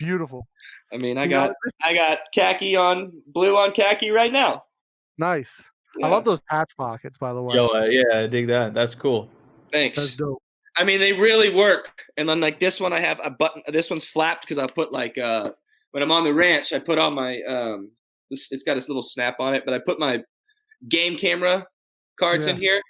Beautiful. 0.00 0.48
I 0.92 0.96
mean, 0.96 1.18
I 1.18 1.22
You 1.22 1.28
know, 1.28 1.46
got 1.46 1.54
I 1.84 1.94
got 1.94 2.18
khaki 2.34 2.74
on 2.74 3.12
blue 3.28 3.56
on 3.56 3.70
khaki 3.70 4.10
right 4.10 4.32
now. 4.32 4.64
Nice. 5.18 5.70
Yeah. 5.96 6.06
I 6.06 6.10
love 6.10 6.24
those 6.24 6.40
patch 6.50 6.72
pockets, 6.76 7.16
by 7.16 7.32
the 7.32 7.40
way. 7.40 7.54
Yo, 7.54 7.68
uh, 7.68 7.84
yeah, 7.84 8.22
I 8.22 8.26
dig 8.26 8.48
that. 8.48 8.74
That's 8.74 8.96
cool. 8.96 9.30
Thanks. 9.70 10.00
That's 10.00 10.16
dope. 10.16 10.42
I 10.76 10.82
mean, 10.82 10.98
they 10.98 11.12
really 11.12 11.54
work. 11.54 12.02
And 12.16 12.28
then 12.28 12.40
like 12.40 12.58
this 12.58 12.80
one, 12.80 12.92
I 12.92 12.98
have 12.98 13.20
a 13.22 13.30
button. 13.30 13.62
This 13.68 13.88
one's 13.88 14.04
flapped 14.04 14.42
because 14.42 14.58
I 14.58 14.66
put 14.66 14.90
like 14.90 15.16
uh 15.16 15.52
when 15.96 16.02
I'm 16.02 16.12
on 16.12 16.24
the 16.24 16.34
ranch, 16.34 16.74
I 16.74 16.78
put 16.78 16.98
on 16.98 17.14
my 17.14 17.40
um. 17.48 17.90
This, 18.30 18.52
it's 18.52 18.62
got 18.64 18.74
this 18.74 18.86
little 18.90 19.00
snap 19.02 19.36
on 19.40 19.54
it, 19.54 19.62
but 19.64 19.72
I 19.72 19.78
put 19.78 19.98
my 19.98 20.22
game 20.90 21.16
camera 21.16 21.66
cards 22.20 22.44
in 22.46 22.58
here, 22.58 22.82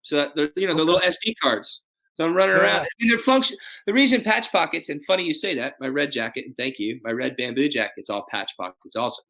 so 0.00 0.16
that 0.16 0.30
they're 0.34 0.48
you 0.56 0.66
know 0.66 0.72
the 0.74 0.82
little 0.82 1.00
SD 1.00 1.34
cards. 1.42 1.82
So 2.14 2.24
I'm 2.24 2.32
running 2.34 2.56
Yeah. 2.56 2.62
around. 2.62 2.80
I 2.80 2.88
mean, 3.00 3.10
they're 3.10 3.18
function. 3.18 3.58
The 3.86 3.92
reason 3.92 4.22
patch 4.22 4.50
pockets 4.50 4.88
and 4.88 5.04
funny 5.04 5.24
you 5.24 5.34
say 5.34 5.54
that. 5.56 5.74
My 5.78 5.88
red 5.88 6.10
jacket 6.10 6.46
and 6.46 6.56
thank 6.56 6.78
you. 6.78 7.00
My 7.04 7.10
red 7.10 7.36
bamboo 7.36 7.68
jacket's 7.68 8.08
all 8.08 8.24
patch 8.30 8.52
pockets 8.56 8.96
also. 8.96 9.20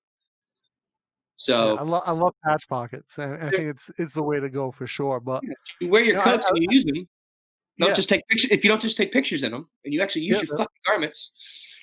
So 1.35 1.75
Yeah, 1.75 1.81
I 1.81 1.83
love 1.83 2.03
I 2.07 2.13
love 2.13 2.35
patch 2.45 2.69
pockets, 2.69 3.19
and 3.19 3.43
I 3.43 3.51
think 3.51 3.65
it's 3.65 3.91
it's 3.99 4.15
the 4.15 4.23
way 4.23 4.39
to 4.39 4.49
go 4.49 4.71
for 4.71 4.87
sure. 4.87 5.19
But 5.19 5.43
you 5.81 5.89
wear 5.89 6.05
your 6.05 6.21
I- 6.21 6.25
coats 6.25 6.47
and 6.49 6.59
you 6.63 6.69
use 6.71 6.85
them. 6.85 7.09
Don't 7.79 7.89
yeah, 7.89 7.95
just 7.95 8.09
take 8.09 8.27
pictures. 8.29 8.51
If 8.51 8.65
you 8.65 8.69
don't 8.71 8.83
just 8.83 8.97
take 8.97 9.13
pictures 9.13 9.43
in 9.45 9.53
them, 9.53 9.69
and 9.85 9.93
you 9.95 10.03
actually 10.03 10.23
use 10.23 10.37
Yeah, 10.39 10.45
your 10.49 10.57
fucking 10.59 10.83
garments, 10.87 11.33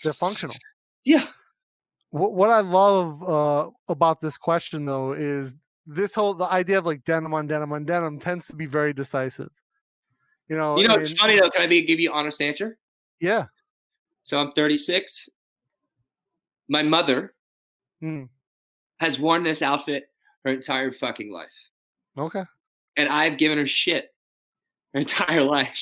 they're 0.03 0.13
functional. 0.13 0.55
Yeah, 1.05 1.27
What 2.09 2.33
what 2.33 2.49
I 2.49 2.59
love 2.61 3.23
uh, 3.23 3.69
about 3.89 4.19
this 4.21 4.37
question 4.37 4.85
though 4.85 5.13
is 5.13 5.57
this 5.87 6.13
whole 6.15 6.33
the 6.33 6.45
idea 6.51 6.79
of 6.79 6.85
like 6.85 7.03
denim 7.05 7.33
on 7.33 7.47
denim 7.47 7.71
on 7.71 7.85
denim 7.85 8.19
tends 8.19 8.47
to 8.47 8.55
be 8.55 8.65
very 8.65 8.91
decisive. 8.93 9.51
You 10.49 10.57
know, 10.57 10.77
You 10.77 10.87
know, 10.87 10.95
it's 10.95 11.11
and- 11.11 11.19
funny 11.19 11.39
though. 11.39 11.49
Can 11.49 11.61
I 11.61 11.67
be 11.67 11.81
give 11.83 11.99
you 11.99 12.11
an 12.11 12.17
honest 12.17 12.41
answer? 12.41 12.77
Yeah. 13.19 13.45
So 14.23 14.37
I'm 14.37 14.51
36. 14.51 15.29
My 16.67 16.81
mother 16.83 17.33
Mm. 18.03 18.27
has 18.99 19.19
worn 19.19 19.43
this 19.43 19.61
outfit 19.61 20.09
her 20.43 20.51
entire 20.51 20.91
fucking 20.91 21.31
life. 21.31 21.47
Okay. 22.17 22.43
And 22.97 23.07
I've 23.09 23.37
given 23.37 23.57
her 23.57 23.65
shit 23.65 24.13
her 24.93 24.99
entire 25.01 25.43
life. 25.57 25.79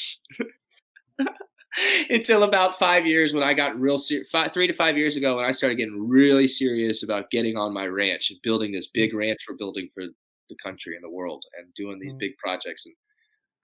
Until 2.10 2.44
about 2.44 2.78
five 2.78 3.06
years 3.06 3.34
when 3.34 3.44
I 3.44 3.54
got 3.54 3.80
real 3.80 3.98
serious, 3.98 4.28
three 4.54 4.68
to 4.68 4.74
five 4.74 4.98
years 4.98 5.16
ago 5.16 5.38
when 5.38 5.45
I 5.45 5.52
started 5.52 5.76
getting 5.76 6.08
really 6.08 6.48
serious 6.48 7.04
about 7.04 7.32
getting 7.32 7.58
on 7.58 7.74
my 7.74 7.88
ranch 7.88 8.30
and 8.30 8.40
building 8.44 8.72
this 8.72 8.88
big 8.88 9.14
ranch 9.14 9.40
we're 9.50 9.56
building 9.56 9.90
for 9.94 10.04
the 10.50 10.56
country 10.64 10.95
and 10.95 11.04
the 11.04 11.10
world 11.10 11.44
and 11.58 11.74
doing 11.74 12.00
these 12.00 12.14
Mm. 12.14 12.20
big 12.20 12.38
projects. 12.38 12.86
And 12.86 12.95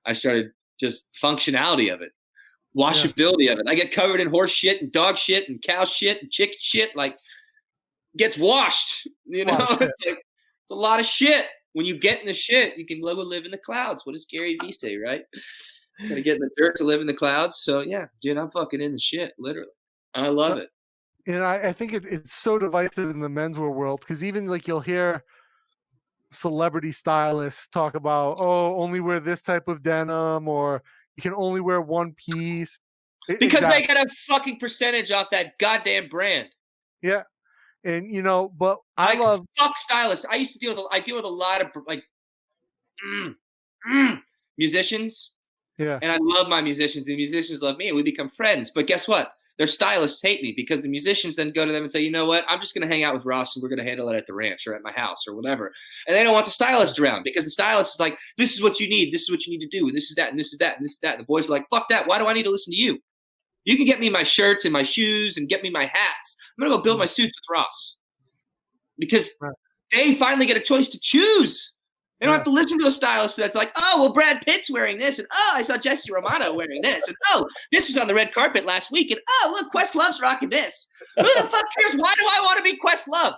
I 0.06 0.14
started 0.14 0.52
just 0.80 1.08
functionality 1.22 1.94
of 1.94 2.02
it, 2.02 2.12
washability 2.76 3.52
of 3.52 3.60
it. 3.60 3.66
I 3.68 3.76
get 3.76 3.92
covered 3.92 4.22
in 4.22 4.30
horse 4.30 4.52
shit 4.52 4.82
and 4.82 4.92
dog 4.92 5.18
shit 5.18 5.50
and 5.50 5.62
cow 5.62 5.86
shit 5.86 6.22
and 6.22 6.32
chicken 6.32 6.56
shit, 6.60 6.96
like 6.96 7.18
gets 8.18 8.38
washed. 8.38 9.08
You 9.32 9.46
know, 9.46 9.58
shit. 9.60 9.82
it's 9.82 10.06
like 10.08 10.18
it's 10.64 10.72
a 10.72 10.76
lot 10.76 11.00
of 11.00 11.06
shit. 11.06 11.46
When 11.74 11.86
you 11.86 12.00
get 12.00 12.20
in 12.20 12.26
the 12.26 12.34
shit, 12.34 12.76
you 12.80 12.86
can 12.88 13.00
live, 13.02 13.20
live 13.20 13.46
in 13.46 13.52
the 13.52 13.60
clouds. 13.60 14.04
What 14.04 14.14
does 14.14 14.26
Gary 14.26 14.58
Vee 14.60 14.72
say, 14.72 14.98
right? 14.98 15.22
Gotta 16.08 16.22
get 16.22 16.36
in 16.36 16.42
the 16.42 16.50
dirt 16.58 16.76
to 16.78 16.84
live 16.84 17.02
in 17.02 17.08
the 17.08 17.14
clouds. 17.14 17.58
So 17.58 17.82
yeah, 17.82 18.06
dude, 18.22 18.38
I'm 18.38 18.50
fucking 18.52 18.80
in 18.82 18.94
the 18.94 19.00
shit, 19.00 19.34
literally. 19.38 19.72
I 20.14 20.28
love 20.30 20.58
it. 20.58 20.70
and 21.28 21.44
I, 21.44 21.70
I 21.70 21.74
think 21.74 21.94
it, 21.94 22.06
it's 22.06 22.34
so 22.34 22.58
divisive 22.58 23.10
in 23.10 23.20
the 23.20 23.28
menswear 23.28 23.74
world 23.74 24.00
because 24.00 24.24
even 24.24 24.48
like 24.48 24.68
you'll 24.68 24.80
hear 24.80 25.24
celebrity 26.32 26.92
stylists 26.92 27.68
talk 27.68 27.96
about 27.96 28.38
oh 28.40 28.76
only 28.80 29.00
wear 29.00 29.20
this 29.20 29.42
type 29.42 29.68
of 29.68 29.82
denim 29.82 30.48
or 30.48 30.82
you 31.18 31.24
can 31.24 31.34
only 31.36 31.60
wear 31.60 31.82
one 31.82 32.14
piece 32.14 32.80
Because 33.28 33.44
exactly. 33.64 33.82
they 33.82 33.88
get 33.88 33.98
a 33.98 34.10
fucking 34.28 34.60
percentage 34.60 35.10
off 35.12 35.28
that 35.32 35.58
goddamn 35.60 36.08
brand. 36.08 36.50
yeah 37.02 37.24
and 37.84 38.12
you 38.12 38.22
know 38.22 38.48
but 38.58 38.78
i, 38.98 39.14
I 39.16 39.18
love 39.20 39.42
fuck 39.58 39.76
stylists. 39.78 40.26
I 40.30 40.36
used 40.36 40.54
to 40.54 40.60
deal 40.60 40.76
with 40.76 40.86
a- 40.86 40.96
I 40.96 41.00
deal 41.00 41.16
with 41.16 41.26
a 41.26 41.28
lot 41.28 41.62
of 41.62 41.68
like 41.88 42.04
mm, 43.06 43.34
mm, 43.92 44.20
musicians, 44.58 45.32
yeah 45.80 45.98
and 46.02 46.12
I 46.12 46.18
love 46.22 46.48
my 46.48 46.62
musicians. 46.62 47.06
The 47.06 47.16
musicians 47.16 47.62
love 47.62 47.78
me, 47.78 47.88
and 47.88 47.96
we 47.96 48.04
become 48.04 48.30
friends. 48.30 48.72
But 48.74 48.88
guess 48.88 49.08
what? 49.08 49.34
Their 49.58 49.68
stylists 49.68 50.22
hate 50.22 50.42
me 50.42 50.54
because 50.56 50.82
the 50.82 50.88
musicians 50.88 51.36
then 51.36 51.52
go 51.52 51.66
to 51.66 51.72
them 51.74 51.82
and 51.82 51.92
say, 51.92 52.00
"You 52.00 52.12
know 52.12 52.26
what? 52.26 52.46
I'm 52.48 52.62
just 52.62 52.74
going 52.74 52.88
to 52.88 52.94
hang 52.94 53.04
out 53.04 53.14
with 53.14 53.26
Ross, 53.26 53.56
and 53.56 53.62
we're 53.62 53.68
going 53.68 53.80
to 53.80 53.86
handle 53.86 54.08
it 54.10 54.16
at 54.16 54.26
the 54.26 54.34
ranch 54.34 54.66
or 54.66 54.74
at 54.74 54.84
my 54.84 54.92
house 54.94 55.26
or 55.28 55.36
whatever." 55.36 55.74
And 56.08 56.16
they 56.16 56.24
don't 56.24 56.34
want 56.34 56.46
the 56.46 56.52
stylist 56.52 56.98
around 56.98 57.24
because 57.24 57.44
the 57.44 57.52
stylist 57.52 57.96
is 57.96 58.00
like, 58.00 58.18
"This 58.38 58.54
is 58.54 58.64
what 58.64 58.80
you 58.80 58.88
need. 58.88 59.14
This 59.14 59.24
is 59.24 59.32
what 59.32 59.46
you 59.46 59.52
need 59.52 59.70
to 59.70 59.78
do. 59.78 59.88
And 59.88 59.96
this 59.96 60.10
is 60.10 60.16
that. 60.16 60.30
And 60.30 60.40
this 60.40 60.54
is 60.54 60.60
that. 60.60 60.78
And 60.78 60.86
this 60.86 60.94
is 60.94 61.00
that." 61.00 61.16
And 61.16 61.22
the 61.24 61.28
boys 61.28 61.50
are 61.50 61.52
like, 61.52 61.66
"Fuck 61.70 61.90
that. 61.90 62.08
Why 62.08 62.18
do 62.20 62.28
I 62.28 62.34
need 62.34 62.44
to 62.44 62.52
listen 62.52 62.72
to 62.72 62.80
you? 62.80 63.00
You 63.66 63.76
can 63.76 63.86
get 63.86 64.00
me 64.00 64.10
my 64.10 64.24
shirts 64.24 64.64
and 64.64 64.72
my 64.72 64.84
shoes 64.84 65.36
and 65.36 65.50
get 65.50 65.62
me 65.62 65.70
my 65.70 65.86
hats. 65.86 66.38
I'm 66.58 66.62
going 66.62 66.72
to 66.72 66.78
go 66.78 66.84
build 66.84 67.00
my 67.00 67.06
mm. 67.06 67.10
suits 67.10 67.38
with 67.38 67.54
Ross." 67.54 67.98
Because 68.98 69.38
they 69.92 70.16
finally 70.16 70.46
get 70.46 70.58
a 70.58 70.62
choice 70.62 70.88
to 70.90 71.00
choose. 71.00 71.74
They 72.20 72.26
don't 72.26 72.34
Yeah. 72.34 72.38
have 72.40 72.46
to 72.46 72.52
listen 72.52 72.80
to 72.80 72.88
a 72.88 72.92
stylist 72.92 73.38
that's 73.38 73.56
like, 73.56 73.72
oh, 73.78 74.02
well, 74.02 74.14
Brad 74.14 74.46
Pitt's 74.46 74.70
wearing 74.70 74.98
this, 74.98 75.20
and 75.20 75.28
oh, 75.32 75.52
I 75.56 75.62
saw 75.62 75.78
Jesse 75.78 76.12
Romano 76.12 76.54
wearing 76.54 76.82
this, 76.82 77.08
and 77.08 77.16
oh, 77.28 77.48
this 77.72 77.88
was 77.88 77.98
on 77.98 78.08
the 78.08 78.14
red 78.14 78.34
carpet 78.34 78.66
last 78.66 78.92
week, 78.92 79.12
and 79.12 79.22
oh, 79.28 79.52
look, 79.58 79.72
Questlove's 79.72 80.20
rocking 80.22 80.50
this. 80.50 80.88
Who 81.18 81.24
the 81.24 81.44
fuck 81.44 81.66
cares? 81.78 81.96
Why 82.00 82.14
do 82.18 82.26
I 82.26 82.42
want 82.42 82.58
to 82.58 82.64
be 82.64 82.78
Questlove? 82.78 83.36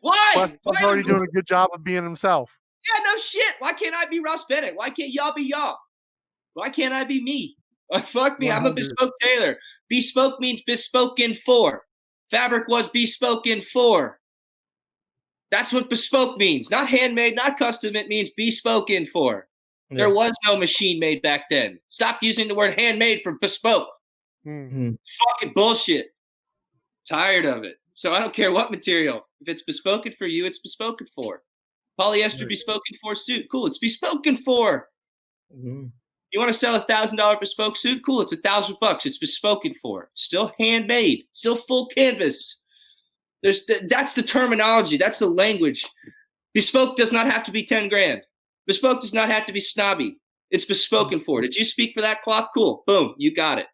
Why? 0.00 0.32
Wes 0.36 0.52
Why 0.62 0.72
is 0.78 0.84
already 0.84 1.02
doing 1.02 1.22
a 1.22 1.26
good 1.26 1.46
job 1.46 1.70
of 1.74 1.84
being 1.84 2.02
himself 2.02 2.58
Yeah, 2.86 3.02
no 3.04 3.16
shit. 3.16 3.54
Why 3.58 3.72
can't 3.74 3.94
I 3.94 4.06
be 4.06 4.20
Ross 4.20 4.44
Bennett? 4.44 4.74
Why 4.76 4.90
can't 4.90 5.10
y'all 5.10 5.34
be 5.34 5.42
y'all? 5.42 5.76
Why 6.54 6.70
can't 6.70 6.94
I 6.94 7.04
be 7.04 7.22
me? 7.22 7.56
Like, 7.90 8.04
oh, 8.04 8.06
fuck 8.06 8.40
me. 8.40 8.50
I'm 8.50 8.66
a 8.66 8.72
bespoke 8.72 9.12
tailor. 9.20 9.58
Bespoke 9.88 10.40
means 10.40 10.62
bespoken 10.62 11.34
for. 11.34 11.82
Fabric 12.30 12.68
was 12.68 12.88
bespoken 12.88 13.60
for. 13.60 14.18
That's 15.50 15.72
what 15.72 15.88
bespoke 15.88 16.36
means. 16.38 16.70
Not 16.70 16.88
handmade, 16.88 17.34
not 17.36 17.58
custom. 17.58 17.96
It 17.96 18.08
means 18.08 18.30
bespoken 18.30 19.06
for. 19.06 19.48
There 19.90 20.12
was 20.12 20.32
no 20.44 20.56
machine 20.58 21.00
made 21.00 21.22
back 21.22 21.44
then. 21.50 21.78
Stop 21.88 22.18
using 22.20 22.46
the 22.46 22.54
word 22.54 22.78
handmade 22.78 23.22
for 23.22 23.32
bespoke. 23.40 23.88
Mm-hmm. 24.46 24.90
Fucking 25.40 25.54
bullshit. 25.54 26.08
Tired 27.08 27.46
of 27.46 27.64
it. 27.64 27.76
So 27.94 28.12
I 28.12 28.20
don't 28.20 28.34
care 28.34 28.52
what 28.52 28.70
material. 28.70 29.26
If 29.40 29.48
it's 29.48 29.62
bespoken 29.62 30.12
for 30.12 30.26
you, 30.26 30.44
it's 30.44 30.58
bespoken 30.58 31.06
for. 31.14 31.42
Polyester 31.98 32.40
Right. 32.40 32.48
bespoken 32.50 32.96
for 33.02 33.14
suit. 33.14 33.46
Cool. 33.50 33.66
It's 33.66 33.78
bespoken 33.78 34.36
for. 34.44 34.90
Mhm. 35.56 35.90
You 36.32 36.38
want 36.38 36.52
to 36.52 36.58
sell 36.58 36.74
a 36.76 36.80
thousand 36.84 37.16
dollar 37.16 37.38
bespoke 37.40 37.78
suit? 37.78 38.02
Cool. 38.04 38.20
It's 38.20 38.34
a 38.34 38.36
thousand 38.36 38.76
bucks. 38.82 39.06
It's 39.06 39.16
bespoken 39.18 39.72
for. 39.80 40.10
Still 40.12 40.52
handmade. 40.58 41.24
Still 41.32 41.56
full 41.56 41.86
canvas. 41.86 42.60
There's 43.42 43.64
th- 43.64 43.82
that's 43.88 44.14
the 44.14 44.22
terminology. 44.22 44.96
That's 44.96 45.18
the 45.18 45.26
language. 45.28 45.86
Bespoke 46.54 46.96
does 46.96 47.12
not 47.12 47.26
have 47.30 47.44
to 47.44 47.52
be 47.52 47.62
ten 47.62 47.88
grand. 47.88 48.22
Bespoke 48.66 49.00
does 49.00 49.14
not 49.14 49.28
have 49.30 49.46
to 49.46 49.52
be 49.52 49.60
snobby. 49.60 50.18
It's 50.50 50.64
bespoken 50.64 51.20
for. 51.20 51.40
Did 51.40 51.54
you 51.54 51.64
speak 51.64 51.92
for 51.94 52.00
that 52.00 52.22
cloth? 52.22 52.48
Cool. 52.54 52.82
Boom. 52.86 53.14
You 53.18 53.34
got 53.34 53.58
it. 53.58 53.66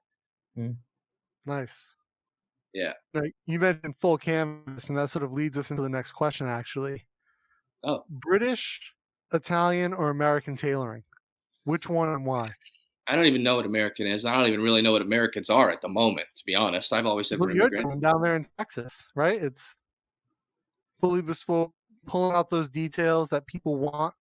Mm. 0.59 0.77
nice 1.47 1.95
Yeah. 2.73 2.93
Now, 3.13 3.23
you 3.47 3.59
mentioned 3.59 3.97
full 3.99 4.19
canvas 4.19 4.89
and 4.89 4.97
that 4.99 5.11
sort 5.11 5.25
of 5.25 5.33
leads 5.33 5.59
us 5.59 5.71
into 5.71 5.83
the 5.83 5.89
next 5.89 6.13
question 6.13 6.47
actually 6.47 7.05
Oh. 7.83 8.05
british 8.09 8.81
italian 9.33 9.93
or 9.93 10.11
american 10.11 10.57
tailoring 10.57 11.03
which 11.65 11.89
one 11.89 12.09
and 12.11 12.25
why 12.25 12.53
I 13.07 13.17
don't 13.17 13.27
even 13.27 13.43
know 13.43 13.57
what 13.57 13.67
American 13.67 14.07
is. 14.07 14.25
I 14.25 14.35
don't 14.37 14.49
even 14.49 14.61
really 14.61 14.83
know 14.83 14.93
what 14.93 15.03
Americans 15.03 15.51
are 15.51 15.71
at 15.71 15.81
the 15.81 15.89
moment, 15.89 16.27
to 16.37 16.43
be 16.47 16.55
honest. 16.55 16.93
I've 16.93 17.07
always 17.07 17.29
said 17.29 17.39
what 17.39 17.51
we're 17.51 17.57
you're 17.57 17.75
immigrants. 17.75 18.03
down 18.03 18.23
there 18.23 18.37
in 18.37 18.47
texas 18.59 19.09
right 19.15 19.43
it's 19.43 19.77
fully 21.01 21.21
bespoke 21.23 21.73
pulling 22.07 22.35
out 22.35 22.49
those 22.51 22.71
details 22.71 23.29
that 23.31 23.47
people 23.47 23.77
want 23.77 24.15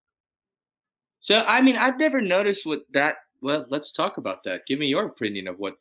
So, 1.21 1.43
I 1.47 1.61
mean, 1.61 1.77
I've 1.77 1.97
never 1.97 2.19
noticed 2.19 2.65
what 2.65 2.81
that. 2.93 3.15
Well, 3.41 3.65
let's 3.69 3.93
talk 3.93 4.17
about 4.17 4.43
that. 4.43 4.65
Give 4.67 4.77
me 4.77 4.87
your 4.87 5.05
opinion 5.05 5.47
of 5.47 5.57
what. 5.57 5.75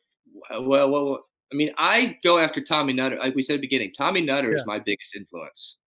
Well, 0.49 0.63
well, 0.63 0.89
well 0.91 1.19
I 1.51 1.55
mean, 1.55 1.71
I 1.77 2.17
go 2.23 2.39
after 2.39 2.61
Tommy 2.61 2.93
Nutter. 2.93 3.17
Like 3.19 3.35
we 3.35 3.43
said 3.43 3.55
at 3.55 3.57
the 3.57 3.67
beginning, 3.67 3.91
Tommy 3.91 4.21
Nutter 4.21 4.51
Yeah. 4.51 4.57
is 4.59 4.65
my 4.65 4.79
biggest 4.79 5.15
influence. 5.15 5.77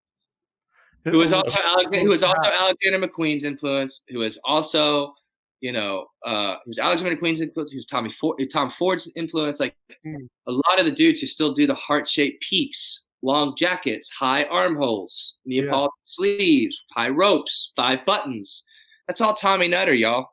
Who 1.05 1.19
was 1.19 1.33
also 1.33 1.59
Alexander, 1.65 2.05
who 2.05 2.11
was 2.11 2.23
also 2.23 2.51
Alexander 2.51 3.07
McQueen's 3.07 3.45
influence. 3.45 4.03
Who 4.09 4.19
was 4.19 4.39
also, 4.45 5.15
you 5.61 5.73
know, 5.73 6.07
uh, 6.25 6.57
who 6.65 6.71
was 6.71 6.79
Alexander 6.79 7.17
McQueen's 7.17 7.41
influence. 7.41 7.71
Who 7.73 7.79
was 7.79 7.87
Tommy 7.87 8.11
Ford, 8.13 8.39
Tom 8.53 8.71
Ford's 8.71 9.11
influence. 9.17 9.59
Like 9.61 9.75
Mm. 10.07 10.29
a 10.47 10.53
lot 10.53 10.79
of 10.79 10.85
the 10.87 10.93
dudes 10.93 11.21
who 11.21 11.27
still 11.27 11.53
do 11.53 11.67
the 11.67 11.75
heart-shaped 11.75 12.43
peaks, 12.43 13.05
long 13.23 13.55
jackets, 13.57 14.09
high 14.11 14.45
armholes, 14.45 15.37
Neapolitan 15.45 15.91
sleeves, 16.03 16.81
high 16.93 17.09
ropes, 17.09 17.73
five 17.75 18.05
buttons. 18.07 18.63
That's 19.07 19.21
all 19.21 19.35
Tommy 19.35 19.69
Nutter, 19.69 19.95
y'all. 19.95 20.29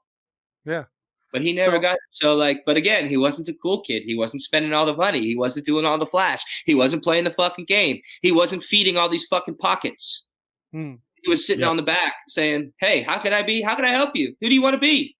Yeah. 0.65 0.85
But 1.31 1.41
he 1.41 1.51
never 1.53 1.77
So- 1.77 1.81
got 1.81 1.97
so 2.11 2.35
like. 2.35 2.63
But 2.65 2.77
again, 2.77 3.07
he 3.09 3.17
wasn't 3.17 3.49
a 3.49 3.53
cool 3.53 3.81
kid. 3.81 4.03
He 4.03 4.15
wasn't 4.15 4.43
spending 4.43 4.71
all 4.73 4.85
the 4.85 4.95
money. 4.95 5.25
He 5.25 5.35
wasn't 5.35 5.65
doing 5.65 5.83
all 5.85 5.97
the 5.97 6.05
flash. 6.05 6.43
He 6.65 6.75
wasn't 6.75 7.03
playing 7.03 7.23
the 7.23 7.31
fucking 7.31 7.65
game. 7.65 8.01
He 8.21 8.31
wasn't 8.31 8.63
feeding 8.63 8.97
all 8.97 9.09
these 9.09 9.25
fucking 9.25 9.55
pockets. 9.55 10.25
Hmm. 10.71 10.95
He 11.23 11.29
was 11.29 11.45
sitting 11.47 11.61
Yep. 11.61 11.69
on 11.69 11.77
the 11.77 11.83
back 11.83 12.13
saying, 12.27 12.73
"Hey, 12.79 13.01
how 13.01 13.17
can 13.19 13.33
I 13.33 13.41
be? 13.43 13.61
How 13.61 13.75
can 13.75 13.85
I 13.85 13.89
help 13.89 14.15
you? 14.15 14.35
Who 14.41 14.49
do 14.49 14.55
you 14.55 14.61
want 14.61 14.75
to 14.75 14.79
be?" 14.79 15.15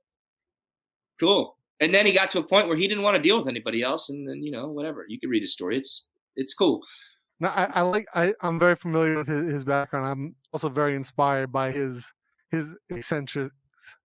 Cool. 1.19 1.57
And 1.79 1.93
then 1.93 2.05
he 2.05 2.11
got 2.11 2.29
to 2.31 2.39
a 2.39 2.43
point 2.43 2.67
where 2.67 2.77
he 2.77 2.87
didn't 2.87 3.03
want 3.03 3.15
to 3.15 3.21
deal 3.21 3.37
with 3.37 3.47
anybody 3.47 3.81
else, 3.81 4.09
and 4.09 4.27
then 4.27 4.43
you 4.43 4.51
know 4.51 4.69
whatever. 4.69 5.05
You 5.07 5.19
can 5.19 5.29
read 5.29 5.41
his 5.41 5.53
story. 5.53 5.77
It's 5.77 6.07
it's 6.35 6.53
cool. 6.53 6.81
No, 7.39 7.49
I, 7.49 7.65
I 7.73 7.81
like. 7.81 8.05
I, 8.13 8.33
I'm 8.41 8.59
very 8.59 8.75
familiar 8.75 9.17
with 9.17 9.27
his, 9.27 9.51
his 9.51 9.65
background. 9.65 10.05
I'm 10.05 10.35
also 10.51 10.69
very 10.69 10.95
inspired 10.95 11.51
by 11.51 11.71
his 11.71 12.11
his 12.51 12.77
eccentric 12.89 13.51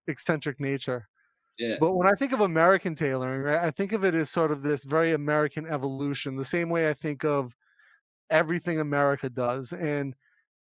eccentric 0.07 0.59
nature. 0.61 1.09
Yeah. 1.59 1.77
But 1.81 1.93
when 1.93 2.07
I 2.07 2.15
think 2.15 2.33
of 2.33 2.41
American 2.41 2.95
tailoring, 2.95 3.43
right, 3.43 3.65
I 3.65 3.71
think 3.73 3.93
of 3.93 4.05
it 4.05 4.15
as 4.15 4.31
sort 4.31 4.53
of 4.53 4.63
this 4.63 4.85
very 4.85 5.13
American 5.13 5.67
evolution, 5.67 6.37
the 6.37 6.45
same 6.45 6.71
way 6.71 6.89
I 6.89 6.95
think 6.95 7.25
of 7.25 7.55
everything 8.31 8.79
America 8.79 9.29
does, 9.29 9.73
and 9.73 10.15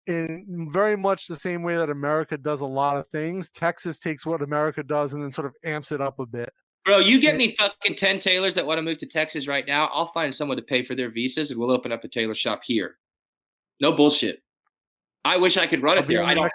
in 0.08 0.68
very 0.72 0.96
much 0.96 1.28
the 1.28 1.36
same 1.36 1.64
way 1.64 1.76
that 1.76 1.90
America 1.90 2.38
does 2.38 2.62
a 2.62 2.66
lot 2.66 2.98
of 2.98 3.08
things, 3.10 3.52
Texas 3.52 4.00
takes 4.00 4.26
what 4.26 4.42
America 4.42 4.84
does 4.84 5.14
and 5.14 5.24
then 5.24 5.32
sort 5.32 5.48
of 5.48 5.56
amps 5.64 5.92
it 5.92 6.02
up 6.02 6.20
a 6.20 6.26
bit. 6.26 6.52
Bro, 6.86 7.00
you 7.00 7.22
get 7.22 7.38
me 7.38 7.56
fucking 7.56 7.96
10 7.96 8.20
tailors 8.20 8.56
that 8.56 8.66
want 8.66 8.80
to 8.80 8.82
move 8.82 8.98
to 9.00 9.06
Texas 9.06 9.48
right 9.48 9.68
now. 9.68 9.86
I'll 9.94 10.12
find 10.14 10.34
someone 10.34 10.58
to 10.58 10.64
pay 10.64 10.84
for 10.84 10.96
their 10.96 11.12
visas 11.12 11.52
and 11.52 11.60
we'll 11.60 11.72
open 11.72 11.92
up 11.92 12.04
a 12.04 12.08
tailor 12.08 12.34
shop 12.34 12.62
here. 12.64 12.98
No 13.80 13.92
bullshit. 13.92 14.42
I 15.24 15.38
wish 15.38 15.58
I 15.58 15.68
could 15.68 15.84
run 15.84 15.98
I'll 15.98 16.04
it 16.04 16.08
there. 16.08 16.24
I 16.24 16.34
don't. 16.34 16.52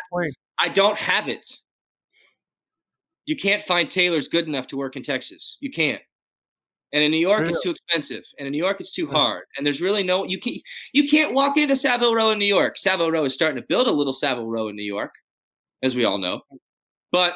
I 0.59 0.69
don't 0.69 0.99
have 0.99 1.29
it. 1.29 1.47
You 3.27 3.37
can't 3.37 3.63
find 3.63 3.91
tailors 3.91 4.29
good 4.29 4.47
enough 4.47 4.67
to 4.69 4.77
work 4.77 4.97
in 4.97 5.03
Texas. 5.03 5.59
You 5.61 5.71
can't. 5.71 6.03
And 6.97 7.05
in 7.05 7.11
New 7.11 7.19
York, 7.19 7.47
it's 7.47 7.63
too 7.63 7.73
expensive. 7.73 8.25
And 8.39 8.47
in 8.47 8.53
New 8.53 8.59
York, 8.59 8.81
it's 8.81 8.95
too 8.95 9.07
hard. 9.07 9.45
And 9.55 9.67
there's 9.67 9.83
really 9.83 10.03
no 10.03 10.25
you 10.25 10.41
can't 10.41 10.63
you 10.95 11.07
can't 11.07 11.35
walk 11.35 11.59
into 11.59 11.77
Savile 11.77 12.15
Row 12.15 12.31
in 12.31 12.39
New 12.39 12.47
York. 12.47 12.79
Savile 12.79 13.13
Row 13.13 13.27
is 13.27 13.35
starting 13.35 13.61
to 13.61 13.67
build 13.69 13.87
a 13.87 13.93
little 13.93 14.15
Savile 14.15 14.49
Row 14.49 14.69
in 14.69 14.77
New 14.77 14.83
York, 14.83 15.13
as 15.83 15.95
we 15.95 16.07
all 16.07 16.17
know. 16.17 16.41
But 17.13 17.35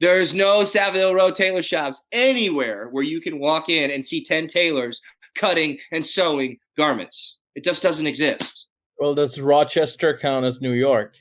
there's 0.00 0.32
no 0.32 0.62
Savile 0.62 1.12
Row 1.12 1.32
tailor 1.32 1.64
shops 1.64 2.00
anywhere 2.12 2.86
where 2.92 3.02
you 3.02 3.20
can 3.20 3.40
walk 3.40 3.68
in 3.68 3.90
and 3.90 4.04
see 4.04 4.22
10 4.22 4.46
tailors 4.46 5.02
cutting 5.34 5.78
and 5.90 6.06
sewing 6.06 6.56
garments. 6.76 7.38
It 7.56 7.64
just 7.64 7.82
doesn't 7.82 8.06
exist. 8.06 8.68
Well, 9.00 9.16
does 9.16 9.40
Rochester 9.40 10.16
count 10.16 10.46
as 10.46 10.60
New 10.60 10.74
York? 10.74 11.16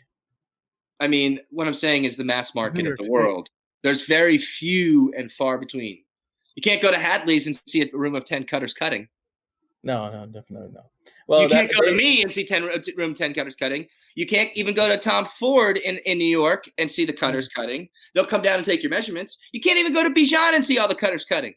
I 1.00 1.08
mean, 1.08 1.40
what 1.50 1.66
I'm 1.66 1.74
saying 1.74 2.04
is 2.04 2.18
the 2.18 2.24
mass 2.24 2.54
market 2.54 2.86
of 2.86 3.00
the 3.00 3.12
world. 3.12 3.50
There's 3.82 4.06
very 4.06 4.38
few 4.38 5.12
and 5.18 5.32
far 5.32 5.58
between. 5.58 6.04
You 6.58 6.64
can't 6.64 6.82
go 6.82 6.90
to 6.90 6.98
Hadley's 6.98 7.46
and 7.46 7.58
see 7.68 7.84
a 7.84 7.90
room 7.96 8.16
of 8.16 8.26
10 8.26 8.46
cutters 8.46 8.74
cutting. 8.74 9.08
No, 9.84 10.12
no, 10.12 10.26
definitely 10.26 10.72
no. 10.74 10.82
Well, 11.28 11.44
you 11.44 11.50
can't 11.50 11.70
that- 11.70 11.80
go 11.80 11.86
to 11.86 11.96
me 11.96 12.24
and 12.24 12.34
see 12.34 12.44
10 12.44 12.68
room 12.98 13.14
10 13.14 13.36
cutters 13.36 13.56
cutting. 13.56 13.86
You 14.16 14.26
can't 14.26 14.50
even 14.56 14.74
go 14.74 14.88
to 14.88 14.98
Tom 14.98 15.26
Ford 15.26 15.78
in, 15.78 15.98
in 15.98 16.18
New 16.18 16.26
York 16.26 16.68
and 16.80 16.90
see 16.90 17.06
the 17.06 17.14
cutters 17.14 17.48
cutting. 17.48 17.88
They'll 18.16 18.26
come 18.26 18.42
down 18.42 18.56
and 18.56 18.66
take 18.66 18.82
your 18.82 18.90
measurements. 18.90 19.38
You 19.52 19.62
can't 19.62 19.78
even 19.78 19.94
go 19.94 20.02
to 20.02 20.10
Bijan 20.10 20.56
and 20.56 20.66
see 20.66 20.80
all 20.80 20.88
the 20.88 20.96
cutters 20.96 21.26
cutting. 21.26 21.54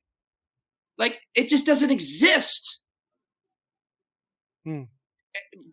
Like 0.98 1.22
it 1.34 1.48
just 1.48 1.64
doesn't 1.64 1.90
exist. 1.90 2.80
Hmm. 4.66 4.82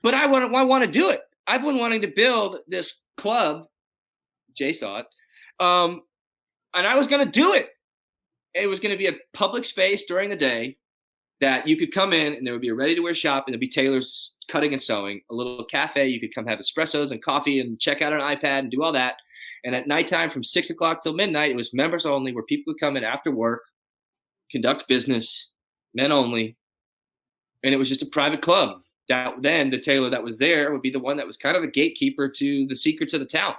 But 0.03 0.13
I 0.13 0.27
want 0.27 0.49
to 0.49 0.55
I 0.57 0.63
want 0.63 0.85
to 0.85 0.89
do 0.89 1.09
it. 1.09 1.19
I've 1.47 1.63
been 1.63 1.77
wanting 1.77 1.99
to 1.99 2.07
build 2.07 2.59
this 2.69 3.03
club. 3.17 3.67
Jay 4.55 4.71
saw 4.71 4.99
it. 4.99 5.05
Um, 5.59 6.03
and 6.73 6.87
I 6.87 6.95
was 6.95 7.07
going 7.07 7.25
to 7.25 7.29
do 7.29 7.51
it. 7.55 7.71
It 8.61 8.67
was 8.67 8.79
going 8.79 8.91
to 8.91 8.97
be 8.97 9.07
a 9.07 9.17
public 9.33 9.65
space 9.65 10.05
during 10.05 10.29
the 10.29 10.35
day 10.35 10.77
that 11.39 11.67
you 11.67 11.77
could 11.77 11.93
come 11.93 12.13
in 12.13 12.33
and 12.33 12.45
there 12.45 12.53
would 12.53 12.61
be 12.61 12.69
a 12.69 12.75
ready 12.75 12.95
to 12.95 13.01
wear 13.01 13.13
shop 13.13 13.45
and 13.45 13.53
there'd 13.53 13.59
be 13.59 13.67
tailors 13.67 14.37
cutting 14.47 14.73
and 14.73 14.81
sewing, 14.81 15.21
a 15.29 15.35
little 15.35 15.63
cafe. 15.65 16.07
You 16.07 16.19
could 16.19 16.33
come 16.33 16.47
have 16.47 16.59
espressos 16.59 17.11
and 17.11 17.23
coffee 17.23 17.59
and 17.59 17.79
check 17.79 18.01
out 18.01 18.13
an 18.13 18.21
iPad 18.21 18.59
and 18.59 18.71
do 18.71 18.83
all 18.83 18.91
that. 18.93 19.15
And 19.63 19.75
at 19.75 19.87
nighttime 19.87 20.29
from 20.29 20.43
six 20.43 20.69
o'clock 20.69 21.01
till 21.01 21.13
midnight, 21.13 21.51
it 21.51 21.57
was 21.57 21.73
members 21.73 22.05
only 22.05 22.33
where 22.33 22.43
people 22.43 22.73
would 22.73 22.79
come 22.79 22.97
in 22.97 23.03
after 23.03 23.31
work, 23.31 23.63
conduct 24.51 24.87
business, 24.87 25.51
men 25.93 26.11
only. 26.11 26.55
And 27.63 27.73
it 27.73 27.77
was 27.77 27.89
just 27.89 28.01
a 28.01 28.07
private 28.07 28.41
club. 28.41 28.81
That 29.09 29.35
then 29.41 29.69
the 29.69 29.79
tailor 29.79 30.09
that 30.09 30.23
was 30.23 30.37
there 30.37 30.71
would 30.71 30.81
be 30.81 30.89
the 30.89 30.99
one 30.99 31.17
that 31.17 31.27
was 31.27 31.37
kind 31.37 31.55
of 31.55 31.61
the 31.61 31.71
gatekeeper 31.71 32.27
to 32.29 32.67
the 32.67 32.75
secrets 32.75 33.13
of 33.13 33.19
the 33.19 33.25
town. 33.25 33.55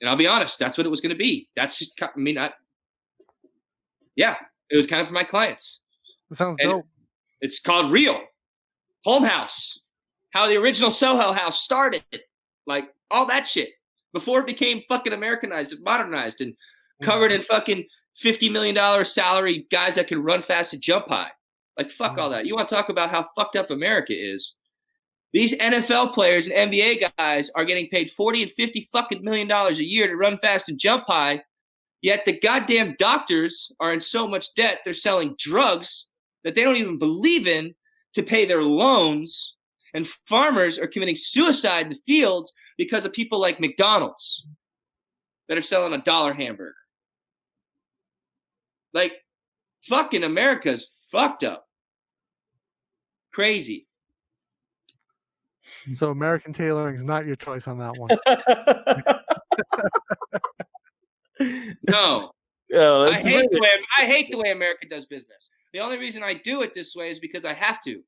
And 0.00 0.10
I'll 0.10 0.16
be 0.16 0.26
honest, 0.26 0.58
that's 0.58 0.76
what 0.76 0.86
it 0.86 0.90
was 0.90 1.00
going 1.00 1.14
to 1.14 1.18
be. 1.18 1.48
That's 1.56 1.78
just, 1.78 2.00
I 2.00 2.08
mean, 2.16 2.38
I, 2.38 2.52
yeah, 4.16 4.36
it 4.70 4.76
was 4.76 4.86
kind 4.86 5.00
of 5.00 5.08
for 5.08 5.14
my 5.14 5.24
clients. 5.24 5.80
That 6.30 6.36
sounds 6.36 6.56
And- 6.60 6.70
dope. 6.70 6.86
It's 7.40 7.60
called 7.60 7.92
Real 7.92 8.20
Home 9.04 9.24
House. 9.24 9.80
How 10.30 10.46
the 10.48 10.56
original 10.56 10.90
Soho 10.90 11.32
House 11.32 11.62
started, 11.62 12.02
like 12.66 12.84
all 13.10 13.26
that 13.26 13.46
shit 13.46 13.70
before 14.12 14.40
it 14.40 14.46
became 14.46 14.82
fucking 14.88 15.12
Americanized 15.12 15.72
and 15.72 15.82
modernized 15.82 16.40
and 16.40 16.54
covered 17.02 17.30
mm-hmm. 17.30 17.40
in 17.40 17.46
fucking 17.46 17.84
fifty 18.16 18.48
million 18.48 18.74
dollar 18.74 19.04
salary 19.04 19.66
guys 19.70 19.94
that 19.94 20.08
can 20.08 20.22
run 20.22 20.42
fast 20.42 20.72
and 20.72 20.82
jump 20.82 21.08
high. 21.08 21.30
Like 21.76 21.90
fuck 21.90 22.12
mm-hmm. 22.12 22.20
all 22.20 22.30
that. 22.30 22.46
You 22.46 22.54
want 22.54 22.68
to 22.68 22.74
talk 22.74 22.88
about 22.88 23.10
how 23.10 23.28
fucked 23.36 23.56
up 23.56 23.70
America 23.70 24.14
is? 24.14 24.56
These 25.32 25.58
NFL 25.58 26.14
players 26.14 26.48
and 26.48 26.72
NBA 26.72 27.10
guys 27.18 27.50
are 27.54 27.64
getting 27.64 27.88
paid 27.88 28.10
forty 28.10 28.42
and 28.42 28.50
fifty 28.50 28.88
fucking 28.92 29.22
million 29.22 29.48
dollars 29.48 29.78
a 29.78 29.84
year 29.84 30.06
to 30.06 30.16
run 30.16 30.38
fast 30.38 30.68
and 30.68 30.78
jump 30.78 31.04
high. 31.06 31.42
Yet 32.02 32.24
the 32.24 32.38
goddamn 32.38 32.94
doctors 32.98 33.72
are 33.80 33.92
in 33.92 34.00
so 34.00 34.28
much 34.28 34.54
debt 34.54 34.80
they're 34.84 34.94
selling 34.94 35.34
drugs 35.38 36.06
that 36.44 36.54
they 36.54 36.62
don't 36.62 36.76
even 36.76 36.98
believe 36.98 37.46
in 37.46 37.74
to 38.14 38.22
pay 38.22 38.44
their 38.44 38.62
loans. 38.62 39.54
And 39.94 40.06
farmers 40.28 40.78
are 40.78 40.86
committing 40.86 41.16
suicide 41.16 41.86
in 41.86 41.92
the 41.92 41.98
fields 42.06 42.52
because 42.76 43.04
of 43.04 43.12
people 43.12 43.40
like 43.40 43.60
McDonald's 43.60 44.46
that 45.48 45.56
are 45.56 45.62
selling 45.62 45.94
a 45.94 45.98
dollar 45.98 46.34
hamburger. 46.34 46.74
Like, 48.92 49.12
fucking 49.82 50.24
America's 50.24 50.90
fucked 51.10 51.44
up. 51.44 51.66
Crazy. 53.32 53.86
So 55.94 56.10
American 56.10 56.52
tailoring 56.52 56.96
is 56.96 57.04
not 57.04 57.26
your 57.26 57.36
choice 57.36 57.66
on 57.68 57.78
that 57.78 57.96
one. 57.96 58.10
No, 61.40 62.30
Oh, 62.74 63.04
I 63.06 63.12
hate, 63.12 63.48
the 63.50 63.60
way, 63.60 63.68
I 64.00 64.06
hate 64.06 64.30
the 64.30 64.38
way 64.38 64.50
America 64.50 64.86
does 64.88 65.06
business. 65.06 65.50
The 65.72 65.78
only 65.80 65.98
reason 65.98 66.22
I 66.24 66.34
do 66.34 66.62
it 66.62 66.74
this 66.74 66.96
way 66.96 67.10
is 67.10 67.20
because 67.20 67.44
I 67.44 67.52
have 67.54 67.80
to. 67.82 68.02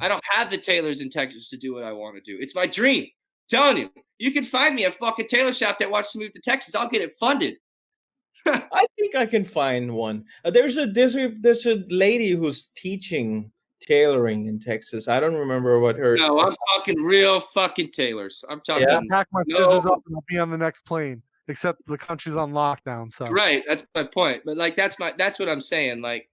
I 0.00 0.08
don't 0.08 0.22
have 0.30 0.50
the 0.50 0.58
tailors 0.58 1.00
in 1.00 1.08
Texas 1.08 1.48
to 1.50 1.56
do 1.56 1.72
what 1.72 1.82
I 1.84 1.92
want 1.92 2.16
to 2.16 2.20
do. 2.20 2.36
It's 2.40 2.54
my 2.54 2.66
dream. 2.66 3.06
telling 3.48 3.78
you, 3.78 3.90
you 4.18 4.32
can 4.32 4.42
find 4.44 4.74
me 4.74 4.84
a 4.84 4.90
fucking 4.90 5.28
tailor 5.28 5.52
shop 5.52 5.78
that 5.78 5.90
wants 5.90 6.12
to 6.12 6.18
move 6.18 6.32
to 6.32 6.40
Texas. 6.40 6.74
I'll 6.74 6.90
get 6.90 7.00
it 7.00 7.12
funded. 7.18 7.54
I 8.46 8.86
think 8.98 9.14
I 9.14 9.24
can 9.26 9.44
find 9.44 9.92
one. 9.94 10.24
Uh, 10.44 10.50
there's 10.50 10.76
a 10.76 10.86
there's 10.86 11.16
a 11.16 11.32
there's 11.40 11.64
a 11.66 11.82
lady 11.88 12.30
who's 12.32 12.68
teaching 12.76 13.50
tailoring 13.80 14.46
in 14.46 14.58
Texas. 14.58 15.08
I 15.08 15.20
don't 15.20 15.34
remember 15.34 15.80
what 15.80 15.96
her. 15.96 16.16
No, 16.16 16.38
I'm 16.40 16.54
talking 16.76 17.02
real 17.02 17.40
fucking 17.40 17.92
tailors. 17.92 18.44
I'm 18.50 18.60
talking 18.60 18.86
Yeah. 18.88 18.96
I'll 18.96 19.02
pack 19.10 19.28
my 19.32 19.42
No. 19.46 19.70
up 19.78 20.02
and 20.06 20.16
I'll 20.16 20.24
be 20.28 20.38
on 20.38 20.50
the 20.50 20.58
next 20.58 20.82
plane. 20.82 21.22
Except 21.48 21.80
the 21.86 21.96
country's 21.96 22.36
on 22.36 22.52
lockdown, 22.52 23.12
so 23.12 23.28
right. 23.28 23.62
That's 23.68 23.86
my 23.94 24.02
point. 24.12 24.42
But 24.44 24.56
like, 24.56 24.74
that's 24.76 24.98
my 24.98 25.12
that's 25.16 25.38
what 25.38 25.48
I'm 25.48 25.60
saying. 25.60 26.02
Like, 26.02 26.28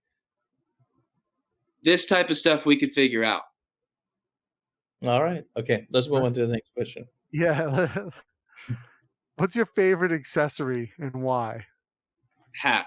this 1.84 2.06
type 2.08 2.30
of 2.32 2.38
stuff 2.38 2.66
we 2.66 2.80
could 2.80 2.92
figure 2.94 3.24
out. 3.24 3.44
All 5.04 5.22
right. 5.24 5.44
Okay. 5.58 5.86
Let's 5.92 6.08
move 6.10 6.24
on 6.24 6.34
to 6.34 6.48
the 6.48 6.54
next 6.54 6.74
question. 6.74 7.06
yeah. 7.32 7.96
What's 9.36 9.56
your 9.56 9.66
favorite 9.66 10.12
accessory 10.12 10.92
and 11.00 11.14
why? 11.14 11.66
Hat, 12.56 12.86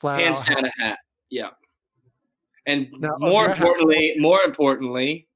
Flat 0.00 0.20
hands 0.20 0.38
out 0.40 0.46
hat. 0.48 0.64
a 0.64 0.82
hat. 0.82 0.98
Yeah. 1.30 1.48
And 2.66 2.88
Now, 2.98 3.14
more 3.18 3.44
your 3.44 3.48
hat, 3.54 3.58
importantly, 3.58 4.14
more 4.18 4.40
importantly, 4.42 5.26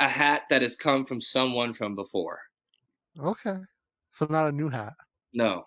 a 0.00 0.08
hat 0.08 0.42
that 0.50 0.62
has 0.62 0.74
come 0.76 1.04
from 1.04 1.20
someone 1.20 1.72
from 1.72 1.94
before. 1.94 2.40
Okay. 3.22 3.56
So 4.10 4.26
not 4.30 4.48
a 4.48 4.52
new 4.52 4.68
hat. 4.68 4.94
No. 5.32 5.66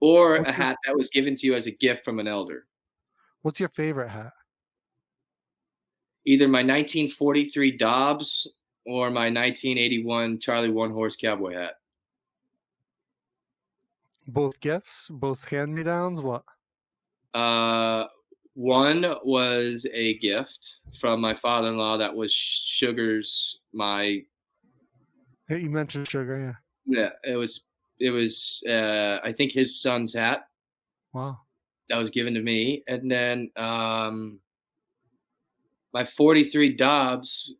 Or 0.00 0.36
a 0.36 0.38
What's 0.38 0.46
your- 0.46 0.52
hat 0.54 0.76
that 0.86 0.96
was 0.96 1.08
given 1.10 1.34
to 1.36 1.46
you 1.46 1.54
as 1.54 1.66
a 1.66 1.70
gift 1.72 2.04
from 2.04 2.18
an 2.20 2.28
elder. 2.28 2.66
What's 3.42 3.58
your 3.60 3.68
favorite 3.70 4.08
hat? 4.08 4.32
Either 6.24 6.46
my 6.48 6.58
1943 6.62 7.72
Dobbs 7.76 8.54
or 8.84 9.10
my 9.10 9.30
1981 9.30 10.38
Charlie 10.40 10.70
One 10.70 10.90
Horse 10.90 11.16
Cowboy 11.16 11.54
hat. 11.54 11.78
Both 14.26 14.60
gifts? 14.60 15.08
Both 15.10 15.44
hand 15.48 15.74
me 15.74 15.82
downs? 15.82 16.20
What? 16.20 16.44
Uh, 17.32 18.06
one 18.54 19.14
was 19.24 19.86
a 19.92 20.18
gift 20.18 20.76
from 21.00 21.20
my 21.20 21.34
father-in-law 21.34 21.96
that 21.98 22.14
was 22.14 22.32
Sugar's 22.32 23.60
my 23.72 24.22
You 25.48 25.70
mentioned 25.70 26.08
sugar, 26.08 26.56
yeah. 26.86 27.00
yeah 27.00 27.32
it 27.32 27.36
was 27.36 27.64
it 28.00 28.10
was 28.10 28.62
uh 28.68 29.18
I 29.24 29.32
think 29.32 29.52
his 29.52 29.80
son's 29.80 30.14
hat 30.14 30.46
Wow. 31.12 31.38
that 31.88 31.96
was 31.96 32.10
given 32.10 32.34
to 32.34 32.42
me 32.42 32.84
and 32.86 33.10
then 33.10 33.50
um 33.56 34.40
my 35.92 36.04
43 36.04 36.74
Dobbs 36.76 37.54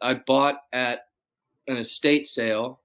I 0.00 0.14
bought 0.14 0.56
at 0.72 1.06
an 1.66 1.76
estate 1.76 2.28
sale 2.28 2.80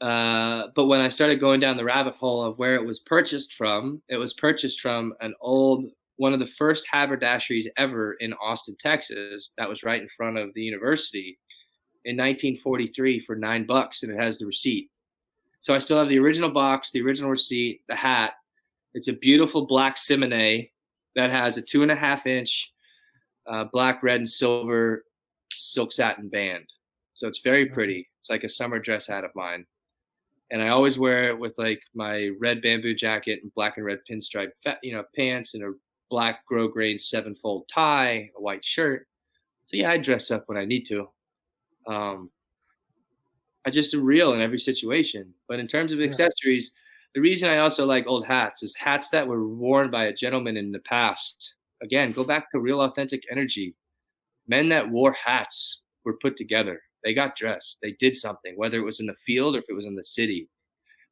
uh, 0.00 0.66
but 0.74 0.86
when 0.86 1.00
I 1.00 1.08
started 1.08 1.38
going 1.38 1.60
down 1.60 1.76
the 1.76 1.84
rabbit 1.84 2.14
hole 2.16 2.42
of 2.42 2.58
where 2.58 2.74
it 2.74 2.84
was 2.84 2.98
purchased 2.98 3.54
from, 3.54 4.02
it 4.08 4.16
was 4.16 4.34
purchased 4.34 4.80
from 4.80 5.14
an 5.20 5.32
old 5.40 5.84
one 6.16 6.32
of 6.34 6.40
the 6.40 6.46
first 6.58 6.84
haberdasheries 6.92 7.66
ever 7.76 8.14
in 8.14 8.32
Austin, 8.34 8.74
Texas. 8.80 9.52
That 9.58 9.68
was 9.68 9.84
right 9.84 10.02
in 10.02 10.08
front 10.16 10.38
of 10.38 10.52
the 10.54 10.60
university 10.60 11.38
in 12.04 12.16
1943 12.16 13.20
for 13.20 13.36
nine 13.36 13.66
bucks, 13.66 14.02
and 14.02 14.12
it 14.12 14.20
has 14.20 14.38
the 14.38 14.46
receipt. 14.46 14.90
So 15.60 15.74
I 15.74 15.78
still 15.78 15.98
have 15.98 16.08
the 16.08 16.18
original 16.18 16.50
box, 16.50 16.90
the 16.90 17.02
original 17.02 17.30
receipt, 17.30 17.82
the 17.88 17.94
hat. 17.94 18.34
It's 18.94 19.08
a 19.08 19.12
beautiful 19.12 19.66
black 19.66 19.96
simone 19.96 20.66
that 21.14 21.30
has 21.30 21.56
a 21.56 21.62
two 21.62 21.82
and 21.82 21.92
a 21.92 21.96
half 21.96 22.26
inch 22.26 22.72
uh, 23.46 23.64
black, 23.72 24.02
red, 24.02 24.20
and 24.20 24.28
silver 24.28 25.04
silk 25.52 25.92
satin 25.92 26.28
band. 26.28 26.64
So 27.14 27.28
it's 27.28 27.40
very 27.40 27.66
pretty. 27.66 28.08
It's 28.18 28.30
like 28.30 28.44
a 28.44 28.48
summer 28.48 28.78
dress 28.78 29.06
hat 29.06 29.24
of 29.24 29.30
mine. 29.34 29.66
And 30.50 30.62
I 30.62 30.68
always 30.68 30.98
wear 30.98 31.30
it 31.30 31.38
with 31.38 31.56
like 31.58 31.80
my 31.94 32.30
red 32.38 32.62
bamboo 32.62 32.94
jacket 32.94 33.40
and 33.42 33.54
black 33.54 33.76
and 33.76 33.86
red 33.86 34.00
pinstripe, 34.08 34.50
you 34.82 34.92
know, 34.92 35.04
pants 35.16 35.54
and 35.54 35.64
a 35.64 35.72
black 36.10 36.40
grosgrain 36.50 37.00
seven 37.00 37.34
fold 37.34 37.68
tie, 37.72 38.30
a 38.36 38.40
white 38.40 38.64
shirt. 38.64 39.06
So 39.64 39.76
yeah, 39.76 39.90
I 39.90 39.98
dress 39.98 40.30
up 40.30 40.44
when 40.46 40.58
I 40.58 40.64
need 40.64 40.84
to. 40.86 41.08
Um, 41.86 42.30
I 43.64 43.70
just 43.70 43.94
am 43.94 44.04
real 44.04 44.32
in 44.32 44.40
every 44.40 44.58
situation. 44.58 45.32
But 45.48 45.60
in 45.60 45.66
terms 45.66 45.92
of 45.92 46.00
Yeah. 46.00 46.06
accessories, 46.06 46.74
the 47.14 47.20
reason 47.20 47.48
I 47.48 47.58
also 47.58 47.84
like 47.86 48.06
old 48.06 48.26
hats 48.26 48.62
is 48.62 48.74
hats 48.76 49.10
that 49.10 49.26
were 49.26 49.46
worn 49.46 49.90
by 49.90 50.06
a 50.06 50.12
gentleman 50.12 50.56
in 50.56 50.72
the 50.72 50.80
past. 50.80 51.54
Again, 51.82 52.12
go 52.12 52.24
back 52.24 52.50
to 52.52 52.60
real 52.60 52.80
authentic 52.80 53.22
energy. 53.30 53.74
Men 54.48 54.68
that 54.70 54.88
wore 54.88 55.12
hats 55.12 55.80
were 56.04 56.16
put 56.18 56.36
together. 56.36 56.82
They 57.04 57.14
got 57.14 57.36
dressed. 57.36 57.78
They 57.82 57.92
did 57.92 58.16
something, 58.16 58.56
whether 58.56 58.78
it 58.78 58.84
was 58.84 59.00
in 59.00 59.06
the 59.06 59.16
field 59.26 59.54
or 59.56 59.58
if 59.58 59.64
it 59.68 59.74
was 59.74 59.84
in 59.84 59.94
the 59.94 60.04
city. 60.04 60.48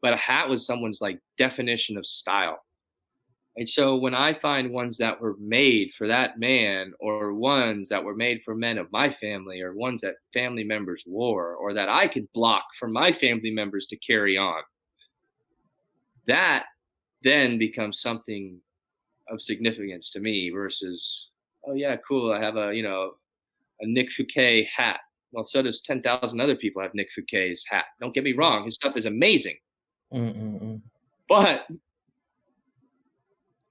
But 0.03 0.15
a 0.15 0.17
hat 0.17 0.49
was 0.49 0.65
someone's 0.65 1.01
like 1.01 1.21
definition 1.37 1.97
of 1.97 2.07
style. 2.07 2.65
And 3.61 3.69
so 3.69 3.95
when 3.95 4.15
I 4.15 4.33
find 4.33 4.73
ones 4.73 4.97
that 4.97 5.21
were 5.21 5.37
made 5.39 5.93
for 5.99 6.09
that 6.09 6.39
man, 6.39 6.95
or 6.99 7.35
ones 7.35 7.91
that 7.91 8.03
were 8.03 8.17
made 8.17 8.41
for 8.43 8.55
men 8.55 8.79
of 8.79 8.91
my 8.91 9.13
family, 9.13 9.61
or 9.61 9.75
ones 9.75 10.01
that 10.01 10.15
family 10.33 10.65
members 10.65 11.05
wore, 11.07 11.57
or 11.57 11.75
that 11.75 11.91
I 11.91 12.09
could 12.09 12.33
block 12.33 12.65
for 12.79 12.89
my 12.89 13.13
family 13.13 13.51
members 13.51 13.85
to 13.89 13.99
carry 13.99 14.39
on, 14.39 14.63
that 16.27 16.65
then 17.23 17.59
becomes 17.59 18.01
something 18.01 18.59
of 19.29 19.43
significance 19.43 20.09
to 20.13 20.21
me 20.21 20.49
versus, 20.49 21.29
oh 21.67 21.75
yeah, 21.75 21.97
cool, 22.09 22.33
I 22.33 22.41
have 22.41 22.57
a 22.57 22.75
you 22.75 22.83
know 22.83 23.13
a 23.83 23.87
Nick 23.87 24.11
Fouquet 24.11 24.71
hat. 24.75 25.01
Well, 25.33 25.45
so 25.45 25.61
does 25.61 25.83
ten 25.83 26.01
thousand 26.01 26.41
other 26.41 26.57
people 26.57 26.81
have 26.81 26.95
Nick 26.95 27.11
Fouquet's 27.15 27.67
hat. 27.69 27.85
Don't 28.01 28.15
get 28.15 28.25
me 28.25 28.33
wrong, 28.33 28.65
his 28.65 28.77
stuff 28.77 28.97
is 28.97 29.05
amazing, 29.05 29.59
Mm-mm-mm. 30.15 30.81
but 31.29 31.67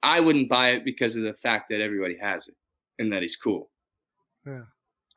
I 0.02 0.20
wouldn't 0.20 0.50
buy 0.50 0.70
it 0.70 0.86
because 0.86 1.16
of 1.16 1.24
the 1.24 1.34
fact 1.34 1.70
that 1.70 1.82
everybody 1.82 2.18
has 2.22 2.48
it 2.48 2.56
and 3.00 3.12
that 3.12 3.22
he's 3.22 3.36
cool. 3.36 3.70
Yeah. 4.46 4.64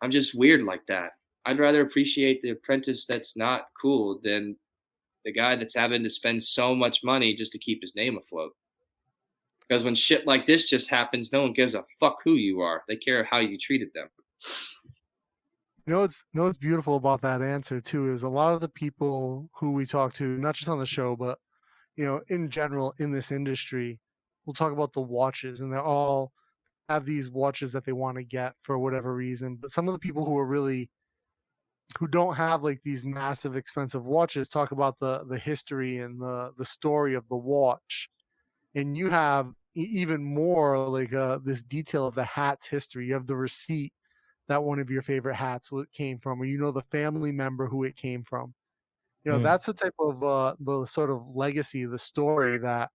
I'm 0.01 0.11
just 0.11 0.35
weird 0.35 0.63
like 0.63 0.87
that. 0.89 1.13
I'd 1.45 1.59
rather 1.59 1.81
appreciate 1.81 2.43
the 2.43 2.51
apprentice 2.51 3.07
that's 3.07 3.37
not 3.37 3.67
cool 3.81 4.21
than 4.23 4.57
the 5.25 5.33
guy 5.33 5.57
that's 5.57 5.75
having 5.75 6.03
to 6.03 6.11
spend 6.11 6.43
so 6.43 6.75
much 6.75 7.05
money 7.05 7.35
just 7.35 7.53
to 7.53 7.59
keep 7.59 7.81
his 7.81 7.95
name 7.95 8.19
afloat. 8.19 8.53
Because 9.61 9.85
when 9.85 9.95
shit 9.95 10.27
like 10.27 10.47
this 10.47 10.69
just 10.69 10.91
happens, 10.91 11.33
no 11.33 11.43
one 11.43 11.53
gives 11.53 11.75
a 11.75 11.85
fuck 12.01 12.19
who 12.25 12.35
you 12.35 12.61
are. 12.61 12.83
They 12.89 12.97
care 12.97 13.25
how 13.25 13.41
you 13.41 13.57
treated 13.59 13.89
them. 13.95 14.09
You 15.87 15.95
know 15.95 16.01
what's 16.01 16.25
you 16.33 16.39
know 16.39 16.45
what's 16.47 16.59
beautiful 16.59 16.97
about 16.97 17.23
that 17.23 17.43
answer 17.43 17.81
too 17.81 18.13
is 18.13 18.23
a 18.23 18.29
lot 18.29 18.55
of 18.55 18.61
the 18.61 18.69
people 18.69 19.49
who 19.55 19.73
we 19.73 19.85
talk 19.85 20.13
to, 20.15 20.39
not 20.39 20.55
just 20.55 20.69
on 20.69 20.79
the 20.79 20.87
show, 20.87 21.17
but 21.17 21.39
you 21.97 22.05
know, 22.05 22.21
in 22.29 22.51
general 22.51 22.95
in 22.99 23.11
this 23.11 23.33
industry, 23.33 23.99
we'll 24.47 24.55
talk 24.55 24.73
about 24.73 24.93
the 24.93 25.03
watches 25.03 25.61
and 25.61 25.73
they're 25.73 25.83
all 25.83 26.33
have 26.89 27.05
these 27.07 27.31
watches 27.31 27.73
that 27.73 27.85
they 27.85 27.93
want 27.93 28.19
to 28.19 28.25
get 28.25 28.55
for 28.63 28.79
whatever 28.79 29.15
reason. 29.15 29.57
But 29.57 29.73
some 29.73 29.89
of 29.89 29.95
the 29.95 30.01
people 30.01 30.25
who 30.27 30.39
are 30.39 30.47
really 30.47 30.91
who 31.99 32.09
don't 32.09 32.35
have 32.37 32.65
like 32.65 32.83
these 32.83 33.05
massive 33.05 33.57
expensive 33.57 34.05
watches 34.05 34.49
talk 34.49 34.73
about 34.73 34.99
the 34.99 35.25
the 35.25 35.39
history 35.39 35.99
and 35.99 36.21
the 36.21 36.53
the 36.57 36.65
story 36.65 37.15
of 37.15 37.29
the 37.29 37.37
watch. 37.37 38.09
And 38.75 38.97
you 38.99 39.11
have 39.11 39.55
even 39.75 40.25
more 40.25 40.79
like 40.89 41.13
uh, 41.15 41.39
this 41.45 41.65
detail 41.65 42.07
of 42.07 42.15
the 42.17 42.25
hat's 42.25 42.67
history. 42.69 43.07
You 43.09 43.15
have 43.15 43.27
the 43.29 43.37
receipt 43.37 43.95
that 44.49 44.65
one 44.65 44.81
of 44.81 44.91
your 44.91 45.03
favorite 45.03 45.37
hats 45.37 45.71
came 45.95 46.19
from, 46.21 46.43
or 46.43 46.47
you 46.47 46.59
know 46.59 46.73
the 46.73 46.83
family 46.83 47.33
member 47.33 47.69
who 47.69 47.85
it 47.85 47.97
came 47.97 48.25
from. 48.25 48.55
You 49.25 49.33
know, 49.33 49.39
Mm. 49.39 49.41
that's 49.41 49.67
the 49.67 49.75
type 49.75 49.95
of 50.01 50.23
uh, 50.25 50.57
the 50.61 50.87
sort 50.87 51.11
of 51.11 51.29
legacy, 51.37 51.85
the 51.87 51.99
story 51.99 52.59
that 52.59 52.91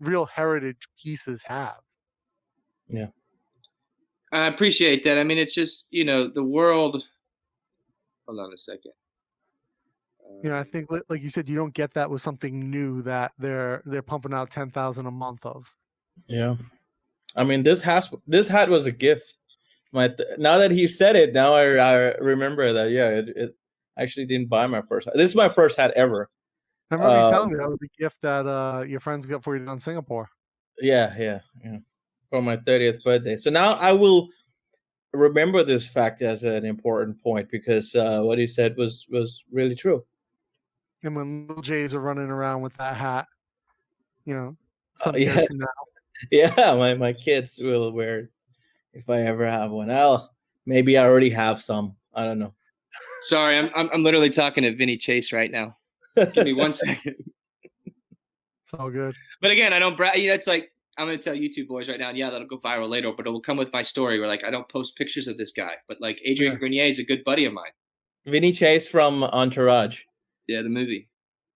real 0.00 0.26
heritage 0.26 0.88
pieces 1.00 1.42
have. 1.44 1.80
Yeah. 2.88 3.06
I 4.32 4.46
appreciate 4.48 5.04
that. 5.04 5.18
I 5.18 5.24
mean, 5.24 5.38
it's 5.38 5.54
just, 5.54 5.86
you 5.90 6.04
know, 6.04 6.28
the 6.28 6.42
world. 6.42 7.02
Hold 8.26 8.40
on 8.40 8.52
a 8.52 8.58
second. 8.58 8.92
You 10.42 10.50
know, 10.50 10.56
I 10.56 10.60
Um, 10.60 10.66
think 10.72 10.90
like 11.08 11.22
you 11.22 11.28
said, 11.28 11.48
you 11.48 11.54
don't 11.54 11.74
get 11.74 11.94
that 11.94 12.10
with 12.10 12.20
something 12.20 12.68
new 12.70 13.02
that 13.02 13.32
they're 13.38 13.82
they're 13.84 14.02
pumping 14.02 14.32
out 14.34 14.50
ten 14.50 14.70
thousand 14.70 15.06
a 15.06 15.10
month 15.10 15.46
of. 15.46 15.70
Yeah, 16.26 16.56
I 17.36 17.44
mean 17.44 17.62
this 17.62 17.80
has 17.82 18.10
this 18.26 18.48
hat 18.48 18.68
was 18.68 18.86
a 18.86 18.90
gift. 18.90 19.36
My 19.92 20.08
th- 20.08 20.38
now 20.38 20.58
that 20.58 20.72
he 20.72 20.88
said 20.88 21.14
it, 21.14 21.32
now 21.34 21.54
I, 21.54 21.76
I 21.76 21.92
remember 22.16 22.72
that. 22.72 22.90
Yeah, 22.90 23.10
it, 23.10 23.28
it 23.36 23.56
actually 23.96 24.26
didn't 24.26 24.48
buy 24.48 24.66
my 24.66 24.82
first. 24.82 25.06
hat. 25.06 25.14
This 25.16 25.30
is 25.30 25.36
my 25.36 25.48
first 25.48 25.76
hat 25.76 25.92
ever. 25.94 26.30
I 27.00 27.06
remember 27.06 27.20
you 27.20 27.26
Uh, 27.26 27.30
telling 27.30 27.50
me 27.50 27.56
that 27.58 27.68
was 27.68 27.78
a 27.82 28.02
gift 28.02 28.22
that 28.22 28.46
uh, 28.46 28.84
your 28.86 29.00
friends 29.00 29.26
got 29.26 29.42
for 29.42 29.56
you 29.56 29.64
down 29.64 29.74
in 29.74 29.80
Singapore. 29.80 30.28
Yeah, 30.80 31.14
yeah, 31.18 31.40
yeah. 31.64 31.78
For 32.30 32.42
my 32.42 32.56
thirtieth 32.56 33.02
birthday. 33.04 33.36
So 33.36 33.50
now 33.50 33.72
I 33.72 33.92
will 33.92 34.28
remember 35.12 35.62
this 35.62 35.86
fact 35.86 36.22
as 36.22 36.42
an 36.42 36.64
important 36.64 37.22
point 37.22 37.48
because 37.50 37.94
uh, 37.94 38.20
what 38.22 38.38
he 38.38 38.46
said 38.46 38.76
was 38.76 39.06
was 39.10 39.44
really 39.50 39.74
true. 39.74 40.04
And 41.02 41.14
when 41.14 41.46
little 41.46 41.62
Jays 41.62 41.94
are 41.94 42.00
running 42.00 42.30
around 42.30 42.62
with 42.62 42.76
that 42.78 42.96
hat, 42.96 43.26
you 44.24 44.34
know, 44.34 44.56
some 44.96 45.14
yeah. 45.16 45.34
years 45.34 45.46
from 45.46 45.58
now, 45.58 45.66
Yeah, 46.30 46.74
my 46.74 46.94
my 46.94 47.12
kids 47.12 47.58
will 47.60 47.92
wear 47.92 48.20
it 48.20 48.28
if 48.92 49.10
I 49.10 49.22
ever 49.22 49.48
have 49.48 49.70
one. 49.70 49.90
I'll 49.90 50.30
maybe 50.66 50.96
I 50.96 51.04
already 51.04 51.30
have 51.30 51.60
some. 51.60 51.96
I 52.14 52.24
don't 52.24 52.38
know. 52.38 52.54
Sorry, 53.22 53.58
I'm, 53.58 53.70
I'm 53.74 53.90
I'm 53.92 54.02
literally 54.02 54.30
talking 54.30 54.62
to 54.62 54.74
Vinny 54.74 54.96
Chase 54.96 55.32
right 55.32 55.50
now. 55.50 55.76
Give 56.16 56.44
me 56.44 56.52
one 56.52 56.72
second. 56.84 57.14
it's 57.86 58.74
all 58.78 58.90
good. 58.90 59.14
But 59.40 59.50
again, 59.50 59.72
I 59.72 59.78
don't 59.78 59.96
brag. 59.96 60.18
You 60.18 60.28
know, 60.28 60.34
it's 60.34 60.46
like 60.46 60.70
I'm 60.96 61.06
gonna 61.06 61.18
tell 61.18 61.34
YouTube 61.34 61.66
boys 61.68 61.88
right 61.88 61.98
now. 61.98 62.10
and 62.10 62.18
Yeah, 62.18 62.30
that'll 62.30 62.46
go 62.46 62.58
viral 62.58 62.88
later, 62.88 63.12
but 63.16 63.26
it 63.26 63.30
will 63.30 63.40
come 63.40 63.56
with 63.56 63.72
my 63.72 63.82
story. 63.82 64.18
Where 64.20 64.28
like 64.28 64.44
I 64.44 64.50
don't 64.50 64.68
post 64.68 64.96
pictures 64.96 65.26
of 65.28 65.36
this 65.38 65.52
guy, 65.52 65.74
but 65.88 66.00
like 66.00 66.20
Adrian 66.24 66.52
Yeah. 66.54 66.58
Grenier 66.58 66.84
is 66.84 66.98
a 66.98 67.04
good 67.04 67.24
buddy 67.24 67.44
of 67.46 67.52
mine. 67.52 67.72
Vinny 68.26 68.52
Chase 68.52 68.88
from 68.88 69.22
Entourage. 69.24 70.00
Yeah, 70.46 70.62
the 70.62 70.68
movie, 70.68 71.08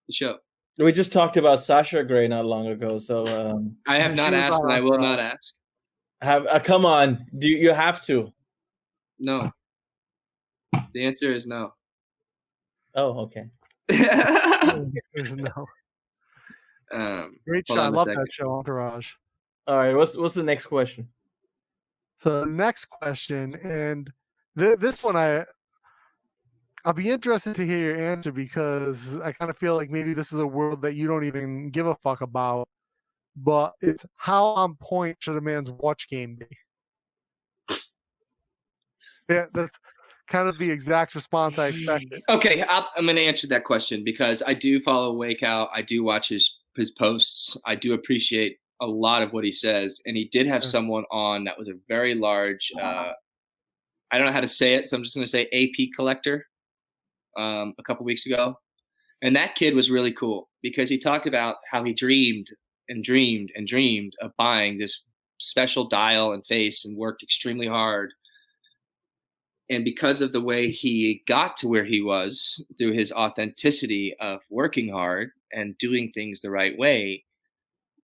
the 0.07 0.13
show. 0.13 0.37
We 0.79 0.93
just 0.93 1.13
talked 1.13 1.37
about 1.37 1.61
Sasha 1.61 2.05
Grey 2.05 2.29
not 2.29 2.45
long 2.45 2.69
ago. 2.69 2.99
So 2.99 3.27
um, 3.27 3.77
I 3.87 3.97
have 4.01 4.15
not 4.15 4.33
asked, 4.35 4.61
and 4.63 4.73
I 4.73 4.81
will 4.81 4.99
not 4.99 5.19
ask. 5.19 5.55
have 6.21 6.47
uh, 6.47 6.61
come 6.61 6.85
on, 6.87 7.27
do 7.39 7.49
you, 7.49 7.57
you 7.59 7.73
have 7.73 8.05
to? 8.07 8.33
No. 9.19 9.51
The 10.93 11.05
answer 11.05 11.33
is 11.33 11.47
no. 11.47 11.73
Oh, 12.95 13.19
okay. 13.21 13.47
There's 15.15 15.37
no 15.37 15.67
um, 16.93 17.39
great 17.47 17.67
show. 17.67 17.79
I 17.79 17.89
love 17.89 18.07
second. 18.07 18.23
that 18.23 18.33
show, 18.33 18.51
Entourage. 18.53 19.11
All 19.67 19.77
right. 19.77 19.95
What's 19.95 20.17
what's 20.17 20.35
the 20.35 20.43
next 20.43 20.67
question? 20.67 21.09
So 22.17 22.45
next 22.45 22.87
question, 22.87 23.55
and 23.63 24.11
th- 24.59 24.79
this 24.79 25.03
one 25.03 25.17
I 25.17 25.45
I'll 26.85 26.93
be 26.93 27.11
interested 27.11 27.55
to 27.57 27.67
hear 27.67 27.79
your 27.79 28.09
answer 28.11 28.33
because 28.33 29.19
I 29.21 29.33
kind 29.33 29.51
of 29.51 29.59
feel 29.59 29.77
like 29.77 29.91
maybe 29.91 30.15
this 30.15 30.33
is 30.33 30.39
a 30.39 30.47
world 30.47 30.83
that 30.83 30.95
you 30.95 31.07
don't 31.07 31.25
even 31.25 31.71
give 31.71 31.87
a 31.87 31.95
fuck 31.97 32.21
about. 32.21 32.69
But 33.37 33.75
it's 33.81 34.05
how 34.17 34.47
on 34.47 34.75
point 34.77 35.17
should 35.21 35.37
a 35.37 35.41
man's 35.41 35.71
watch 35.71 36.09
game 36.09 36.37
be? 36.37 37.77
Yeah, 39.29 39.47
that's 39.53 39.79
kind 40.29 40.49
of 40.49 40.59
the 40.59 40.71
exact 40.71 41.15
response 41.15 41.59
I 41.59 41.69
expected. 41.69 42.23
Okay, 42.29 42.63
I'll, 42.63 42.89
I'm 42.97 43.05
going 43.05 43.17
to 43.17 43.23
answer 43.23 43.47
that 43.49 43.65
question 43.65 44.05
because 44.05 44.43
I 44.47 44.55
do 44.55 44.81
follow 44.81 45.15
Wake 45.15 45.43
Out. 45.43 45.71
I 45.75 45.83
do 45.83 46.05
watch 46.05 46.29
his 46.29 46.57
his 46.77 46.91
posts. 46.93 47.57
I 47.67 47.75
do 47.75 47.95
appreciate 47.95 48.59
a 48.81 48.87
lot 48.87 49.23
of 49.23 49.33
what 49.33 49.43
he 49.43 49.51
says, 49.51 50.01
and 50.07 50.17
he 50.17 50.27
did 50.27 50.47
have 50.47 50.65
someone 50.65 51.05
on 51.11 51.45
that 51.45 51.59
was 51.59 51.69
a 51.69 51.73
very 51.89 52.15
large. 52.15 52.71
Uh, 52.81 53.13
I 54.11 54.17
don't 54.17 54.27
know 54.27 54.33
how 54.33 54.41
to 54.41 54.49
say 54.49 54.75
it, 54.75 54.87
so 54.87 54.97
I'm 54.97 55.03
just 55.03 55.15
going 55.15 55.27
to 55.27 55.31
say 55.31 55.49
AP 55.53 55.89
collector. 55.97 56.47
Um, 57.37 57.75
a 57.79 57.85
couple 57.85 58.05
weeks 58.05 58.27
ago, 58.27 58.59
and 59.23 59.37
that 59.37 59.55
kid 59.55 59.75
was 59.75 59.93
really 59.93 60.13
cool 60.13 60.49
because 60.61 60.89
he 60.89 60.99
talked 60.99 61.27
about 61.27 61.57
how 61.71 61.85
he 61.85 61.93
dreamed 61.93 62.49
and 62.89 63.05
dreamed 63.05 63.53
and 63.55 63.67
dreamed 63.67 64.15
of 64.21 64.33
buying 64.37 64.79
this 64.79 65.05
special 65.39 65.89
dial 65.89 66.33
and 66.33 66.45
face 66.47 66.85
and 66.85 66.97
worked 66.97 67.23
extremely 67.23 67.69
hard 67.69 68.13
and 69.71 69.85
because 69.85 70.21
of 70.21 70.33
the 70.33 70.41
way 70.41 70.71
he 70.71 71.23
got 71.27 71.57
to 71.59 71.69
where 71.69 71.85
he 71.85 72.01
was 72.01 72.65
through 72.79 72.93
his 72.93 73.13
authenticity 73.13 74.15
of 74.21 74.41
working 74.51 74.91
hard 74.91 75.31
and 75.53 75.77
doing 75.79 76.11
things 76.11 76.41
the 76.41 76.51
right 76.51 76.79
way 76.79 77.25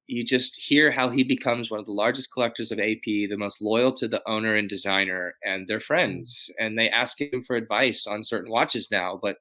you 0.06 0.24
just 0.24 0.56
hear 0.56 0.90
how 0.90 1.08
he 1.08 1.22
becomes 1.22 1.70
one 1.70 1.80
of 1.80 1.86
the 1.86 1.92
largest 1.92 2.32
collectors 2.32 2.70
of 2.70 2.78
AP, 2.78 3.04
the 3.04 3.36
most 3.36 3.62
loyal 3.62 3.92
to 3.92 4.06
the 4.06 4.22
owner 4.28 4.56
and 4.56 4.68
designer 4.68 5.34
and 5.42 5.66
their 5.66 5.80
friends. 5.80 6.50
And 6.58 6.78
they 6.78 6.90
ask 6.90 7.20
him 7.20 7.42
for 7.42 7.56
advice 7.56 8.06
on 8.06 8.22
certain 8.22 8.50
watches 8.50 8.90
now. 8.90 9.18
But 9.20 9.36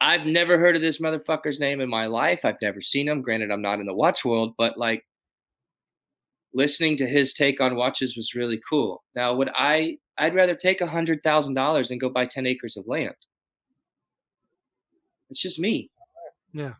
I've 0.00 0.26
never 0.26 0.58
heard 0.58 0.76
of 0.76 0.82
this 0.82 0.98
motherfucker's 0.98 1.60
name 1.60 1.80
in 1.80 1.88
my 1.88 2.06
life. 2.06 2.44
I've 2.44 2.60
never 2.60 2.82
seen 2.82 3.08
him. 3.08 3.22
Granted, 3.22 3.50
I'm 3.50 3.62
not 3.62 3.80
in 3.80 3.86
the 3.86 3.94
watch 3.94 4.24
world, 4.24 4.54
but 4.58 4.76
like 4.76 5.06
listening 6.52 6.96
to 6.98 7.06
his 7.06 7.32
take 7.32 7.60
on 7.60 7.74
watches 7.74 8.16
was 8.16 8.34
really 8.34 8.60
cool. 8.68 9.02
Now, 9.14 9.34
would 9.34 9.50
I? 9.54 9.98
I'd 10.18 10.34
rather 10.34 10.54
take 10.54 10.80
a 10.80 10.86
hundred 10.86 11.22
thousand 11.22 11.54
dollars 11.54 11.90
and 11.90 12.00
go 12.00 12.08
buy 12.08 12.26
ten 12.26 12.46
acres 12.46 12.76
of 12.76 12.86
land. 12.86 13.14
It's 15.30 15.40
just 15.40 15.58
me. 15.58 15.90
Yeah. 16.52 16.74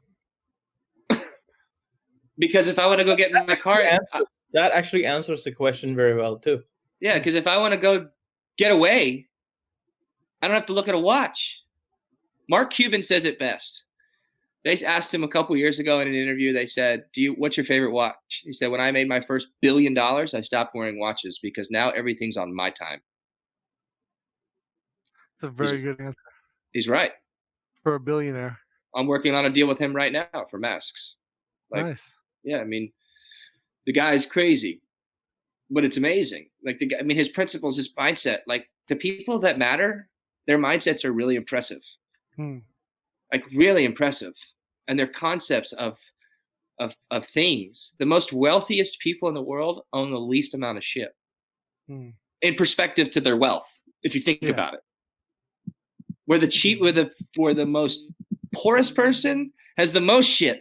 because 2.39 2.69
if 2.69 2.79
I 2.79 2.87
want 2.87 2.99
to 3.01 3.05
go 3.05 3.17
get 3.17 3.31
in 3.31 3.47
my 3.47 3.57
car, 3.57 3.83
That 3.83 3.87
I- 3.93 3.97
answers- 4.19 4.29
that 4.53 4.73
actually 4.73 5.05
answers 5.05 5.43
the 5.43 5.51
question 5.53 5.97
very 5.97 6.15
well 6.15 6.39
too. 6.39 6.63
yeah, 7.01 7.19
because 7.19 7.35
if 7.35 7.47
I 7.49 7.59
want 7.59 7.73
to 7.75 7.77
go 7.81 8.09
get 8.57 8.71
away, 8.71 9.27
I 10.41 10.47
don't 10.47 10.55
have 10.55 10.67
to 10.67 10.73
look 10.73 10.87
at 10.87 10.95
a 10.95 10.99
watch. 10.99 11.61
Mark 12.49 12.71
Cuban 12.73 13.03
says 13.03 13.25
it 13.25 13.39
best. 13.41 13.83
They 14.63 14.77
asked 14.85 15.13
him 15.13 15.25
a 15.25 15.29
couple 15.29 15.57
years 15.57 15.79
ago 15.81 16.01
in 16.01 16.07
an 16.09 16.15
interview. 16.15 16.53
They 16.53 16.67
said, 16.67 17.05
"Do 17.13 17.21
you? 17.21 17.33
What's 17.33 17.57
your 17.57 17.65
favorite 17.67 17.91
watch?" 17.91 18.43
He 18.45 18.53
said, 18.53 18.71
"When 18.71 18.81
I 18.81 18.93
made 18.93 19.09
my 19.09 19.21
first 19.21 19.49
billion 19.61 19.93
dollars, 19.93 20.35
I 20.35 20.41
stopped 20.41 20.75
wearing 20.75 20.99
watches 21.01 21.39
because 21.43 21.71
now 21.71 21.91
everything's 21.91 22.37
on 22.37 22.55
my 22.55 22.71
time." 22.71 23.01
A 25.45 25.51
very 25.51 25.81
good 25.83 26.01
answer 26.01 26.19
He's 26.73 26.89
right. 26.89 27.13
for 27.83 27.95
a 27.95 28.01
billionaire. 28.01 28.59
I'm 28.97 29.07
working 29.07 29.35
on 29.35 29.45
a 29.45 29.51
deal 29.51 29.67
with 29.67 29.79
him 29.79 29.95
right 29.95 30.13
now 30.13 30.27
for 30.51 30.59
masks. 30.59 31.17
Like, 31.71 31.85
nice. 31.85 32.19
yeah, 32.45 32.59
I 32.59 32.65
mean, 32.65 32.93
the 33.87 33.93
guy's 33.93 34.27
crazy, 34.27 34.81
but 35.71 35.85
it's 35.85 35.97
amazing. 35.97 36.49
Like 36.65 36.79
the 36.79 36.87
guy, 36.87 36.99
I 36.99 37.03
mean, 37.03 37.17
his 37.17 37.29
principles, 37.29 37.77
his 37.77 37.93
mindset, 37.95 38.39
like 38.47 38.71
the 38.89 38.97
people 38.97 39.39
that 39.41 39.59
matter, 39.59 40.09
their 40.47 40.59
mindsets 40.59 41.05
are 41.05 41.13
really 41.13 41.37
impressive, 41.37 41.81
Hmm. 42.37 42.59
like 43.33 43.45
really 43.55 43.85
impressive, 43.85 44.35
and 44.89 44.99
their 44.99 45.07
concepts 45.09 45.73
of 45.73 45.99
of 46.81 46.95
of 47.11 47.27
things. 47.29 47.95
The 48.01 48.07
most 48.07 48.33
wealthiest 48.33 48.99
people 49.01 49.29
in 49.29 49.35
the 49.35 49.43
world 49.43 49.85
own 49.93 50.11
the 50.11 50.19
least 50.19 50.55
amount 50.55 50.79
of 50.79 50.85
shit 50.85 51.15
Hmm. 51.89 52.11
in 52.43 52.55
perspective 52.57 53.11
to 53.11 53.21
their 53.21 53.37
wealth. 53.37 53.69
If 54.03 54.15
you 54.15 54.21
think 54.21 54.43
Yeah. 54.43 54.51
about 54.51 54.75
it, 54.75 54.81
where 56.27 56.39
the 56.39 56.49
cheap, 56.49 56.81
where 56.81 56.93
the 56.93 57.11
where 57.37 57.55
the 57.55 57.67
most 57.67 58.07
poorest 58.55 58.95
person 58.95 59.53
has 59.77 59.93
the 59.93 60.01
most 60.01 60.27
shit 60.27 60.61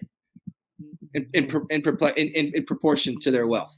in 1.14 1.28
in, 1.34 1.50
in, 1.70 1.84
in, 2.18 2.52
in 2.56 2.66
proportion 2.66 3.20
to 3.20 3.32
their 3.32 3.48
wealth. 3.48 3.76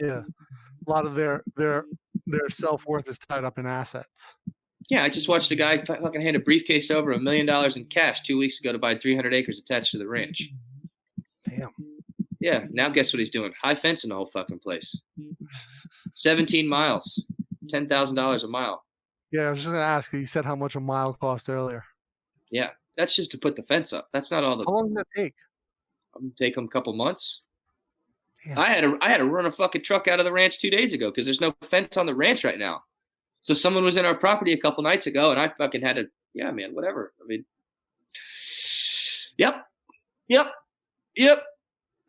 Yeah. 0.00 0.22
A 0.86 0.90
lot 0.90 1.06
of 1.06 1.14
their 1.14 1.42
their 1.56 1.84
their 2.26 2.48
self 2.48 2.86
worth 2.86 3.08
is 3.08 3.18
tied 3.18 3.44
up 3.44 3.58
in 3.58 3.66
assets. 3.66 4.36
Yeah, 4.88 5.02
I 5.02 5.08
just 5.08 5.28
watched 5.28 5.50
a 5.50 5.56
guy 5.56 5.82
fucking 5.84 6.20
hand 6.20 6.36
a 6.36 6.40
briefcase 6.40 6.90
over 6.90 7.12
a 7.12 7.18
million 7.18 7.46
dollars 7.46 7.76
in 7.76 7.86
cash 7.86 8.20
two 8.22 8.38
weeks 8.38 8.60
ago 8.60 8.72
to 8.72 8.78
buy 8.78 8.96
300 8.96 9.34
acres 9.34 9.58
attached 9.58 9.90
to 9.92 9.98
the 9.98 10.06
ranch. 10.06 10.48
Damn. 11.48 11.70
Yeah, 12.38 12.66
now 12.70 12.88
guess 12.88 13.12
what 13.12 13.18
he's 13.18 13.30
doing? 13.30 13.52
High 13.60 13.74
fence 13.74 14.04
in 14.04 14.10
the 14.10 14.16
whole 14.16 14.26
fucking 14.26 14.60
place. 14.60 14.96
17 16.14 16.68
miles, 16.68 17.24
$10,000 17.72 18.44
a 18.44 18.46
mile. 18.46 18.84
Yeah, 19.36 19.48
I 19.48 19.50
was 19.50 19.58
just 19.58 19.70
gonna 19.70 19.84
ask. 19.84 20.12
You 20.14 20.24
said 20.24 20.46
how 20.46 20.56
much 20.56 20.76
a 20.76 20.80
mile 20.80 21.12
cost 21.12 21.50
earlier. 21.50 21.84
Yeah, 22.50 22.70
that's 22.96 23.14
just 23.14 23.30
to 23.32 23.38
put 23.38 23.54
the 23.54 23.62
fence 23.62 23.92
up. 23.92 24.08
That's 24.12 24.30
not 24.30 24.44
all 24.44 24.56
the 24.56 24.64
How 24.64 24.72
long 24.72 24.88
did 24.88 24.96
that 24.96 25.06
take? 25.14 25.34
um, 26.16 26.32
take 26.38 26.54
them 26.54 26.64
a 26.64 26.68
couple 26.68 26.94
months. 26.94 27.42
Damn. 28.46 28.58
I 28.58 28.68
had 28.68 28.80
to 28.80 28.96
I 29.02 29.10
had 29.10 29.18
to 29.18 29.26
run 29.26 29.44
a 29.44 29.52
fucking 29.52 29.82
truck 29.82 30.08
out 30.08 30.20
of 30.20 30.24
the 30.24 30.32
ranch 30.32 30.58
two 30.58 30.70
days 30.70 30.94
ago 30.94 31.10
because 31.10 31.26
there's 31.26 31.40
no 31.40 31.54
fence 31.64 31.98
on 31.98 32.06
the 32.06 32.14
ranch 32.14 32.44
right 32.44 32.58
now. 32.58 32.82
So 33.42 33.52
someone 33.52 33.84
was 33.84 33.96
in 33.96 34.06
our 34.06 34.14
property 34.14 34.54
a 34.54 34.58
couple 34.58 34.82
nights 34.82 35.06
ago, 35.06 35.30
and 35.30 35.38
I 35.38 35.52
fucking 35.58 35.82
had 35.82 35.96
to 35.96 36.06
yeah, 36.32 36.50
man, 36.50 36.74
whatever. 36.74 37.12
I 37.22 37.26
mean, 37.26 37.44
yep, 39.36 39.66
yep, 40.28 40.50
yep. 41.14 41.44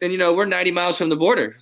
And 0.02 0.14
you 0.14 0.18
know 0.18 0.34
we're 0.34 0.46
90 0.46 0.72
miles 0.72 0.98
from 0.98 1.10
the 1.10 1.18
border. 1.18 1.58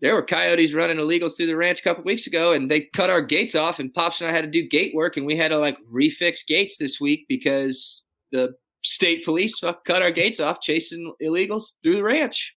There 0.00 0.14
were 0.14 0.22
coyotes 0.22 0.74
running 0.74 0.98
illegals 0.98 1.36
through 1.36 1.46
the 1.46 1.56
ranch 1.56 1.80
a 1.80 1.82
couple 1.82 2.04
weeks 2.04 2.26
ago, 2.26 2.52
and 2.52 2.70
they 2.70 2.82
cut 2.92 3.10
our 3.10 3.22
gates 3.22 3.54
off. 3.54 3.78
And 3.78 3.92
Pops 3.92 4.20
and 4.20 4.28
I 4.28 4.32
had 4.32 4.44
to 4.44 4.50
do 4.50 4.68
gate 4.68 4.94
work, 4.94 5.16
and 5.16 5.24
we 5.24 5.36
had 5.36 5.48
to 5.48 5.58
like 5.58 5.78
refix 5.90 6.46
gates 6.46 6.76
this 6.76 7.00
week 7.00 7.26
because 7.28 8.06
the 8.32 8.54
state 8.82 9.24
police 9.24 9.60
cut 9.60 10.02
our 10.02 10.10
gates 10.10 10.38
off, 10.40 10.60
chasing 10.60 11.12
illegals 11.22 11.74
through 11.82 11.94
the 11.96 12.02
ranch. 12.02 12.54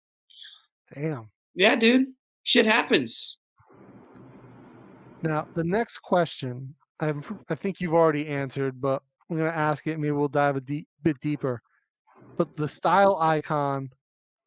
Damn. 0.94 1.30
Yeah, 1.56 1.76
dude. 1.76 2.08
Shit 2.44 2.66
happens. 2.66 3.38
Now 5.24 5.48
the 5.56 5.64
next 5.64 5.99
question, 5.99 6.76
I'm, 6.99 7.24
I 7.49 7.56
think 7.56 7.82
you've 7.82 7.94
already 7.94 8.28
answered, 8.28 8.80
but 8.80 9.02
I'm 9.30 9.38
gonna 9.38 9.49
ask 9.49 9.86
it. 9.88 9.99
Maybe 9.99 10.12
we'll 10.12 10.28
dive 10.28 10.56
a 10.56 10.62
deep, 10.62 10.88
bit 11.04 11.20
deeper. 11.20 11.62
But 12.38 12.56
the 12.56 12.68
style 12.68 13.18
icon 13.20 13.90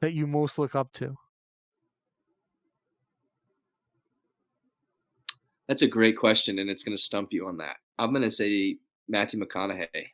that 0.00 0.14
you 0.14 0.26
most 0.26 0.58
look 0.58 0.74
up 0.74 0.92
to. 0.94 1.14
That's 5.70 5.82
a 5.82 5.86
great 5.86 6.16
question, 6.16 6.58
and 6.58 6.68
it's 6.68 6.82
going 6.82 6.96
to 6.96 7.00
stump 7.00 7.28
you 7.32 7.46
on 7.46 7.56
that. 7.58 7.76
I'm 7.96 8.10
going 8.10 8.24
to 8.24 8.30
say 8.30 8.78
Matthew 9.08 9.38
McConaughey. 9.38 10.08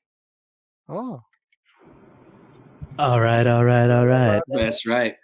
Oh, 0.86 1.22
All 2.98 3.20
right, 3.22 3.46
all 3.46 3.64
right, 3.64 3.90
all 3.90 4.06
right. 4.06 4.42
That's 4.48 4.84
right. 4.84 5.16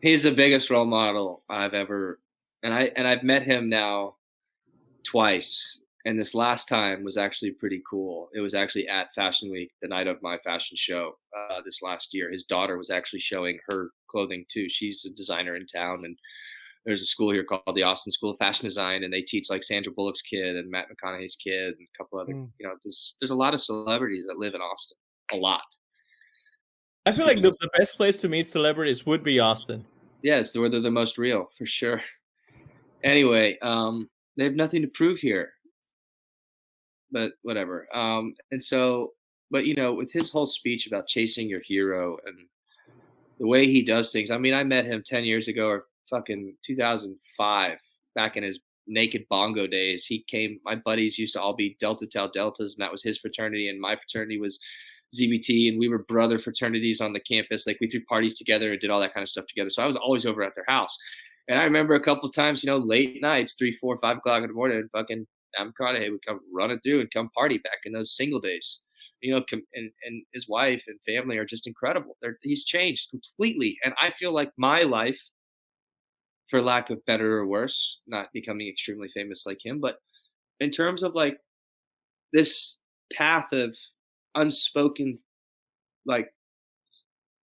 He's 0.00 0.22
the 0.22 0.30
biggest 0.30 0.70
role 0.70 0.86
model 0.86 1.42
I've 1.50 1.74
ever, 1.74 2.18
and 2.62 2.72
I 2.72 2.90
and 2.96 3.06
I've 3.06 3.22
met 3.22 3.42
him 3.42 3.68
now 3.68 4.14
twice, 5.04 5.80
and 6.06 6.18
this 6.18 6.34
last 6.34 6.66
time 6.66 7.04
was 7.04 7.18
actually 7.18 7.50
pretty 7.50 7.82
cool. 7.86 8.30
It 8.34 8.40
was 8.40 8.54
actually 8.54 8.88
at 8.88 9.12
Fashion 9.14 9.50
Week, 9.50 9.70
the 9.82 9.88
night 9.88 10.06
of 10.06 10.22
my 10.22 10.38
fashion 10.38 10.78
show 10.78 11.12
uh, 11.36 11.60
this 11.62 11.82
last 11.82 12.14
year. 12.14 12.32
His 12.32 12.44
daughter 12.44 12.78
was 12.78 12.88
actually 12.88 13.20
showing 13.20 13.58
her 13.68 13.90
clothing 14.10 14.46
too. 14.48 14.70
She's 14.70 15.04
a 15.04 15.14
designer 15.14 15.56
in 15.56 15.66
town, 15.66 16.06
and 16.06 16.16
there's 16.86 17.02
a 17.02 17.06
school 17.06 17.32
here 17.32 17.42
called 17.42 17.74
the 17.74 17.82
Austin 17.82 18.12
School 18.12 18.30
of 18.30 18.38
Fashion 18.38 18.64
Design, 18.64 19.02
and 19.02 19.12
they 19.12 19.20
teach 19.20 19.50
like 19.50 19.64
Sandra 19.64 19.92
Bullock's 19.92 20.22
kid 20.22 20.54
and 20.54 20.70
Matt 20.70 20.86
McConaughey's 20.88 21.34
kid 21.34 21.74
and 21.76 21.88
a 21.94 21.98
couple 21.98 22.20
other. 22.20 22.32
Mm. 22.32 22.48
You 22.60 22.68
know, 22.68 22.74
there's 22.82 23.16
there's 23.20 23.32
a 23.32 23.34
lot 23.34 23.54
of 23.54 23.60
celebrities 23.60 24.26
that 24.26 24.38
live 24.38 24.54
in 24.54 24.60
Austin. 24.60 24.96
A 25.32 25.36
lot. 25.36 25.64
I 27.04 27.12
feel 27.12 27.26
like 27.26 27.42
the, 27.42 27.50
the 27.60 27.70
best 27.76 27.96
place 27.96 28.20
to 28.20 28.28
meet 28.28 28.46
celebrities 28.46 29.04
would 29.04 29.24
be 29.24 29.40
Austin. 29.40 29.84
Yes, 30.22 30.56
where 30.56 30.68
they're 30.68 30.80
the 30.80 30.90
most 30.90 31.18
real 31.18 31.48
for 31.58 31.66
sure. 31.66 32.00
Anyway, 33.02 33.58
um, 33.62 34.08
they 34.36 34.44
have 34.44 34.54
nothing 34.54 34.82
to 34.82 34.88
prove 34.88 35.18
here, 35.18 35.50
but 37.10 37.32
whatever. 37.42 37.86
Um, 37.92 38.34
and 38.52 38.62
so, 38.62 39.12
but 39.50 39.66
you 39.66 39.74
know, 39.74 39.92
with 39.92 40.12
his 40.12 40.30
whole 40.30 40.46
speech 40.46 40.86
about 40.86 41.08
chasing 41.08 41.48
your 41.48 41.60
hero 41.64 42.16
and 42.24 42.38
the 43.38 43.46
way 43.46 43.66
he 43.66 43.82
does 43.82 44.12
things. 44.12 44.30
I 44.30 44.38
mean, 44.38 44.54
I 44.54 44.62
met 44.62 44.86
him 44.86 45.02
ten 45.04 45.24
years 45.24 45.48
ago 45.48 45.68
or 45.68 45.84
fucking 46.10 46.56
2005, 46.64 47.78
back 48.14 48.36
in 48.36 48.42
his 48.42 48.60
naked 48.86 49.24
bongo 49.28 49.66
days. 49.66 50.04
He 50.04 50.24
came. 50.28 50.60
My 50.64 50.76
buddies 50.76 51.18
used 51.18 51.34
to 51.34 51.40
all 51.40 51.54
be 51.54 51.76
Delta 51.80 52.06
Tau 52.06 52.28
Deltas, 52.28 52.74
and 52.74 52.84
that 52.84 52.92
was 52.92 53.02
his 53.02 53.18
fraternity, 53.18 53.68
and 53.68 53.80
my 53.80 53.96
fraternity 53.96 54.38
was 54.38 54.58
ZBT, 55.14 55.68
and 55.68 55.78
we 55.78 55.88
were 55.88 56.04
brother 56.04 56.38
fraternities 56.38 57.00
on 57.00 57.12
the 57.12 57.20
campus. 57.20 57.66
Like 57.66 57.78
we 57.80 57.88
threw 57.88 58.04
parties 58.04 58.38
together 58.38 58.72
and 58.72 58.80
did 58.80 58.90
all 58.90 59.00
that 59.00 59.14
kind 59.14 59.22
of 59.22 59.28
stuff 59.28 59.46
together. 59.46 59.70
So 59.70 59.82
I 59.82 59.86
was 59.86 59.96
always 59.96 60.26
over 60.26 60.42
at 60.42 60.54
their 60.54 60.64
house. 60.68 60.96
And 61.48 61.60
I 61.60 61.64
remember 61.64 61.94
a 61.94 62.00
couple 62.00 62.28
of 62.28 62.34
times, 62.34 62.64
you 62.64 62.70
know, 62.70 62.78
late 62.78 63.22
nights, 63.22 63.54
three, 63.54 63.76
four, 63.80 63.96
five 63.98 64.16
o'clock 64.16 64.42
in 64.42 64.48
the 64.48 64.54
morning, 64.54 64.88
fucking 64.92 65.26
Adam 65.56 65.72
McConaughey 65.80 66.10
would 66.10 66.26
come 66.26 66.40
running 66.52 66.80
through 66.80 67.00
and 67.00 67.10
come 67.10 67.30
party 67.36 67.58
back 67.58 67.78
in 67.84 67.92
those 67.92 68.16
single 68.16 68.40
days. 68.40 68.80
You 69.22 69.34
know, 69.34 69.44
and, 69.52 69.90
and 70.04 70.22
his 70.34 70.48
wife 70.48 70.82
and 70.86 70.98
family 71.06 71.38
are 71.38 71.44
just 71.44 71.66
incredible. 71.66 72.16
They're, 72.20 72.38
he's 72.42 72.64
changed 72.64 73.10
completely. 73.10 73.78
And 73.82 73.94
I 74.00 74.10
feel 74.10 74.32
like 74.32 74.50
my 74.58 74.82
life, 74.82 75.18
for 76.48 76.62
lack 76.62 76.90
of 76.90 77.04
better 77.06 77.38
or 77.38 77.46
worse, 77.46 78.02
not 78.06 78.32
becoming 78.32 78.68
extremely 78.68 79.08
famous 79.14 79.46
like 79.46 79.64
him, 79.64 79.80
but 79.80 79.98
in 80.60 80.70
terms 80.70 81.02
of 81.02 81.14
like 81.14 81.38
this 82.32 82.78
path 83.12 83.52
of 83.52 83.76
unspoken 84.34 85.18
like 86.06 86.32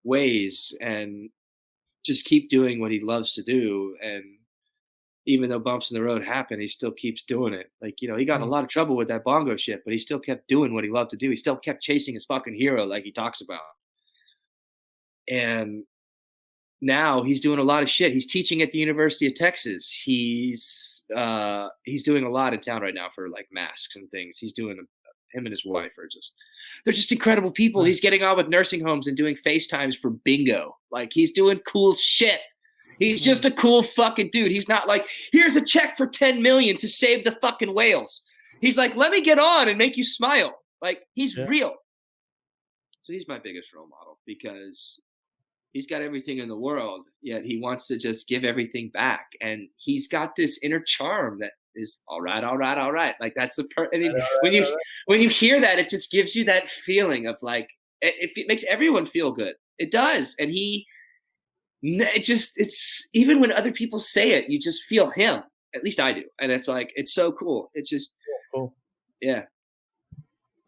ways 0.04 0.76
and 0.80 1.30
just 2.04 2.24
keep 2.24 2.48
doing 2.48 2.80
what 2.80 2.90
he 2.90 3.00
loves 3.00 3.34
to 3.34 3.42
do 3.42 3.96
and 4.02 4.24
even 5.26 5.48
though 5.48 5.58
bumps 5.60 5.90
in 5.90 5.94
the 5.96 6.02
road 6.02 6.24
happen 6.24 6.60
he 6.60 6.66
still 6.66 6.90
keeps 6.90 7.22
doing 7.22 7.54
it. 7.54 7.70
Like 7.80 8.02
you 8.02 8.08
know 8.08 8.16
he 8.16 8.24
got 8.24 8.36
in 8.36 8.42
a 8.42 8.46
Mm. 8.46 8.50
lot 8.50 8.64
of 8.64 8.70
trouble 8.70 8.96
with 8.96 9.08
that 9.08 9.24
bongo 9.24 9.56
shit 9.56 9.82
but 9.84 9.92
he 9.92 9.98
still 9.98 10.18
kept 10.18 10.48
doing 10.48 10.74
what 10.74 10.84
he 10.84 10.90
loved 10.90 11.10
to 11.10 11.16
do. 11.16 11.30
He 11.30 11.36
still 11.36 11.56
kept 11.56 11.82
chasing 11.82 12.14
his 12.14 12.24
fucking 12.26 12.54
hero 12.54 12.84
like 12.84 13.04
he 13.04 13.12
talks 13.12 13.40
about. 13.40 13.60
And 15.28 15.84
now 16.82 17.22
he's 17.22 17.40
doing 17.40 17.58
a 17.58 17.62
lot 17.62 17.82
of 17.82 17.88
shit 17.88 18.12
he's 18.12 18.26
teaching 18.26 18.60
at 18.60 18.70
the 18.72 18.78
university 18.78 19.26
of 19.26 19.34
texas 19.34 19.90
he's 20.04 21.04
uh 21.16 21.68
he's 21.84 22.02
doing 22.02 22.24
a 22.24 22.28
lot 22.28 22.52
in 22.52 22.60
town 22.60 22.82
right 22.82 22.94
now 22.94 23.08
for 23.14 23.28
like 23.28 23.46
masks 23.52 23.96
and 23.96 24.10
things 24.10 24.36
he's 24.38 24.52
doing 24.52 24.76
him 24.76 25.46
and 25.46 25.48
his 25.52 25.64
wife 25.64 25.92
are 25.98 26.08
just 26.10 26.34
they're 26.84 26.92
just 26.92 27.12
incredible 27.12 27.52
people. 27.52 27.84
He's 27.84 28.00
getting 28.00 28.24
on 28.24 28.36
with 28.36 28.48
nursing 28.48 28.80
homes 28.84 29.06
and 29.06 29.16
doing 29.16 29.36
FaceTimes 29.36 29.96
for 29.96 30.10
bingo. 30.10 30.76
Like 30.90 31.12
he's 31.12 31.30
doing 31.30 31.60
cool 31.60 31.94
shit. 31.94 32.40
He's 32.98 33.20
just 33.20 33.44
a 33.44 33.50
cool 33.52 33.82
fucking 33.84 34.30
dude. 34.32 34.50
He's 34.50 34.68
not 34.68 34.88
like, 34.88 35.06
here's 35.32 35.54
a 35.54 35.64
check 35.64 35.96
for 35.96 36.06
10 36.08 36.42
million 36.42 36.76
to 36.78 36.88
save 36.88 37.24
the 37.24 37.32
fucking 37.32 37.72
whales. 37.72 38.22
He's 38.60 38.76
like, 38.76 38.96
let 38.96 39.12
me 39.12 39.20
get 39.20 39.38
on 39.38 39.68
and 39.68 39.78
make 39.78 39.96
you 39.96 40.02
smile. 40.02 40.58
Like 40.80 41.04
he's 41.14 41.36
Yeah. 41.36 41.46
real. 41.46 41.74
So 43.02 43.12
he's 43.12 43.28
my 43.28 43.38
biggest 43.38 43.72
role 43.72 43.86
model 43.88 44.18
because 44.26 44.98
he's 45.72 45.86
got 45.86 46.02
everything 46.02 46.38
in 46.38 46.48
the 46.48 46.56
world, 46.56 47.06
yet 47.22 47.44
he 47.44 47.58
wants 47.60 47.86
to 47.88 47.98
just 47.98 48.28
give 48.28 48.44
everything 48.44 48.90
back. 48.90 49.26
And 49.40 49.68
he's 49.76 50.06
got 50.08 50.36
this 50.36 50.58
inner 50.62 50.80
charm 50.80 51.38
that 51.40 51.52
is 51.74 52.02
all 52.06 52.20
right, 52.20 52.44
all 52.44 52.58
right, 52.58 52.78
all 52.78 52.92
right. 52.92 53.14
Like 53.20 53.34
that's 53.34 53.56
the 53.56 53.64
per. 53.64 53.88
I 53.92 53.98
mean, 53.98 54.14
when 54.42 54.52
you 54.52 54.66
when 55.06 55.20
you 55.20 55.28
hear 55.28 55.60
that, 55.60 55.78
it 55.78 55.88
just 55.88 56.10
gives 56.10 56.36
you 56.36 56.44
that 56.44 56.68
feeling 56.68 57.26
of 57.26 57.36
like 57.42 57.70
it, 58.00 58.30
it 58.36 58.48
makes 58.48 58.64
everyone 58.64 59.06
feel 59.06 59.32
good. 59.32 59.54
It 59.78 59.90
does, 59.90 60.36
and 60.38 60.50
he, 60.50 60.86
it 61.82 62.22
just 62.24 62.58
it's 62.60 63.08
even 63.12 63.40
when 63.40 63.52
other 63.52 63.72
people 63.72 63.98
say 63.98 64.32
it, 64.32 64.48
you 64.50 64.58
just 64.58 64.84
feel 64.84 65.10
him. 65.10 65.42
At 65.74 65.82
least 65.82 65.98
I 66.00 66.12
do, 66.12 66.24
and 66.38 66.52
it's 66.52 66.68
like 66.68 66.92
it's 66.94 67.14
so 67.14 67.32
cool. 67.32 67.70
It's 67.74 67.88
just 67.88 68.16
Cool. 68.54 68.74
yeah. 69.22 69.44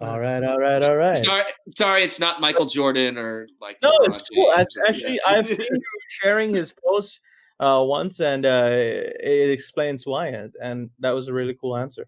All 0.00 0.18
right, 0.20 0.42
all 0.42 0.58
right, 0.58 0.82
all 0.82 0.96
right. 0.96 1.16
Sorry, 1.16 1.44
sorry, 1.76 2.02
it's 2.02 2.18
not 2.18 2.40
Michael 2.40 2.66
Jordan 2.66 3.16
or 3.16 3.46
like 3.60 3.78
No, 3.82 3.90
LeBron 3.90 4.06
it's 4.06 4.22
cool. 4.22 4.52
James 4.56 4.68
Actually, 4.88 5.14
yeah. 5.14 5.20
I've 5.26 5.46
seen 5.48 5.58
you 5.60 5.80
sharing 6.08 6.52
his 6.54 6.74
post 6.84 7.20
uh, 7.60 7.82
once, 7.86 8.20
and 8.20 8.44
uh, 8.44 8.68
it 8.72 9.50
explains 9.50 10.04
why, 10.06 10.28
and- 10.28 10.52
and 10.60 10.90
that 10.98 11.12
was 11.12 11.28
a 11.28 11.32
really 11.32 11.54
cool 11.60 11.76
answer. 11.76 12.06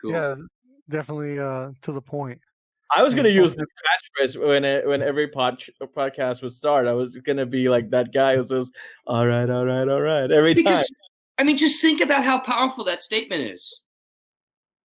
cool. 0.00 0.10
yeah, 0.12 0.34
definitely 0.90 1.38
uh, 1.38 1.70
to 1.82 1.92
the 1.92 2.02
point. 2.02 2.40
I 2.94 3.02
was 3.02 3.14
gonna 3.14 3.30
use 3.30 3.54
this 3.56 3.68
catchphrase 4.20 4.46
when 4.46 4.64
it, 4.66 4.86
when 4.86 5.00
every 5.00 5.28
pod, 5.28 5.62
podcast 5.96 6.42
would 6.42 6.52
start. 6.52 6.86
I 6.86 6.92
was 6.92 7.16
gonna 7.16 7.46
be 7.46 7.68
like 7.70 7.88
that 7.90 8.12
guy 8.12 8.36
who 8.36 8.42
says, 8.42 8.70
"All 9.06 9.26
right, 9.26 9.48
all 9.48 9.64
right, 9.64 9.88
all 9.88 10.02
right," 10.02 10.30
every 10.30 10.54
time. 10.54 10.82
I 11.38 11.44
mean, 11.44 11.56
just 11.56 11.80
think 11.80 12.02
about 12.02 12.22
how 12.24 12.38
powerful 12.40 12.84
that 12.84 13.00
statement 13.00 13.42
is. 13.50 13.82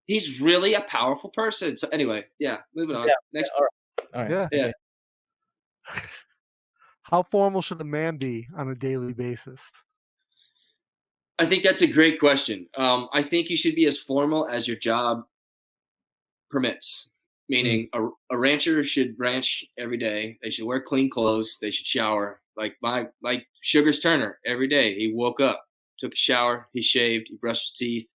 He's 0.08 0.40
really 0.40 0.74
a 0.74 0.82
powerful 0.82 1.30
person. 1.32 1.78
So 1.78 1.88
anyway, 1.90 2.24
yeah, 2.40 2.60
moving 2.74 2.96
on. 2.96 3.08
Yeah, 3.08 3.14
Next, 3.34 3.52
all 3.56 3.64
right. 3.64 4.08
All 4.14 4.22
right. 4.38 4.50
Yeah. 4.52 4.72
Yeah. 5.94 6.02
How 7.04 7.24
formal 7.24 7.62
should 7.62 7.80
a 7.82 7.86
man 7.86 8.18
be 8.18 8.48
on 8.56 8.70
a 8.70 8.76
daily 8.76 9.14
basis? 9.14 9.72
I 11.40 11.46
think 11.46 11.64
that's 11.64 11.82
a 11.82 11.88
great 11.88 12.20
question. 12.20 12.68
Um, 12.76 13.10
I 13.14 13.22
think 13.22 13.50
you 13.50 13.56
should 13.56 13.76
be 13.76 13.86
as 13.86 13.98
formal 13.98 14.48
as 14.48 14.68
your 14.68 14.78
job 14.78 15.24
permits. 16.50 17.10
Meaning, 17.50 17.88
a, 17.94 18.08
a 18.30 18.38
rancher 18.38 18.84
should 18.84 19.18
ranch 19.18 19.64
every 19.78 19.98
day. 19.98 20.38
They 20.42 20.50
should 20.50 20.66
wear 20.66 20.82
clean 20.82 21.10
clothes. 21.10 21.58
They 21.62 21.72
should 21.72 21.88
shower. 21.88 22.42
Like 22.58 22.76
my 22.82 23.08
like 23.22 23.48
Sugars 23.62 24.00
Turner 24.00 24.40
every 24.46 24.68
day. 24.68 24.96
He 24.98 25.14
woke 25.14 25.40
up, 25.40 25.64
took 25.98 26.12
a 26.12 26.18
shower, 26.18 26.68
he 26.74 26.82
shaved, 26.82 27.30
he 27.30 27.36
brushed 27.36 27.70
his 27.70 27.78
teeth, 27.78 28.10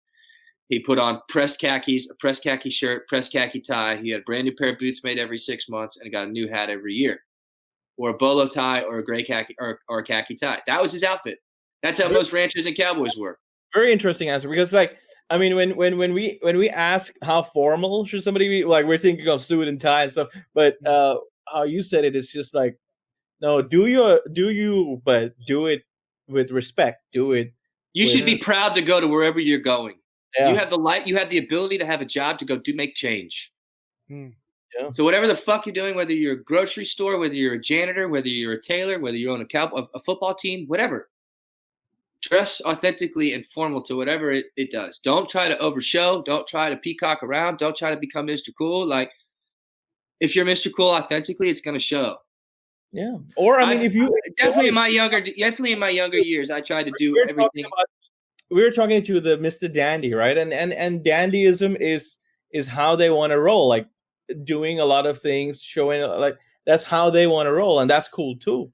he 0.72 0.80
put 0.80 0.98
on 0.98 1.22
pressed 1.28 1.60
khakis, 1.60 2.10
a 2.10 2.16
pressed 2.16 2.44
khaki 2.44 2.70
shirt, 2.70 3.06
pressed 3.10 3.34
khaki 3.34 3.60
tie. 3.60 3.98
He 3.98 4.10
had 4.10 4.22
a 4.22 4.24
brand 4.24 4.46
new 4.46 4.56
pair 4.56 4.70
of 4.70 4.80
boots 4.80 5.04
made 5.04 5.20
every 5.20 5.38
six 5.38 5.68
months, 5.68 5.98
and 5.98 6.10
got 6.12 6.30
a 6.30 6.32
new 6.32 6.48
hat 6.48 6.70
every 6.70 6.94
year, 6.94 7.24
or 7.98 8.12
a 8.12 8.14
bolo 8.14 8.48
tie, 8.48 8.82
or 8.84 9.00
a 9.00 9.04
gray 9.04 9.22
khaki, 9.22 9.54
or, 9.60 9.80
or 9.90 10.00
a 10.00 10.04
khaki 10.04 10.36
tie. 10.36 10.62
That 10.68 10.82
was 10.82 10.94
his 10.94 11.04
outfit. 11.04 11.40
That's 11.84 12.02
how 12.02 12.08
most 12.08 12.32
ranchers 12.32 12.68
and 12.68 12.76
cowboys 12.76 13.18
were. 13.18 13.38
Very 13.74 13.92
interesting 13.92 14.30
answer 14.30 14.48
because, 14.48 14.72
like, 14.72 14.98
I 15.30 15.38
mean, 15.38 15.58
when 15.58 15.76
when 15.76 15.98
when 15.98 16.14
we 16.14 16.40
when 16.42 16.58
we 16.58 16.70
ask 16.70 17.14
how 17.22 17.44
formal 17.44 18.06
should 18.06 18.24
somebody 18.24 18.48
be, 18.48 18.64
like, 18.64 18.86
we're 18.86 18.98
thinking 18.98 19.28
of 19.28 19.44
suit 19.44 19.68
and 19.68 19.80
tie 19.80 20.04
and 20.04 20.12
stuff. 20.12 20.30
But 20.54 20.76
uh, 20.88 21.18
how 21.52 21.64
you 21.64 21.82
said 21.82 22.06
it 22.06 22.16
is 22.16 22.32
just 22.32 22.56
like, 22.56 22.78
no, 23.42 23.62
do 23.62 23.88
your 23.88 24.22
do 24.32 24.52
you, 24.52 25.02
but 25.04 25.34
do 25.46 25.66
it 25.66 25.84
with 26.30 26.50
respect. 26.52 27.04
Do 27.12 27.34
it. 27.34 27.52
You 27.92 28.06
Wait. 28.06 28.12
should 28.12 28.26
be 28.26 28.38
proud 28.38 28.74
to 28.76 28.82
go 28.82 29.02
to 29.02 29.08
wherever 29.08 29.40
you're 29.40 29.60
going. 29.60 29.96
Yeah. 30.38 30.50
You 30.50 30.56
have 30.56 30.70
the 30.70 30.78
light. 30.78 31.08
You 31.08 31.18
have 31.18 31.30
the 31.30 31.38
ability 31.40 31.78
to 31.80 31.86
have 31.86 32.02
a 32.02 32.06
job 32.06 32.40
to 32.40 32.46
go 32.46 32.58
do 32.58 32.74
make 32.74 32.96
change. 32.96 33.52
Hmm. 34.08 34.30
Yeah. 34.80 34.90
So 34.92 35.04
whatever 35.04 35.28
the 35.28 35.36
fuck 35.36 35.66
you're 35.66 35.74
doing, 35.74 35.96
whether 35.96 36.14
you're 36.14 36.34
a 36.34 36.44
grocery 36.44 36.86
store, 36.86 37.18
whether 37.18 37.34
you're 37.34 37.56
a 37.56 37.62
janitor, 37.62 38.08
whether 38.08 38.30
you're 38.30 38.54
a 38.54 38.62
tailor, 38.62 39.00
whether 39.00 39.18
you 39.18 39.30
own 39.32 39.42
a 39.42 39.46
cow, 39.46 39.68
a, 39.76 39.98
a 39.98 40.00
football 40.02 40.34
team, 40.34 40.66
whatever, 40.68 41.10
dress 42.22 42.62
authentically 42.62 43.34
and 43.34 43.46
formal 43.48 43.82
to 43.82 43.96
whatever 43.96 44.32
it, 44.32 44.46
it 44.56 44.72
does. 44.72 45.00
Don't 45.00 45.28
try 45.28 45.50
to 45.50 45.58
overshow. 45.60 46.22
Don't 46.22 46.48
try 46.48 46.70
to 46.70 46.78
peacock 46.78 47.24
around. 47.24 47.58
Don't 47.58 47.76
try 47.76 47.90
to 47.92 47.98
become 47.98 48.28
Mr. 48.28 48.50
Cool. 48.58 48.86
Like 48.88 49.12
if 50.22 50.36
you're 50.36 50.46
Mr. 50.46 50.72
Cool 50.74 50.90
authentically, 50.90 51.50
it's 51.50 51.62
gonna 51.62 51.80
show. 51.80 52.18
yeah. 52.94 53.18
Or 53.36 53.60
I 53.60 53.66
mean, 53.72 53.80
I- 53.80 53.84
if 53.86 53.94
you 53.94 54.16
Definitely 54.38 54.70
in 54.70 54.74
my 54.76 54.88
younger, 54.88 55.20
definitely 55.20 55.74
in 55.74 55.80
my 55.80 55.90
younger 55.90 56.18
years, 56.32 56.50
I 56.50 56.62
tried 56.62 56.84
to 56.86 56.94
do 56.98 57.18
everything. 57.28 57.66
about 57.66 57.88
we 58.52 58.62
were 58.64 58.72
talking 58.72 59.02
to 59.04 59.20
the 59.20 59.38
Mr. 59.38 59.72
Dandy, 59.72 60.14
right? 60.14 60.38
And 60.38 60.54
and 60.54 60.74
and 60.74 61.04
dandyism 61.04 61.78
is 61.80 62.18
is 62.52 62.68
how 62.68 62.96
they 62.96 63.10
want 63.10 63.32
to 63.32 63.40
roll, 63.40 63.68
like 63.68 63.88
doing 64.44 64.80
a 64.80 64.86
lot 64.86 65.06
of 65.06 65.20
things, 65.20 65.62
showing 65.62 66.04
uh, 66.04 66.18
like 66.18 66.38
that's 66.66 66.84
how 66.84 67.10
they 67.10 67.28
want 67.28 67.48
to 67.48 67.54
roll, 67.54 67.80
and 67.80 67.90
that's 67.90 68.08
cool 68.08 68.36
too. 68.36 68.72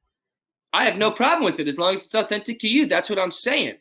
I 0.73 0.83
have 0.83 0.97
no 0.97 1.09
problem 1.11 1.45
with 1.45 1.59
it 1.59 1.67
as 1.67 1.77
long 1.79 1.93
as 1.93 2.05
it's 2.05 2.13
authentic 2.15 2.59
to 2.59 2.67
you. 2.67 2.85
That's 2.85 3.09
what 3.09 3.17
I'm 3.19 3.31
saying. 3.31 3.75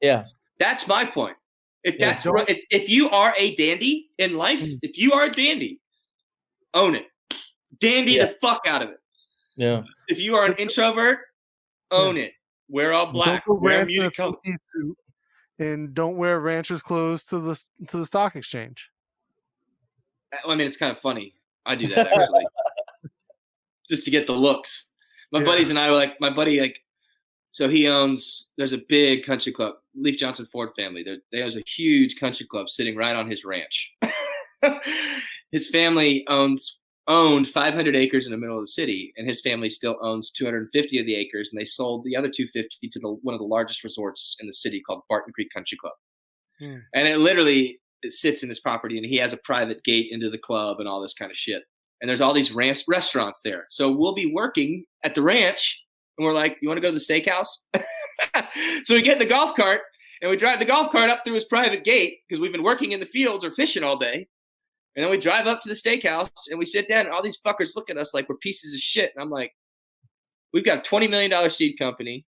Yeah. 0.00 0.24
That's 0.58 0.88
my 0.88 1.04
point. 1.04 1.36
If 1.84 1.94
Yeah, 1.98 2.12
that's 2.12 2.26
right, 2.26 2.48
if, 2.48 2.58
if 2.70 2.88
you 2.88 3.08
are 3.10 3.32
a 3.38 3.54
dandy 3.54 4.10
in 4.18 4.36
life, 4.36 4.60
Mm. 4.60 4.78
if 4.82 4.98
you 4.98 5.12
are 5.12 5.24
a 5.24 5.32
dandy, 5.32 5.80
own 6.74 6.94
it. 6.96 7.06
Dandy 7.78 8.12
Yeah. 8.12 8.26
the 8.26 8.36
fuck 8.42 8.62
out 8.66 8.82
of 8.82 8.90
it. 8.90 8.98
Yeah. 9.56 9.82
If 10.08 10.18
you 10.20 10.34
are 10.36 10.44
an 10.44 10.54
introvert, 10.58 11.20
own 11.90 12.16
it. 12.16 12.32
Wear 12.68 12.92
all 12.92 13.12
black. 13.12 13.44
Don't 13.46 13.56
go 13.58 13.62
Wear 13.64 13.82
a 13.82 13.86
muted 13.86 14.14
color. 14.16 14.36
suit, 14.44 14.96
and 15.58 15.94
don't 15.94 16.16
wear 16.16 16.40
rancher's 16.40 16.82
clothes 16.82 17.24
to 17.26 17.38
the 17.38 17.60
to 17.88 17.98
the 17.98 18.06
stock 18.06 18.36
exchange. 18.36 18.90
Uh, 20.32 20.50
I 20.50 20.54
mean, 20.54 20.66
it's 20.66 20.76
kind 20.76 20.92
of 20.92 20.98
funny. 20.98 21.34
I 21.66 21.74
do 21.74 21.86
that 21.88 22.06
actually, 22.12 22.44
just 23.88 24.04
to 24.04 24.10
get 24.10 24.26
the 24.26 24.32
looks. 24.32 24.92
My 25.30 25.40
Yeah. 25.40 25.46
buddies 25.46 25.70
and 25.70 25.78
I 25.78 25.90
were 25.90 25.96
like, 25.96 26.20
my 26.20 26.30
buddy 26.30 26.60
like, 26.60 26.82
so 27.52 27.68
he 27.68 27.88
owns. 27.88 28.50
There's 28.56 28.72
a 28.72 28.82
big 28.88 29.24
country 29.24 29.52
club, 29.52 29.74
Leif 29.94 30.18
Johnson 30.18 30.46
Ford 30.50 30.70
family. 30.76 31.02
There, 31.02 31.18
there's 31.30 31.56
a 31.56 31.62
huge 31.66 32.18
country 32.18 32.46
club 32.46 32.68
sitting 32.68 32.96
right 32.96 33.14
on 33.16 33.30
his 33.30 33.44
ranch. 33.44 33.92
his 35.52 35.68
family 35.70 36.26
owns 36.28 36.78
owned 37.08 37.48
500 37.48 37.96
acres 37.96 38.26
in 38.26 38.32
the 38.32 38.38
middle 38.38 38.56
of 38.56 38.62
the 38.62 38.68
city, 38.68 39.12
and 39.16 39.26
his 39.26 39.40
family 39.40 39.68
still 39.68 39.98
owns 40.02 40.30
250 40.30 40.98
of 40.98 41.06
the 41.06 41.14
acres, 41.14 41.50
and 41.52 41.60
they 41.60 41.64
sold 41.64 42.04
the 42.04 42.16
other 42.16 42.28
250 42.28 42.88
to 42.88 43.00
the 43.00 43.08
one 43.22 43.34
of 43.34 43.40
the 43.40 43.46
largest 43.46 43.82
resorts 43.82 44.36
in 44.40 44.46
the 44.46 44.52
city 44.52 44.80
called 44.80 45.02
Barton 45.08 45.32
Creek 45.32 45.48
Country 45.54 45.78
Club. 45.78 45.94
Hmm. 46.60 46.78
And 46.94 47.08
it 47.08 47.18
literally 47.18 47.80
it 48.02 48.12
sits 48.12 48.42
in 48.42 48.48
his 48.48 48.60
property, 48.60 48.96
and 48.96 49.06
he 49.06 49.16
has 49.16 49.32
a 49.32 49.38
private 49.38 49.82
gate 49.84 50.08
into 50.10 50.30
the 50.30 50.38
club 50.38 50.78
and 50.78 50.88
all 50.88 51.02
this 51.02 51.14
kind 51.14 51.30
of 51.30 51.36
shit. 51.36 51.62
And 52.00 52.08
there's 52.08 52.20
all 52.20 52.34
these 52.34 52.52
ranch 52.52 52.82
restaurants 52.88 53.42
there, 53.42 53.66
so 53.70 53.90
we'll 53.90 54.14
be 54.14 54.32
working 54.32 54.84
at 55.04 55.14
the 55.14 55.22
ranch, 55.22 55.84
and 56.18 56.26
we're 56.26 56.32
like, 56.32 56.58
"You 56.60 56.68
want 56.68 56.78
to 56.78 56.82
go 56.82 56.92
to 56.92 56.98
the 56.98 57.00
steakhouse?" 57.00 57.48
so 58.84 58.94
we 58.94 59.02
get 59.02 59.14
in 59.14 59.18
the 59.18 59.26
golf 59.26 59.56
cart 59.56 59.82
and 60.22 60.30
we 60.30 60.36
drive 60.36 60.60
the 60.60 60.64
golf 60.64 60.92
cart 60.92 61.10
up 61.10 61.24
through 61.24 61.34
his 61.34 61.44
private 61.44 61.84
gate 61.84 62.18
because 62.26 62.40
we've 62.40 62.52
been 62.52 62.62
working 62.62 62.92
in 62.92 63.00
the 63.00 63.06
fields 63.06 63.44
or 63.44 63.50
fishing 63.50 63.82
all 63.82 63.98
day. 63.98 64.28
And 64.94 65.02
then 65.02 65.10
we 65.10 65.18
drive 65.18 65.46
up 65.46 65.62
to 65.62 65.68
the 65.68 65.74
steakhouse 65.74 66.48
and 66.50 66.58
we 66.58 66.66
sit 66.66 66.88
down, 66.88 67.06
and 67.06 67.14
all 67.14 67.22
these 67.22 67.40
fuckers 67.40 67.76
look 67.76 67.90
at 67.90 67.96
us 67.96 68.12
like 68.12 68.28
we're 68.28 68.36
pieces 68.36 68.74
of 68.74 68.80
shit. 68.80 69.12
And 69.14 69.22
I'm 69.22 69.30
like, 69.30 69.52
we've 70.52 70.64
got 70.64 70.86
a 70.86 70.88
$20 70.88 71.08
million 71.08 71.50
seed 71.50 71.78
company. 71.78 72.26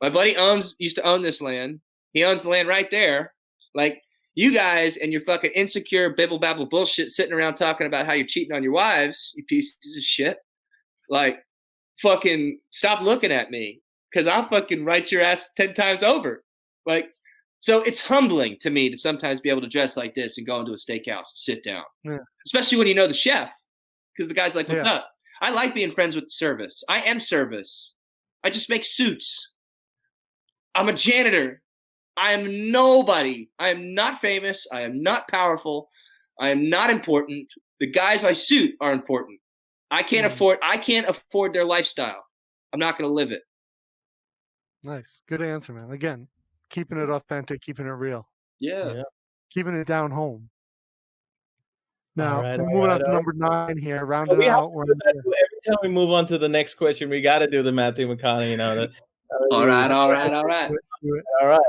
My 0.00 0.10
buddy 0.10 0.36
owns 0.36 0.74
used 0.78 0.96
to 0.96 1.06
own 1.06 1.22
this 1.22 1.40
land. 1.40 1.80
He 2.12 2.24
owns 2.24 2.42
the 2.42 2.48
land 2.48 2.68
right 2.68 2.90
there. 2.90 3.34
Like, 3.74 4.02
you 4.34 4.52
guys 4.52 4.98
and 4.98 5.12
your 5.12 5.22
fucking 5.22 5.52
insecure 5.54 6.10
bibble 6.10 6.38
babble 6.38 6.66
bullshit 6.66 7.10
sitting 7.10 7.32
around 7.32 7.54
talking 7.54 7.86
about 7.86 8.06
how 8.06 8.12
you're 8.12 8.26
cheating 8.26 8.54
on 8.54 8.62
your 8.62 8.72
wives, 8.72 9.32
you 9.34 9.44
pieces 9.44 9.96
of 9.96 10.02
shit. 10.02 10.38
Like, 11.08 11.42
fucking 11.98 12.60
stop 12.70 13.02
looking 13.02 13.32
at 13.32 13.50
me 13.50 13.80
because 14.10 14.26
I'll 14.26 14.48
fucking 14.48 14.84
write 14.84 15.10
your 15.10 15.22
ass 15.22 15.50
10 15.56 15.72
times 15.74 16.02
over. 16.02 16.44
Like, 16.84 17.10
so 17.60 17.82
it's 17.82 18.00
humbling 18.00 18.56
to 18.60 18.70
me 18.70 18.88
to 18.90 18.96
sometimes 18.96 19.40
be 19.40 19.50
able 19.50 19.60
to 19.62 19.68
dress 19.68 19.96
like 19.96 20.14
this 20.14 20.38
and 20.38 20.46
go 20.46 20.60
into 20.60 20.72
a 20.72 20.76
steakhouse 20.76 21.32
and 21.32 21.36
sit 21.36 21.64
down, 21.64 21.84
Yeah. 22.04 22.18
especially 22.46 22.78
when 22.78 22.86
you 22.86 22.94
know 22.94 23.06
the 23.06 23.14
chef, 23.14 23.50
because 24.14 24.28
the 24.28 24.34
guy's 24.34 24.54
like, 24.54 24.68
"What's 24.68 24.82
Yeah. 24.82 24.92
up?" 24.94 25.10
I 25.40 25.50
like 25.50 25.74
being 25.74 25.90
friends 25.90 26.14
with 26.14 26.24
the 26.26 26.30
service. 26.30 26.82
I 26.88 27.00
am 27.02 27.20
service. 27.20 27.94
I 28.44 28.50
just 28.50 28.70
make 28.70 28.84
suits. 28.84 29.52
I'm 30.74 30.88
a 30.88 30.92
janitor. 30.92 31.62
I 32.16 32.32
am 32.32 32.70
nobody. 32.70 33.50
I 33.58 33.68
am 33.70 33.92
not 33.94 34.20
famous. 34.20 34.66
I 34.72 34.82
am 34.82 35.02
not 35.02 35.28
powerful. 35.28 35.90
I 36.40 36.48
am 36.48 36.68
not 36.70 36.90
important. 36.90 37.48
The 37.80 37.86
guys 37.86 38.24
I 38.24 38.32
suit 38.32 38.74
are 38.80 38.92
important. 38.92 39.40
I 39.90 40.02
can't 40.02 40.24
Mhm. 40.24 40.32
afford. 40.34 40.58
I 40.62 40.78
can't 40.78 41.06
afford 41.08 41.52
their 41.52 41.64
lifestyle. 41.64 42.24
I'm 42.72 42.80
not 42.80 42.96
going 42.96 43.08
to 43.08 43.12
live 43.12 43.32
it. 43.32 43.42
Nice, 44.82 45.22
good 45.26 45.42
answer, 45.42 45.72
man. 45.72 45.90
Again, 45.90 46.28
keeping 46.70 46.98
it 46.98 47.10
authentic, 47.10 47.60
keeping 47.60 47.86
it 47.86 47.90
real, 47.90 48.28
Yeah. 48.58 48.92
Yeah. 48.92 49.02
keeping 49.50 49.74
it 49.74 49.86
down 49.86 50.10
home. 50.10 50.48
Now 52.16 52.36
Alright, 52.38 52.58
we're 52.60 52.66
moving 52.70 52.90
on 52.90 53.00
to 53.00 53.12
number 53.12 53.32
nine 53.34 53.76
here. 53.76 54.06
But 54.06 54.30
it 54.30 54.38
we 54.38 54.44
have 54.46 54.58
out. 54.60 54.72
to 54.72 54.84
do 54.86 54.94
that. 55.04 55.14
Every 55.18 55.60
time 55.66 55.76
we 55.82 55.88
move 55.90 56.10
on 56.10 56.24
to 56.26 56.38
the 56.38 56.48
next 56.48 56.74
question, 56.76 57.10
we 57.10 57.20
got 57.20 57.40
to 57.40 57.46
do 57.46 57.62
the 57.62 57.72
Matthew 57.72 58.08
McConaughey. 58.08 58.50
You 58.50 58.56
know. 58.56 58.74
that- 58.74 58.90
All 59.50 59.66
right. 59.66 59.90
All 59.90 60.10
right. 60.10 60.32
All 60.32 60.44
right. 60.44 60.70
All 61.42 61.46
right. 61.48 61.60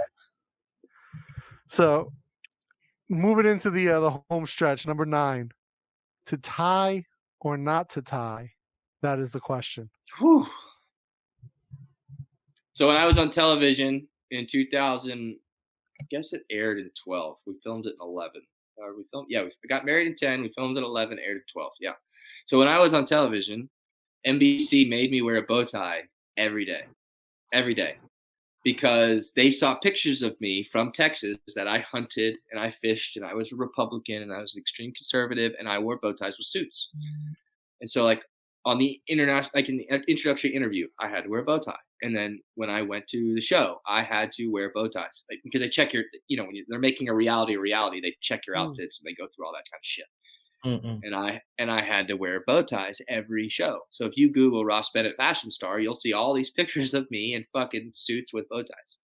So, 1.68 2.14
moving 3.10 3.45
into 3.45 3.69
the 3.69 3.90
uh, 3.90 3.99
the 3.99 4.11
home 4.30 4.45
stretch, 4.45 4.88
number 4.88 5.06
nine, 5.06 5.52
to 6.28 6.38
tie 6.38 7.03
or 7.41 7.57
not 7.57 7.90
to 7.90 8.02
tie, 8.02 8.52
that 9.02 9.19
is 9.19 9.32
the 9.34 9.41
question. 9.41 9.90
Whew. 10.18 10.48
So 12.74 12.88
when 12.88 12.95
I 12.95 13.06
was 13.06 13.18
on 13.18 13.30
television 13.32 14.07
in 14.32 14.45
2000, 14.45 15.38
I 16.02 16.06
guess 16.10 16.34
it 16.34 16.44
aired 16.52 16.80
in 16.80 16.91
12. 17.04 17.38
We 17.45 17.56
filmed 17.64 17.86
it 17.86 17.95
in 17.99 18.08
11. 18.08 18.41
Or 18.78 18.95
we 18.95 19.04
filmed, 19.12 19.28
yeah, 19.30 19.44
we 19.44 19.52
got 19.68 19.86
married 19.86 20.08
in 20.08 20.16
10. 20.16 20.41
We 20.41 20.49
filmed 20.49 20.78
it 20.78 20.84
11, 20.84 21.20
aired 21.20 21.38
in 21.38 21.44
12. 21.52 21.72
Yeah. 21.80 21.94
So 22.45 22.60
when 22.60 22.68
I 22.68 22.80
was 22.80 22.94
on 22.94 23.06
television, 23.06 23.70
NBC 24.26 24.90
made 24.90 25.12
me 25.12 25.22
wear 25.22 25.38
a 25.38 25.41
bow 25.41 25.64
tie 25.64 26.04
every 26.38 26.66
day, 26.66 26.84
every 27.54 27.74
day, 27.74 27.98
because 28.64 29.32
they 29.36 29.49
saw 29.49 29.76
pictures 29.76 30.22
of 30.22 30.40
me 30.40 30.64
from 30.72 30.91
Texas 30.91 31.38
that 31.56 31.68
I 31.68 31.80
hunted 31.80 32.38
and 32.52 32.60
I 32.60 32.70
fished 32.70 33.18
and 33.18 33.26
I 33.26 33.34
was 33.34 33.52
a 33.52 33.56
Republican 33.56 34.22
and 34.22 34.34
I 34.34 34.41
was 34.41 34.56
an 34.56 34.62
extreme 34.62 34.91
conservative 34.94 35.54
and 35.58 35.68
I 35.68 35.80
wore 35.80 35.98
bow 35.98 36.14
ties 36.14 36.38
with 36.38 36.48
suits. 36.48 36.90
Mm-hmm. 36.95 37.34
And 37.82 37.90
so 37.90 38.04
like 38.04 38.22
on 38.68 38.77
the 38.77 39.02
international, 39.07 39.52
like 39.56 39.69
in 39.69 39.77
the 39.77 39.88
introductory 40.10 40.53
interview, 40.53 40.88
I 40.99 41.07
had 41.07 41.23
to 41.23 41.30
wear 41.30 41.39
a 41.39 41.44
bow 41.45 41.57
tie. 41.60 41.80
And 42.02 42.15
then 42.15 42.39
when 42.56 42.69
I 42.69 42.81
went 42.81 43.07
to 43.07 43.34
the 43.34 43.41
show, 43.41 43.80
I 43.88 44.03
had 44.03 44.31
to 44.34 44.48
wear 44.49 44.72
bow 44.76 44.89
ties 44.89 45.23
like, 45.31 45.39
because 45.44 45.61
they 45.61 45.69
check 45.69 45.94
your, 45.94 46.03
you 46.27 46.35
know, 46.38 46.44
when 46.44 46.56
you, 46.56 46.65
they're 46.68 46.77
making 46.80 47.07
a 47.07 47.15
reality 47.15 47.53
a 47.56 47.60
reality, 47.60 48.02
they 48.02 48.15
check 48.22 48.41
your 48.45 48.57
Mm. 48.57 48.64
outfits 48.72 48.99
and 48.99 49.06
they 49.10 49.15
go 49.15 49.27
through 49.34 49.45
all 49.45 49.53
that 49.53 49.69
kind 49.72 49.80
of 49.80 49.84
shit. 49.84 50.06
Mm-mm. 50.65 50.99
and 51.03 51.15
I 51.15 51.41
and 51.60 51.72
I 51.72 51.81
had 51.81 52.07
to 52.10 52.15
wear 52.15 52.44
bow 52.45 52.64
ties 52.64 52.99
every 53.07 53.48
show. 53.48 53.81
So 53.91 54.06
if 54.06 54.18
you 54.18 54.30
Google 54.31 54.65
Ross 54.65 54.89
Bennett 54.91 55.15
fashion 55.15 55.49
star, 55.52 55.80
you'll 55.80 55.95
see 55.95 56.14
all 56.14 56.34
these 56.34 56.49
pictures 56.60 56.94
of 56.94 57.10
me 57.10 57.35
in 57.35 57.45
fucking 57.53 57.91
suits 57.94 58.34
with 58.34 58.49
bow 58.49 58.64
ties. 58.64 58.98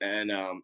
And 0.00 0.30
um, 0.30 0.62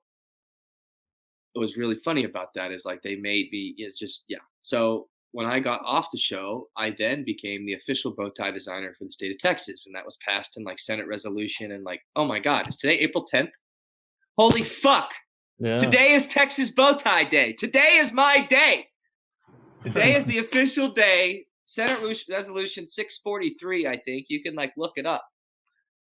what 1.54 1.62
was 1.62 1.76
really 1.76 1.96
funny 2.04 2.24
about 2.24 2.52
that 2.54 2.70
is 2.70 2.84
like 2.84 3.02
they 3.02 3.16
made 3.16 3.48
me 3.50 3.74
it's 3.78 3.98
just 3.98 4.24
yeah. 4.28 4.44
So 4.60 5.08
when 5.36 5.44
I 5.44 5.60
got 5.60 5.82
off 5.84 6.08
the 6.10 6.18
show, 6.18 6.70
I 6.78 6.96
then 6.98 7.22
became 7.22 7.66
the 7.66 7.74
official 7.74 8.10
bow 8.10 8.30
tie 8.30 8.52
designer 8.52 8.94
for 8.98 9.04
the 9.04 9.12
state 9.12 9.32
of 9.32 9.38
Texas, 9.38 9.84
and 9.84 9.94
that 9.94 10.06
was 10.06 10.16
passed 10.26 10.56
in 10.56 10.64
like 10.64 10.78
Senate 10.78 11.06
resolution. 11.06 11.72
And 11.72 11.84
like, 11.84 12.00
oh 12.16 12.24
my 12.24 12.38
God, 12.38 12.66
is 12.68 12.76
today 12.76 12.94
April 13.00 13.22
10th? 13.30 13.50
Holy 14.38 14.62
fuck! 14.62 15.10
Yeah. 15.58 15.76
Today 15.76 16.12
is 16.12 16.26
Texas 16.26 16.70
bow 16.70 16.94
tie 16.94 17.24
day. 17.24 17.52
Today 17.52 17.98
is 17.98 18.14
my 18.14 18.46
day. 18.48 18.86
Today 19.82 20.16
is 20.16 20.24
the 20.26 20.38
official 20.38 20.88
day. 20.88 21.44
Senate 21.66 22.00
Resolution 22.30 22.86
643, 22.86 23.86
I 23.86 24.00
think. 24.06 24.26
You 24.30 24.42
can 24.42 24.54
like 24.54 24.72
look 24.78 24.92
it 24.96 25.04
up. 25.04 25.26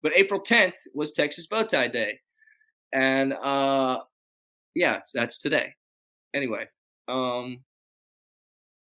But 0.03 0.15
April 0.15 0.41
10th 0.41 0.75
was 0.93 1.11
Texas 1.11 1.47
bow 1.47 1.63
tie 1.63 1.87
day. 1.87 2.19
And 2.93 3.33
uh 3.33 3.97
yeah, 4.75 4.99
that's 5.11 5.39
today. 5.39 5.73
Anyway, 6.35 6.67
um 7.07 7.63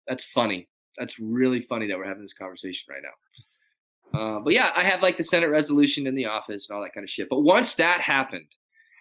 that's 0.06 0.24
funny. 0.24 0.68
That's 0.98 1.18
really 1.18 1.60
funny 1.60 1.86
that 1.88 1.98
we're 1.98 2.06
having 2.06 2.22
this 2.22 2.32
conversation 2.32 2.92
right 2.92 3.02
now. 3.02 4.18
Uh, 4.18 4.40
but 4.40 4.54
yeah, 4.54 4.70
I 4.76 4.82
have 4.82 5.02
like 5.02 5.16
the 5.16 5.24
Senate 5.24 5.50
resolution 5.50 6.06
in 6.06 6.14
the 6.14 6.26
office 6.26 6.68
and 6.68 6.76
all 6.76 6.82
that 6.82 6.94
kind 6.94 7.04
of 7.04 7.10
shit. 7.10 7.28
But 7.28 7.40
once 7.40 7.74
that 7.74 8.00
happened 8.00 8.48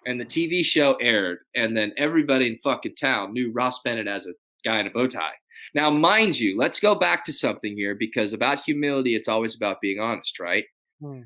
and 0.05 0.19
the 0.19 0.25
TV 0.25 0.63
show 0.63 0.95
aired, 0.95 1.39
and 1.55 1.75
then 1.75 1.93
everybody 1.97 2.47
in 2.47 2.57
fucking 2.59 2.95
town 2.95 3.33
knew 3.33 3.51
Ross 3.51 3.81
Bennett 3.81 4.07
as 4.07 4.25
a 4.27 4.33
guy 4.63 4.79
in 4.79 4.87
a 4.87 4.91
bow 4.91 5.07
tie. 5.07 5.33
Now, 5.73 5.89
mind 5.89 6.39
you, 6.39 6.57
let's 6.57 6.79
go 6.79 6.95
back 6.95 7.23
to 7.25 7.33
something 7.33 7.75
here 7.75 7.95
because 7.95 8.33
about 8.33 8.61
humility, 8.61 9.15
it's 9.15 9.27
always 9.27 9.55
about 9.55 9.81
being 9.81 9.99
honest, 9.99 10.39
right? 10.39 10.65
Hmm. 11.01 11.21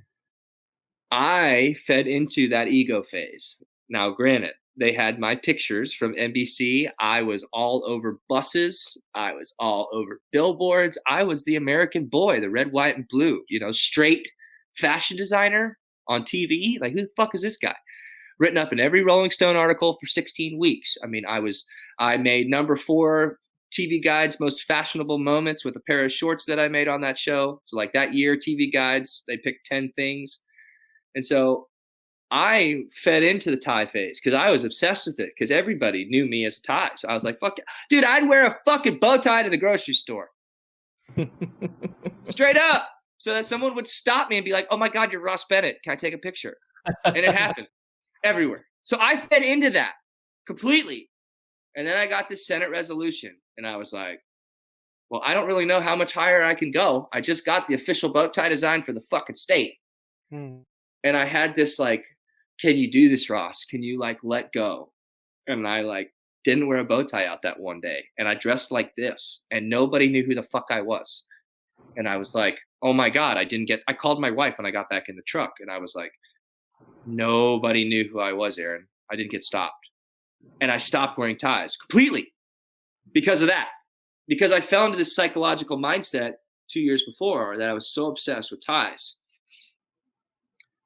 I 1.11 1.76
fed 1.85 2.07
into 2.07 2.49
that 2.49 2.68
ego 2.68 3.03
phase. 3.03 3.61
Now, 3.89 4.11
granted, 4.11 4.53
they 4.80 4.93
had 4.93 5.19
my 5.19 5.35
pictures 5.35 5.93
from 5.93 6.15
NBC. 6.15 6.89
I 6.99 7.22
was 7.22 7.45
all 7.51 7.84
over 7.85 8.19
buses. 8.30 8.97
I 9.14 9.34
was 9.34 9.53
all 9.60 9.89
over 9.91 10.22
billboards. 10.31 10.97
I 11.07 11.23
was 11.23 11.43
the 11.43 11.57
American 11.57 12.06
boy, 12.06 12.39
the 12.39 12.49
red, 12.49 12.72
white, 12.72 12.95
and 12.95 13.07
blue, 13.07 13.43
you 13.49 13.60
know, 13.60 13.72
straight 13.72 14.30
fashion 14.77 15.18
designer 15.18 15.77
on 16.07 16.23
TV. 16.23 16.80
Like, 16.80 16.93
who 16.93 17.01
the 17.01 17.10
fuck 17.15 17.35
is 17.35 17.41
this 17.41 17.57
guy? 17.57 17.76
Written 18.39 18.57
up 18.57 18.72
in 18.72 18.80
every 18.80 19.03
Rolling 19.03 19.31
Stone 19.31 19.57
article 19.57 19.97
for 19.99 20.07
16 20.07 20.57
weeks. 20.57 20.97
I 21.03 21.07
mean, 21.07 21.23
I 21.27 21.39
was, 21.39 21.65
I 21.99 22.15
made 22.18 22.49
number 22.49 22.76
four 22.77 23.38
TV 23.72 24.03
Guide's 24.03 24.39
most 24.39 24.64
fashionable 24.64 25.19
moments 25.19 25.64
with 25.64 25.76
a 25.76 25.81
pair 25.81 26.03
of 26.03 26.11
shorts 26.11 26.45
that 26.45 26.60
I 26.60 26.69
made 26.69 26.88
on 26.88 27.01
that 27.01 27.18
show. 27.18 27.61
So, 27.65 27.76
like 27.77 27.93
that 27.93 28.14
year, 28.14 28.38
TV 28.38 28.72
Guides, 28.72 29.23
they 29.27 29.38
picked 29.38 29.65
10 29.65 29.91
things. 29.95 30.39
And 31.15 31.26
so 31.26 31.68
I 32.31 32.84
fed 32.93 33.23
into 33.23 33.49
the 33.49 33.57
tie 33.57 33.85
phase 33.85 34.19
because 34.19 34.35
I 34.35 34.51
was 34.51 34.64
obsessed 34.64 35.07
with 35.07 35.19
it 35.19 35.31
because 35.35 35.49
everybody 35.51 36.06
knew 36.06 36.26
me 36.27 36.45
as 36.45 36.60
a 36.60 36.61
tie. 36.61 36.91
So 36.95 37.07
I 37.07 37.14
was 37.14 37.23
like, 37.23 37.39
fuck 37.39 37.57
it. 37.57 37.65
Dude, 37.89 38.03
I'd 38.03 38.27
wear 38.27 38.45
a 38.45 38.57
fucking 38.65 38.99
bow 38.99 39.18
tie 39.18 39.43
to 39.43 39.49
the 39.49 39.57
grocery 39.57 39.95
store. 39.95 40.30
Straight 42.30 42.57
up. 42.57 42.89
So 43.18 43.34
that 43.34 43.45
someone 43.45 43.76
would 43.76 43.88
stop 43.88 44.30
me 44.30 44.38
and 44.38 44.45
be 44.45 44.53
like, 44.53 44.68
oh 44.72 44.77
my 44.77 44.88
God, 44.89 45.11
you're 45.11 45.22
Ross 45.22 45.43
Bennett. 45.45 45.77
Can 45.84 45.91
I 45.91 45.95
take 45.95 46.14
a 46.14 46.18
picture? 46.19 46.56
And 47.03 47.18
it 47.18 47.35
happened 47.35 47.68
everywhere. 48.23 48.65
So 48.81 48.97
I 48.99 49.18
fed 49.18 49.43
into 49.43 49.72
that 49.72 49.93
completely. 50.45 51.10
And 51.76 51.85
then 51.85 51.97
I 51.97 52.07
got 52.07 52.30
this 52.30 52.47
Senate 52.47 52.69
resolution 52.69 53.35
and 53.57 53.68
I 53.68 53.76
was 53.76 53.91
like, 53.91 54.19
well, 55.10 55.22
I 55.26 55.34
don't 55.34 55.47
really 55.47 55.65
know 55.65 55.81
how 55.81 55.95
much 55.95 56.14
higher 56.14 56.43
I 56.43 56.53
can 56.53 56.72
go. 56.72 57.10
I 57.11 57.19
just 57.19 57.45
got 57.45 57.68
the 57.68 57.73
official 57.73 58.14
bow 58.14 58.27
tie 58.30 58.49
design 58.49 58.84
for 58.84 58.93
the 58.93 59.01
fucking 59.10 59.35
state 59.35 59.76
Hmm. 60.31 60.60
and 61.03 61.18
I 61.18 61.26
had 61.26 61.56
this 61.56 61.80
like, 61.80 62.06
can 62.60 62.77
you 62.77 62.91
do 62.91 63.10
this, 63.10 63.30
Ross? 63.30 63.65
Can 63.65 63.81
you 63.81 63.99
like 63.99 64.19
let 64.23 64.52
go? 64.52 64.91
And 65.48 65.68
I 65.68 65.81
like 65.81 66.11
didn't 66.44 66.68
wear 66.68 66.80
a 66.80 66.84
bow 66.84 67.03
tie 67.03 67.26
out 67.26 67.41
that 67.44 67.60
one 67.60 67.81
day, 67.81 68.03
and 68.18 68.27
I 68.27 68.36
dressed 68.36 68.72
like 68.72 68.94
this, 68.98 69.41
and 69.52 69.69
nobody 69.69 70.07
knew 70.10 70.23
who 70.26 70.36
the 70.36 70.44
fuck 70.44 70.65
I 70.69 70.81
was. 70.81 71.26
And 71.98 72.07
I 72.07 72.18
was 72.18 72.36
like, 72.36 72.60
oh 72.81 72.94
my 72.94 73.10
god, 73.10 73.38
I 73.38 73.44
didn't 73.44 73.68
get. 73.68 73.81
I 73.88 73.94
called 73.94 74.22
my 74.22 74.31
wife 74.31 74.57
when 74.57 74.65
I 74.65 74.72
got 74.72 74.90
back 74.90 75.10
in 75.10 75.15
the 75.15 75.22
truck, 75.23 75.53
and 75.60 75.72
I 75.72 75.80
was 75.80 75.95
like, 75.95 76.11
nobody 77.06 77.88
knew 77.88 78.07
who 78.11 78.19
I 78.19 78.34
was, 78.34 78.57
Aaron. 78.57 78.88
I 79.11 79.15
didn't 79.15 79.31
get 79.31 79.44
stopped, 79.44 79.90
and 80.61 80.72
I 80.72 80.77
stopped 80.77 81.18
wearing 81.18 81.38
ties 81.38 81.76
completely 81.76 82.34
because 83.14 83.41
of 83.41 83.48
that. 83.48 83.69
Because 84.27 84.52
I 84.52 84.61
fell 84.61 84.86
into 84.86 84.98
this 84.98 85.15
psychological 85.15 85.77
mindset 85.77 86.34
two 86.69 86.81
years 86.81 87.03
before 87.03 87.57
that 87.57 87.68
I 87.68 87.73
was 87.73 87.91
so 87.91 88.07
obsessed 88.07 88.52
with 88.52 88.64
ties. 88.64 89.15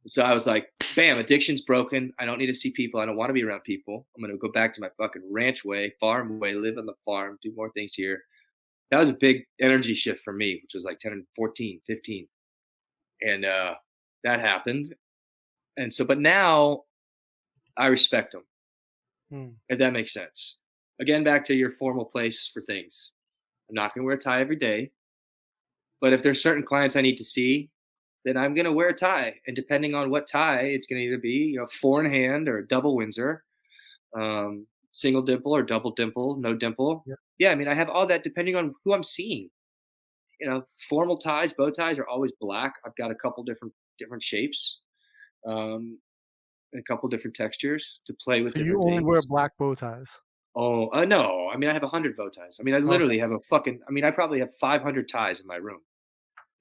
So 0.08 0.24
I 0.24 0.34
was 0.34 0.46
like, 0.46 0.70
bam, 0.96 1.18
addiction's 1.18 1.62
broken. 1.62 2.14
I 2.20 2.26
don't 2.26 2.38
need 2.38 2.48
to 2.48 2.54
see 2.54 2.72
people. 2.72 3.00
I 3.00 3.06
don't 3.06 3.16
want 3.16 3.30
to 3.30 3.34
be 3.34 3.44
around 3.44 3.62
people. 3.64 4.06
I'm 4.16 4.22
going 4.22 4.34
to 4.34 4.38
go 4.38 4.52
back 4.52 4.74
to 4.74 4.82
my 4.82 4.90
fucking 4.98 5.24
ranch 5.32 5.64
way, 5.64 5.94
farm 6.00 6.40
way, 6.40 6.54
live 6.54 6.78
on 6.78 6.86
the 6.86 6.96
farm, 7.06 7.40
do 7.42 7.54
more 7.56 7.70
things 7.72 7.94
here. 7.94 8.24
That 8.92 9.00
was 9.00 9.10
a 9.10 9.14
big 9.14 9.46
energy 9.62 9.96
shift 9.96 10.24
for 10.24 10.34
me, 10.34 10.60
which 10.62 10.74
was 10.74 10.84
like 10.84 11.00
10, 11.00 11.26
14, 11.36 11.80
15. 11.88 12.28
And 13.22 13.46
uh, 13.46 13.76
that 14.24 14.40
happened. 14.40 14.94
And 15.78 15.92
so, 15.92 16.06
but 16.06 16.20
now 16.20 16.84
I 17.78 17.88
respect 17.88 18.34
them, 18.34 18.44
Hmm. 19.32 19.48
if 19.70 19.80
that 19.80 19.94
makes 19.94 20.14
sense. 20.14 20.60
Again, 21.00 21.24
back 21.24 21.44
to 21.46 21.56
your 21.56 21.72
formal 21.72 22.06
place 22.06 22.48
for 22.54 22.62
things. 22.62 23.12
I'm 23.70 23.76
not 23.76 23.96
going 23.96 24.04
to 24.04 24.06
wear 24.06 24.16
a 24.16 24.20
tie 24.20 24.42
every 24.42 24.58
day. 24.58 24.92
But 26.02 26.14
if 26.14 26.22
there's 26.22 26.44
certain 26.44 26.64
clients 26.64 26.96
I 26.96 27.02
need 27.02 27.18
to 27.18 27.24
see, 27.24 27.70
then 28.26 28.38
I'm 28.38 28.54
gonna 28.54 28.72
wear 28.72 28.90
a 28.90 28.94
tie. 28.94 29.36
And 29.48 29.56
depending 29.56 29.96
on 29.96 30.10
what 30.10 30.28
tie, 30.28 30.62
it's 30.62 30.88
gonna 30.88 31.02
either 31.02 31.18
be 31.18 31.52
you 31.54 31.60
know 31.60 31.68
four 31.68 32.04
in 32.04 32.12
hand 32.12 32.48
or 32.48 32.62
double 32.62 32.96
Windsor, 32.96 33.44
um, 34.16 34.68
single 34.92 35.22
dimple 35.22 35.56
or 35.56 35.64
double 35.64 35.92
dimple, 35.92 36.38
no 36.38 36.54
dimple. 36.54 37.04
Yeah. 37.06 37.16
yeah, 37.38 37.52
I 37.52 37.56
mean 37.56 37.68
I 37.68 37.74
have 37.74 37.90
all 37.90 38.08
that 38.08 38.24
depending 38.24 38.56
on 38.56 38.74
who 38.84 38.94
I'm 38.94 39.04
seeing. 39.04 39.50
You 40.40 40.50
know, 40.50 40.64
formal 40.90 41.18
ties, 41.18 41.54
bow 41.54 41.70
ties 41.70 41.98
are 41.98 42.08
always 42.08 42.32
black. 42.42 42.74
I've 42.86 42.96
got 42.96 43.12
a 43.12 43.16
couple 43.16 43.44
different 43.44 43.74
different 43.98 44.24
shapes, 44.24 44.80
um, 45.48 46.00
and 46.72 46.82
a 46.82 46.84
couple 46.84 47.08
different 47.10 47.36
textures 47.36 48.00
to 48.08 48.14
play 48.14 48.42
with. 48.42 48.54
So 48.54 48.62
you 48.62 48.82
only 48.82 49.04
wear 49.04 49.22
black 49.28 49.52
bow 49.58 49.76
ties. 49.76 50.20
Oh 50.56 50.90
uh, 50.92 51.06
no! 51.06 51.50
I 51.52 51.58
mean, 51.58 51.70
I 51.70 51.74
have 51.74 51.84
a 51.84 51.88
hundred 51.88 52.16
bow 52.16 52.30
ties. 52.30 52.58
I 52.60 52.64
mean, 52.64 52.76
I 52.76 52.80
literally 52.80 53.18
have 53.20 53.32
a 53.32 53.40
fucking. 53.50 53.80
I 53.88 53.92
mean, 53.92 54.04
I 54.04 54.12
probably 54.12 54.40
have 54.40 54.56
five 54.60 54.82
hundred 54.82 55.10
ties 55.10 55.40
in 55.40 55.48
my 55.48 55.56
room, 55.56 55.80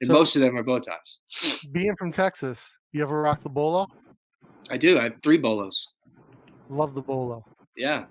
and 0.03 0.09
So- 0.09 0.13
most 0.13 0.37
of 0.37 0.43
them 0.43 0.57
are 0.59 0.63
bow 0.63 0.79
ties. 0.81 1.61
Being 1.73 1.97
from 1.97 2.13
Texas, 2.13 2.77
you 2.93 3.03
ever 3.03 3.23
rock 3.23 3.43
the 3.43 3.49
bolo? 3.49 3.87
I 4.71 4.77
do. 4.77 4.99
I 4.99 5.05
have 5.05 5.23
three 5.23 5.39
bolos. 5.39 5.89
Love 6.69 6.95
the 6.95 7.03
bolo. 7.03 7.45
Yeah, 7.77 8.05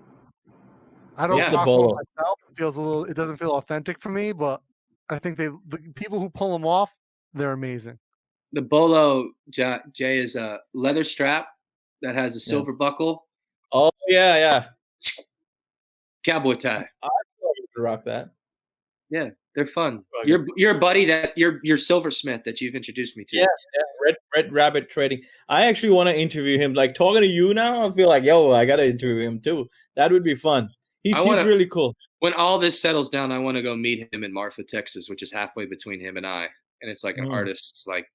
I 1.16 1.26
don't 1.26 1.38
Yeah. 1.38 1.50
The 1.50 1.58
bolo. 1.58 1.94
one 1.94 2.04
myself. 2.16 2.38
It 2.50 2.56
feels 2.56 2.76
a 2.76 2.80
little. 2.80 3.04
It 3.04 3.14
doesn't 3.14 3.36
feel 3.36 3.52
authentic 3.52 4.00
for 4.00 4.08
me, 4.10 4.32
but 4.32 4.60
I 5.10 5.18
think 5.18 5.38
they 5.38 5.48
the 5.68 5.78
people 5.94 6.18
who 6.20 6.28
pull 6.30 6.52
them 6.52 6.66
off, 6.66 6.92
they're 7.34 7.52
amazing. 7.52 7.98
the 8.54 8.60
bolo 8.62 9.30
Ja- 9.56 9.78
Jay 9.92 10.18
is 10.18 10.36
a 10.36 10.60
leather 10.74 11.04
strap 11.04 11.48
that 12.02 12.14
has 12.14 12.36
a 12.36 12.40
silver 12.40 12.72
buckle, 12.74 13.26
oh 13.72 13.90
yeah, 14.08 14.36
yeah. 14.36 14.68
cowboy 16.24 16.54
tie. 16.54 16.86
You 17.02 17.66
can 17.74 17.82
rock 17.82 18.04
that. 18.04 18.30
They're 19.54 19.66
fun. 19.66 19.98
Fuck 19.98 20.26
Your 20.26 20.46
your 20.56 20.78
buddy 20.78 21.04
that 21.06 21.36
your 21.36 21.60
your 21.62 21.76
silversmith 21.76 22.42
that 22.44 22.60
you've 22.60 22.74
introduced 22.74 23.16
me 23.18 23.24
to. 23.28 23.36
Yeah. 23.36 23.46
Yeah, 23.74 23.82
Red 24.04 24.16
Red 24.34 24.52
Rabbit 24.52 24.88
Trading. 24.88 25.20
I 25.48 25.66
actually 25.66 25.90
want 25.92 26.08
to 26.08 26.16
interview 26.16 26.56
him. 26.58 26.72
Like 26.72 26.94
talking 26.94 27.20
to 27.20 27.26
you 27.28 27.52
now, 27.52 27.86
I 27.88 27.92
feel 27.94 28.08
like 28.08 28.24
yo, 28.24 28.52
I 28.52 28.64
gotta 28.64 28.86
interview 28.86 29.18
him 29.26 29.40
too. 29.40 29.68
That 29.96 30.10
would 30.10 30.24
be 30.24 30.34
fun. 30.34 30.70
He's, 31.02 31.14
wanna- 31.16 31.44
really 31.44 31.66
cool. 31.66 31.94
When 32.20 32.32
all 32.34 32.58
this 32.58 32.80
settles 32.80 33.08
down, 33.08 33.30
I 33.32 33.38
want 33.38 33.56
to 33.56 33.62
go 33.62 33.76
meet 33.76 34.08
him 34.12 34.22
in 34.24 34.32
Marfa, 34.32 34.62
Texas, 34.62 35.08
which 35.08 35.22
is 35.22 35.32
halfway 35.32 35.66
between 35.66 35.98
him 36.00 36.16
and 36.16 36.24
I. 36.26 36.46
And 36.80 36.90
it's 36.90 37.02
like 37.04 37.18
an 37.18 37.26
Mm. 37.26 37.32
artist's 37.32 37.86
like 37.86 38.06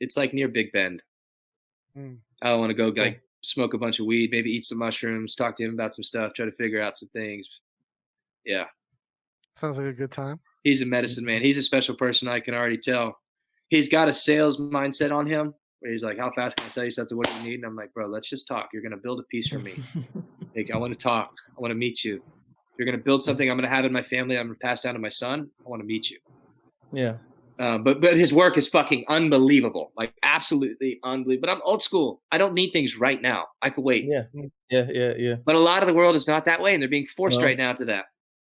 it's 0.00 0.16
like 0.16 0.34
near 0.34 0.48
Big 0.48 0.72
Bend. 0.72 1.04
Mm. 1.96 2.18
I 2.42 2.54
want 2.54 2.70
to 2.70 2.74
go 2.74 2.88
like 2.88 3.22
smoke 3.42 3.74
a 3.74 3.78
bunch 3.78 4.00
of 4.00 4.06
weed, 4.06 4.30
maybe 4.32 4.50
eat 4.50 4.64
some 4.64 4.78
mushrooms, 4.78 5.34
talk 5.36 5.54
to 5.56 5.64
him 5.64 5.74
about 5.74 5.94
some 5.94 6.02
stuff, 6.04 6.34
try 6.34 6.46
to 6.46 6.52
figure 6.52 6.80
out 6.82 6.98
some 6.98 7.08
things. 7.10 7.48
Yeah. 8.44 8.64
Sounds 9.54 9.76
like 9.78 9.86
a 9.86 9.92
good 9.92 10.10
time. 10.10 10.40
He's 10.62 10.82
a 10.82 10.86
medicine 10.86 11.24
man. 11.24 11.42
He's 11.42 11.58
a 11.58 11.62
special 11.62 11.94
person. 11.94 12.28
I 12.28 12.40
can 12.40 12.54
already 12.54 12.78
tell. 12.78 13.18
He's 13.68 13.88
got 13.88 14.08
a 14.08 14.12
sales 14.12 14.58
mindset 14.58 15.14
on 15.14 15.26
him 15.26 15.54
where 15.80 15.92
he's 15.92 16.02
like, 16.02 16.18
"How 16.18 16.30
fast 16.30 16.56
can 16.56 16.66
I 16.66 16.68
sell 16.68 16.84
you 16.84 16.90
something? 16.90 17.16
What 17.16 17.28
do 17.28 17.34
you 17.36 17.42
need?" 17.42 17.54
And 17.56 17.64
I'm 17.64 17.76
like, 17.76 17.92
"Bro, 17.94 18.08
let's 18.08 18.28
just 18.28 18.46
talk. 18.46 18.68
You're 18.72 18.82
gonna 18.82 18.96
build 18.96 19.20
a 19.20 19.24
piece 19.24 19.48
for 19.48 19.58
me. 19.58 19.74
Like, 20.56 20.72
I 20.72 20.76
want 20.78 20.92
to 20.92 20.98
talk. 20.98 21.30
I 21.56 21.60
want 21.60 21.70
to 21.70 21.76
meet 21.76 22.02
you. 22.02 22.16
If 22.16 22.76
you're 22.76 22.84
gonna 22.84 22.98
build 22.98 23.22
something, 23.22 23.48
I'm 23.48 23.56
gonna 23.56 23.68
have 23.68 23.84
in 23.84 23.92
my 23.92 24.02
family. 24.02 24.36
I'm 24.36 24.48
gonna 24.48 24.58
pass 24.58 24.80
down 24.80 24.94
to 24.94 25.00
my 25.00 25.08
son. 25.08 25.48
I 25.64 25.68
want 25.68 25.80
to 25.80 25.86
meet 25.86 26.10
you." 26.10 26.18
yeah. 26.92 27.14
Uh, 27.60 27.76
but 27.76 28.00
but 28.00 28.16
his 28.16 28.32
work 28.32 28.56
is 28.56 28.66
fucking 28.68 29.04
unbelievable, 29.08 29.92
like 29.94 30.14
absolutely 30.22 30.98
unbelievable. 31.04 31.46
But 31.46 31.54
I'm 31.54 31.62
old 31.62 31.82
school. 31.82 32.22
I 32.32 32.38
don't 32.38 32.54
need 32.54 32.70
things 32.70 32.96
right 32.96 33.20
now. 33.20 33.48
I 33.60 33.68
could 33.68 33.84
wait. 33.84 34.06
Yeah. 34.06 34.22
Yeah, 34.70 34.86
yeah, 34.90 35.12
yeah. 35.18 35.34
But 35.44 35.56
a 35.56 35.58
lot 35.58 35.82
of 35.82 35.86
the 35.86 35.92
world 35.92 36.16
is 36.16 36.26
not 36.26 36.46
that 36.46 36.62
way, 36.62 36.72
and 36.72 36.82
they're 36.82 36.88
being 36.88 37.04
forced 37.04 37.38
right 37.42 37.58
now 37.58 37.74
to 37.74 37.84
that. 37.84 38.06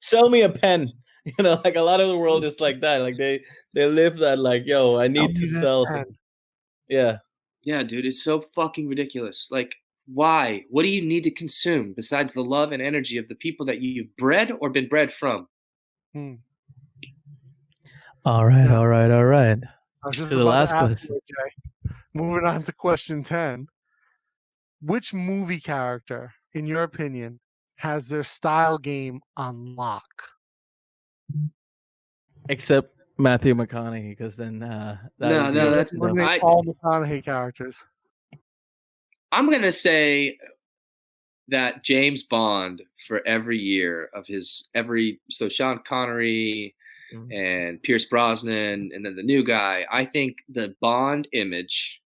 Sell 0.01 0.31
me 0.31 0.43
a 0.43 0.49
pen. 0.49 0.93
You 1.39 1.45
know, 1.45 1.61
like 1.65 1.77
a 1.77 1.81
lot 1.81 2.01
of 2.01 2.09
the 2.09 2.19
world 2.19 2.45
is 2.45 2.61
like 2.61 2.81
that. 2.81 2.99
Like 2.99 3.17
they 3.17 3.45
they 3.75 3.87
live 3.87 4.19
that 4.19 4.39
like, 4.41 4.65
yo, 4.67 4.99
I 4.99 5.07
need 5.07 5.37
to 5.37 5.47
sell. 5.49 5.87
Yeah. 6.89 7.19
Yeah, 7.63 7.85
dude, 7.85 8.07
it's 8.07 8.25
so 8.25 8.41
fucking 8.41 8.89
ridiculous. 8.89 9.49
Like, 9.53 9.73
why? 10.13 10.65
What 10.69 10.83
do 10.83 10.89
you 10.89 11.01
need 11.01 11.23
to 11.25 11.31
consume 11.31 11.93
besides 11.93 12.35
the 12.35 12.43
love 12.43 12.73
and 12.73 12.83
energy 12.83 13.19
of 13.19 13.29
the 13.29 13.37
people 13.37 13.65
that 13.67 13.81
you've 13.81 14.15
bred 14.17 14.51
or 14.61 14.69
been 14.69 14.89
bred 14.89 15.13
from? 15.13 15.47
Hmm. 16.13 16.35
All 18.25 18.47
right, 18.47 18.65
Yeah. 18.69 18.77
all 18.77 18.89
right, 18.89 19.11
all 19.11 19.25
right. 19.25 19.59
I 20.03 20.07
was 20.09 20.17
just 20.17 20.31
To 20.31 20.37
the 20.37 20.45
last 20.45 20.71
to 20.71 20.77
ask 20.77 20.87
question. 20.89 21.15
you, 21.15 21.21
Jay. 21.29 21.93
Moving 22.15 22.45
on 22.45 22.63
to 22.65 22.73
question 22.73 23.23
10. 23.23 23.69
Which 24.81 25.15
movie 25.15 25.61
character, 25.61 26.33
in 26.55 26.67
your 26.67 26.83
opinion, 26.83 27.39
has 27.77 28.09
their 28.09 28.25
style 28.25 28.79
game 28.79 29.21
on 29.37 29.77
lock? 29.77 30.05
Except 32.49 32.97
Matthew 33.19 33.55
McConaughey, 33.55 34.11
because 34.11 34.37
then 34.37 34.63
uh 34.63 34.99
that 35.19 35.31
No, 35.31 35.49
be 35.51 35.55
no, 35.59 35.71
that's- 35.71 35.93
no. 35.93 36.19
I- 36.23 36.39
all 36.39 36.65
McConaughey 36.65 37.23
characters. 37.25 37.85
I'm 39.31 39.51
gonna 39.51 39.73
say 39.73 40.39
that 41.49 41.83
James 41.85 42.23
Bond 42.25 42.83
for 43.09 43.27
every 43.27 43.59
year 43.59 44.11
of 44.15 44.27
his 44.27 44.69
every 44.75 45.21
so 45.31 45.49
Sean 45.49 45.81
Connery 45.87 46.75
Mhm. 47.13 47.33
and 47.35 47.83
Pierce 47.83 48.07
Brosnan 48.07 48.91
and 48.95 49.05
then 49.05 49.17
the 49.17 49.23
new 49.23 49.45
guy. 49.45 49.87
I 49.91 50.05
think 50.05 50.39
the 50.49 50.75
Bond 50.81 51.29
image, 51.33 52.01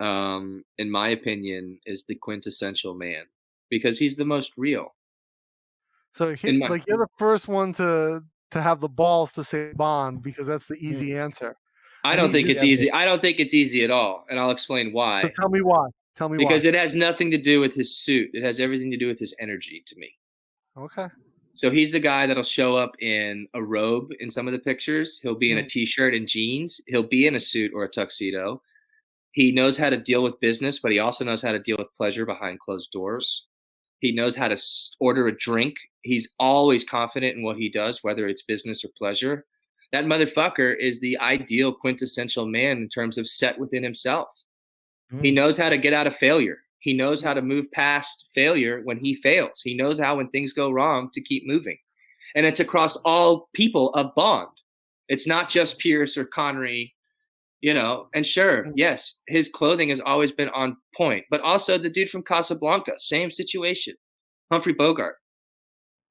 um, 0.00 0.64
in 0.78 0.90
my 0.90 1.08
opinion, 1.10 1.78
is 1.86 2.04
the 2.04 2.16
quintessential 2.16 2.94
man 2.94 3.24
because 3.70 3.98
he's 3.98 4.16
the 4.16 4.24
most 4.24 4.52
real. 4.56 4.94
So 6.12 6.34
he, 6.34 6.58
my- 6.58 6.68
like 6.68 6.84
you're 6.86 6.98
the 6.98 7.08
first 7.18 7.48
one 7.48 7.72
to 7.74 8.22
to 8.54 8.62
have 8.62 8.80
the 8.80 8.88
balls 8.88 9.32
to 9.32 9.44
say 9.44 9.72
Bond 9.74 10.22
because 10.22 10.46
that's 10.46 10.66
the 10.66 10.76
easy 10.76 11.16
answer. 11.16 11.56
I 12.04 12.16
don't 12.16 12.32
think 12.32 12.48
it's 12.48 12.62
easy. 12.62 12.90
I 12.92 13.04
don't 13.04 13.20
think 13.20 13.40
it's 13.40 13.52
easy 13.54 13.82
at 13.84 13.90
all, 13.90 14.24
and 14.30 14.38
I'll 14.38 14.50
explain 14.50 14.92
why. 14.92 15.22
So 15.22 15.28
tell 15.28 15.48
me 15.48 15.60
why. 15.60 15.88
Tell 16.14 16.28
me 16.28 16.36
why. 16.38 16.44
Because 16.48 16.64
why. 16.64 16.68
it 16.70 16.74
has 16.74 16.94
nothing 16.94 17.30
to 17.32 17.38
do 17.38 17.60
with 17.60 17.74
his 17.74 17.94
suit. 17.94 18.30
It 18.32 18.42
has 18.44 18.60
everything 18.60 18.90
to 18.90 18.96
do 18.96 19.06
with 19.08 19.18
his 19.18 19.34
energy 19.40 19.82
to 19.86 19.96
me. 19.96 20.10
okay. 20.76 21.08
So 21.56 21.70
he's 21.70 21.92
the 21.92 22.00
guy 22.00 22.26
that'll 22.26 22.42
show 22.42 22.74
up 22.74 22.96
in 23.00 23.46
a 23.54 23.62
robe 23.62 24.08
in 24.18 24.28
some 24.28 24.48
of 24.48 24.52
the 24.52 24.58
pictures. 24.58 25.20
He'll 25.22 25.36
be 25.36 25.52
in 25.52 25.58
a 25.58 25.62
Mm. 25.62 25.68
t-shirt 25.68 26.12
and 26.12 26.26
jeans. 26.26 26.80
He'll 26.88 27.04
be 27.04 27.28
in 27.28 27.36
a 27.36 27.40
suit 27.40 27.70
or 27.72 27.84
a 27.84 27.88
tuxedo. 27.88 28.60
He 29.30 29.52
knows 29.52 29.76
how 29.76 29.88
to 29.88 29.96
deal 29.96 30.20
with 30.22 30.40
business, 30.40 30.80
but 30.80 30.90
he 30.90 30.98
also 30.98 31.24
knows 31.24 31.42
how 31.42 31.52
to 31.52 31.60
deal 31.60 31.76
with 31.78 31.94
pleasure 31.94 32.26
behind 32.26 32.58
closed 32.58 32.90
doors. 32.90 33.46
He 34.04 34.12
knows 34.12 34.36
how 34.36 34.48
to 34.48 34.62
order 35.00 35.26
a 35.28 35.34
drink. 35.36 35.76
He's 36.02 36.34
always 36.38 36.84
confident 36.84 37.38
in 37.38 37.42
what 37.42 37.56
he 37.56 37.70
does, 37.70 38.04
whether 38.04 38.28
it's 38.28 38.42
business 38.42 38.84
or 38.84 38.88
pleasure. 38.98 39.46
That 39.92 40.04
motherfucker 40.04 40.76
is 40.78 41.00
the 41.00 41.18
ideal 41.20 41.72
quintessential 41.72 42.44
man 42.44 42.76
in 42.82 42.90
terms 42.90 43.16
of 43.16 43.26
set 43.26 43.58
within 43.58 43.82
himself. 43.82 44.28
He 45.22 45.30
Mm. 45.30 45.34
knows 45.36 45.56
how 45.56 45.70
to 45.70 45.78
get 45.78 45.94
out 45.94 46.06
of 46.06 46.14
failure. 46.14 46.58
He 46.80 46.92
knows 46.92 47.22
how 47.22 47.32
to 47.32 47.40
move 47.40 47.72
past 47.72 48.26
failure 48.34 48.82
when 48.84 48.98
he 48.98 49.14
fails. 49.14 49.62
He 49.64 49.72
knows 49.74 49.98
how, 49.98 50.18
when 50.18 50.28
things 50.28 50.52
go 50.52 50.70
wrong, 50.70 51.08
to 51.14 51.22
keep 51.22 51.46
moving. 51.46 51.78
And 52.34 52.44
it's 52.44 52.60
across 52.60 52.96
all 53.06 53.48
people 53.54 53.88
of 53.94 54.14
Bond. 54.14 54.50
It's 55.08 55.26
not 55.26 55.48
just 55.48 55.78
Pierce 55.78 56.18
or 56.18 56.26
Connery, 56.26 56.93
you 57.64 57.72
know. 57.72 58.08
And 58.14 58.26
sure, 58.26 58.64
Mm. 58.64 58.72
yes, 58.76 59.20
his 59.26 59.48
clothing 59.48 59.88
has 59.88 60.00
always 60.00 60.30
been 60.30 60.50
on 60.50 60.76
point, 60.94 61.24
but 61.30 61.40
also 61.40 61.78
the 61.78 61.88
dude 61.88 62.10
from 62.10 62.22
Casablanca, 62.22 62.92
same 62.98 63.30
situation. 63.30 63.94
Humphrey 64.52 64.74
Bogart. 64.74 65.16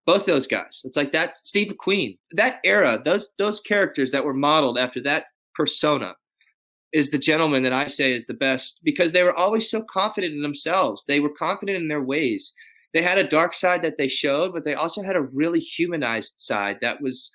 Both 0.07 0.25
those 0.25 0.47
guys. 0.47 0.81
It's 0.84 0.97
like 0.97 1.11
that 1.13 1.38
Steve 1.38 1.67
McQueen. 1.71 2.17
That 2.31 2.59
era, 2.63 2.99
those 3.05 3.30
those 3.38 3.59
characters 3.61 4.11
that 4.11 4.25
were 4.25 4.34
modeled 4.34 4.77
after 4.80 4.99
that 5.03 5.25
persona 5.55 6.15
is 6.91 7.09
the 7.11 7.19
gentleman 7.19 7.63
that 7.63 7.73
I 7.73 7.85
say 7.85 8.11
is 8.13 8.25
the 8.25 8.34
best 8.47 8.80
because 8.84 9.11
they 9.11 9.23
were 9.23 9.35
always 9.43 9.69
so 9.69 9.84
confident 9.84 10.34
in 10.34 10.41
themselves. 10.41 11.05
They 11.05 11.19
were 11.19 11.30
confident 11.45 11.77
in 11.77 11.88
their 11.88 12.01
ways. 12.03 12.53
They 12.93 13.03
had 13.03 13.17
a 13.19 13.27
dark 13.38 13.53
side 13.53 13.81
that 13.84 13.97
they 13.99 14.07
showed, 14.07 14.53
but 14.53 14.65
they 14.65 14.73
also 14.75 15.01
had 15.03 15.15
a 15.15 15.21
really 15.39 15.59
humanized 15.59 16.34
side 16.38 16.77
that 16.81 17.01
was 17.01 17.31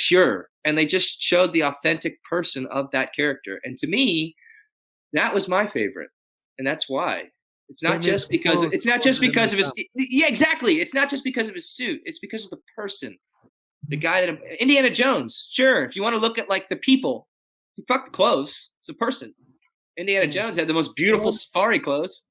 pure. 0.00 0.48
And 0.64 0.76
they 0.76 0.86
just 0.86 1.22
showed 1.22 1.52
the 1.52 1.62
authentic 1.62 2.22
person 2.24 2.66
of 2.66 2.90
that 2.90 3.14
character. 3.14 3.60
And 3.64 3.76
to 3.78 3.86
me, 3.86 4.34
that 5.12 5.34
was 5.34 5.48
my 5.48 5.66
favorite. 5.66 6.10
And 6.58 6.66
that's 6.66 6.88
why. 6.88 7.24
It's 7.68 7.82
not 7.82 8.00
just 8.00 8.28
because 8.28 8.58
clothes 8.60 8.72
it's 8.72 8.84
not 8.84 9.00
just 9.00 9.20
because 9.20 9.52
of 9.52 9.58
his 9.58 9.72
yeah, 9.94 10.26
exactly. 10.26 10.80
It's 10.80 10.92
not 10.92 11.08
just 11.08 11.22
because 11.22 11.46
of 11.46 11.54
his 11.54 11.70
suit. 11.70 12.00
It's 12.04 12.18
because 12.18 12.44
of 12.44 12.50
the 12.50 12.58
person. 12.74 13.16
The 13.88 13.96
guy 13.96 14.26
that 14.26 14.40
Indiana 14.60 14.90
Jones, 14.90 15.48
sure. 15.50 15.84
If 15.84 15.94
you 15.94 16.02
want 16.02 16.16
to 16.16 16.20
look 16.20 16.36
at 16.36 16.50
like 16.50 16.68
the 16.68 16.76
people, 16.76 17.28
fuck 17.86 18.06
the 18.06 18.10
clothes. 18.10 18.72
It's 18.80 18.88
a 18.88 18.94
person. 18.94 19.32
Indiana 19.96 20.26
Mm. 20.26 20.32
Jones 20.32 20.56
had 20.56 20.66
the 20.66 20.74
most 20.74 20.96
beautiful 20.96 21.30
safari 21.30 21.78
clothes. 21.78 22.26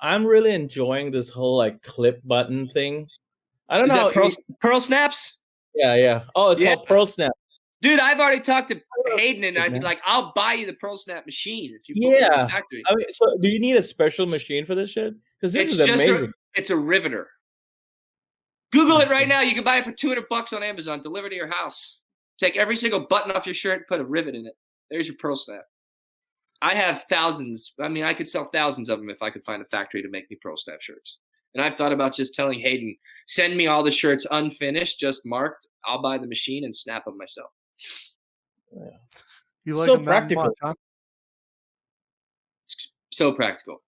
I'm 0.00 0.26
really 0.26 0.52
enjoying 0.52 1.10
this 1.10 1.30
whole 1.30 1.56
like 1.56 1.80
clip 1.82 2.20
button 2.24 2.68
thing. 2.70 3.08
I 3.68 3.78
don't 3.78 3.88
Is 3.88 3.94
know. 3.94 4.10
pearl, 4.10 4.30
pearl 4.60 4.80
snaps? 4.80 5.38
Yeah, 5.76 5.94
yeah. 5.94 6.24
Oh, 6.34 6.50
it's 6.50 6.60
Yeah. 6.60 6.74
called 6.74 6.86
Pearl 6.86 7.06
Snap. 7.06 7.32
Dude, 7.82 8.00
I've 8.00 8.18
already 8.18 8.40
talked 8.40 8.68
to 8.68 8.80
Hayden 9.16 9.44
and 9.44 9.58
I'd 9.58 9.72
be 9.72 9.80
like, 9.80 10.00
I'll 10.04 10.32
buy 10.34 10.54
you 10.54 10.64
the 10.66 10.72
pearl 10.72 10.96
snap 10.96 11.26
machine 11.26 11.78
if 11.78 11.88
you 11.88 11.94
put 11.94 12.00
me 12.08 12.14
in 12.16 12.20
Yeah. 12.22 12.44
the 12.44 12.48
factory. 12.48 12.82
I 12.88 12.94
mean, 12.94 13.06
so 13.12 13.36
do 13.40 13.48
you 13.48 13.60
need 13.60 13.76
a 13.76 13.82
special 13.82 14.26
machine 14.26 14.64
for 14.64 14.74
this 14.74 14.90
shit? 14.90 15.14
Because 15.38 15.52
this 15.52 15.64
It's 15.64 15.72
is 15.78 15.86
just 15.86 16.04
amazing. 16.04 16.28
a 16.28 16.58
it's 16.58 16.70
a 16.70 16.76
riveter. 16.76 17.28
Google 18.72 18.98
it 19.00 19.10
right 19.10 19.28
now. 19.28 19.42
You 19.42 19.54
can 19.54 19.62
buy 19.62 19.76
it 19.76 19.84
for 19.84 19.92
200 19.92 20.26
bucks 20.28 20.52
on 20.54 20.62
Amazon, 20.62 21.00
delivered 21.00 21.30
to 21.30 21.36
your 21.36 21.48
house. 21.52 21.98
Take 22.38 22.56
every 22.56 22.76
single 22.76 23.00
button 23.00 23.30
off 23.32 23.46
your 23.46 23.54
shirt, 23.54 23.86
put 23.88 24.00
a 24.00 24.04
rivet 24.04 24.34
in 24.34 24.46
it. 24.46 24.54
There's 24.90 25.06
your 25.06 25.16
pearl 25.18 25.36
snap. 25.36 25.64
I 26.62 26.74
have 26.74 27.04
thousands. 27.10 27.74
I 27.78 27.88
mean, 27.88 28.04
I 28.04 28.14
could 28.14 28.26
sell 28.26 28.46
thousands 28.46 28.88
of 28.88 28.98
them 28.98 29.10
if 29.10 29.22
I 29.22 29.30
could 29.30 29.44
find 29.44 29.60
a 29.60 29.66
factory 29.66 30.02
to 30.02 30.08
make 30.08 30.30
me 30.30 30.38
pearl 30.40 30.56
snap 30.56 30.80
shirts. 30.80 31.18
And 31.56 31.64
I've 31.64 31.78
thought 31.78 31.90
about 31.92 32.14
just 32.14 32.34
telling 32.34 32.58
Hayden, 32.60 32.94
send 33.26 33.56
me 33.56 33.66
all 33.66 33.82
the 33.82 33.90
shirts 33.90 34.26
unfinished, 34.30 35.00
just 35.00 35.24
marked. 35.24 35.66
I'll 35.86 36.02
buy 36.02 36.18
the 36.18 36.26
machine 36.26 36.64
and 36.64 36.76
snap 36.76 37.06
them 37.06 37.16
myself. 37.16 37.50
Yeah. 38.76 38.90
You 39.64 39.76
like 39.76 39.86
So 39.86 39.96
them 39.96 40.04
practical. 40.04 40.44
much, 40.44 40.54
huh? 40.62 40.74
It's 42.64 42.92
so 43.10 43.32
practical. 43.32 43.82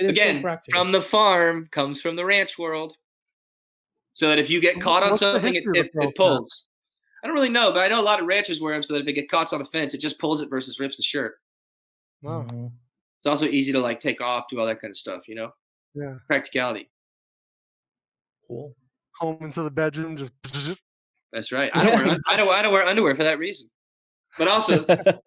It 0.00 0.06
is 0.06 0.16
so 0.16 0.22
Again, 0.22 0.42
practical. 0.42 0.80
from 0.80 0.90
the 0.90 1.00
farm 1.00 1.68
comes 1.70 2.00
from 2.00 2.16
the 2.16 2.24
ranch 2.24 2.58
world. 2.58 2.96
So 4.14 4.28
that 4.28 4.40
if 4.40 4.50
you 4.50 4.60
get 4.60 4.80
caught 4.80 5.04
on 5.04 5.10
what's 5.10 5.20
the 5.20 5.34
something, 5.34 5.54
it, 5.54 5.62
it, 5.74 5.90
it 5.94 6.16
pulls. 6.16 6.66
I 7.22 7.28
don't 7.28 7.36
really 7.36 7.48
know, 7.48 7.70
but 7.70 7.78
I 7.80 7.86
know 7.88 8.00
a 8.00 8.02
lot 8.02 8.18
of 8.20 8.26
ranchers 8.26 8.60
wear 8.60 8.74
them 8.74 8.82
so 8.82 8.94
that 8.94 9.02
if 9.02 9.06
it 9.06 9.12
get 9.12 9.30
caught 9.30 9.52
on 9.52 9.60
a 9.60 9.64
fence, 9.66 9.94
it 9.94 9.98
just 10.00 10.18
pulls 10.18 10.40
it 10.40 10.50
versus 10.50 10.80
rips 10.80 10.96
the 10.96 11.04
shirt. 11.04 11.36
Oh, 12.24 12.44
Mhm. 12.50 12.72
It's 13.18 13.26
also 13.26 13.46
easy 13.46 13.70
to 13.72 13.78
like 13.80 14.00
take 14.00 14.20
off, 14.20 14.46
do 14.50 14.58
all 14.58 14.66
that 14.66 14.80
kind 14.80 14.90
of 14.90 14.96
stuff, 14.96 15.28
you 15.28 15.36
know? 15.36 15.52
Yeah. 16.00 16.14
Practicality. 16.26 16.88
Cool. 18.46 18.74
Home 19.20 19.38
into 19.40 19.62
the 19.62 19.70
bedroom, 19.70 20.16
just 20.16 20.32
That's 21.32 21.52
right. 21.52 21.70
I 21.74 21.84
don't, 21.84 21.92
Yeah, 21.92 22.04
wear, 22.06 22.16
I 22.28 22.36
don't, 22.36 22.48
I 22.50 22.62
don't 22.62 22.72
wear 22.72 22.84
underwear 22.84 23.14
for 23.14 23.24
that 23.24 23.38
reason. 23.38 23.68
But 24.38 24.48
also, 24.48 24.84
let 24.88 25.20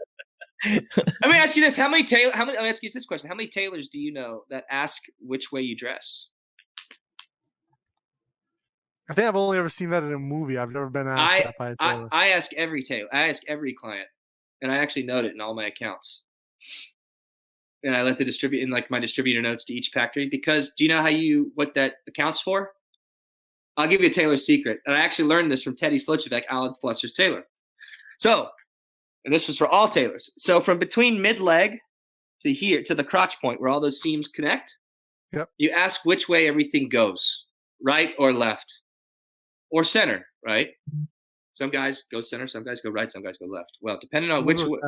me 0.65 1.37
ask 1.37 1.55
you 1.55 1.61
this: 1.61 1.75
How 1.77 1.89
many 1.89 2.03
tailor? 2.03 2.31
How 2.33 2.45
many? 2.45 2.57
Let 2.57 2.63
me 2.63 2.69
ask 2.69 2.81
you 2.81 2.89
this 2.91 3.05
question: 3.05 3.27
How 3.29 3.35
many 3.35 3.49
tailors 3.49 3.87
do 3.87 3.99
you 3.99 4.11
know 4.11 4.43
that 4.49 4.63
ask 4.71 5.03
which 5.19 5.51
way 5.51 5.61
you 5.61 5.75
dress? 5.75 6.29
I 9.09 9.13
think 9.13 9.27
I've 9.27 9.35
only 9.35 9.57
ever 9.57 9.67
seen 9.69 9.89
that 9.89 10.03
in 10.03 10.13
a 10.13 10.19
movie. 10.19 10.57
I've 10.57 10.71
never 10.71 10.89
been 10.89 11.07
asked 11.07 11.33
I- 11.33 11.43
that 11.43 11.57
by 11.59 11.69
a 11.71 11.75
I, 11.79 11.93
tailor. 11.93 12.09
I 12.11 12.27
ask 12.29 12.53
every 12.53 12.81
tailor. 12.81 13.09
I 13.13 13.27
ask 13.29 13.43
every 13.47 13.73
client, 13.73 14.07
and 14.61 14.71
I 14.71 14.77
actually 14.77 15.03
note 15.03 15.25
it 15.25 15.33
in 15.33 15.41
all 15.41 15.53
my 15.53 15.65
accounts. 15.65 16.23
And 17.83 17.95
I 17.95 18.03
let 18.03 18.17
the 18.17 18.25
distribute 18.25 18.61
in 18.63 18.69
like 18.69 18.91
my 18.91 18.99
distributor 18.99 19.41
notes 19.41 19.65
to 19.65 19.73
each 19.73 19.89
factory 19.89 20.29
because 20.29 20.71
do 20.77 20.83
you 20.83 20.89
know 20.89 21.01
how 21.01 21.07
you 21.07 21.51
what 21.55 21.73
that 21.73 21.95
accounts 22.07 22.39
for? 22.41 22.71
I'll 23.77 23.87
give 23.87 24.01
you 24.01 24.07
a 24.07 24.13
tailor 24.13 24.37
secret, 24.37 24.81
and 24.85 24.95
I 24.95 24.99
actually 24.99 25.29
learned 25.29 25.51
this 25.51 25.63
from 25.63 25.75
Teddy 25.75 25.97
Slotchevek, 25.97 26.43
Alan 26.49 26.73
Flusser's 26.83 27.13
tailor. 27.13 27.45
So, 28.19 28.49
and 29.25 29.33
this 29.33 29.47
was 29.47 29.57
for 29.57 29.67
all 29.67 29.87
tailors. 29.87 30.29
So 30.37 30.59
from 30.59 30.77
between 30.77 31.21
mid 31.21 31.39
leg 31.39 31.79
to 32.41 32.51
here 32.53 32.83
to 32.83 32.93
the 32.93 33.03
crotch 33.03 33.39
point 33.39 33.61
where 33.61 33.69
all 33.69 33.79
those 33.79 34.01
seams 34.01 34.27
connect, 34.27 34.75
Yep. 35.31 35.49
you 35.57 35.71
ask 35.71 36.03
which 36.05 36.27
way 36.27 36.47
everything 36.47 36.89
goes, 36.89 37.45
right 37.81 38.11
or 38.19 38.33
left, 38.33 38.79
or 39.69 39.83
center, 39.83 40.25
right? 40.45 40.71
Some 41.53 41.69
guys 41.69 42.03
go 42.11 42.19
center, 42.21 42.47
some 42.47 42.63
guys 42.63 42.81
go 42.81 42.89
right, 42.89 43.11
some 43.11 43.23
guys 43.23 43.37
go 43.37 43.45
left. 43.45 43.77
Well, 43.81 43.97
depending 43.99 44.31
on 44.31 44.45
which 44.45 44.61
way, 44.63 44.79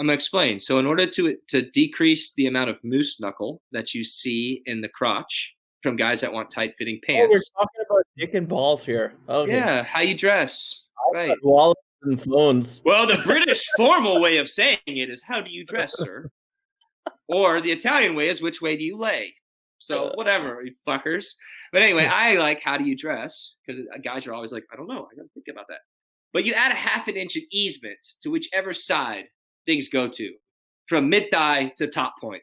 I'm 0.00 0.06
gonna 0.06 0.14
explain. 0.14 0.58
So, 0.58 0.78
in 0.78 0.86
order 0.86 1.06
to 1.06 1.36
to 1.48 1.60
decrease 1.60 2.32
the 2.32 2.46
amount 2.46 2.70
of 2.70 2.82
moose 2.82 3.20
knuckle 3.20 3.60
that 3.70 3.92
you 3.92 4.02
see 4.02 4.62
in 4.64 4.80
the 4.80 4.88
crotch 4.88 5.54
from 5.82 5.96
guys 5.96 6.22
that 6.22 6.32
want 6.32 6.50
tight 6.50 6.72
fitting 6.78 6.98
Oh, 7.06 7.28
we're 7.28 7.38
talking 7.54 7.84
about 7.88 8.02
dick 8.16 8.32
and 8.32 8.48
balls 8.48 8.82
here. 8.82 9.12
Okay. 9.28 9.52
yeah, 9.52 9.82
how 9.82 10.00
you 10.00 10.16
dress, 10.16 10.84
right? 11.12 11.36
Wallets 11.42 11.82
and 12.02 12.18
phones. 12.22 12.80
Well, 12.82 13.06
the 13.06 13.18
British 13.24 13.62
formal 13.76 14.22
way 14.22 14.38
of 14.38 14.48
saying 14.48 14.78
it 14.86 15.10
is 15.10 15.22
"How 15.22 15.42
do 15.42 15.50
you 15.50 15.66
dress, 15.66 15.92
sir?" 15.96 16.30
Or 17.28 17.60
the 17.60 17.70
Italian 17.70 18.16
way 18.16 18.28
is 18.28 18.40
"Which 18.40 18.62
way 18.62 18.78
do 18.78 18.84
you 18.84 18.96
lay?" 18.96 19.34
So 19.80 20.06
uh. 20.06 20.12
whatever, 20.14 20.62
you 20.64 20.72
fuckers. 20.88 21.34
But 21.74 21.82
anyway, 21.82 22.06
I 22.10 22.36
like 22.36 22.62
how 22.64 22.78
do 22.78 22.84
you 22.84 22.96
dress? 22.96 23.56
Because 23.66 23.84
uh, 23.94 23.98
guys 24.02 24.26
are 24.26 24.32
always 24.32 24.50
like, 24.50 24.64
I 24.72 24.76
don't 24.76 24.88
know. 24.88 25.06
I 25.12 25.14
got 25.14 25.24
to 25.24 25.30
think 25.34 25.46
about 25.50 25.66
that. 25.68 25.80
But 26.32 26.46
you 26.46 26.54
add 26.54 26.72
a 26.72 26.76
half 26.76 27.06
an 27.06 27.16
inch 27.16 27.36
of 27.36 27.42
easement 27.52 27.98
to 28.22 28.30
whichever 28.30 28.72
side 28.72 29.26
things 29.70 29.88
go 29.88 30.08
to, 30.08 30.32
from 30.88 31.08
mid 31.08 31.30
thigh 31.30 31.72
to 31.76 31.86
top 31.86 32.14
point, 32.20 32.42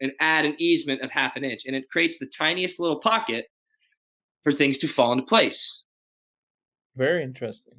and 0.00 0.12
add 0.20 0.44
an 0.44 0.54
easement 0.58 1.02
of 1.02 1.10
half 1.10 1.34
an 1.34 1.42
inch, 1.42 1.66
and 1.66 1.74
it 1.74 1.88
creates 1.90 2.18
the 2.18 2.26
tiniest 2.26 2.78
little 2.78 3.00
pocket 3.00 3.46
for 4.44 4.52
things 4.52 4.78
to 4.78 4.86
fall 4.86 5.12
into 5.12 5.24
place. 5.24 5.82
Very 6.96 7.24
interesting. 7.24 7.74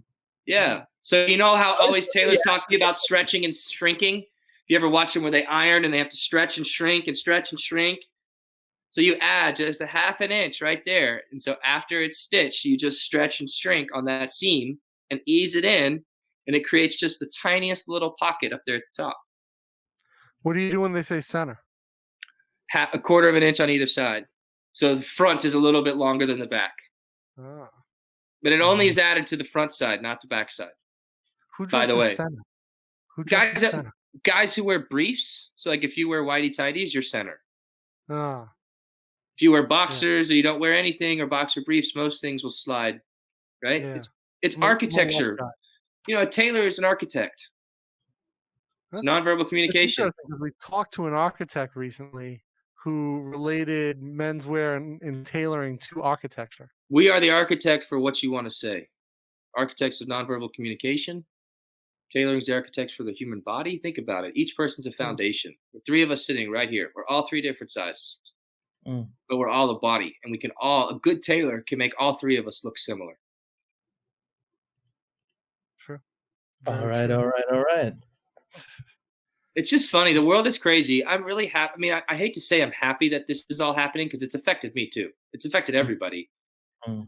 Yeah. 0.45 0.83
So 1.01 1.25
you 1.25 1.37
know 1.37 1.55
how 1.55 1.75
always 1.79 2.09
tailors 2.09 2.41
talk 2.45 2.67
to 2.67 2.73
you 2.73 2.77
about 2.77 2.97
stretching 2.97 3.45
and 3.45 3.53
shrinking. 3.53 4.19
If 4.19 4.27
You 4.67 4.77
ever 4.77 4.89
watch 4.89 5.13
them 5.13 5.23
where 5.23 5.31
they 5.31 5.45
iron 5.45 5.85
and 5.85 5.93
they 5.93 5.97
have 5.97 6.09
to 6.09 6.17
stretch 6.17 6.57
and 6.57 6.65
shrink 6.65 7.07
and 7.07 7.15
stretch 7.15 7.51
and 7.51 7.59
shrink? 7.59 7.99
So 8.89 9.01
you 9.01 9.15
add 9.21 9.55
just 9.55 9.81
a 9.81 9.85
half 9.85 10.21
an 10.21 10.31
inch 10.31 10.61
right 10.61 10.81
there. 10.85 11.23
And 11.31 11.41
so 11.41 11.55
after 11.65 12.01
it's 12.01 12.19
stitched, 12.19 12.63
you 12.63 12.77
just 12.77 13.01
stretch 13.01 13.39
and 13.39 13.49
shrink 13.49 13.89
on 13.93 14.05
that 14.05 14.31
seam 14.31 14.79
and 15.11 15.19
ease 15.25 15.55
it 15.55 15.65
in. 15.65 16.03
And 16.47 16.55
it 16.55 16.65
creates 16.65 16.97
just 16.99 17.19
the 17.19 17.29
tiniest 17.41 17.87
little 17.87 18.11
pocket 18.19 18.51
up 18.53 18.61
there 18.65 18.75
at 18.75 18.83
the 18.95 19.03
top. 19.03 19.17
What 20.41 20.55
do 20.55 20.61
you 20.61 20.71
do 20.71 20.81
when 20.81 20.91
they 20.93 21.03
say 21.03 21.21
center? 21.21 21.59
Half, 22.69 22.93
a 22.93 22.99
quarter 22.99 23.29
of 23.29 23.35
an 23.35 23.43
inch 23.43 23.59
on 23.59 23.69
either 23.69 23.85
side. 23.87 24.25
So 24.73 24.95
the 24.95 25.01
front 25.01 25.45
is 25.45 25.53
a 25.53 25.59
little 25.59 25.83
bit 25.83 25.95
longer 25.95 26.25
than 26.25 26.39
the 26.39 26.47
back. 26.47 26.73
Ah. 27.39 27.69
But 28.41 28.51
it 28.51 28.59
only 28.61 28.85
Mhm. 28.87 28.89
is 28.89 28.97
added 28.97 29.27
to 29.27 29.37
the 29.37 29.43
front 29.45 29.71
side, 29.71 30.01
not 30.01 30.19
the 30.19 30.27
back 30.27 30.51
side. 30.51 30.73
Who 31.57 31.67
By 31.67 31.85
the 31.85 31.95
way, 31.95 32.15
center? 32.15 32.41
Who 33.15 33.23
guys 33.23 33.61
that- 33.61 33.71
center? 33.71 33.93
Guys 34.23 34.53
who 34.53 34.63
wear 34.63 34.79
briefs, 34.89 35.51
so 35.55 35.69
like 35.71 35.83
if 35.83 35.97
you 35.97 36.07
wear 36.09 36.23
whitey 36.23 36.49
tighties, 36.55 36.93
you're 36.93 37.01
center. 37.03 37.41
Ah, 38.09 38.49
If 39.35 39.41
you 39.41 39.51
wear 39.51 39.65
boxers 39.65 40.29
or 40.29 40.35
you 40.35 40.43
don't 40.43 40.59
wear 40.59 40.77
anything 40.77 41.19
or 41.19 41.25
boxer 41.25 41.61
briefs, 41.61 41.95
most 41.95 42.21
things 42.21 42.43
will 42.43 42.51
slide. 42.51 43.01
Right? 43.63 43.81
yeah. 43.81 43.95
It's 43.95 44.09
it's 44.41 44.57
Mo- 44.57 44.65
mo- 44.65 44.71
architecture. 44.71 45.37
left 45.39 45.53
You 46.07 46.15
know, 46.15 46.21
a 46.21 46.27
tailor 46.27 46.67
is 46.67 46.79
an 46.79 46.85
architect. 46.85 47.47
It's 48.91 49.01
nonverbal 49.01 49.49
communication. 49.49 50.11
We 50.39 50.51
talked 50.61 50.93
to 50.95 51.07
an 51.07 51.13
architect 51.13 51.75
recently 51.75 52.43
who 52.83 53.21
related 53.23 54.01
menswear 54.01 54.77
and, 54.77 55.01
and 55.01 55.25
tailoring 55.25 55.77
to 55.79 56.01
architecture. 56.01 56.69
We 56.89 57.09
are 57.09 57.19
the 57.19 57.31
architect 57.31 57.85
for 57.85 57.99
what 57.99 58.21
you 58.21 58.31
want 58.31 58.45
to 58.45 58.51
say. 58.51 58.89
Architects 59.57 60.01
of 60.01 60.09
nonverbal 60.09 60.53
communication. 60.53 61.25
Tailoring 62.11 62.39
is 62.39 62.45
the 62.45 62.53
architect 62.53 62.91
for 62.95 63.03
the 63.03 63.13
human 63.13 63.39
body. 63.39 63.79
Think 63.79 63.97
about 63.97 64.25
it. 64.25 64.33
Each 64.35 64.55
person's 64.55 64.85
a 64.85 64.91
foundation. 64.91 65.55
The 65.73 65.79
three 65.85 66.03
of 66.03 66.11
us 66.11 66.27
sitting 66.27 66.51
right 66.51 66.69
here. 66.69 66.91
We're 66.95 67.07
all 67.07 67.25
three 67.25 67.41
different 67.41 67.71
sizes. 67.71 68.17
Mm. 68.85 69.07
But 69.29 69.37
we're 69.37 69.49
all 69.49 69.69
a 69.69 69.79
body. 69.79 70.15
And 70.23 70.31
we 70.31 70.37
can 70.37 70.51
all, 70.61 70.89
a 70.89 70.99
good 70.99 71.23
tailor 71.23 71.63
can 71.65 71.79
make 71.79 71.93
all 71.97 72.19
three 72.19 72.37
of 72.37 72.45
us 72.45 72.63
look 72.63 72.77
similar. 72.77 73.17
Sure. 75.77 76.01
All 76.67 76.73
Very 76.75 76.87
right, 76.87 77.07
true. 77.07 77.15
all 77.17 77.25
right, 77.25 77.45
all 77.51 77.63
right. 77.63 77.93
It's 79.55 79.69
just 79.69 79.91
funny. 79.91 80.13
The 80.13 80.23
world 80.23 80.47
is 80.47 80.57
crazy. 80.57 81.05
I'm 81.05 81.23
really 81.23 81.45
happy. 81.45 81.73
I 81.75 81.79
mean, 81.79 81.93
I, 81.93 82.01
I 82.09 82.15
hate 82.15 82.33
to 82.33 82.41
say 82.41 82.61
I'm 82.61 82.71
happy 82.71 83.09
that 83.09 83.27
this 83.27 83.45
is 83.49 83.61
all 83.61 83.73
happening 83.73 84.07
because 84.07 84.23
it's 84.23 84.33
affected 84.33 84.73
me 84.73 84.89
too. 84.89 85.09
It's 85.33 85.45
affected 85.45 85.75
everybody. 85.75 86.29
Mm. 86.87 87.07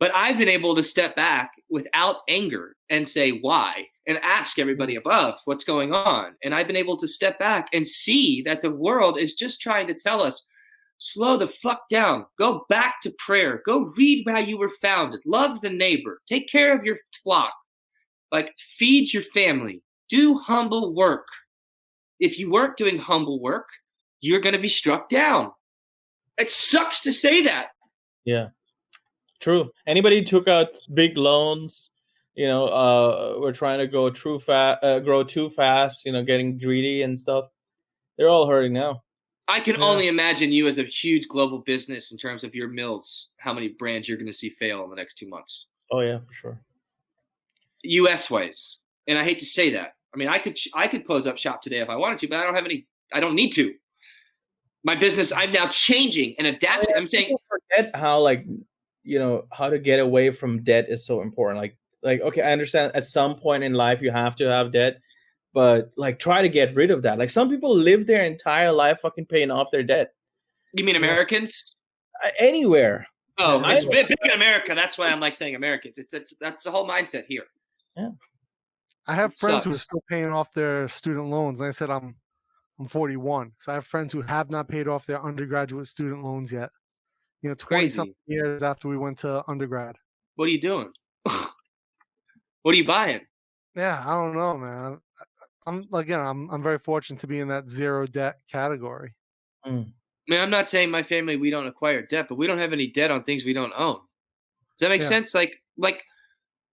But 0.00 0.10
I've 0.14 0.38
been 0.38 0.48
able 0.48 0.74
to 0.74 0.82
step 0.82 1.14
back 1.14 1.52
without 1.70 2.16
anger 2.28 2.76
and 2.90 3.06
say 3.06 3.30
why 3.30 3.86
and 4.06 4.18
ask 4.22 4.58
everybody 4.58 4.96
above 4.96 5.34
what's 5.44 5.64
going 5.64 5.92
on. 5.92 6.34
And 6.42 6.54
I've 6.54 6.66
been 6.66 6.76
able 6.76 6.96
to 6.96 7.06
step 7.06 7.38
back 7.38 7.68
and 7.72 7.86
see 7.86 8.42
that 8.42 8.60
the 8.62 8.70
world 8.70 9.18
is 9.18 9.34
just 9.34 9.60
trying 9.60 9.86
to 9.88 9.94
tell 9.94 10.22
us 10.22 10.46
slow 10.98 11.36
the 11.36 11.48
fuck 11.48 11.88
down. 11.88 12.26
Go 12.38 12.64
back 12.68 13.00
to 13.02 13.12
prayer. 13.18 13.62
Go 13.66 13.92
read 13.96 14.24
how 14.28 14.38
you 14.38 14.56
were 14.56 14.72
founded. 14.80 15.20
Love 15.26 15.60
the 15.60 15.70
neighbor. 15.70 16.20
Take 16.28 16.48
care 16.48 16.76
of 16.76 16.84
your 16.84 16.96
flock. 17.22 17.52
Like 18.32 18.54
feed 18.78 19.12
your 19.12 19.22
family. 19.22 19.82
Do 20.08 20.38
humble 20.38 20.94
work. 20.94 21.28
If 22.18 22.38
you 22.38 22.50
weren't 22.50 22.76
doing 22.76 22.98
humble 22.98 23.40
work, 23.40 23.68
you're 24.20 24.40
going 24.40 24.54
to 24.54 24.58
be 24.60 24.68
struck 24.68 25.08
down. 25.08 25.52
It 26.38 26.50
sucks 26.50 27.02
to 27.02 27.12
say 27.12 27.42
that. 27.42 27.68
Yeah, 28.24 28.48
true. 29.40 29.70
Anybody 29.86 30.20
who 30.20 30.24
took 30.24 30.48
out 30.48 30.68
big 30.94 31.16
loans, 31.18 31.90
you 32.34 32.46
know, 32.46 32.66
uh, 32.68 33.36
we're 33.38 33.52
trying 33.52 33.80
to 33.80 33.86
go 33.86 34.08
too 34.08 34.38
fast, 34.38 34.82
uh, 34.82 35.00
grow 35.00 35.24
too 35.24 35.50
fast, 35.50 36.04
you 36.06 36.12
know, 36.12 36.22
getting 36.22 36.56
greedy 36.58 37.02
and 37.02 37.18
stuff. 37.18 37.46
They're 38.16 38.28
all 38.28 38.46
hurting 38.48 38.72
now. 38.72 39.02
I 39.48 39.58
can 39.60 39.76
Yeah. 39.76 39.84
only 39.84 40.06
imagine 40.08 40.52
you 40.52 40.68
as 40.68 40.78
a 40.78 40.84
huge 40.84 41.26
global 41.28 41.58
business 41.58 42.12
in 42.12 42.18
terms 42.18 42.44
of 42.44 42.54
your 42.54 42.68
mills, 42.68 43.32
how 43.38 43.52
many 43.52 43.68
brands 43.68 44.08
you're 44.08 44.16
going 44.16 44.28
to 44.28 44.32
see 44.32 44.50
fail 44.50 44.84
in 44.84 44.90
the 44.90 44.96
next 44.96 45.14
two 45.18 45.28
months, 45.28 45.66
Oh 45.90 46.00
yeah, 46.00 46.20
for 46.26 46.32
sure. 46.32 46.60
U.S. 47.82 48.30
ways. 48.30 48.78
And 49.06 49.18
I 49.18 49.24
hate 49.24 49.38
to 49.40 49.46
say 49.46 49.70
that. 49.72 49.94
I 50.14 50.18
mean, 50.18 50.28
I 50.28 50.38
could 50.38 50.58
I 50.74 50.88
could 50.88 51.04
close 51.04 51.26
up 51.26 51.38
shop 51.38 51.62
today 51.62 51.80
if 51.80 51.88
I 51.88 51.96
wanted 51.96 52.18
to, 52.18 52.28
but 52.28 52.38
I 52.38 52.44
don't 52.44 52.54
have 52.54 52.64
any. 52.64 52.86
I 53.12 53.20
don't 53.20 53.34
need 53.34 53.50
to. 53.50 53.74
My 54.84 54.94
business, 54.94 55.32
I'm 55.32 55.52
now 55.52 55.68
changing 55.68 56.34
and 56.38 56.46
adapting. 56.46 56.94
I'm 56.94 57.06
saying, 57.06 57.36
forget 57.48 57.94
how 57.94 58.20
like 58.20 58.44
you 59.04 59.18
know 59.18 59.44
how 59.50 59.70
to 59.70 59.78
get 59.78 60.00
away 60.00 60.30
from 60.30 60.62
debt 60.62 60.86
is 60.88 61.06
so 61.06 61.22
important. 61.22 61.60
Like 61.60 61.76
like 62.02 62.20
okay, 62.20 62.42
I 62.42 62.52
understand 62.52 62.92
at 62.94 63.04
some 63.04 63.36
point 63.36 63.64
in 63.64 63.74
life 63.74 64.02
you 64.02 64.10
have 64.10 64.36
to 64.36 64.44
have 64.44 64.72
debt, 64.72 65.00
but 65.54 65.92
like 65.96 66.18
try 66.18 66.42
to 66.42 66.48
get 66.48 66.74
rid 66.74 66.90
of 66.90 67.02
that. 67.02 67.18
Like 67.18 67.30
some 67.30 67.48
people 67.48 67.74
live 67.74 68.06
their 68.06 68.22
entire 68.22 68.72
life 68.72 69.00
fucking 69.00 69.26
paying 69.26 69.50
off 69.50 69.70
their 69.70 69.82
debt 69.82 70.12
you 70.72 70.84
mean 70.84 70.96
Americans? 70.96 71.76
Uh, 72.24 72.30
anywhere. 72.38 73.06
Oh, 73.38 73.62
it's 73.66 73.84
big, 73.84 74.08
big 74.08 74.18
in 74.24 74.30
America. 74.32 74.74
That's 74.74 74.96
why 74.98 75.08
I'm 75.08 75.20
like 75.20 75.34
saying 75.34 75.54
Americans. 75.54 75.98
It's 75.98 76.12
that's, 76.12 76.34
that's 76.40 76.64
the 76.64 76.70
whole 76.70 76.88
mindset 76.88 77.24
here. 77.26 77.44
I 77.96 79.14
have 79.14 79.32
It 79.32 79.36
friends 79.36 79.64
who 79.64 79.72
are 79.72 79.78
still 79.78 80.02
paying 80.08 80.30
off 80.30 80.52
their 80.52 80.88
student 80.88 81.26
loans. 81.28 81.60
Like 81.60 81.68
I 81.68 81.72
said 81.72 81.90
I'm 81.90 82.16
I'm 82.78 82.86
41, 82.88 83.52
so 83.58 83.72
I 83.72 83.74
have 83.76 83.86
friends 83.86 84.12
who 84.12 84.22
have 84.22 84.50
not 84.50 84.68
paid 84.68 84.88
off 84.88 85.06
their 85.06 85.22
undergraduate 85.22 85.86
student 85.86 86.24
loans 86.24 86.50
yet. 86.50 86.70
You 87.42 87.50
know, 87.50 87.54
20 87.54 87.88
something 87.88 88.14
years 88.26 88.62
after 88.62 88.88
we 88.88 88.96
went 88.96 89.18
to 89.18 89.42
undergrad. 89.48 89.96
What 90.36 90.48
are 90.48 90.52
you 90.52 90.60
doing? 90.60 90.92
what 91.22 92.74
are 92.74 92.74
you 92.74 92.86
buying? 92.86 93.20
Yeah, 93.74 94.02
I 94.04 94.14
don't 94.14 94.34
know, 94.34 94.56
man. 94.56 95.00
I'm 95.66 95.86
again, 95.92 96.20
I'm 96.20 96.50
I'm 96.50 96.62
very 96.62 96.78
fortunate 96.78 97.20
to 97.20 97.26
be 97.26 97.40
in 97.40 97.48
that 97.48 97.68
zero 97.68 98.06
debt 98.06 98.40
category. 98.50 99.14
Hmm. 99.64 99.82
I 100.28 100.32
mean, 100.32 100.40
I'm 100.40 100.50
not 100.50 100.68
saying 100.68 100.90
my 100.90 101.02
family 101.02 101.36
we 101.36 101.50
don't 101.50 101.66
acquire 101.66 102.02
debt, 102.02 102.26
but 102.28 102.36
we 102.36 102.46
don't 102.46 102.58
have 102.58 102.72
any 102.72 102.86
debt 102.86 103.10
on 103.10 103.24
things 103.24 103.44
we 103.44 103.52
don't 103.52 103.72
own. 103.76 103.96
Does 104.78 104.86
that 104.86 104.88
make 104.88 105.02
Yeah. 105.02 105.08
sense? 105.08 105.34
Like, 105.34 105.60
like 105.76 106.04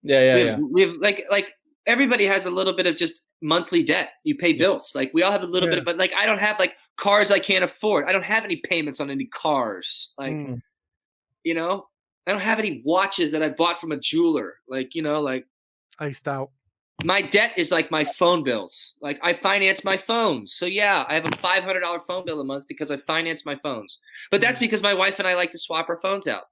Yeah, 0.04 0.22
yeah, 0.22 0.36
we, 0.36 0.44
yeah. 0.44 0.50
have, 0.52 0.60
we 0.72 0.82
have 0.82 0.94
like 1.02 1.26
like 1.30 1.54
everybody 1.86 2.26
has 2.26 2.46
a 2.46 2.50
little 2.52 2.74
bit 2.76 2.88
of 2.88 2.96
just 2.98 3.22
monthly 3.42 3.84
debt. 3.84 4.12
You 4.24 4.36
pay 4.36 4.54
bills. 4.54 4.94
Like 4.96 5.12
we 5.14 5.24
all 5.24 5.32
have 5.32 5.44
a 5.44 5.48
little 5.48 5.70
bit, 5.70 5.78
of, 5.80 5.86
but 5.86 5.98
like 5.98 6.14
I 6.18 6.26
don't 6.26 6.40
have 6.40 6.60
like 6.60 6.76
cars 6.98 7.32
I 7.32 7.40
can't 7.40 7.64
afford. 7.64 8.08
I 8.08 8.12
don't 8.12 8.24
have 8.24 8.44
any 8.44 8.58
payments 8.58 9.00
on 9.00 9.10
any 9.10 9.26
cars. 9.26 10.14
Like 10.18 10.34
Mm. 10.34 10.62
you 11.44 11.54
know, 11.54 11.88
I 12.28 12.32
don't 12.32 12.42
have 12.42 12.60
any 12.60 12.82
watches 12.86 13.32
that 13.32 13.42
I 13.44 13.50
bought 13.50 13.80
from 13.80 13.92
a 13.92 13.98
jeweler. 13.98 14.56
Like 14.68 14.96
you 14.96 15.02
know, 15.02 15.20
like 15.20 15.46
Iced 16.00 16.28
out. 16.28 16.52
my 17.04 17.22
debt 17.22 17.52
is 17.58 17.72
like 17.72 17.92
my 17.92 18.06
phone 18.06 18.44
bills. 18.44 18.98
Like 19.02 19.20
I 19.22 19.34
finance 19.34 19.84
my 19.84 19.98
phones. 19.98 20.54
So 20.54 20.66
yeah, 20.66 21.06
I 21.10 21.14
have 21.16 21.26
a 21.26 21.36
five 21.38 21.64
hundred 21.64 21.82
dollar 21.82 22.00
phone 22.00 22.26
bill 22.26 22.40
a 22.40 22.44
month 22.46 22.66
because 22.68 22.90
I 22.92 22.98
finance 22.98 23.46
my 23.46 23.56
phones. 23.58 24.00
But 24.32 24.40
that's 24.42 24.58
Mm. 24.60 24.62
because 24.62 24.82
my 24.84 24.94
wife 24.94 25.20
and 25.20 25.28
I 25.28 25.36
like 25.36 25.52
to 25.52 25.58
swap 25.58 25.90
our 25.90 26.00
phones 26.02 26.28
out. 26.28 26.44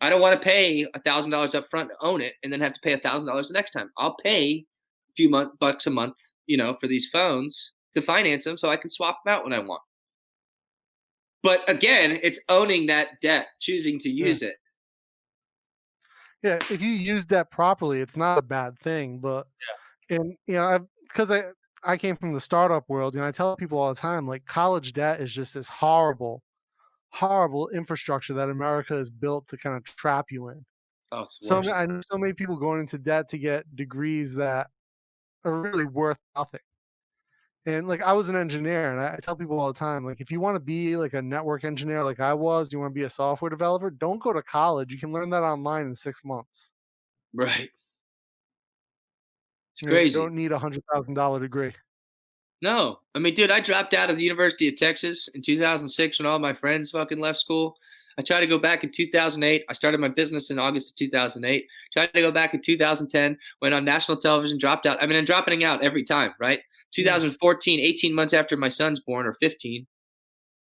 I 0.00 0.08
don't 0.10 0.20
want 0.20 0.40
to 0.40 0.44
pay 0.44 0.86
a 0.94 1.00
thousand 1.00 1.30
dollars 1.30 1.54
up 1.54 1.66
front 1.70 1.90
to 1.90 1.96
own 2.00 2.20
it 2.20 2.34
and 2.42 2.52
then 2.52 2.60
have 2.60 2.72
to 2.72 2.80
pay 2.80 2.92
a 2.92 2.98
thousand 2.98 3.28
dollars 3.28 3.48
the 3.48 3.54
next 3.54 3.72
time. 3.72 3.90
I'll 3.98 4.16
pay 4.16 4.64
a 5.10 5.12
few 5.16 5.28
month 5.28 5.58
bucks 5.58 5.86
a 5.86 5.90
month, 5.90 6.16
you 6.46 6.56
know, 6.56 6.74
for 6.80 6.86
these 6.86 7.08
phones 7.10 7.72
to 7.94 8.00
finance 8.02 8.44
them 8.44 8.56
so 8.56 8.70
I 8.70 8.76
can 8.76 8.88
swap 8.90 9.18
them 9.24 9.34
out 9.34 9.44
when 9.44 9.52
I 9.52 9.58
want. 9.58 9.82
But 11.42 11.68
again, 11.68 12.18
it's 12.22 12.40
owning 12.48 12.86
that 12.86 13.20
debt, 13.20 13.48
choosing 13.60 13.98
to 14.00 14.10
Yeah. 14.10 14.26
use 14.26 14.42
it. 14.42 14.56
Yeah, 16.42 16.56
if 16.70 16.80
you 16.80 16.88
use 16.88 17.26
debt 17.26 17.50
properly, 17.50 18.00
it's 18.00 18.16
not 18.16 18.38
a 18.38 18.42
bad 18.42 18.78
thing. 18.80 19.18
But 19.18 19.46
yeah. 20.08 20.16
and 20.16 20.34
you 20.46 20.54
know, 20.54 20.86
because 21.02 21.30
I 21.30 21.42
I 21.82 21.96
came 21.96 22.16
from 22.16 22.32
the 22.32 22.40
startup 22.40 22.84
world, 22.88 23.14
you 23.14 23.20
know, 23.20 23.26
I 23.26 23.32
tell 23.32 23.56
people 23.56 23.78
all 23.78 23.92
the 23.92 24.00
time, 24.00 24.26
like 24.26 24.44
college 24.46 24.92
debt 24.92 25.20
is 25.20 25.32
just 25.32 25.54
this 25.54 25.68
horrible, 25.68 26.42
horrible 27.12 27.68
infrastructure 27.70 28.34
that 28.34 28.50
America 28.50 28.94
has 28.94 29.10
built 29.10 29.48
to 29.48 29.56
kind 29.56 29.76
of 29.76 29.84
trap 29.84 30.26
you 30.30 30.48
in. 30.48 30.64
Oh, 31.12 31.26
So 31.28 31.56
I 31.72 31.86
know 31.86 32.00
so 32.10 32.18
many 32.18 32.32
people 32.34 32.56
going 32.56 32.80
into 32.80 32.98
debt 32.98 33.28
to 33.30 33.38
get 33.38 33.74
degrees 33.76 34.34
that 34.36 34.70
are 35.44 35.60
really 35.62 35.86
worth 35.86 36.18
nothing. 36.36 36.60
And 37.66 37.86
like 37.88 38.02
I 38.02 38.12
was 38.14 38.28
an 38.30 38.36
engineer, 38.36 38.90
and 38.90 39.00
I, 39.00 39.14
I 39.14 39.18
tell 39.22 39.36
people 39.36 39.60
all 39.60 39.72
the 39.72 39.78
time, 39.78 40.04
like 40.04 40.20
if 40.20 40.30
you 40.30 40.40
want 40.40 40.56
to 40.56 40.60
be 40.60 40.96
like 40.96 41.12
a 41.12 41.20
network 41.22 41.64
engineer, 41.64 42.02
like 42.04 42.18
I 42.20 42.32
was, 42.34 42.72
you 42.72 42.78
want 42.78 42.90
to 42.94 42.98
be 42.98 43.04
a 43.04 43.10
software 43.10 43.50
developer, 43.50 43.90
don't 43.90 44.18
go 44.18 44.32
to 44.32 44.42
college. 44.42 44.90
You 44.92 44.98
can 44.98 45.12
learn 45.12 45.30
that 45.30 45.42
online 45.42 45.86
in 45.86 45.94
six 45.94 46.24
months. 46.24 46.72
right. 47.32 47.70
It's 49.72 49.82
You 49.82 49.88
know, 49.88 49.96
you 49.96 50.10
don't 50.12 50.34
need 50.34 50.52
a 50.52 50.58
hundred 50.58 50.82
thousand 50.92 51.14
dollar 51.14 51.40
degree. 51.40 51.74
No, 52.62 52.98
I 53.14 53.18
mean, 53.18 53.34
dude, 53.34 53.50
I 53.50 53.60
dropped 53.60 53.94
out 53.94 54.10
of 54.10 54.16
the 54.16 54.22
University 54.22 54.68
of 54.68 54.76
Texas 54.76 55.28
in 55.34 55.40
2006 55.40 56.18
when 56.18 56.26
all 56.26 56.38
my 56.38 56.52
friends 56.52 56.90
fucking 56.90 57.18
left 57.18 57.38
school. 57.38 57.76
I 58.18 58.22
tried 58.22 58.40
to 58.40 58.46
go 58.46 58.58
back 58.58 58.84
in 58.84 58.90
2008. 58.90 59.64
I 59.66 59.72
started 59.72 59.98
my 59.98 60.08
business 60.08 60.50
in 60.50 60.58
August 60.58 60.90
of 60.90 60.96
2008. 60.96 61.66
Tried 61.94 62.12
to 62.12 62.20
go 62.20 62.30
back 62.30 62.52
in 62.52 62.60
2010. 62.60 63.38
Went 63.62 63.74
on 63.74 63.84
national 63.84 64.18
television. 64.18 64.58
Dropped 64.58 64.84
out. 64.84 65.02
I 65.02 65.06
mean, 65.06 65.16
I'm 65.16 65.24
dropping 65.24 65.64
out 65.64 65.82
every 65.82 66.04
time, 66.04 66.34
right? 66.38 66.60
2014, 66.92 67.80
18 67.80 68.14
months 68.14 68.34
after 68.34 68.58
my 68.58 68.68
son's 68.68 69.00
born, 69.00 69.26
or 69.26 69.34
15. 69.40 69.86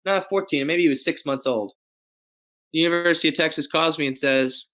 No, 0.06 0.22
14. 0.30 0.68
Maybe 0.68 0.84
he 0.84 0.90
was 0.90 1.06
six 1.06 1.26
months 1.26 1.46
old. 1.46 1.74
The 2.74 2.80
University 2.80 3.30
of 3.30 3.36
Texas 3.36 3.68
calls 3.68 3.98
me 3.98 4.08
and 4.08 4.18
says, 4.18 4.66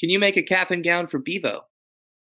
"Can 0.00 0.10
you 0.10 0.18
make 0.20 0.36
a 0.36 0.42
cap 0.42 0.70
and 0.70 0.84
gown 0.84 1.08
for 1.08 1.18
Bevo?" 1.18 1.66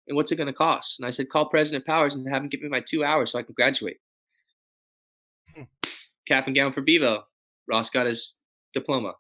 And 0.08 0.16
what's 0.16 0.32
it 0.32 0.36
going 0.36 0.48
to 0.48 0.54
cost? 0.54 1.00
And 1.00 1.06
I 1.06 1.12
said, 1.12 1.30
"Call 1.30 1.48
President 1.50 1.86
Powers 1.86 2.16
and 2.16 2.28
have 2.32 2.44
him 2.44 2.50
give 2.50 2.62
me 2.62 2.70
my 2.70 2.80
two 2.82 3.04
hours 3.04 3.32
so 3.32 3.40
I 3.40 3.44
can 3.44 3.54
graduate." 3.56 3.98
cap 6.28 6.48
and 6.48 6.56
gown 6.56 6.74
for 6.74 6.82
Bevo. 6.82 7.24
Ross 7.68 7.90
got 7.90 8.08
his 8.08 8.38
diploma. 8.74 9.14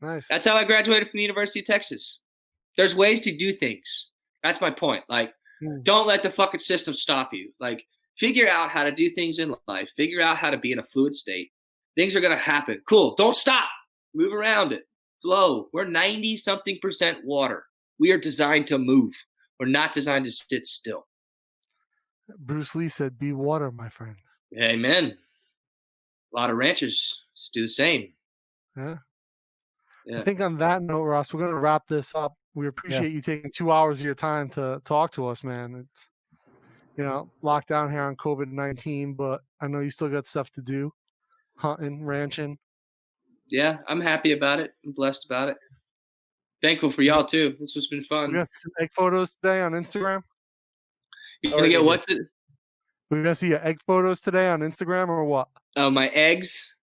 Nice. 0.00 0.28
That's 0.28 0.44
how 0.44 0.54
I 0.54 0.64
graduated 0.64 1.08
from 1.08 1.16
the 1.18 1.22
University 1.22 1.60
of 1.60 1.66
Texas. 1.66 2.20
There's 2.76 2.94
ways 2.94 3.20
to 3.22 3.34
do 3.36 3.52
things. 3.52 4.08
That's 4.42 4.60
my 4.60 4.70
point. 4.70 5.04
Like, 5.08 5.32
Hmm. 5.60 5.80
don't 5.82 6.06
let 6.06 6.22
the 6.22 6.30
fucking 6.30 6.60
system 6.60 6.92
stop 6.92 7.32
you. 7.32 7.54
Like, 7.58 7.86
figure 8.18 8.46
out 8.48 8.68
how 8.70 8.84
to 8.84 8.94
do 8.94 9.08
things 9.08 9.38
in 9.38 9.54
life. 9.66 9.90
Figure 9.96 10.20
out 10.20 10.36
how 10.36 10.50
to 10.50 10.58
be 10.58 10.72
in 10.72 10.78
a 10.78 10.82
fluid 10.82 11.14
state. 11.14 11.52
Things 11.96 12.14
are 12.14 12.20
gonna 12.20 12.36
happen. 12.36 12.82
Cool. 12.86 13.14
Don't 13.14 13.34
stop. 13.34 13.70
Move 14.14 14.34
around 14.34 14.72
it. 14.74 14.86
Flow. 15.22 15.70
We're 15.72 15.86
90 15.86 16.36
something 16.36 16.78
percent 16.82 17.24
water. 17.24 17.66
We 17.98 18.12
are 18.12 18.18
designed 18.18 18.66
to 18.66 18.76
move. 18.78 19.14
We're 19.58 19.66
not 19.66 19.92
designed 19.92 20.24
to 20.26 20.30
sit 20.30 20.66
still. 20.66 21.06
Bruce 22.38 22.74
Lee 22.74 22.88
said, 22.88 23.18
"Be 23.18 23.32
water, 23.32 23.70
my 23.70 23.88
friend." 23.88 24.16
Amen. 24.58 25.16
A 26.32 26.36
lot 26.36 26.50
of 26.50 26.56
ranchers 26.56 27.22
do 27.52 27.62
the 27.62 27.68
same. 27.68 28.12
Yeah. 28.76 28.98
Yeah. 30.06 30.20
I 30.20 30.22
think 30.22 30.40
on 30.40 30.56
that 30.58 30.82
note, 30.82 31.04
Ross, 31.04 31.32
we're 31.32 31.40
gonna 31.40 31.58
wrap 31.58 31.86
this 31.86 32.14
up. 32.14 32.34
We 32.54 32.68
appreciate 32.68 33.12
you 33.12 33.20
taking 33.20 33.50
two 33.50 33.70
hours 33.70 34.00
of 34.00 34.06
your 34.06 34.14
time 34.14 34.48
to 34.50 34.80
talk 34.84 35.10
to 35.12 35.26
us, 35.26 35.42
man. 35.42 35.86
It's 35.86 36.10
you 36.96 37.04
know 37.04 37.30
lockdown 37.42 37.90
here 37.90 38.02
on 38.02 38.16
COVID 38.16 38.50
nineteen, 38.50 39.14
but 39.14 39.42
I 39.60 39.66
know 39.66 39.80
you 39.80 39.90
still 39.90 40.08
got 40.08 40.26
stuff 40.26 40.50
to 40.52 40.62
do, 40.62 40.92
hunting, 41.56 42.04
ranching. 42.04 42.58
Yeah, 43.48 43.78
I'm 43.88 44.00
happy 44.00 44.32
about 44.32 44.60
it. 44.60 44.74
I'm 44.84 44.92
blessed 44.92 45.26
about 45.26 45.48
it. 45.48 45.56
Thankful 46.62 46.90
for 46.90 47.02
y'all 47.02 47.24
too. 47.24 47.56
This 47.60 47.74
has 47.74 47.86
been 47.88 48.00
We 48.00 48.04
fun. 48.06 48.32
got 48.32 48.48
some 48.54 48.72
egg 48.80 48.90
photos 48.92 49.36
today 49.36 49.60
on 49.60 49.72
Instagram. 49.72 50.22
You're 51.42 51.52
gonna 51.52 51.68
get 51.68 51.84
what's 51.84 52.08
it? 52.08 52.18
We 53.10 53.18
gonna 53.22 53.34
see 53.34 53.48
your 53.48 53.64
egg 53.66 53.78
photos 53.86 54.20
today 54.20 54.48
on 54.48 54.60
Instagram 54.60 55.08
or 55.08 55.24
what? 55.24 55.48
Oh, 55.76 55.90
my 55.90 56.08
eggs. 56.08 56.74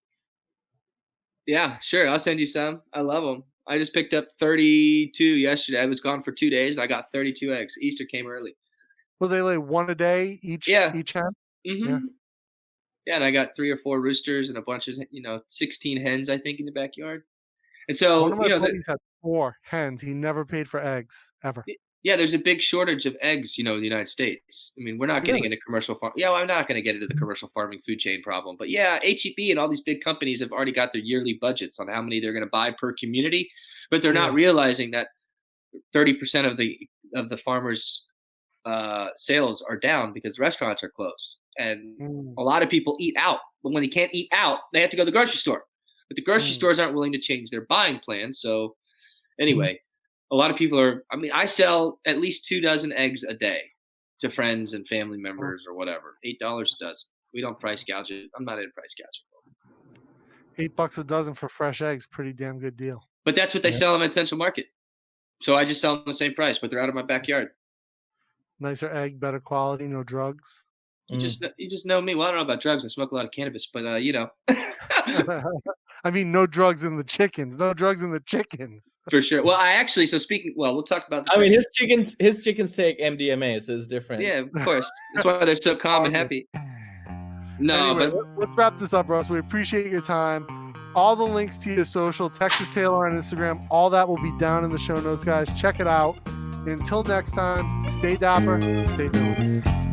Yeah, 1.48 1.78
sure. 1.80 2.08
I'll 2.08 2.20
send 2.20 2.40
you 2.40 2.46
some. 2.46 2.82
I 2.94 3.02
love 3.02 3.24
them. 3.24 3.44
I 3.68 3.78
just 3.78 3.94
picked 3.94 4.14
up 4.14 4.28
32 4.40 5.24
yesterday. 5.24 5.80
I 5.82 5.86
was 5.86 6.00
gone 6.00 6.22
for 6.22 6.32
two 6.32 6.50
days 6.50 6.76
and 6.76 6.84
I 6.84 6.88
got 6.88 7.12
32 7.12 7.54
eggs. 7.54 7.76
Easter 7.82 8.06
came 8.06 8.28
early. 8.28 8.56
Well, 9.20 9.30
they 9.30 9.42
lay 9.42 9.58
one 9.58 9.90
a 9.90 9.96
day 9.96 10.40
each. 10.42 10.68
Yeah. 10.68 10.96
Each 10.96 11.14
hen. 11.14 11.24
hmm 11.66 11.98
Yeah. 13.06 13.16
and 13.16 13.24
I 13.24 13.32
got 13.32 13.56
three 13.56 13.72
or 13.72 13.78
four 13.78 14.00
roosters 14.00 14.50
and 14.50 14.58
a 14.58 14.62
bunch 14.62 14.88
of 14.88 14.98
you 15.12 15.22
know 15.22 15.42
16 15.50 16.00
hens 16.00 16.30
I 16.30 16.38
think 16.38 16.60
in 16.60 16.66
the 16.66 16.72
backyard. 16.72 17.24
And 17.88 17.98
so 17.98 18.22
One 18.22 18.32
of 18.34 18.38
my 18.38 18.44
you 18.46 18.50
know, 18.52 18.60
the- 18.60 18.98
had 19.24 19.52
hens. 19.64 20.02
He 20.02 20.14
never 20.14 20.46
paid 20.46 20.68
for 20.70 20.80
eggs 20.84 21.32
ever. 21.44 21.64
yeah, 22.04 22.16
there's 22.18 22.34
a 22.34 22.38
big 22.40 22.62
shortage 22.62 23.06
of 23.06 23.16
eggs, 23.22 23.58
you 23.58 23.64
know, 23.64 23.76
in 23.76 23.80
the 23.80 23.88
United 23.88 24.10
States. 24.10 24.74
I 24.78 24.84
mean, 24.84 24.98
we're 24.98 25.06
not 25.08 25.24
getting 25.24 25.42
Really? 25.44 25.54
into 25.54 25.64
commercial 25.66 25.96
farm. 25.96 26.12
Yeah, 26.18 26.30
well, 26.32 26.42
I'm 26.42 26.48
not 26.48 26.68
going 26.68 26.76
to 26.76 26.82
get 26.82 26.96
into 26.96 27.08
the 27.08 27.14
commercial 27.14 27.50
farming 27.54 27.80
food 27.86 28.00
chain 28.00 28.22
problem, 28.22 28.58
but 28.58 28.70
yeah, 28.70 29.00
HEB 29.02 29.50
and 29.52 29.58
all 29.60 29.70
these 29.70 29.82
big 29.84 30.02
companies 30.04 30.42
have 30.42 30.52
already 30.52 30.74
got 30.74 30.92
their 30.92 31.02
yearly 31.02 31.38
budgets 31.40 31.80
on 31.80 31.88
how 31.88 32.02
many 32.02 32.20
they're 32.20 32.34
going 32.34 32.44
to 32.44 32.50
buy 32.50 32.72
per 32.72 32.92
community, 32.94 33.50
but 33.90 34.02
they're 34.02 34.12
not 34.14 34.34
realizing 34.34 34.92
that 34.92 35.08
30% 35.96 36.46
of 36.50 36.58
the 36.58 36.78
of 37.16 37.30
the 37.30 37.38
farmers' 37.38 38.06
uh, 38.66 39.08
sales 39.16 39.62
are 39.62 39.78
down 39.78 40.14
because 40.14 40.40
restaurants 40.40 40.84
are 40.84 40.90
closed, 40.90 41.36
and 41.58 42.00
Mm. 42.02 42.34
a 42.38 42.42
lot 42.44 42.64
of 42.64 42.70
people 42.70 42.98
eat 43.00 43.16
out. 43.18 43.40
But 43.62 43.72
when 43.74 43.82
they 43.84 43.88
can't 43.90 44.14
eat 44.14 44.30
out, 44.32 44.60
they 44.74 44.82
have 44.82 44.90
to 44.90 44.98
go 44.98 45.02
to 45.04 45.06
the 45.06 45.12
grocery 45.12 45.38
store. 45.38 45.64
But 46.10 46.16
the 46.16 46.22
grocery 46.24 46.52
Mm. 46.52 46.56
stores 46.56 46.80
aren't 46.80 46.94
willing 46.96 47.12
to 47.14 47.20
change 47.20 47.50
their 47.50 47.66
buying 47.68 48.00
plan. 48.00 48.34
So, 48.34 48.76
anyway, 49.40 49.74
mm-hmm. 49.74 50.36
a 50.36 50.38
lot 50.38 50.52
of 50.52 50.58
people 50.58 50.80
are. 50.80 51.04
I 51.12 51.16
mean, 51.16 51.32
I 51.34 51.46
sell 51.46 52.00
at 52.06 52.20
least 52.20 52.46
two 52.46 52.62
dozen 52.62 52.94
eggs 52.94 53.24
a 53.24 53.34
day 53.34 53.62
to 54.22 54.30
friends 54.30 54.74
and 54.74 54.88
family 54.88 55.18
oh. 55.20 55.24
members 55.24 55.66
or 55.68 55.76
whatever. 55.76 56.18
Eight 56.24 56.40
dollars 56.40 56.76
a 56.80 56.84
dozen. 56.84 57.08
We 57.34 57.42
don't 57.42 57.60
price 57.60 57.84
gouge 57.84 58.12
it. 58.12 58.30
I'm 58.38 58.46
not 58.46 58.60
in 58.60 58.72
price 58.72 58.96
gouging. 58.98 59.24
Eight 60.60 60.76
bucks 60.76 60.98
a 61.00 61.04
dozen 61.04 61.34
for 61.34 61.50
fresh 61.50 61.82
eggs. 61.82 62.06
Pretty 62.06 62.32
damn 62.32 62.60
good 62.60 62.78
deal. 62.78 63.02
But 63.26 63.36
that's 63.36 63.54
what 63.54 63.64
they 63.64 63.70
Yeah. 63.70 63.78
sell 63.78 63.94
them 63.94 64.04
at 64.04 64.12
Central 64.12 64.38
Market. 64.38 64.68
So 65.42 65.56
I 65.56 65.66
just 65.66 65.82
sell 65.82 65.96
them 65.96 66.04
the 66.06 66.14
same 66.14 66.36
price, 66.36 66.60
but 66.60 66.70
they're 66.70 66.80
out 66.80 66.90
of 66.90 66.96
my 66.96 67.02
backyard. 67.02 67.50
Nicer 68.60 68.90
egg, 68.94 69.20
better 69.20 69.40
quality, 69.40 69.88
no 69.88 70.04
drugs. 70.04 70.68
You 71.14 71.20
Mm. 71.20 71.22
just 71.22 71.40
kn- 71.42 71.54
you 71.58 71.70
just 71.70 71.86
know 71.86 72.02
me. 72.02 72.16
Well, 72.16 72.28
I 72.28 72.32
don't 72.32 72.40
know 72.40 72.46
about 72.46 72.60
drugs. 72.62 72.84
I 72.84 72.88
smoke 72.88 73.12
a 73.12 73.16
lot 73.16 73.24
of 73.26 73.32
cannabis, 73.32 73.68
but 73.72 73.86
uh, 73.86 73.96
you 73.96 74.14
know, 74.14 74.28
I 76.06 76.10
mean, 76.12 76.32
no 76.32 76.46
drugs 76.48 76.84
in 76.84 76.98
the 76.98 77.04
chickens. 77.04 77.58
No 77.58 77.74
drugs 77.74 78.02
in 78.02 78.10
the 78.10 78.20
chickens. 78.22 78.98
for 79.12 79.22
sure. 79.22 79.44
Well, 79.44 79.58
I 79.60 79.74
actually. 79.74 80.08
So 80.08 80.18
speaking. 80.18 80.54
Well, 80.58 80.74
we'll 80.74 80.84
talk 80.84 81.06
about. 81.08 81.26
The 81.28 81.34
I 81.34 81.40
mean, 81.40 81.52
his 81.52 81.68
chickens, 81.74 82.16
his 82.20 82.44
chickens 82.44 82.76
take 82.76 83.00
MDMA, 83.00 83.62
so 83.62 83.74
it's 83.76 83.86
different. 83.88 84.24
Yeah, 84.24 84.40
of 84.40 84.52
course. 84.66 84.90
That's 85.14 85.26
why 85.26 85.46
they're 85.46 85.56
so 85.56 85.76
calm 85.76 86.06
and 86.06 86.16
happy. 86.16 86.48
No, 87.60 87.92
anyway, 87.92 88.08
but 88.08 88.16
let- 88.16 88.38
let's 88.40 88.58
wrap 88.58 88.80
this 88.80 88.94
up, 88.94 89.08
Russ. 89.10 89.30
We 89.30 89.38
appreciate 89.40 89.92
your 89.92 90.02
time. 90.02 90.48
All 90.96 91.16
the 91.16 91.24
links 91.24 91.58
to 91.60 91.74
your 91.74 91.86
social, 91.86 92.30
Texas 92.30 92.70
Tailor 92.70 93.08
on 93.08 93.14
Instagram, 93.14 93.66
all 93.72 93.90
that 93.92 94.08
will 94.08 94.22
be 94.22 94.32
down 94.38 94.64
in 94.64 94.70
the 94.72 94.78
show 94.80 94.96
notes, 94.96 95.24
guys. 95.24 95.48
Check 95.60 95.80
it 95.80 95.88
out. 95.88 96.18
Until 96.66 97.04
next 97.04 97.32
time, 97.34 97.90
stay 97.90 98.16
dapper, 98.16 98.60
stay 98.88 99.08
villainous. 99.10 99.93